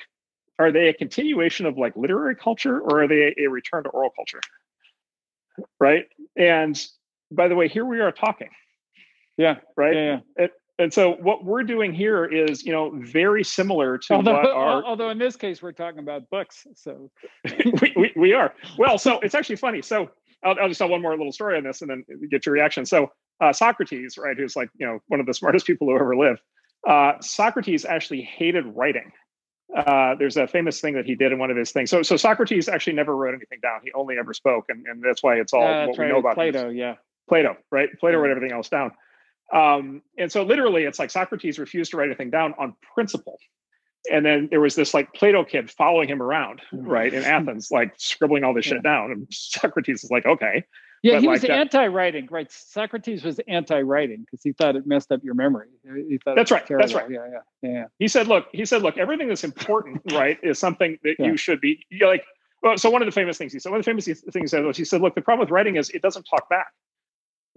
[0.58, 4.10] are they a continuation of like literary culture or are they a return to oral
[4.10, 4.40] culture?
[5.80, 6.06] right?
[6.36, 6.80] And
[7.30, 8.48] by the way, here we are talking.
[9.38, 9.56] Yeah.
[9.76, 9.94] Right.
[9.94, 10.20] Yeah.
[10.36, 10.42] yeah.
[10.44, 10.50] And,
[10.80, 14.84] and so what we're doing here is, you know, very similar to although, what our.
[14.84, 17.10] Although in this case we're talking about books, so
[17.80, 18.54] we, we, we are.
[18.78, 19.82] Well, so it's actually funny.
[19.82, 20.10] So
[20.44, 22.86] I'll, I'll just tell one more little story on this, and then get your reaction.
[22.86, 23.10] So
[23.40, 26.40] uh, Socrates, right, who's like you know one of the smartest people who ever lived.
[26.86, 29.10] Uh, Socrates actually hated writing.
[29.76, 31.90] Uh, there's a famous thing that he did in one of his things.
[31.90, 33.80] So, so Socrates actually never wrote anything down.
[33.84, 36.70] He only ever spoke, and, and that's why it's all what we know about Plato.
[36.70, 36.94] Yeah,
[37.28, 37.88] Plato, right?
[37.98, 38.22] Plato yeah.
[38.22, 38.92] wrote everything else down.
[39.52, 43.38] Um, and so, literally, it's like Socrates refused to write anything down on principle.
[44.10, 47.94] And then there was this like Plato kid following him around, right, in Athens, like
[47.98, 48.74] scribbling all this yeah.
[48.74, 49.10] shit down.
[49.10, 50.64] And Socrates is like, okay,
[51.02, 52.50] yeah, but he like was anti-writing, right?
[52.50, 55.68] Socrates was anti-writing because he thought it messed up your memory.
[56.08, 56.66] He thought that's right.
[56.66, 57.08] That's right.
[57.10, 57.26] Yeah,
[57.62, 57.84] yeah, yeah.
[57.98, 61.26] He said, "Look, he said, look, everything that's important, right, is something that yeah.
[61.26, 62.24] you should be like."
[62.62, 64.46] Well, so one of the famous things he said, one of the famous things he
[64.48, 66.68] said was, he said, "Look, the problem with writing is it doesn't talk back."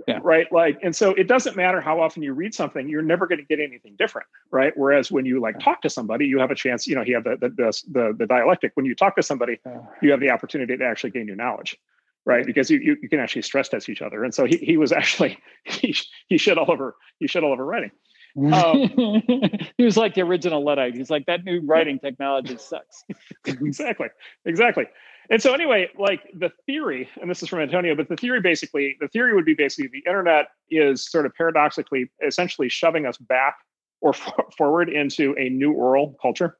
[0.07, 0.19] Yeah.
[0.23, 0.51] Right.
[0.51, 3.45] Like, and so it doesn't matter how often you read something, you're never going to
[3.45, 4.27] get anything different.
[4.51, 4.73] Right.
[4.75, 7.23] Whereas when you like talk to somebody, you have a chance, you know, you have
[7.23, 8.71] the, the, the, the dialectic.
[8.75, 9.59] When you talk to somebody,
[10.01, 11.77] you have the opportunity to actually gain new knowledge
[12.23, 12.45] right?
[12.45, 14.23] Because you, you, you can actually stress test each other.
[14.23, 15.95] And so he, he was actually he
[16.27, 17.91] he shit all over he shit all over writing.
[18.37, 19.23] Um,
[19.77, 20.95] he was like the original Luddite.
[20.95, 23.03] He's like that new writing technology sucks.
[23.45, 24.07] exactly,
[24.45, 24.85] exactly.
[25.31, 28.97] And so anyway, like the theory, and this is from Antonio, but the theory basically,
[28.99, 33.55] the theory would be basically the internet is sort of paradoxically, essentially shoving us back
[34.01, 34.13] or
[34.57, 36.57] forward into a new oral culture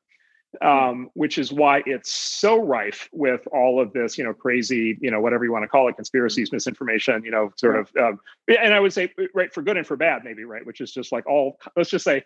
[0.61, 5.09] um, which is why it's so rife with all of this, you know, crazy, you
[5.09, 8.73] know, whatever you want to call it, conspiracies, misinformation, you know, sort of, um, and
[8.73, 11.25] I would say, right, for good and for bad, maybe, right, which is just like
[11.27, 12.23] all, let's just say,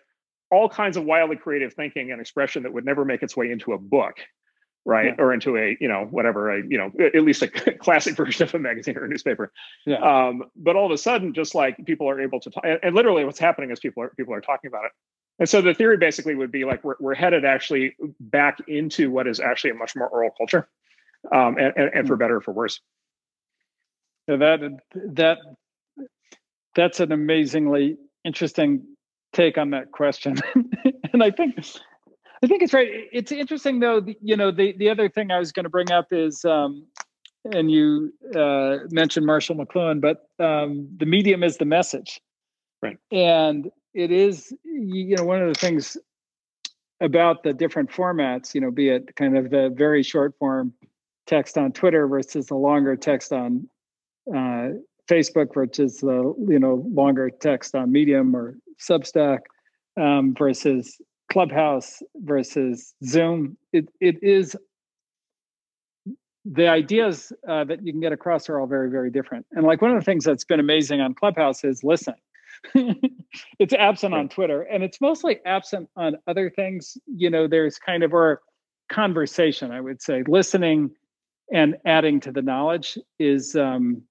[0.50, 3.72] all kinds of wildly creative thinking and expression that would never make its way into
[3.72, 4.16] a book,
[4.86, 5.22] right, yeah.
[5.22, 7.48] or into a, you know, whatever, a, you know, at least a
[7.78, 9.52] classic version of a magazine or a newspaper.
[9.84, 9.98] Yeah.
[9.98, 12.94] Um, but all of a sudden, just like people are able to, talk, and, and
[12.94, 14.92] literally, what's happening is people are people are talking about it.
[15.38, 19.26] And so the theory basically would be like we're, we're headed actually back into what
[19.26, 20.68] is actually a much more oral culture,
[21.34, 22.20] um, and, and, and, for hmm.
[22.20, 22.80] better or for worse.
[24.30, 24.60] So that
[24.94, 25.38] that
[26.74, 28.86] that's an amazingly interesting
[29.32, 30.38] take on that question,
[31.12, 31.56] and I think
[32.42, 32.88] I think it's right.
[33.12, 34.04] It's interesting though.
[34.20, 36.86] You know, the the other thing I was going to bring up is, um,
[37.52, 42.20] and you uh, mentioned Marshall McLuhan, but um, the medium is the message,
[42.82, 42.98] right?
[43.10, 45.96] And it is you know one of the things
[47.00, 50.72] about the different formats you know be it kind of the very short form
[51.26, 53.68] text on twitter versus the longer text on
[54.34, 54.68] uh,
[55.10, 59.40] facebook versus the you know longer text on medium or substack
[59.98, 61.00] um, versus
[61.36, 64.56] clubhouse versus zoom it, it is
[66.46, 69.44] the ideas uh, that you can get across are all very very different.
[69.52, 72.16] And like one of the things that's been amazing on clubhouse is listening
[73.58, 76.96] it's absent on Twitter, and it's mostly absent on other things.
[77.06, 78.38] You know, there's kind of a
[78.90, 80.90] conversation, I would say, listening
[81.52, 84.02] and adding to the knowledge is, um,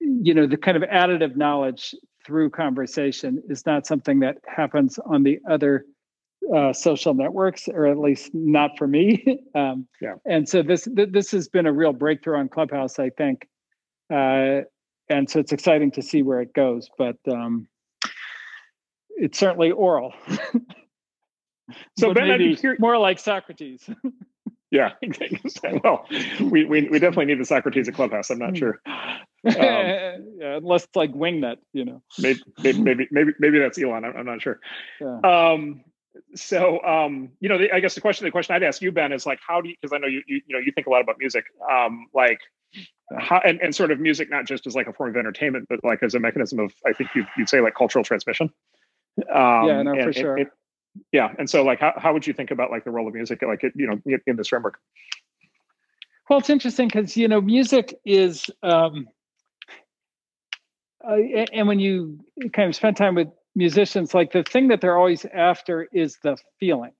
[0.00, 1.94] you know, the kind of additive knowledge
[2.26, 5.86] through conversation is not something that happens on the other
[6.54, 9.40] uh, social networks, or at least not for me.
[9.54, 10.14] um, yeah.
[10.24, 13.48] And so this th- this has been a real breakthrough on Clubhouse, I think.
[14.12, 14.62] Uh,
[15.08, 16.90] and so it's exciting to see where it goes.
[16.98, 17.68] But um,
[19.10, 20.12] it's certainly oral.
[21.98, 23.88] so Ben, maybe more like Socrates.
[24.70, 25.40] yeah, exactly.
[25.84, 26.06] well,
[26.40, 28.30] we, we we definitely need the Socrates at Clubhouse.
[28.30, 28.56] I'm not hmm.
[28.56, 28.80] sure.
[29.46, 29.52] Um,
[30.38, 32.02] yeah, unless it's like Wingnut, you know.
[32.18, 34.04] Maybe maybe maybe maybe that's Elon.
[34.04, 34.60] I'm, I'm not sure.
[35.00, 35.20] Yeah.
[35.20, 35.84] Um,
[36.34, 39.12] so um, you know, the, I guess the question the question I'd ask you, Ben,
[39.12, 39.76] is like, how do you?
[39.80, 41.44] Because I know you, you you know you think a lot about music.
[41.70, 42.40] Um, like,
[43.18, 45.78] how, and, and sort of music not just as like a form of entertainment but
[45.84, 48.50] like as a mechanism of i think you'd, you'd say like cultural transmission
[49.32, 50.38] Um, yeah, no, and, for sure.
[50.38, 50.48] It,
[51.12, 53.42] yeah, and so like, how how would you think about like the role of music,
[53.42, 54.78] like you know, in this framework?
[56.28, 59.08] Well, it's interesting because you know, music is, um,
[61.04, 61.16] uh,
[61.52, 62.18] and when you
[62.52, 66.36] kind of spend time with musicians, like the thing that they're always after is the
[66.60, 66.92] feeling.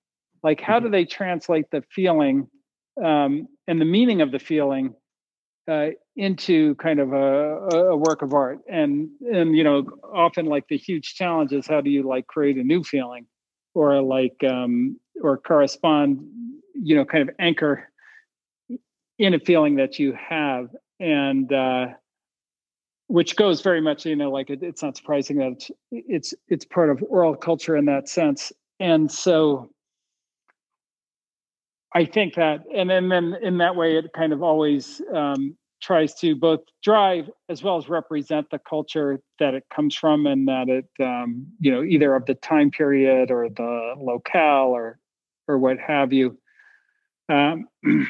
[0.42, 0.92] Like, how do mm-hmm.
[0.92, 2.48] they translate the feeling
[3.02, 4.94] um, and the meaning of the feeling
[5.68, 7.56] uh, into kind of a,
[7.90, 8.60] a, work of art?
[8.70, 12.56] And and you know, often like the huge challenge is how do you like create
[12.56, 13.26] a new feeling,
[13.74, 16.20] or like um, or correspond,
[16.74, 17.90] you know, kind of anchor
[19.18, 20.68] in a feeling that you have
[21.00, 21.52] and.
[21.52, 21.86] Uh,
[23.08, 26.64] which goes very much you know like it, it's not surprising that it's, it's it's
[26.64, 28.52] part of oral culture in that sense.
[28.80, 29.70] And so
[31.94, 36.14] i think that and then, then in that way it kind of always um, tries
[36.14, 40.68] to both drive as well as represent the culture that it comes from and that
[40.68, 44.98] it um, you know either of the time period or the locale or
[45.48, 46.36] or what have you.
[47.28, 47.68] Um,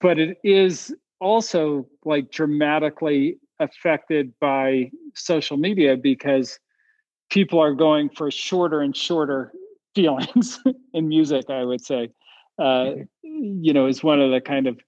[0.00, 6.58] but it is also like dramatically affected by social media because
[7.30, 9.52] people are going for shorter and shorter
[9.94, 10.58] feelings
[10.94, 12.08] in music i would say.
[12.58, 12.92] Uh,
[13.22, 14.78] you know is one of the kind of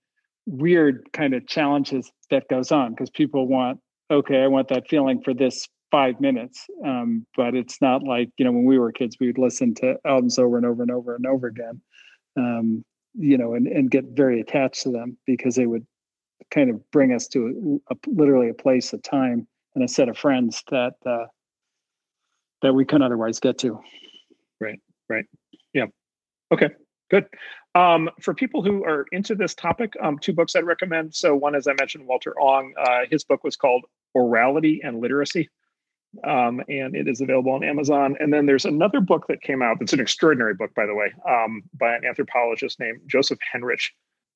[0.47, 3.81] weird kind of challenges that goes on because people want
[4.11, 6.67] okay i want that feeling for this five minutes.
[6.85, 10.41] Um, but it's not like you know when we were kids we'd listen to albums
[10.41, 11.81] over and over and over and over again
[12.37, 15.87] um, you know and, and get very attached to them because they would
[16.51, 20.17] kind of bring us to a, literally a place, a time, and a set of
[20.17, 21.27] friends that uh,
[22.63, 23.81] that we couldn't otherwise get to.
[24.61, 24.81] Right.
[25.09, 25.27] Right.
[25.73, 25.87] Yeah.
[26.53, 26.71] Okay.
[27.11, 27.27] Good.
[27.75, 31.15] Um, for people who are into this topic, um, two books I'd recommend.
[31.15, 32.73] So one, as I mentioned, Walter Ong.
[32.79, 33.85] Uh, his book was called
[34.17, 35.49] Orality and Literacy.
[36.23, 38.17] Um, and it is available on Amazon.
[38.21, 39.79] And then there's another book that came out.
[39.81, 43.91] It's an extraordinary book, by the way, um, by an anthropologist named Joseph Henrich,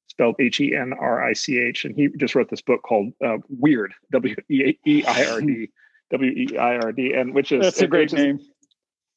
[0.08, 3.12] spelled H E N R I C H, and he just wrote this book called
[3.24, 5.68] uh, Weird, W E I R D,
[6.10, 8.40] W E I R D, and which is that's a great name.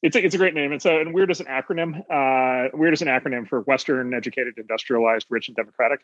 [0.02, 0.72] It's a, it's a great name.
[0.72, 2.00] And so, and weird is an acronym.
[2.10, 6.00] Uh, weird is an acronym for Western, educated, industrialized, rich, and democratic.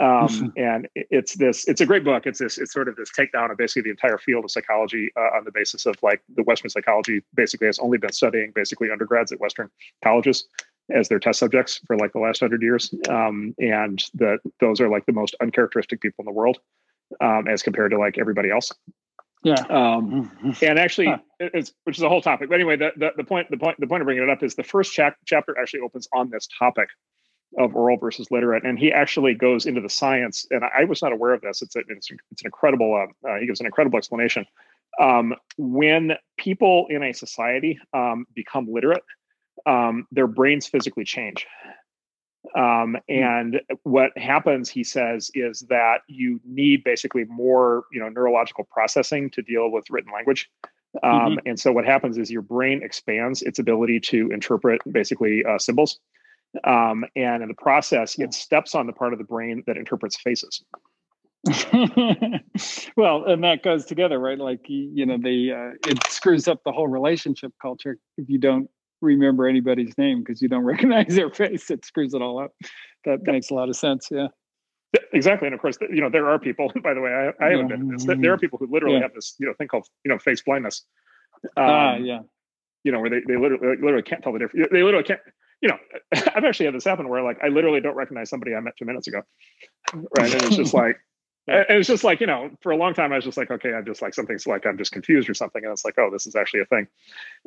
[0.00, 1.66] Um, and it's this.
[1.68, 2.26] It's a great book.
[2.26, 2.58] It's this.
[2.58, 5.52] It's sort of this takedown of basically the entire field of psychology uh, on the
[5.52, 9.70] basis of like the Western psychology basically has only been studying basically undergrads at Western
[10.02, 10.46] colleges
[10.94, 14.88] as their test subjects for like the last hundred years, um, and that those are
[14.88, 16.58] like the most uncharacteristic people in the world
[17.20, 18.72] um, as compared to like everybody else.
[19.44, 19.62] Yeah.
[19.70, 21.18] Um, and actually, huh.
[21.38, 22.48] it's which is a whole topic.
[22.48, 24.54] But anyway, the, the, the point the point the point of bringing it up is
[24.54, 26.88] the first chap- chapter actually opens on this topic
[27.56, 30.44] of oral versus literate, and he actually goes into the science.
[30.50, 31.62] And I was not aware of this.
[31.62, 32.94] It's a, it's, it's an incredible.
[32.94, 34.44] Uh, uh, he gives an incredible explanation.
[35.00, 39.04] Um, when people in a society um, become literate,
[39.66, 41.46] um, their brains physically change.
[42.56, 43.14] Um, hmm.
[43.14, 49.30] and what happens, he says, is that you need basically more, you know, neurological processing
[49.30, 50.48] to deal with written language.
[51.02, 51.34] Um, mm-hmm.
[51.46, 55.98] And so what happens is your brain expands its ability to interpret basically uh, symbols.
[56.64, 60.16] Um, and in the process, it steps on the part of the brain that interprets
[60.16, 60.64] faces.
[62.96, 64.38] well, and that goes together, right?
[64.38, 68.68] Like you know, the uh, it screws up the whole relationship culture if you don't
[69.00, 71.70] remember anybody's name because you don't recognize their face.
[71.70, 72.52] It screws it all up.
[73.04, 74.08] That makes a lot of sense.
[74.10, 74.28] Yeah.
[75.12, 76.72] Exactly, and of course, you know there are people.
[76.82, 77.76] By the way, I, I haven't yeah.
[77.76, 77.88] been.
[77.88, 79.02] This, there are people who literally yeah.
[79.02, 80.84] have this, you know, thing called, you know, face blindness.
[81.56, 82.20] Ah, um, ah, yeah.
[82.84, 84.68] You know, where they, they literally literally can't tell the difference.
[84.72, 85.20] They literally can't.
[85.60, 85.76] You know,
[86.34, 88.86] I've actually had this happen where like I literally don't recognize somebody I met two
[88.86, 89.22] minutes ago,
[89.92, 90.32] right?
[90.32, 90.96] And it's just like
[91.48, 93.50] and it was just like you know for a long time i was just like
[93.50, 95.64] okay i'm just like something's like i'm just confused or something.
[95.64, 96.86] And it's like oh this is actually a thing.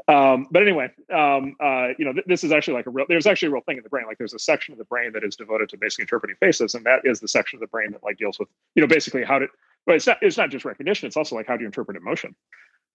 [0.07, 3.27] Um, but anyway um, uh, you know th- this is actually like a real there's
[3.27, 4.05] actually a real thing in the brain.
[4.07, 6.75] Like there's a section of the brain that is devoted to basically interpreting faces.
[6.75, 9.23] And that is the section of the brain that like deals with you know basically
[9.23, 9.47] how to
[9.85, 11.07] but it's not it's not just recognition.
[11.07, 12.35] It's also like how do you interpret emotion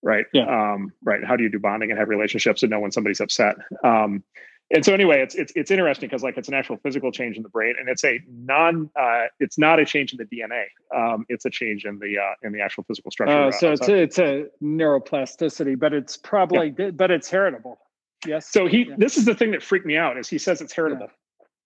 [0.02, 0.26] right?
[0.32, 0.44] Yeah.
[0.74, 1.24] um, right.
[1.24, 3.56] How do you do bonding and have relationships and know when somebody's upset?
[3.82, 4.22] Um,
[4.70, 7.42] and so anyway it's it's it's interesting because like it's an actual physical change in
[7.42, 10.64] the brain and it's a non uh, it's not a change in the dna
[10.94, 13.88] um, it's a change in the uh, in the actual physical structure uh, so it's
[13.88, 16.90] a, it's a neuroplasticity but it's probably yeah.
[16.90, 17.78] but it's heritable.
[18.26, 18.50] Yes?
[18.50, 18.94] So he yeah.
[18.98, 21.10] this is the thing that freaked me out is he says it's heritable.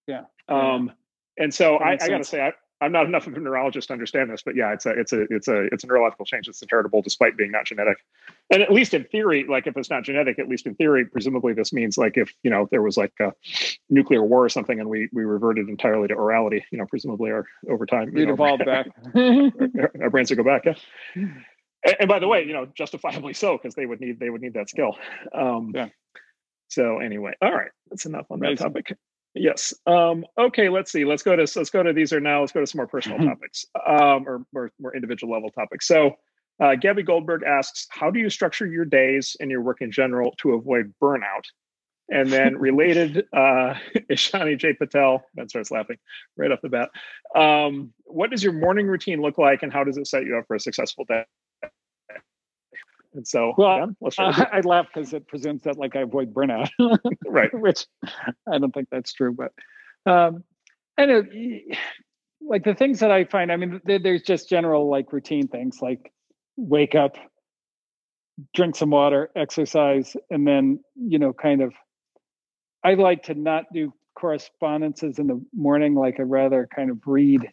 [0.06, 0.74] Yeah, yeah.
[0.74, 0.92] um
[1.38, 4.30] and so I, I, gotta say I, I'm not enough of a neurologist to understand
[4.30, 7.02] this, but yeah, it's a it's a it's a it's a neurological change that's inheritable
[7.02, 7.98] despite being not genetic.
[8.50, 11.52] And at least in theory, like if it's not genetic, at least in theory, presumably
[11.52, 13.32] this means like if you know there was like a
[13.90, 17.46] nuclear war or something and we we reverted entirely to orality, you know, presumably our
[17.68, 18.86] over time we'd evolve back.
[19.14, 20.64] our, our brains would go back.
[20.64, 20.74] Yeah.
[21.14, 24.40] and, and, by the way, you know, justifiably so because they would need they would
[24.40, 24.96] need that skill.
[25.34, 25.88] Um, yeah.
[26.68, 28.96] So anyway, all right, that's enough on that topic.
[29.34, 29.72] Yes.
[29.86, 30.68] Um, okay.
[30.68, 31.04] Let's see.
[31.04, 32.40] Let's go to let's go to these are now.
[32.40, 35.86] Let's go to some more personal topics um, or more, more individual level topics.
[35.86, 36.16] So,
[36.60, 40.34] uh, Gabby Goldberg asks, how do you structure your days and your work in general
[40.38, 41.44] to avoid burnout?
[42.12, 43.74] And then related, uh,
[44.10, 44.74] Ishani J.
[44.74, 45.96] Patel, Ben starts laughing
[46.36, 46.90] right off the bat.
[47.34, 50.46] Um, what does your morning routine look like and how does it set you up
[50.48, 51.24] for a successful day?
[53.14, 56.70] And so, well, yeah, uh, I laugh because it presumes that like I avoid burnout,
[57.26, 57.52] right?
[57.52, 57.86] Which
[58.50, 59.52] I don't think that's true, but
[60.10, 60.44] um,
[60.96, 61.24] I know,
[62.40, 63.50] like the things that I find.
[63.50, 66.12] I mean, there's just general like routine things like
[66.56, 67.16] wake up,
[68.54, 71.72] drink some water, exercise, and then you know, kind of
[72.84, 75.94] I like to not do correspondences in the morning.
[75.94, 77.48] Like I rather kind of read,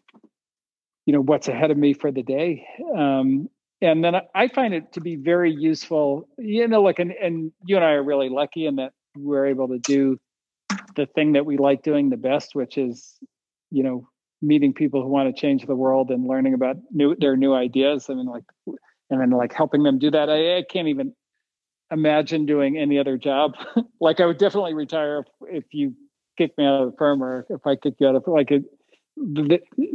[1.05, 2.67] you know, what's ahead of me for the day.
[2.95, 3.49] Um,
[3.81, 6.27] and then I find it to be very useful.
[6.37, 9.67] You know, like and, and you and I are really lucky in that we're able
[9.69, 10.19] to do
[10.95, 13.17] the thing that we like doing the best, which is,
[13.71, 14.07] you know,
[14.41, 18.07] meeting people who want to change the world and learning about new their new ideas.
[18.09, 18.43] I mean, like,
[19.09, 20.29] and then like helping them do that.
[20.29, 21.13] I, I can't even
[21.91, 23.53] imagine doing any other job.
[24.01, 25.95] like I would definitely retire if, if you
[26.37, 28.63] kick me out of the firm or if I kick you out of like it.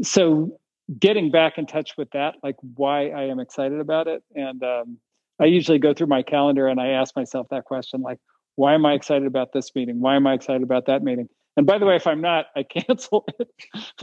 [0.02, 0.58] So
[0.98, 4.22] getting back in touch with that, like why I am excited about it.
[4.34, 4.98] And um,
[5.40, 8.18] I usually go through my calendar and I ask myself that question, like,
[8.56, 10.00] why am I excited about this meeting?
[10.00, 11.28] Why am I excited about that meeting?
[11.56, 13.48] And by the way, if I'm not, I cancel it.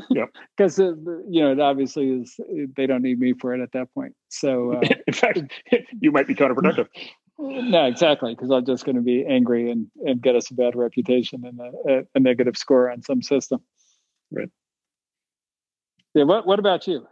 [0.10, 0.26] Yeah.
[0.56, 2.40] Because, you know, it obviously is,
[2.76, 4.16] they don't need me for it at that point.
[4.30, 5.40] So, uh, in fact,
[6.02, 6.88] you might be counterproductive.
[7.42, 10.76] No, exactly, because I'm just going to be angry and, and get us a bad
[10.76, 13.62] reputation and a, a negative score on some system.
[14.30, 14.50] Right.
[16.20, 16.26] Yeah.
[16.26, 17.08] What What about you?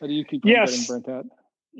[0.00, 0.72] How do you keep yes.
[0.72, 1.26] getting burnt out?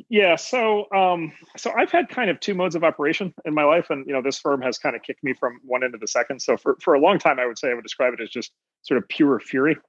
[0.09, 0.37] Yeah.
[0.37, 4.07] So, um, so I've had kind of two modes of operation in my life, and
[4.07, 6.41] you know, this firm has kind of kicked me from one end to the second.
[6.41, 8.53] So, for for a long time, I would say I would describe it as just
[8.83, 9.77] sort of pure fury.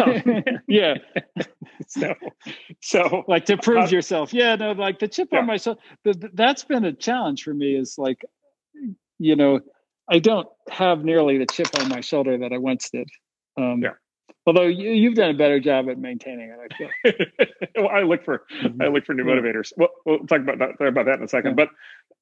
[0.00, 0.94] Um, yeah.
[1.86, 2.12] so,
[2.80, 4.34] so like to prove uh, yourself.
[4.34, 5.38] Yeah, no, like the chip yeah.
[5.38, 5.78] on myself.
[6.02, 7.76] The, that's been a challenge for me.
[7.76, 8.24] Is like,
[9.20, 9.60] you know,
[10.10, 13.08] I don't have nearly the chip on my shoulder that I once did.
[13.56, 13.90] Um, yeah.
[14.46, 16.90] Although you, have done a better job at maintaining it, I feel.
[17.76, 18.82] well, I look for mm-hmm.
[18.82, 19.72] I look for new motivators.
[19.76, 21.58] Well, we'll talk about that about that in a second.
[21.58, 21.66] Yeah.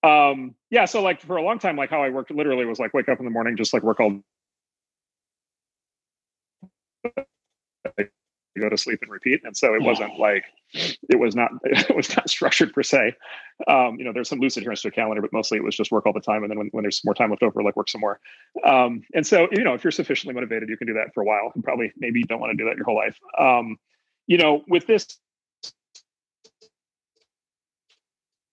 [0.02, 2.78] But um, yeah, so like for a long time, like how I worked literally was
[2.78, 4.20] like wake up in the morning, just like work all
[8.60, 9.40] go to sleep and repeat.
[9.44, 13.14] And so it wasn't like it was not it was not structured per se.
[13.68, 15.90] Um, you know, there's some loose adherence to a calendar, but mostly it was just
[15.90, 16.42] work all the time.
[16.42, 18.20] And then when, when there's more time left over, like work some more.
[18.66, 21.26] Um, and so you know, if you're sufficiently motivated, you can do that for a
[21.26, 21.52] while.
[21.55, 23.18] And probably maybe you don't want to do that your whole life.
[23.39, 23.78] Um,
[24.26, 25.06] you know, with this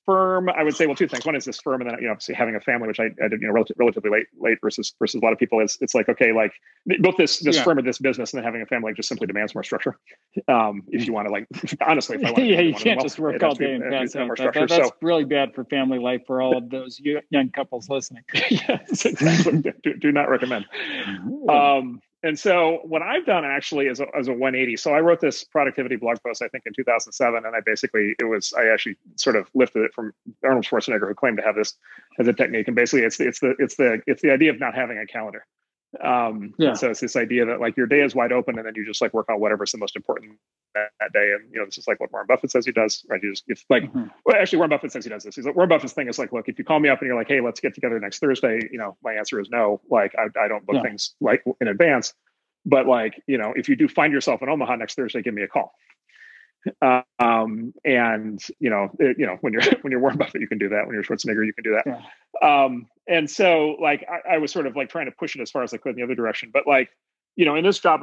[0.10, 1.24] firm, I would say, well, two things.
[1.24, 3.28] One is this firm, and then you know, obviously having a family, which I, I
[3.28, 5.60] did, you know, relative, relatively late, late versus versus a lot of people.
[5.60, 6.52] Is it's like okay, like
[7.00, 7.64] both this this yeah.
[7.64, 10.00] firm and this business, and then having a family just simply demands more structure.
[10.48, 11.48] Um, if you want to, like,
[11.88, 14.30] honestly, if I want, yeah, you can't well, just work all day and pass out.
[14.38, 17.88] That, that, that's so, really bad for family life for all of those young couples
[17.88, 18.24] listening.
[18.50, 19.64] yes, exactly.
[19.84, 20.66] do, do not recommend.
[21.48, 24.76] Um, and so what I've done actually is a, as a 180.
[24.78, 27.46] So I wrote this productivity blog post, I think in 2007.
[27.46, 31.14] And I basically, it was, I actually sort of lifted it from Arnold Schwarzenegger who
[31.14, 31.76] claimed to have this
[32.20, 32.68] as a technique.
[32.68, 35.46] And basically it's, it's the, it's the, it's the idea of not having a calendar.
[36.04, 36.74] Um, yeah.
[36.74, 39.02] so it's this idea that like your day is wide open and then you just
[39.02, 40.38] like work on whatever's the most important
[40.76, 41.32] that, that day.
[41.36, 43.22] And, you know, this is like what Warren Buffett says he does, right?
[43.24, 44.06] You just, it's like, mm-hmm.
[44.26, 45.36] well, actually Warren Buffett says he does this.
[45.36, 47.18] He's like, Warren Buffett's thing is like, look, if you call me up and you're
[47.18, 49.82] like, Hey, let's get together next Thursday, you know, my answer is no.
[49.90, 50.84] Like I, I don't book yeah.
[50.84, 52.14] things like in advance.
[52.66, 55.42] But like, you know, if you do find yourself in Omaha next Thursday, give me
[55.42, 55.74] a call.
[57.20, 60.58] Um, and you know, it, you know, when you're when you're Warren Buffett, you can
[60.58, 60.86] do that.
[60.86, 61.86] When you're Schwarzenegger, you can do that.
[61.86, 62.66] Yeah.
[62.66, 65.52] Um, and so like I, I, was sort of like trying to push it as
[65.52, 66.52] far as I could in the other direction.
[66.54, 66.90] But like,
[67.36, 68.02] you know, in this job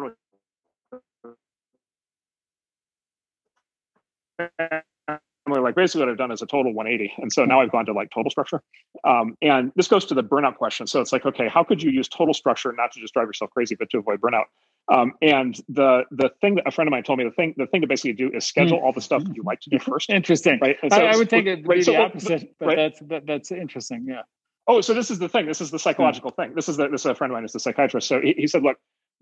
[5.48, 7.14] like basically what I've done is a total 180.
[7.18, 8.62] And so now I've gone to like total structure.
[9.04, 10.86] Um, and this goes to the burnout question.
[10.86, 13.50] So it's like, okay, how could you use total structure not to just drive yourself
[13.50, 14.44] crazy, but to avoid burnout?
[14.92, 17.66] Um, and the the thing that a friend of mine told me, the thing the
[17.66, 20.10] thing to basically do is schedule all the stuff that you like to do first.
[20.10, 20.76] Interesting, right?
[20.88, 22.76] So I, I, would think it would right, be so, the opposite, but, right?
[22.76, 24.06] that's that, that's interesting.
[24.08, 24.22] Yeah.
[24.68, 25.46] Oh, so this is the thing.
[25.46, 26.54] This is the psychological thing.
[26.54, 28.08] This is the, this is a friend of mine is a psychiatrist.
[28.08, 28.78] So he, he said, look,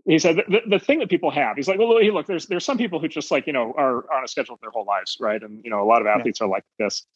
[0.07, 2.77] he said the, the thing that people have he's like well look there's there's some
[2.77, 5.43] people who just like you know are, are on a schedule their whole lives right
[5.43, 6.47] and you know a lot of athletes yeah.
[6.47, 7.07] are like this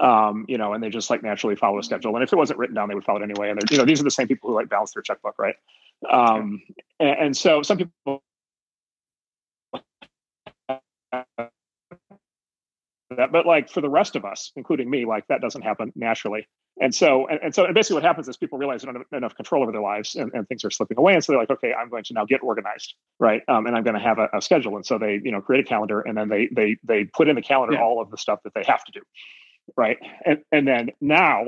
[0.00, 2.58] um, you know and they just like naturally follow a schedule and if it wasn't
[2.58, 4.50] written down they would follow it anyway and you know these are the same people
[4.50, 5.56] who like balance their checkbook right
[6.10, 6.62] um,
[7.00, 8.22] and, and so some people
[13.16, 13.32] that.
[13.32, 16.46] But like for the rest of us, including me, like that doesn't happen naturally.
[16.78, 19.06] And so, and, and so, and basically, what happens is people realize they don't have
[19.16, 21.14] enough control over their lives, and, and things are slipping away.
[21.14, 23.40] And so they're like, okay, I'm going to now get organized, right?
[23.48, 24.76] Um, and I'm going to have a, a, schedule.
[24.76, 27.36] And so they, you know, create a calendar, and then they they they put in
[27.36, 27.82] the calendar yeah.
[27.82, 29.00] all of the stuff that they have to do,
[29.76, 29.96] right?
[30.26, 31.46] And and then now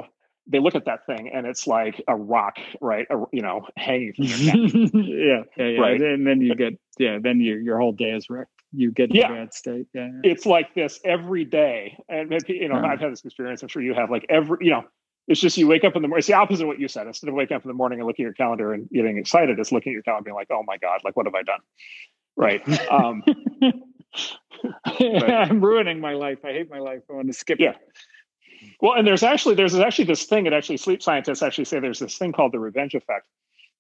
[0.48, 3.06] they look at that thing and it's like a rock, right?
[3.10, 4.90] A, you know, hanging from your neck.
[4.94, 5.80] yeah, yeah, yeah.
[5.80, 6.00] Right?
[6.00, 8.50] And then you get, yeah, then your your whole day is wrecked.
[8.72, 9.32] You get in yeah.
[9.32, 9.86] a bad state.
[9.94, 11.96] Yeah, It's like this every day.
[12.08, 12.86] And, maybe, you know, uh-huh.
[12.86, 13.62] I've had this experience.
[13.62, 14.10] I'm sure you have.
[14.10, 14.84] Like every, you know,
[15.26, 16.20] it's just you wake up in the morning.
[16.20, 17.06] It's the opposite of what you said.
[17.06, 19.58] Instead of waking up in the morning and looking at your calendar and getting excited,
[19.58, 21.42] it's looking at your calendar and being like, oh my God, like, what have I
[21.42, 21.60] done?
[22.36, 22.62] Right.
[22.90, 23.22] Um,
[24.84, 26.38] I'm ruining my life.
[26.44, 27.00] I hate my life.
[27.10, 27.70] I want to skip yeah.
[27.70, 27.76] it.
[28.80, 31.98] Well, and there's actually there's actually this thing that actually sleep scientists actually say there's
[31.98, 33.26] this thing called the revenge effect,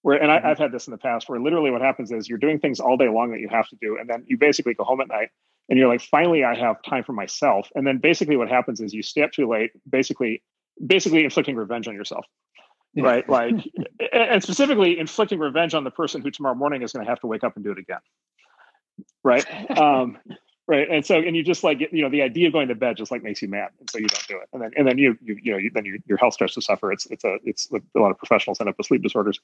[0.02, 0.62] where and I, have mm-hmm.
[0.62, 3.08] had this in the past where literally what happens is you're doing things all day
[3.08, 5.28] long that you have to do, and then you basically go home at night
[5.68, 8.94] and you're like, finally, I have time for myself, and then basically what happens is
[8.94, 10.42] you stay up too late, basically
[10.84, 12.26] basically inflicting revenge on yourself.
[12.96, 13.54] Right, like,
[14.12, 17.26] and specifically inflicting revenge on the person who tomorrow morning is going to have to
[17.26, 18.00] wake up and do it again.
[19.22, 19.44] Right.
[19.78, 20.18] Um,
[20.68, 22.96] right and so and you just like you know the idea of going to bed
[22.96, 24.98] just like makes you mad and so you don't do it and then and then
[24.98, 27.38] you you, you know you, then you, your health starts to suffer it's it's a
[27.44, 29.40] it's a lot of professionals end up with sleep disorders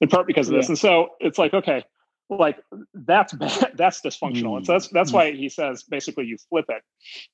[0.00, 0.72] in part because of this yeah.
[0.72, 1.82] and so it's like okay
[2.28, 2.58] like
[2.92, 4.56] that's bad, that's dysfunctional mm.
[4.58, 5.14] and so that's that's mm.
[5.14, 6.82] why he says basically you flip it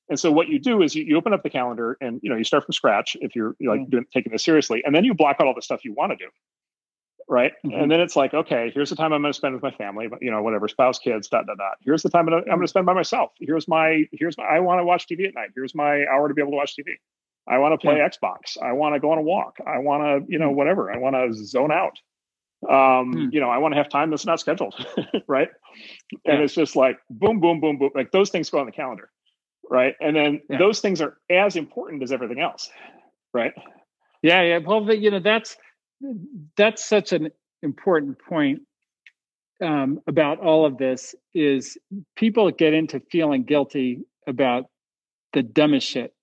[0.08, 2.36] and so what you do is you, you open up the calendar and you know
[2.36, 3.90] you start from scratch if you're, you're like mm.
[3.90, 6.16] doing, taking this seriously and then you block out all the stuff you want to
[6.16, 6.28] do
[7.30, 7.52] right?
[7.64, 7.80] Mm-hmm.
[7.80, 10.08] And then it's like, okay, here's the time I'm going to spend with my family,
[10.20, 11.78] you know, whatever, spouse, kids, dot dot dot.
[11.80, 13.30] Here's the time I'm going to spend by myself.
[13.38, 15.50] Here's my, here's my, I want to watch TV at night.
[15.54, 16.94] Here's my hour to be able to watch TV.
[17.48, 18.08] I want to play yeah.
[18.08, 18.60] Xbox.
[18.60, 19.58] I want to go on a walk.
[19.64, 20.54] I want to, you know, mm.
[20.54, 20.92] whatever.
[20.92, 21.96] I want to zone out.
[22.68, 23.28] Um, hmm.
[23.32, 24.74] you know, I want to have time that's not scheduled,
[25.26, 25.48] right?
[26.26, 27.88] And it's just like boom, boom, boom, boom.
[27.94, 29.08] Like those things go on the calendar,
[29.70, 29.94] right?
[29.98, 30.58] And then yeah.
[30.58, 32.68] those things are as important as everything else,
[33.32, 33.54] right?
[34.22, 34.58] Yeah, yeah.
[34.58, 35.56] Well, you know, that's
[36.56, 37.30] that's such an
[37.62, 38.60] important point
[39.62, 41.76] um, about all of this is
[42.16, 44.64] people get into feeling guilty about
[45.32, 46.14] the dumbest shit.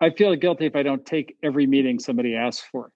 [0.00, 2.90] I feel guilty if I don't take every meeting somebody asks for.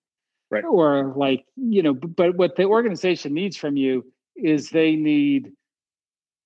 [0.50, 0.64] Right.
[0.64, 4.04] Or like, you know, but what the organization needs from you
[4.36, 5.52] is they need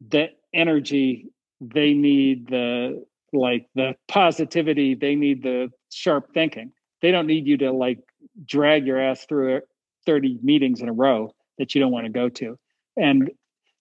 [0.07, 1.29] the energy,
[1.61, 6.73] they need the like the positivity, they need the sharp thinking.
[7.03, 7.99] They don't need you to like
[8.47, 9.57] drag your ass through
[10.09, 12.59] 30 meetings in a row that you don't want to go to.
[12.97, 13.31] And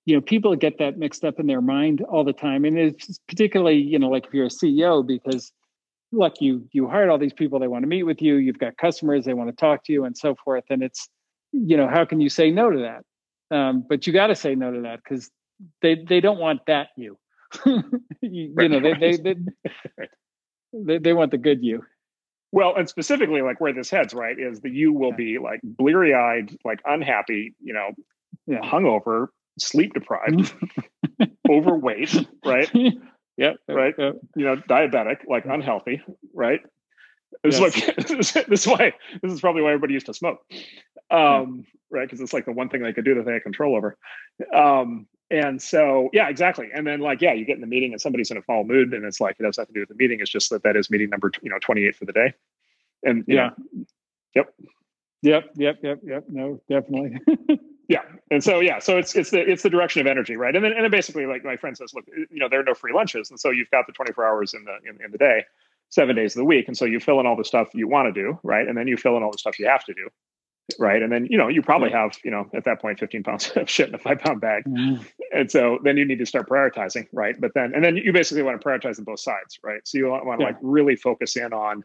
[0.06, 2.66] you know, people get that mixed up in their mind all the time.
[2.66, 5.52] And it's particularly, you know, like if you're a CEO, because
[6.12, 8.76] look, you you hired all these people, they want to meet with you, you've got
[8.78, 10.66] customers, they want to talk to you, and so forth.
[10.70, 11.08] And it's,
[11.54, 13.56] you know, how can you say no to that?
[13.58, 15.30] Um, but you got to say no to that because
[15.82, 17.18] they they don't want that you.
[18.22, 19.24] you, right, know, they, right.
[19.24, 19.34] they,
[19.98, 20.08] they,
[20.74, 21.84] they they want the good you.
[22.51, 26.14] Well, and specifically, like where this heads, right, is that you will be like bleary
[26.14, 27.90] eyed, like unhappy, you know,
[28.45, 28.61] yeah.
[28.61, 29.27] hungover,
[29.59, 30.53] sleep deprived,
[31.50, 32.72] overweight, right?
[33.38, 33.93] Yeah, right.
[33.95, 34.16] Yep.
[34.35, 36.01] You know, diabetic, like unhealthy,
[36.34, 36.59] right?
[37.43, 37.77] This yes.
[37.98, 40.40] is what this is why this is probably why everybody used to smoke,
[41.11, 41.64] um, yeah.
[41.92, 42.08] right?
[42.08, 43.95] Because it's like the one thing they could do that they had control over.
[44.53, 46.70] Um, and so, yeah, exactly.
[46.74, 48.94] And then, like, yeah, you get in the meeting and somebody's in a foul mood,
[48.94, 50.20] and it's like it has nothing to do with the meeting.
[50.22, 52.34] It's just that that is meeting number, you know, twenty eight for the day.
[53.04, 53.76] And yeah, know,
[54.36, 54.54] yep,
[55.22, 56.24] yep, yep, yep, yep.
[56.30, 57.20] No, definitely.
[57.90, 60.56] yeah, and so yeah, so it's it's the it's the direction of energy, right?
[60.56, 62.64] And then and then basically, like my friend says, look, eh, you know, there are
[62.64, 65.12] no free lunches, and so you've got the twenty four hours in the in, in
[65.12, 65.44] the day,
[65.90, 68.14] seven days of the week, and so you fill in all the stuff you want
[68.14, 68.66] to do, right?
[68.66, 70.08] And then you fill in all the stuff you have to do
[70.80, 71.02] right?
[71.02, 73.70] And then you know you probably have you know at that point 15 pounds of
[73.70, 75.02] shit in a five pound bag, mm-hmm.
[75.34, 77.40] and so then you need to start prioritizing, right?
[77.40, 79.82] But then and then you basically want to prioritize on both sides, right?
[79.86, 80.50] So you want, to yeah.
[80.52, 81.84] like really focus in on.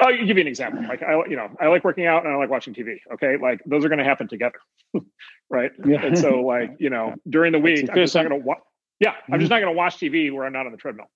[0.00, 0.82] I'll give you an example.
[0.82, 2.96] Like I, you know, I like working out and I like watching TV.
[3.14, 4.58] Okay, like those are going to happen together,
[5.50, 5.70] right?
[5.86, 6.04] Yeah.
[6.04, 8.58] And so, like you know, during the week, I'm just not going to watch.
[8.98, 9.48] Yeah, I'm just mm-hmm.
[9.50, 11.06] not going to watch TV where I'm not on the treadmill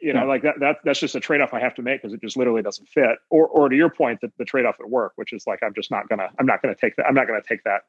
[0.00, 0.26] you know, yeah.
[0.26, 2.62] like that, that that's just a trade-off I have to make because it just literally
[2.62, 3.18] doesn't fit.
[3.30, 5.90] Or, or to your point, that the trade-off at work, which is like, I'm just
[5.90, 7.06] not gonna, I'm not gonna take that.
[7.06, 7.82] I'm not gonna take that.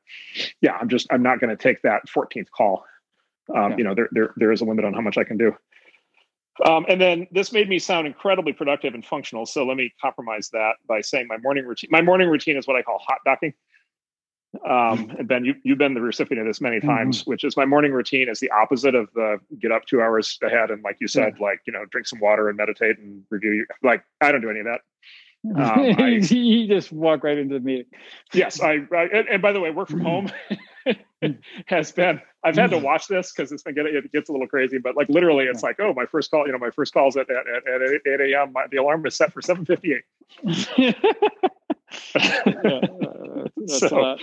[0.62, 2.86] Yeah, I'm just, I'm not gonna take that 14th call.
[3.56, 3.78] Um, yeah.
[3.78, 5.56] You know, there, there, there is a limit on how much I can do.
[6.66, 9.46] Um, and then this made me sound incredibly productive and functional.
[9.46, 11.90] So let me compromise that by saying my morning routine.
[11.92, 13.54] My morning routine is what I call hot docking.
[14.68, 16.88] Um, and Ben, you, you've been the recipient of this many mm-hmm.
[16.88, 17.32] times, mm-hmm.
[17.32, 20.72] which is my morning routine is the opposite of the get up two hours ahead
[20.72, 21.46] and, like you said, yeah.
[21.46, 23.52] like, you know, drink some water and meditate and review.
[23.52, 24.82] Your, like, I don't do any of that.
[25.56, 25.56] Um,
[26.04, 27.86] I, you just walk right into the meeting.
[28.34, 30.32] Yes, I, I and, and, by the way, work from home.
[31.66, 34.48] has been I've had to watch this because it's been getting it gets a little
[34.48, 37.18] crazy, but like literally it's like, oh, my first call, you know, my first call's
[37.18, 38.54] at at, at 8 a.m.
[38.72, 40.04] the alarm is set for 758.
[40.78, 40.94] yeah,
[43.70, 44.18] uh, so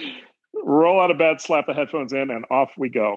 [0.65, 3.16] roll out of bed, slap the headphones in, and off we go.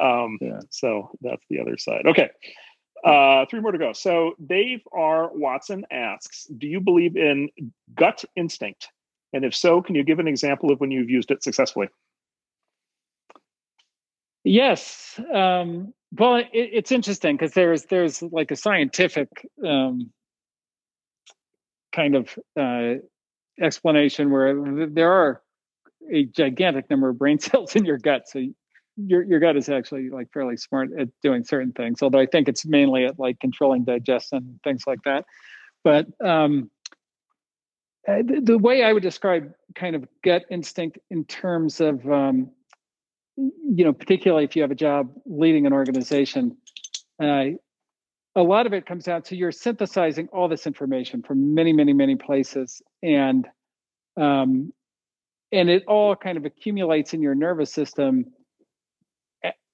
[0.00, 0.60] Um, yeah.
[0.70, 2.06] So that's the other side.
[2.06, 2.30] Okay.
[3.04, 3.92] Uh, three more to go.
[3.92, 5.30] So Dave R.
[5.32, 7.48] Watson asks, do you believe in
[7.94, 8.88] gut instinct?
[9.32, 11.88] And if so, can you give an example of when you've used it successfully?
[14.42, 15.20] Yes.
[15.32, 19.28] Um, well, it, it's interesting because there's there's like a scientific
[19.64, 20.10] um,
[21.92, 22.94] kind of uh,
[23.60, 25.42] explanation where there are
[26.12, 28.28] a gigantic number of brain cells in your gut.
[28.28, 28.44] So
[28.96, 32.02] your your gut is actually like fairly smart at doing certain things.
[32.02, 35.24] Although I think it's mainly at like controlling digestion things like that.
[35.84, 36.70] But um,
[38.06, 42.50] uh, the, the, way I would describe kind of gut instinct in terms of um,
[43.36, 46.56] you know, particularly if you have a job leading an organization,
[47.22, 47.44] uh,
[48.34, 51.92] a lot of it comes down to you're synthesizing all this information from many, many,
[51.92, 53.46] many places, and
[54.16, 54.72] um,
[55.52, 58.26] and it all kind of accumulates in your nervous system,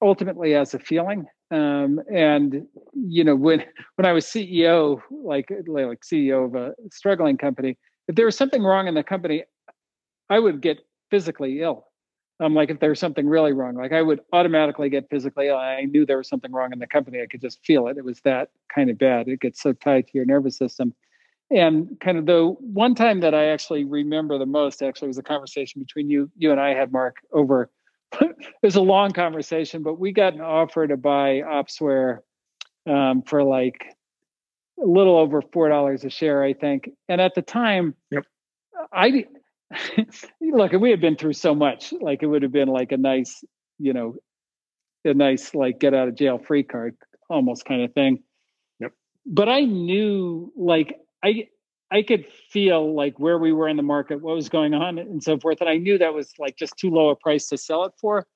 [0.02, 1.26] ultimately as a feeling.
[1.50, 3.64] Um, and you know, when
[3.96, 7.76] when I was CEO, like like CEO of a struggling company,
[8.08, 9.44] if there was something wrong in the company,
[10.30, 10.78] I would get
[11.10, 11.86] physically ill
[12.40, 15.56] um, like if there was something really wrong, like I would automatically get physically ill.
[15.56, 17.22] I knew there was something wrong in the company.
[17.22, 17.96] I could just feel it.
[17.96, 19.28] It was that kind of bad.
[19.28, 20.94] It gets so tied to your nervous system.
[21.50, 25.22] And kind of the one time that I actually remember the most actually was a
[25.22, 27.70] conversation between you, you and I had Marc over.
[28.20, 32.20] it was a long conversation, but we got an offer to buy Opsware
[32.86, 33.84] um, for like
[34.82, 36.90] a little over four dollars a share, I think.
[37.08, 38.24] And at the time, yep.
[38.92, 39.26] I
[40.40, 41.92] look, we had been through so much.
[42.00, 43.44] Like it would have been like a nice,
[43.78, 44.14] you know,
[45.04, 46.96] a nice like get out of jail free card
[47.28, 48.22] almost kind of thing.
[48.80, 48.92] Yep.
[49.26, 51.48] But I knew like I
[51.90, 55.22] I could feel like where we were in the market, what was going on, and
[55.22, 55.60] so forth.
[55.60, 58.26] And I knew that was like just too low a price to sell it for.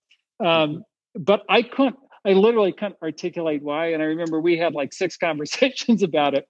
[0.41, 1.23] Um, mm-hmm.
[1.23, 1.97] But I couldn't.
[2.25, 3.93] I literally couldn't articulate why.
[3.93, 6.47] And I remember we had like six conversations about it.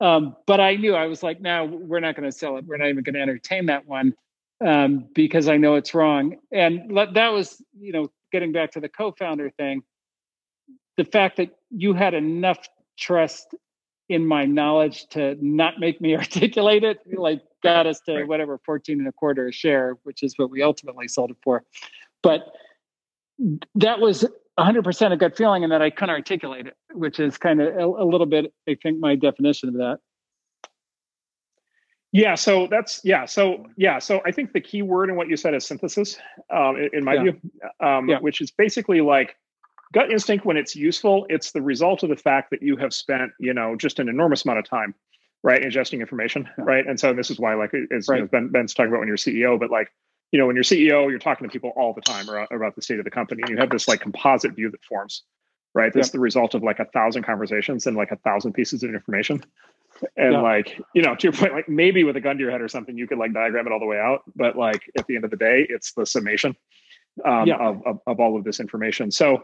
[0.00, 2.64] Um, but I knew I was like, no, we're not going to sell it.
[2.66, 4.14] We're not even going to entertain that one
[4.64, 6.36] um, because I know it's wrong.
[6.52, 9.82] And that was, you know, getting back to the co-founder thing,
[10.98, 12.58] the fact that you had enough
[12.98, 13.54] trust
[14.08, 18.98] in my knowledge to not make me articulate it, like got us to whatever 14
[18.98, 21.64] and a quarter a share, which is what we ultimately sold it for.
[22.22, 22.52] But
[23.74, 24.24] that was
[24.58, 27.84] 100% a gut feeling and that I couldn't articulate it, which is kind of a,
[27.84, 29.98] a little bit, I think, my definition of that.
[32.12, 35.36] Yeah, so that's yeah, so yeah, so I think the key word in what you
[35.36, 36.16] said is synthesis,
[36.50, 37.22] um, in, in, my yeah.
[37.22, 37.40] view,
[37.80, 38.20] um, yeah.
[38.20, 39.36] which is basically like
[39.96, 41.26] gut instinct when it's useful.
[41.30, 44.44] It's the result of the fact that you have spent you know just an enormous
[44.44, 44.94] amount of time,
[45.42, 46.64] right, ingesting information, yeah.
[46.64, 48.16] right, and so this is why like as right.
[48.16, 49.90] you know, ben, Ben's talking about when you're CEO, but like
[50.32, 52.82] you know when you're CEO, you're talking to people all the time about, about the
[52.82, 55.22] state of the company, and you have this like composite view that forms,
[55.74, 55.94] right?
[55.94, 58.90] This is the result of like a thousand conversations and like a thousand pieces of
[58.90, 59.42] information
[60.18, 60.40] and yeah.
[60.42, 62.68] like you know to your point like maybe with a gun to your head or
[62.68, 65.24] something you could like diagram it all the way out but like at the end
[65.24, 66.54] of the day it's the summation
[67.24, 67.56] um, yeah.
[67.56, 69.42] of, of, of all of this information so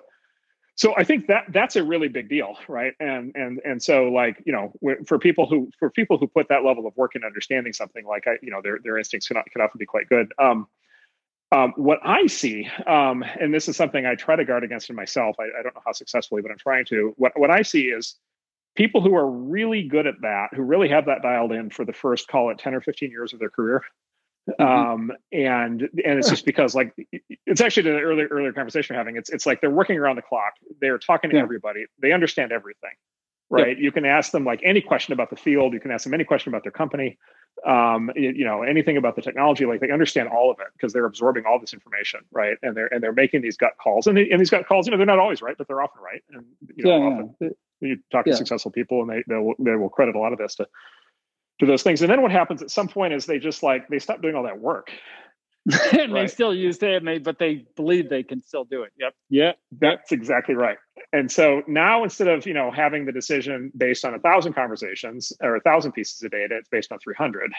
[0.75, 4.43] so i think that that's a really big deal right and and and so like
[4.45, 4.73] you know
[5.07, 8.27] for people who for people who put that level of work in understanding something like
[8.27, 10.67] i you know their their instincts can, can often be quite good um
[11.53, 14.97] um, what I see, um, and this is something I try to guard against in
[14.97, 15.37] myself.
[15.39, 17.13] I, I, don't know how successfully, but I'm trying to.
[17.19, 18.17] What what I see is
[18.75, 21.93] people who are really good at that, who really have that dialed in for the
[21.93, 23.83] first, call it 10 or 15 years of their career.
[24.51, 24.63] Mm-hmm.
[24.63, 26.93] Um, and and it's just because like
[27.47, 29.17] it's actually the earlier earlier conversation we're having.
[29.17, 30.55] It's it's like they're working around the clock.
[30.81, 31.43] They're talking to yeah.
[31.43, 31.85] everybody.
[32.01, 32.91] They understand everything,
[33.51, 33.79] right?
[33.79, 33.85] Yeah.
[33.85, 35.75] You can ask them like any question about the field.
[35.75, 37.19] You can ask them any question about their company.
[37.65, 39.65] Um, you, you know anything about the technology.
[39.65, 42.57] Like they understand all of it because they're absorbing all this information, right?
[42.63, 44.09] And they're and they're making these gut calls.
[44.09, 46.03] And, they, and these gut calls, you know, they're not always right, but they're often
[46.03, 46.23] right.
[46.33, 49.77] And you know, yeah, often you talk to successful people, and they they will, they
[49.77, 50.67] will credit a lot of this to
[51.61, 52.03] to those things.
[52.03, 54.45] And then what happens at some point is they just like they stop doing all
[54.45, 54.91] that work.
[55.93, 56.23] and right.
[56.23, 58.93] they still use it, but they believe they can still do it.
[58.99, 59.15] Yep.
[59.31, 60.77] Yeah, that's exactly right.
[61.13, 65.33] And so now instead of you know having the decision based on a thousand conversations
[65.41, 67.53] or a thousand pieces of data, it's based on three hundred,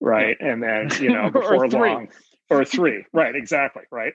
[0.00, 0.36] right?
[0.40, 0.48] Yeah.
[0.48, 2.08] And then you know before long
[2.48, 3.36] or three, right?
[3.36, 4.14] Exactly, right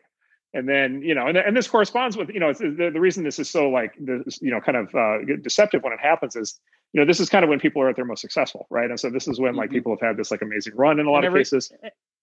[0.56, 3.38] and then you know and, and this corresponds with you know the, the reason this
[3.38, 6.60] is so like this you know kind of uh, deceptive when it happens is
[6.94, 9.00] you know this is kind of when people are at their most successful right and
[9.00, 9.76] so this is when like mm-hmm.
[9.76, 11.72] people have had this like amazing run in a lot and of cases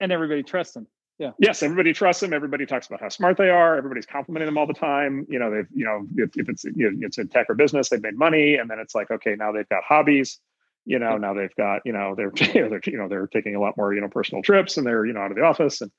[0.00, 0.86] and everybody trusts them
[1.18, 1.32] Yeah.
[1.38, 2.32] Yes, everybody trusts them.
[2.32, 3.76] Everybody talks about how smart they are.
[3.76, 5.26] Everybody's complimenting them all the time.
[5.28, 7.90] You know, they've, you know, if, if it's you know, it's a tech or business,
[7.90, 10.40] they've made money, and then it's like, okay, now they've got hobbies.
[10.84, 13.54] You know, now they've got, you know, they're, you know, they're, you know, they're taking
[13.54, 15.80] a lot more, you know, personal trips, and they're, you know, out of the office,
[15.80, 15.92] and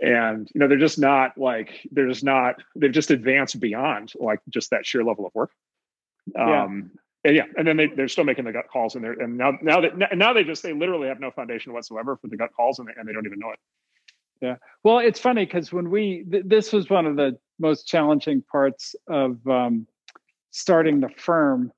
[0.00, 2.56] and you know, they're just not like they're just not.
[2.76, 5.50] They've just advanced beyond like just that sheer level of work.
[6.38, 6.92] Um,
[7.24, 9.52] and yeah, and then they, they're still making the gut calls, and they're and now
[9.62, 12.78] now that now they just they literally have no foundation whatsoever for the gut calls,
[12.78, 13.58] and they, and they don't even know it.
[14.40, 18.42] Yeah, well, it's funny because when we th- this was one of the most challenging
[18.50, 19.86] parts of um,
[20.50, 21.72] starting the firm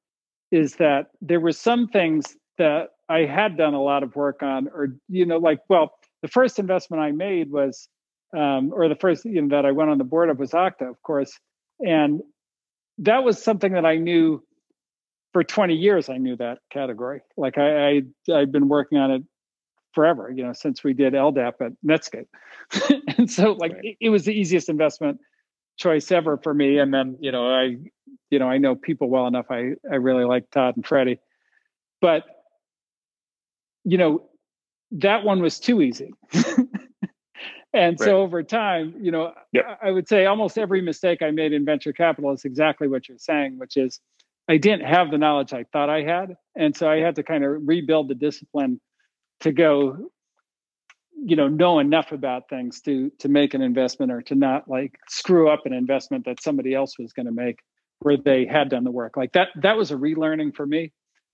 [0.50, 4.68] is that there were some things that I had done a lot of work on,
[4.68, 7.88] or you know, like well, the first investment I made was,
[8.36, 10.88] um, or the first you know that I went on the board of was Okta,
[10.88, 11.38] of course,
[11.80, 12.20] and
[12.98, 14.42] that was something that I knew
[15.34, 17.20] for 20 years i knew that category.
[17.36, 19.22] Like i, I i've been working on it
[19.92, 22.28] forever you know since we did ldap at netscape.
[23.18, 23.84] And so like right.
[23.84, 25.20] it, it, was the easiest investment
[25.76, 26.78] choice ever for me.
[26.78, 27.76] And then you know i
[28.30, 29.46] you know i know people well enough.
[29.50, 31.18] I i really like todd and freddie.
[32.00, 32.24] But
[33.84, 34.28] you know
[34.92, 36.12] that one was too easy
[37.74, 38.06] and right.
[38.06, 39.78] so over time you know yep.
[39.82, 43.08] I, I would say almost every mistake i made in venture capital is exactly what
[43.08, 44.00] you're saying which is
[44.48, 46.36] I didn't have the knowledge I thought I had.
[46.54, 48.80] And so I had to kind of rebuild the discipline
[49.40, 50.10] to go,
[51.16, 54.98] you know, know enough about things to to make an investment or to not like
[55.08, 57.60] screw up an investment that somebody else was going to make
[58.00, 59.16] where they had done the work.
[59.16, 60.92] Like that that was a relearning for me.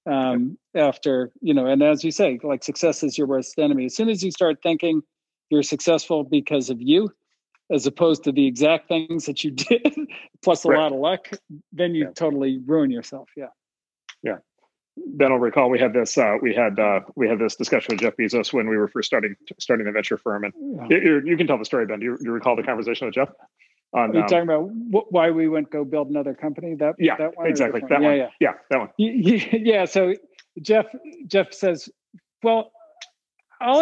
[0.09, 3.87] Um after, you know, and as you say, like success is your worst enemy.
[3.87, 5.03] As soon as you start thinking
[5.51, 7.13] you're successful because of you,
[7.71, 9.97] as opposed to the exact things that you did
[10.43, 10.79] plus a right.
[10.79, 11.31] lot of luck
[11.73, 12.11] then you yeah.
[12.15, 13.47] totally ruin yourself yeah.
[14.23, 14.37] Yeah.
[14.97, 18.01] Ben will recall we had this uh, we had uh, we had this discussion with
[18.01, 20.53] jeff bezos when we were first starting starting the venture firm and
[20.91, 20.99] yeah.
[20.99, 22.01] you, you, can tell the story ben.
[22.01, 23.29] Do you, you recall the conversation with jeff
[23.93, 26.75] on, Are you um, talking about wh- why we went go build another company?
[26.75, 27.81] That yeah that one exactly.
[27.89, 28.03] that one?
[28.03, 28.29] yeah, yeah.
[28.41, 28.91] Yeah that one.
[28.99, 30.15] Yeah so
[30.61, 30.87] jeff
[31.27, 31.89] jeff says
[32.43, 32.73] well
[33.61, 33.81] i'll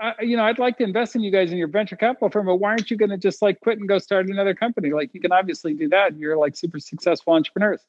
[0.00, 2.46] I, you know, I'd like to invest in you guys in your venture capital firm,
[2.46, 4.92] but why aren't you going to just like quit and go start another company?
[4.92, 6.16] Like you can obviously do that.
[6.16, 7.80] You're like super successful entrepreneurs.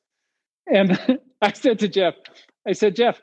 [0.72, 2.16] And I said to Jeff,
[2.68, 3.22] I said, Jeff,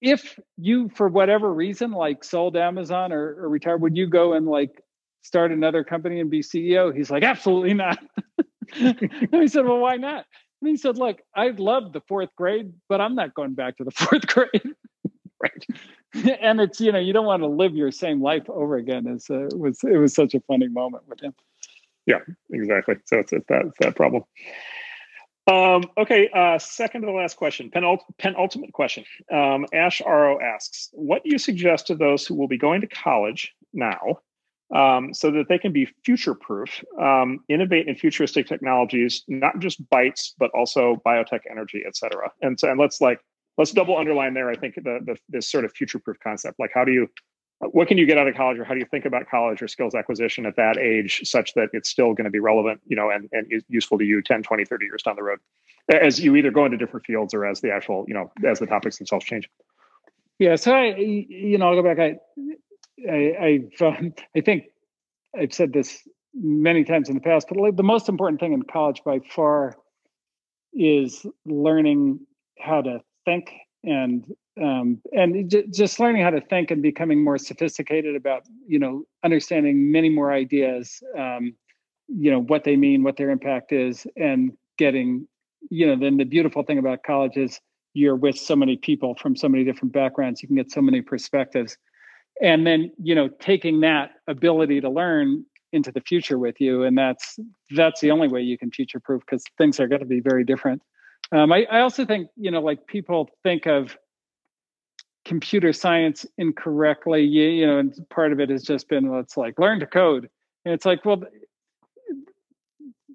[0.00, 4.46] if you, for whatever reason, like sold Amazon or, or retired, would you go and
[4.46, 4.82] like
[5.22, 6.94] start another company and be CEO?
[6.96, 7.98] He's like, absolutely not.
[8.80, 10.24] and he said, well, why not?
[10.60, 13.84] And he said, look, I love the fourth grade, but I'm not going back to
[13.84, 14.74] the fourth grade.
[15.42, 15.66] right.
[16.40, 19.06] and it's you know you don't want to live your same life over again.
[19.06, 21.34] It's, uh, it was it was such a funny moment with him.
[22.06, 22.20] Yeah,
[22.50, 22.96] exactly.
[23.04, 24.24] So it's, it's that it's that problem.
[25.48, 29.04] Um, okay, uh, second to the last question, penult- penultimate question.
[29.32, 32.86] Um, Ash Aro asks, what do you suggest to those who will be going to
[32.86, 34.18] college now
[34.74, 39.82] um, so that they can be future proof, um, innovate in futuristic technologies, not just
[39.88, 42.30] bytes, but also biotech energy, et cetera?
[42.42, 43.20] And, so, and let's like
[43.58, 44.48] let's double underline there.
[44.48, 46.58] I think the, the this sort of future proof concept.
[46.58, 47.08] Like, how do you,
[47.60, 49.68] what can you get out of college, or how do you think about college or
[49.68, 53.10] skills acquisition at that age, such that it's still going to be relevant, you know,
[53.10, 55.40] and and useful to you 10, 20, 30 years down the road,
[55.88, 58.66] as you either go into different fields or as the actual, you know, as the
[58.66, 59.50] topics themselves change.
[60.38, 60.54] Yeah.
[60.54, 61.98] So I, you know, I'll go back.
[61.98, 62.18] I,
[63.10, 64.66] I, I've, um, I think
[65.36, 69.02] I've said this many times in the past, but the most important thing in college
[69.04, 69.76] by far
[70.72, 72.20] is learning
[72.60, 73.52] how to think
[73.84, 74.24] and
[74.60, 79.02] um, and j- just learning how to think and becoming more sophisticated about you know
[79.24, 81.54] understanding many more ideas um,
[82.08, 85.26] you know what they mean what their impact is and getting
[85.70, 87.60] you know then the beautiful thing about college is
[87.94, 91.00] you're with so many people from so many different backgrounds you can get so many
[91.00, 91.76] perspectives.
[92.40, 96.96] And then you know taking that ability to learn into the future with you and
[96.96, 97.38] that's
[97.76, 100.44] that's the only way you can future proof because things are going to be very
[100.44, 100.80] different
[101.32, 103.96] um, I, I also think, you know, like people think of
[105.24, 107.22] computer science incorrectly.
[107.22, 110.30] You, you know, and part of it has just been, it's like learn to code.
[110.64, 111.22] And it's like, well,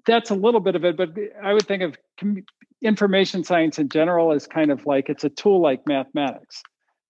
[0.06, 1.10] that's a little bit of it, but
[1.42, 2.44] I would think of com-
[2.82, 6.62] information science in general as kind of like it's a tool like mathematics.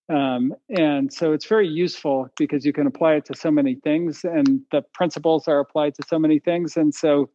[0.08, 4.23] Um, and so it's very useful because you can apply it to so many things
[4.23, 6.76] and the principles are applied to so many things.
[6.76, 7.31] And so,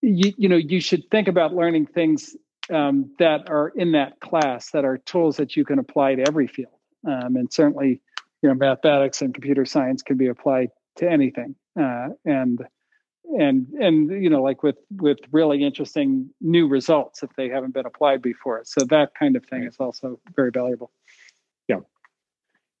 [0.00, 2.36] you, you know, you should think about learning things
[2.70, 6.46] um, that are in that class that are tools that you can apply to every
[6.46, 6.72] field.
[7.06, 8.00] Um, and certainly,
[8.42, 11.54] you know, mathematics and computer science can be applied to anything.
[11.78, 12.60] Uh, and
[13.24, 17.86] and and you know, like with with really interesting new results if they haven't been
[17.86, 18.62] applied before.
[18.64, 20.90] So that kind of thing is also very valuable.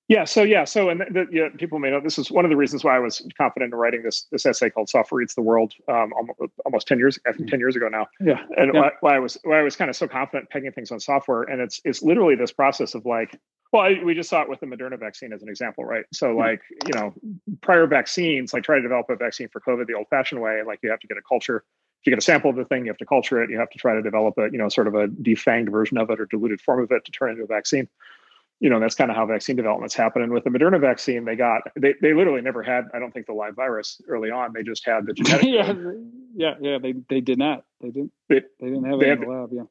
[0.08, 0.24] Yeah.
[0.24, 0.64] So yeah.
[0.64, 2.98] So and the, yeah, people may know this is one of the reasons why I
[2.98, 6.88] was confident in writing this this essay called "Software Eats the World" um, almost, almost
[6.88, 8.06] ten years, I think ten years ago now.
[8.18, 8.42] Yeah.
[8.56, 8.80] And yeah.
[8.80, 11.42] Why, why, I was why I was kind of so confident pegging things on software,
[11.42, 13.38] and it's it's literally this process of like,
[13.70, 16.06] well, I, we just saw it with the Moderna vaccine as an example, right?
[16.14, 17.12] So like you know,
[17.60, 20.90] prior vaccines, like try to develop a vaccine for COVID the old-fashioned way, like you
[20.90, 21.64] have to get a culture.
[22.00, 23.50] If you get a sample of the thing, you have to culture it.
[23.50, 26.08] You have to try to develop a you know sort of a defanged version of
[26.08, 27.88] it or diluted form of it to turn it into a vaccine
[28.60, 31.62] you know that's kind of how vaccine development's happening with the moderna vaccine they got
[31.76, 34.84] they, they literally never had i don't think the live virus early on they just
[34.84, 35.72] had the genetic yeah
[36.34, 39.26] yeah yeah they they did not they didn't they, they didn't have it in the
[39.26, 39.62] lab yeah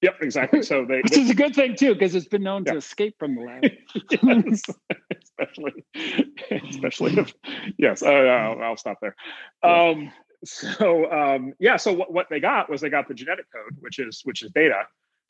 [0.00, 0.62] Yep, exactly.
[0.62, 2.72] So they, which is a good thing too, because it's been known yeah.
[2.72, 3.64] to escape from the lab.
[4.44, 4.62] yes,
[5.24, 5.84] especially,
[6.70, 7.34] especially if
[7.78, 8.02] yes.
[8.02, 9.16] Uh, I'll, I'll, stop there.
[9.64, 10.12] Um,
[10.44, 13.98] so um, yeah, so what, what they got was they got the genetic code, which
[13.98, 14.84] is which is data,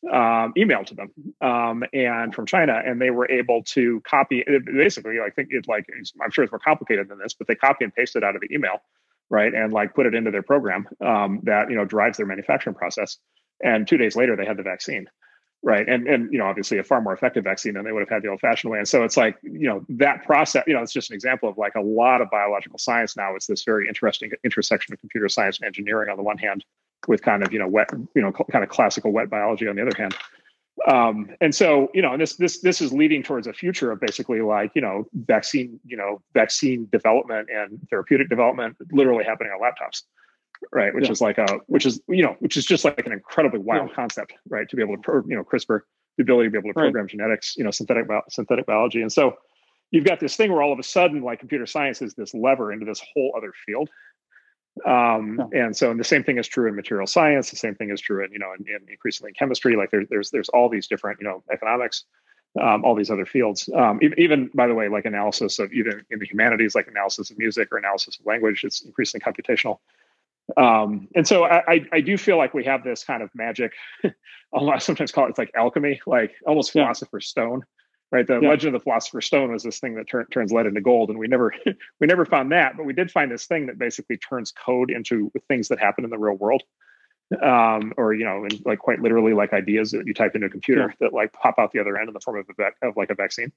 [0.07, 1.11] um, emailed to them
[1.41, 4.45] um, and from China, and they were able to copy.
[4.65, 5.87] Basically, I think it's like
[6.23, 8.41] I'm sure it's more complicated than this, but they copy and paste it out of
[8.41, 8.81] the email,
[9.29, 12.77] right, and like put it into their program um, that you know drives their manufacturing
[12.77, 13.19] process.
[13.63, 15.11] And two days later, they had the vaccine,
[15.65, 18.09] right, and and you know obviously a far more effective vaccine than they would have
[18.09, 18.79] had the old-fashioned way.
[18.79, 20.63] And so it's like you know that process.
[20.69, 23.35] You know, it's just an example of like a lot of biological science now.
[23.35, 26.65] It's this very interesting intersection of computer science and engineering on the one hand
[27.07, 29.83] with kind of you know wet you know kind of classical wet biology on the
[29.83, 30.15] other hand
[30.87, 34.01] um, and so you know and this this this is leading towards a future of
[34.01, 39.61] basically like you know vaccine you know vaccine development and therapeutic development literally happening on
[39.61, 40.03] laptops
[40.73, 41.13] right which yeah.
[41.13, 43.95] is like a which is you know which is just like an incredibly wild yeah.
[43.95, 45.81] concept right to be able to pro, you know crispr
[46.17, 47.11] the ability to be able to program right.
[47.11, 49.35] genetics you know synthetic synthetic biology and so
[49.91, 52.73] you've got this thing where all of a sudden like computer science is this lever
[52.73, 53.89] into this whole other field
[54.87, 55.67] um, yeah.
[55.67, 57.51] And so, and the same thing is true in material science.
[57.51, 59.77] The same thing is true in you know, in, in increasingly in chemistry.
[59.77, 62.05] Like there, there's there's all these different you know economics,
[62.61, 63.69] um, all these other fields.
[63.75, 67.39] Um, even by the way, like analysis of even in the humanities, like analysis of
[67.39, 69.79] music or analysis of language, it's increasingly computational.
[70.57, 73.75] Um, and so I, I, I do feel like we have this kind of magic.
[74.55, 77.65] I sometimes call it it's like alchemy, like almost philosopher's stone
[78.11, 78.49] right the yeah.
[78.49, 81.19] legend of the philosopher's stone was this thing that tur- turns lead into gold and
[81.19, 81.53] we never
[82.01, 85.31] we never found that but we did find this thing that basically turns code into
[85.49, 86.63] things that happen in the real world
[87.43, 90.89] um, or you know like quite literally like ideas that you type into a computer
[90.89, 90.95] yeah.
[91.01, 93.15] that like pop out the other end in the form of a of like a
[93.15, 93.53] vaccine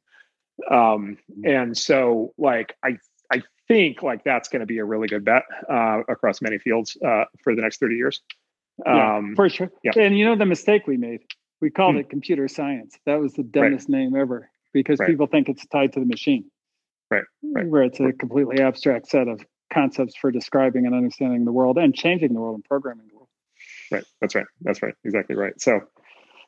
[0.70, 1.46] um, mm-hmm.
[1.46, 2.98] and so like i
[3.32, 6.98] i think like that's going to be a really good bet uh, across many fields
[7.06, 8.22] uh, for the next 30 years
[8.86, 9.92] um, yeah, for sure yeah.
[9.96, 11.22] and you know the mistake we made
[11.62, 12.02] we called hmm.
[12.02, 12.98] it computer science.
[13.06, 14.00] That was the dumbest right.
[14.00, 15.10] name ever because right.
[15.10, 16.46] people think it's tied to the machine.
[17.10, 17.24] Right.
[17.44, 17.68] right.
[17.68, 21.94] Where it's a completely abstract set of concepts for describing and understanding the world and
[21.94, 23.28] changing the world and programming the world.
[23.92, 24.06] Right.
[24.22, 24.46] That's right.
[24.62, 24.94] That's right.
[25.04, 25.60] Exactly right.
[25.60, 25.82] So,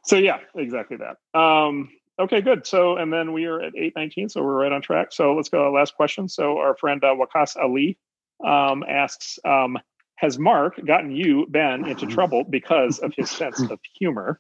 [0.06, 1.40] so yeah, exactly that.
[1.40, 2.66] Um, okay, good.
[2.66, 5.08] So, and then we are at 819, so we're right on track.
[5.12, 6.30] So let's go to the last question.
[6.30, 7.98] So our friend uh, Wakas Ali
[8.46, 9.78] um, asks, um,
[10.24, 14.38] has Marc gotten you, Ben, into trouble because of his sense of humor?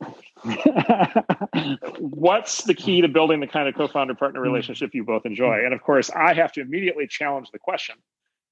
[1.99, 5.65] What's the key to building the kind of co founder partner relationship you both enjoy?
[5.65, 7.97] And of course, I have to immediately challenge the question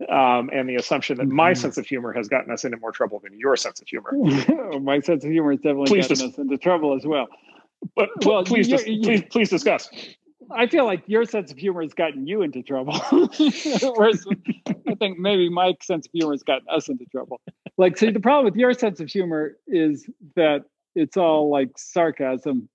[0.10, 3.22] um, and the assumption that my sense of humor has gotten us into more trouble
[3.24, 4.11] than your sense of humor.
[4.82, 7.30] my sense of humor has definitely please gotten dis- us into trouble as well.
[7.95, 9.90] But well, please, dis- please, please discuss.
[10.56, 12.98] I feel like your sense of humor has gotten you into trouble.
[13.96, 14.26] Whereas
[14.88, 17.42] I think maybe Mike's sense of humor has gotten us into trouble.
[17.78, 20.66] Like, see, the problem with your sense of humor is that
[20.96, 22.70] it's all like sarcasm,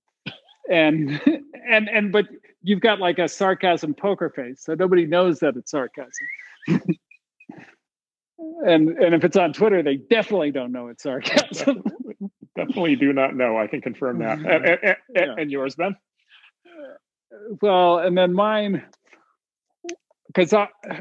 [0.70, 1.20] and
[1.68, 2.26] and and but
[2.62, 6.10] you've got like a sarcasm poker face, so nobody knows that it's sarcasm.
[8.66, 11.82] and and if it's on Twitter, they definitely don't know it's sarcasm.
[12.56, 13.58] definitely do not know.
[13.58, 14.38] I can confirm that.
[14.38, 14.48] Mm-hmm.
[14.48, 15.34] And, and, and, yeah.
[15.38, 15.96] and yours, Ben?
[17.62, 18.84] Well, and then mine,
[20.26, 20.54] because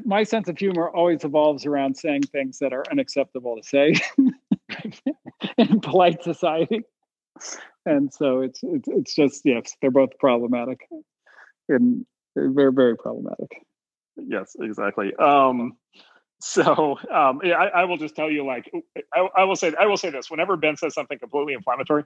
[0.03, 3.93] my sense of humor always evolves around saying things that are unacceptable to say
[5.57, 6.83] in polite society,
[7.85, 10.79] and so it's it's it's just yes, they're both problematic,
[11.69, 12.05] and
[12.35, 13.63] very very problematic.
[14.17, 15.13] Yes, exactly.
[15.15, 15.77] Um,
[16.39, 18.71] so um, yeah, I, I, will just tell you, like,
[19.13, 22.03] I, I, will say, I will say this: whenever Ben says something completely inflammatory,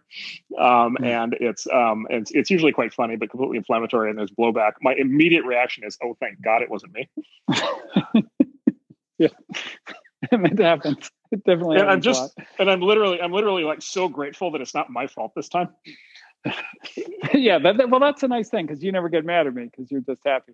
[0.58, 1.04] um, mm-hmm.
[1.04, 4.94] and it's um, it's it's usually quite funny, but completely inflammatory, and there's blowback, my
[4.94, 7.10] immediate reaction is, "Oh, thank God, it wasn't me."
[9.18, 9.28] yeah,
[10.32, 11.10] it happens.
[11.32, 11.78] It definitely.
[11.78, 15.08] And I'm just, and I'm literally, I'm literally like so grateful that it's not my
[15.08, 15.70] fault this time.
[17.34, 19.92] yeah, that, well, that's a nice thing because you never get mad at me because
[19.92, 20.54] you're just happy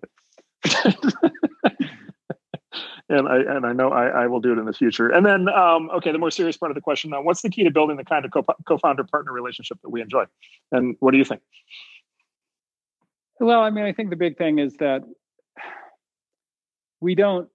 [3.08, 5.08] and I and I know I, I will do it in the future.
[5.08, 7.64] And then, um, okay, the more serious part of the question now: What's the key
[7.64, 10.24] to building the kind of co- co-founder partner relationship that we enjoy?
[10.72, 11.42] And what do you think?
[13.38, 15.02] Well, I mean, I think the big thing is that
[17.00, 17.48] we don't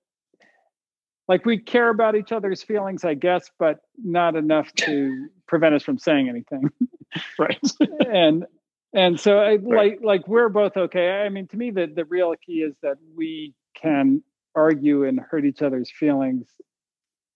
[1.27, 5.83] like we care about each other's feelings, I guess, but not enough to prevent us
[5.83, 6.69] from saying anything.
[7.39, 7.71] right.
[8.07, 8.45] and
[8.93, 9.61] and so I right.
[9.63, 11.21] like like we're both okay.
[11.21, 14.23] I mean, to me, the the real key is that we can
[14.55, 16.47] argue and hurt each other's feelings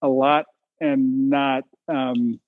[0.01, 0.45] a lot
[0.79, 2.39] and not um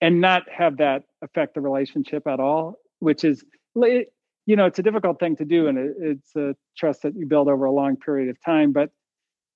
[0.00, 4.82] and not have that affect the relationship at all which is you know it's a
[4.82, 8.28] difficult thing to do and it's a trust that you build over a long period
[8.28, 8.90] of time but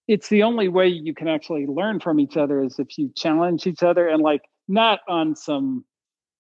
[0.07, 3.67] it's the only way you can actually learn from each other is if you challenge
[3.67, 5.85] each other and like not on some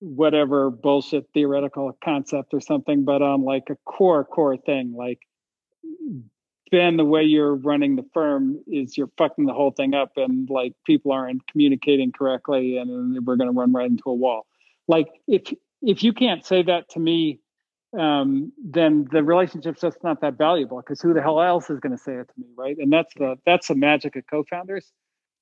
[0.01, 5.20] whatever bullshit theoretical concept or something but on like a core core thing like
[6.70, 10.49] ben the way you're running the firm is you're fucking the whole thing up and
[10.51, 14.47] like people aren't communicating correctly and we're going to run right into a wall
[14.89, 15.52] like if
[15.83, 17.41] if you can't say that to me
[17.99, 21.97] um, then the relationship's just not that valuable because who the hell else is going
[21.97, 22.76] to say it to me, right?
[22.78, 24.91] And that's the that's the magic of co-founders.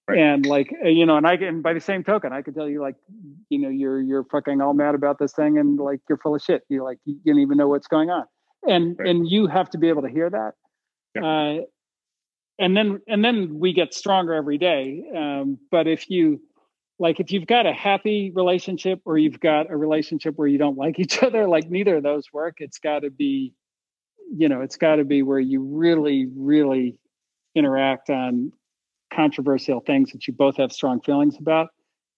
[0.08, 0.18] Right.
[0.18, 2.68] And like uh, you know, and I can by the same token, I could tell
[2.68, 2.96] you like,
[3.48, 6.42] you know, you're you're fucking all mad about this thing, and like you're full of
[6.42, 6.62] shit.
[6.68, 8.24] You like you don't even know what's going on,
[8.68, 9.08] and right.
[9.08, 10.54] and you have to be able to hear that.
[11.20, 11.64] Uh,
[12.58, 15.04] and then and then we get stronger every day.
[15.16, 16.40] Um, but if you
[16.98, 20.76] like if you've got a happy relationship or you've got a relationship where you don't
[20.76, 23.54] like each other like neither of those work it's got to be
[24.30, 26.98] you know it's got to be where you really really
[27.54, 28.52] interact on
[29.12, 31.68] controversial things that you both have strong feelings about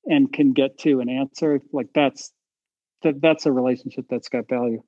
[0.07, 1.61] and can get to an answer.
[1.73, 2.33] Like that's
[3.03, 4.83] that, that's a relationship that's got value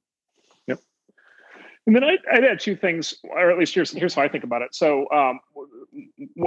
[1.86, 4.42] and then I, would add two things, or at least here's here's how I think
[4.42, 4.74] about it.
[4.74, 5.38] So, um,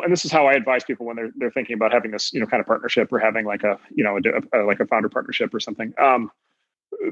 [0.03, 2.41] and this is how I advise people when they're they're thinking about having this, you
[2.41, 5.07] know, kind of partnership or having like a, you know, a, a, like a founder
[5.07, 5.93] partnership or something.
[5.97, 6.29] Um,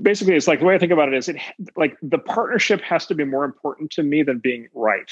[0.02, 1.38] basically, it's like the way I think about it is it
[1.78, 5.12] like the partnership has to be more important to me than being right.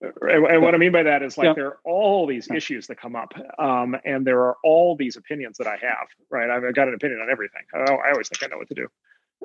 [0.00, 1.54] And what I mean by that is like yeah.
[1.54, 5.58] there are all these issues that come up, um, and there are all these opinions
[5.58, 6.08] that I have.
[6.28, 7.62] Right, I've got an opinion on everything.
[7.72, 8.88] I, I always think I know what to do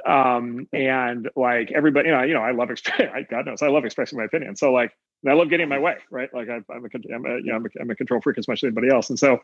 [0.07, 3.85] um and like everybody you know you know i love expressing god knows i love
[3.85, 4.55] expressing my opinion.
[4.55, 4.91] So like
[5.27, 6.33] i love getting my way right?
[6.33, 6.89] Like I, am a,
[7.37, 9.09] you know, I'm a, I'm a control freak as much as anybody else.
[9.09, 9.39] And so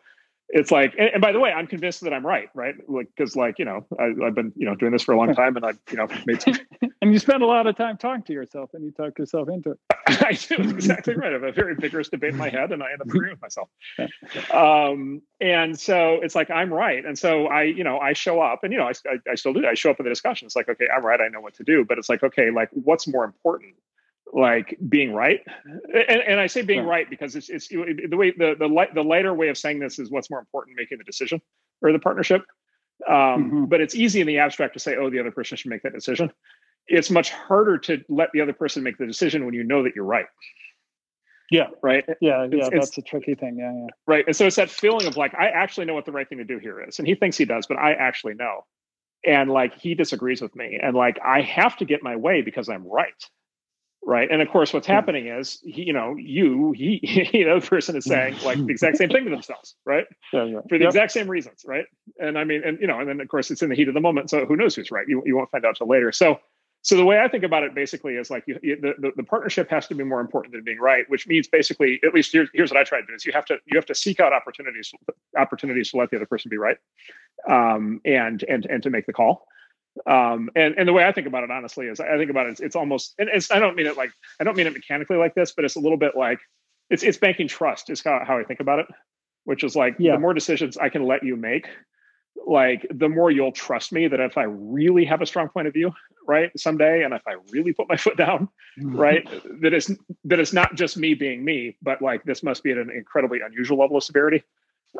[0.49, 2.75] it's like and, and, by the way i'm convinced that i'm right right?
[2.87, 5.33] Like because like you know I, have been you know doing this for a long
[5.33, 6.55] time and i you know made some...
[7.01, 9.71] and you spend a lot of time talking to yourself and you talk yourself into
[9.71, 9.79] it.
[10.07, 11.29] I do exactly right.
[11.29, 13.41] I have a very vigorous debate in my head and i end up agreeing with
[13.41, 13.69] myself.
[14.53, 17.05] Um and so it's like i'm right.
[17.05, 19.53] And so i you know i show up and you know I, I, I still
[19.53, 19.65] do.
[19.65, 20.45] I show up in the discussion.
[20.45, 21.19] It's like okay i'm right.
[21.19, 21.85] I know what to do.
[21.85, 23.75] But it's like okay like what's more important
[24.33, 25.41] like being right.
[25.65, 26.87] And, and i say being right.
[26.87, 29.99] right because it's, it's the way the the light the lighter way of saying this
[29.99, 31.41] is what's more important making the decision
[31.81, 32.43] or the partnership.
[33.07, 33.65] Um, mm-hmm.
[33.65, 35.93] but it's easy in the abstract to say oh the other person should make that
[35.93, 36.31] decision.
[36.87, 39.93] It's much harder to let the other person make the decision when you know that
[39.95, 40.25] you're right.
[41.51, 41.67] Yeah.
[41.81, 42.03] Right?
[42.19, 43.57] Yeah yeah it's, that's a tricky thing.
[43.59, 43.87] Yeah yeah.
[44.07, 46.39] Right and so it's that feeling of like i actually know what the right thing
[46.39, 48.65] to do here is and he thinks he does but i actually know.
[49.25, 52.69] And like he disagrees with me and like i have to get my way because
[52.69, 53.13] i'm right
[54.07, 54.31] right?
[54.31, 56.99] And of course what's happening is he, you know you he
[57.33, 60.05] you know the person is saying like the exact same thing to themselves right?
[60.33, 60.61] Yeah, yeah.
[60.67, 60.89] for the yep.
[60.89, 61.85] exact same reasons right?
[62.17, 63.93] And i mean and you know and then of course it's in the heat of
[63.93, 65.05] the moment so who knows who's right?
[65.07, 66.11] You, you won't find out till later.
[66.11, 66.39] So
[66.83, 69.69] so the way i think about it basically is like you, you, the, the partnership
[69.69, 72.71] has to be more important than being right which means basically at least here's, here's
[72.71, 74.93] what i try to do is you have to you have to seek out opportunities
[75.37, 76.77] opportunities to let the other person be right
[77.49, 79.47] um, and and and to make the call
[80.05, 82.51] um, and and the way I think about it honestly is I think about it
[82.51, 85.17] it's, it's almost and it's I don't mean it like I don't mean it mechanically
[85.17, 86.39] like this, but it's a little bit like
[86.89, 88.87] it's it's banking trust is how, how I think about it,
[89.45, 90.13] which is like yeah.
[90.13, 91.67] the more decisions I can let you make,
[92.45, 95.73] like the more you'll trust me that if I really have a strong point of
[95.73, 95.91] view,
[96.27, 98.95] right, someday, and if I really put my foot down, mm-hmm.
[98.95, 99.27] right,
[99.61, 99.91] that it's
[100.25, 103.39] that it's not just me being me, but like this must be at an incredibly
[103.41, 104.43] unusual level of severity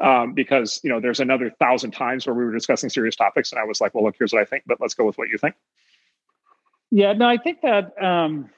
[0.02, 3.60] um, because you know there's another thousand times where we were discussing serious topics and
[3.60, 5.38] i was like well look here's what i think but let's go with what you
[5.38, 5.56] think.
[6.92, 8.50] Yeah no i think that um,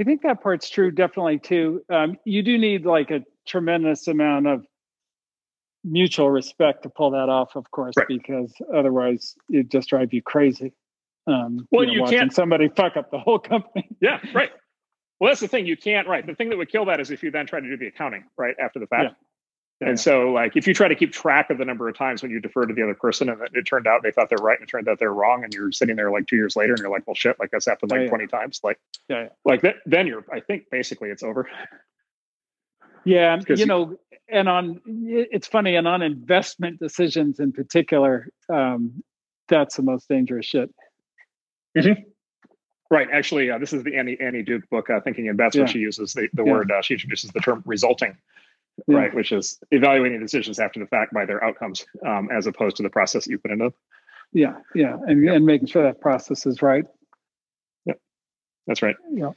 [0.00, 1.82] i think that part's true definitely too.
[1.88, 4.64] Um, you do need like a tremendous amount of
[5.84, 8.06] mutual respect to pull that off of course right.
[8.06, 10.72] because otherwise it just drive you crazy
[11.26, 13.88] um, well you, know, you can't somebody fuck up the whole company.
[14.00, 14.50] Yeah right.
[15.18, 17.24] Well that's the thing you can't right the thing that would kill that is if
[17.24, 19.16] you then try to do the accounting right after the fact
[19.82, 19.88] yeah.
[19.88, 22.30] And so, like, if you try to keep track of the number of times when
[22.30, 24.68] you defer to the other person and it turned out they thought they're right and
[24.68, 26.90] it turned out they're wrong, and you're sitting there like two years later and you're
[26.90, 28.60] like, well, shit, like that's happened like yeah, 20 times.
[28.62, 28.78] Like,
[29.08, 31.48] yeah, like that, then you're, I think basically it's over.
[33.04, 33.40] Yeah.
[33.48, 33.96] You know,
[34.28, 39.02] and on, it's funny, and on investment decisions in particular, um,
[39.48, 40.72] that's the most dangerous shit.
[41.76, 42.02] Mm-hmm.
[42.90, 43.08] Right.
[43.10, 45.62] Actually, uh, this is the Annie Annie Duke book, uh, Thinking in Bets, yeah.
[45.62, 46.52] where she uses the, the yeah.
[46.52, 48.16] word, uh, she introduces the term resulting,
[48.86, 48.96] yeah.
[48.96, 52.82] right, which is evaluating decisions after the fact by their outcomes um, as opposed to
[52.82, 53.74] the process you put into them.
[54.32, 54.54] Yeah.
[54.74, 54.96] Yeah.
[55.06, 56.84] And, and making sure that process is right.
[57.84, 57.94] Yeah.
[58.66, 58.96] That's right.
[59.10, 59.32] Yeah.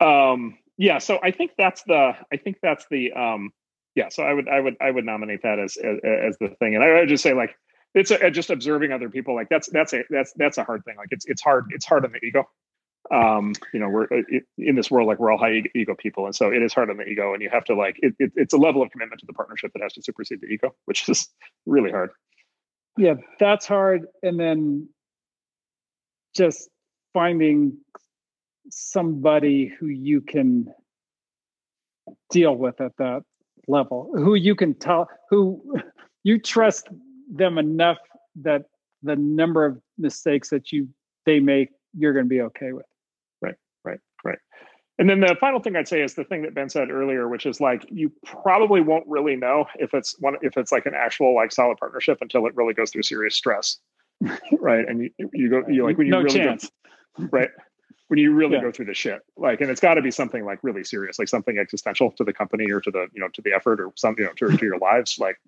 [0.00, 0.98] Um, yeah.
[0.98, 3.50] So I think that's the, I think that's the, um,
[3.94, 4.08] yeah.
[4.10, 6.74] So I would, I would, I would nominate that as, as, as the thing.
[6.74, 7.56] And I would just say like,
[7.94, 9.34] it's a, just observing other people.
[9.34, 10.96] Like that's, that's a, that's, that's a hard thing.
[10.96, 12.48] Like it's, it's hard, it's hard on the ego
[13.10, 14.22] um, you know, we're uh,
[14.58, 16.26] in this world, like we're all high ego people.
[16.26, 18.32] And so it is hard on the ego and you have to like, it, it,
[18.36, 21.08] it's a level of commitment to the partnership that has to supersede the ego, which
[21.08, 21.28] is
[21.66, 22.10] really hard.
[22.96, 24.06] Yeah, that's hard.
[24.22, 24.88] And then
[26.34, 26.68] just
[27.12, 27.78] finding
[28.70, 30.72] somebody who you can
[32.30, 33.22] deal with at that
[33.66, 35.76] level, who you can tell, who
[36.22, 36.88] you trust
[37.28, 37.98] them enough
[38.42, 38.62] that
[39.02, 40.88] the number of mistakes that you
[41.26, 42.86] they make you're going to be okay with
[44.24, 44.38] Right.
[44.98, 47.46] And then the final thing I'd say is the thing that Ben said earlier, which
[47.46, 51.34] is like you probably won't really know if it's one if it's like an actual
[51.34, 53.78] like solid partnership until it really goes through serious stress,
[54.60, 54.86] right?
[54.86, 56.70] And you you go you like when you no really chance.
[57.18, 57.48] go right
[58.10, 58.60] when you really yeah.
[58.60, 61.28] go through the shit like and it's got to be something like really serious like
[61.28, 64.16] something existential to the company or to the you know to the effort or some
[64.18, 65.40] you know to, to your lives like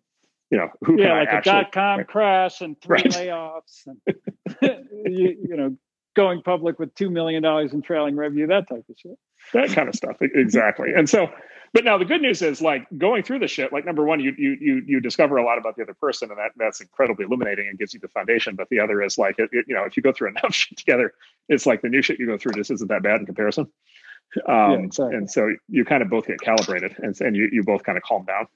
[0.51, 2.07] you know who yeah like I a dot com right.
[2.07, 3.07] crash and three right.
[3.07, 3.99] layoffs and
[5.07, 5.77] you, you know
[6.15, 9.19] going public with $2 million in trailing revenue, that type of shit.
[9.53, 10.17] That kind of stuff.
[10.21, 10.93] Exactly.
[10.95, 11.31] And so,
[11.73, 14.35] but now the good news is like going through the shit, like number one, you,
[14.37, 17.69] you, you, you discover a lot about the other person and that that's incredibly illuminating
[17.69, 18.57] and gives you the foundation.
[18.57, 20.79] But the other is like, it, it, you know, if you go through enough shit
[20.79, 21.15] together,
[21.49, 23.69] it's like the new shit you go through just isn't that bad in comparison.
[24.49, 25.17] Um, yeah, exactly.
[25.17, 28.05] and so you kind of both get calibrated and, and you, you both kind of
[28.05, 28.47] calm down.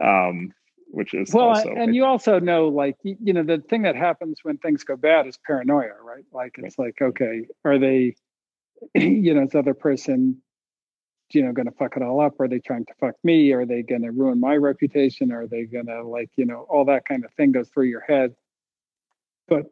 [0.00, 0.54] Um,
[0.94, 4.40] which is well also, and you also know like you know the thing that happens
[4.42, 6.24] when things go bad is paranoia right?
[6.32, 6.86] Like it's right.
[6.86, 8.14] like okay are they
[8.94, 10.40] you know this other person
[11.32, 12.40] you know going to fuck it all up?
[12.40, 13.52] Are they trying to fuck me?
[13.52, 15.32] Are they going to ruin my reputation?
[15.32, 18.02] Are they going to like you know all that kind of thing goes through your
[18.02, 18.34] head.
[19.48, 19.66] But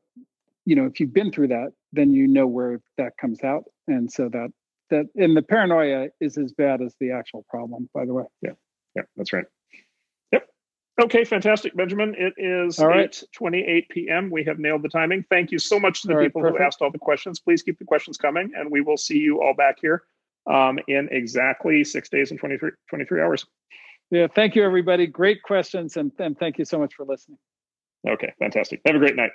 [0.65, 3.65] you know if you've been through that then you know where that comes out.
[3.87, 4.51] And so that
[4.91, 8.25] that and the paranoia is as bad as the actual problem by the way.
[8.41, 8.53] Yeah.
[8.97, 9.47] Yeah that's right
[11.01, 12.15] Okay, fantastic, Benjamin.
[12.19, 13.23] It is all right.
[13.33, 14.31] 28 p.m.
[14.31, 15.25] We have nailed the timing.
[15.31, 17.41] Thank you so much to the all people right, who asked all the questions.
[17.41, 20.03] Please keep the questions coming, and we will see you all back here
[20.47, 23.47] um, in exactly six days and 23, 23 hours.
[24.11, 25.07] Yeah, thank you, everybody.
[25.07, 27.39] Great questions, and, and thank you so much for listening.
[28.07, 28.83] Okay, fantastic.
[28.85, 29.31] Have a great night.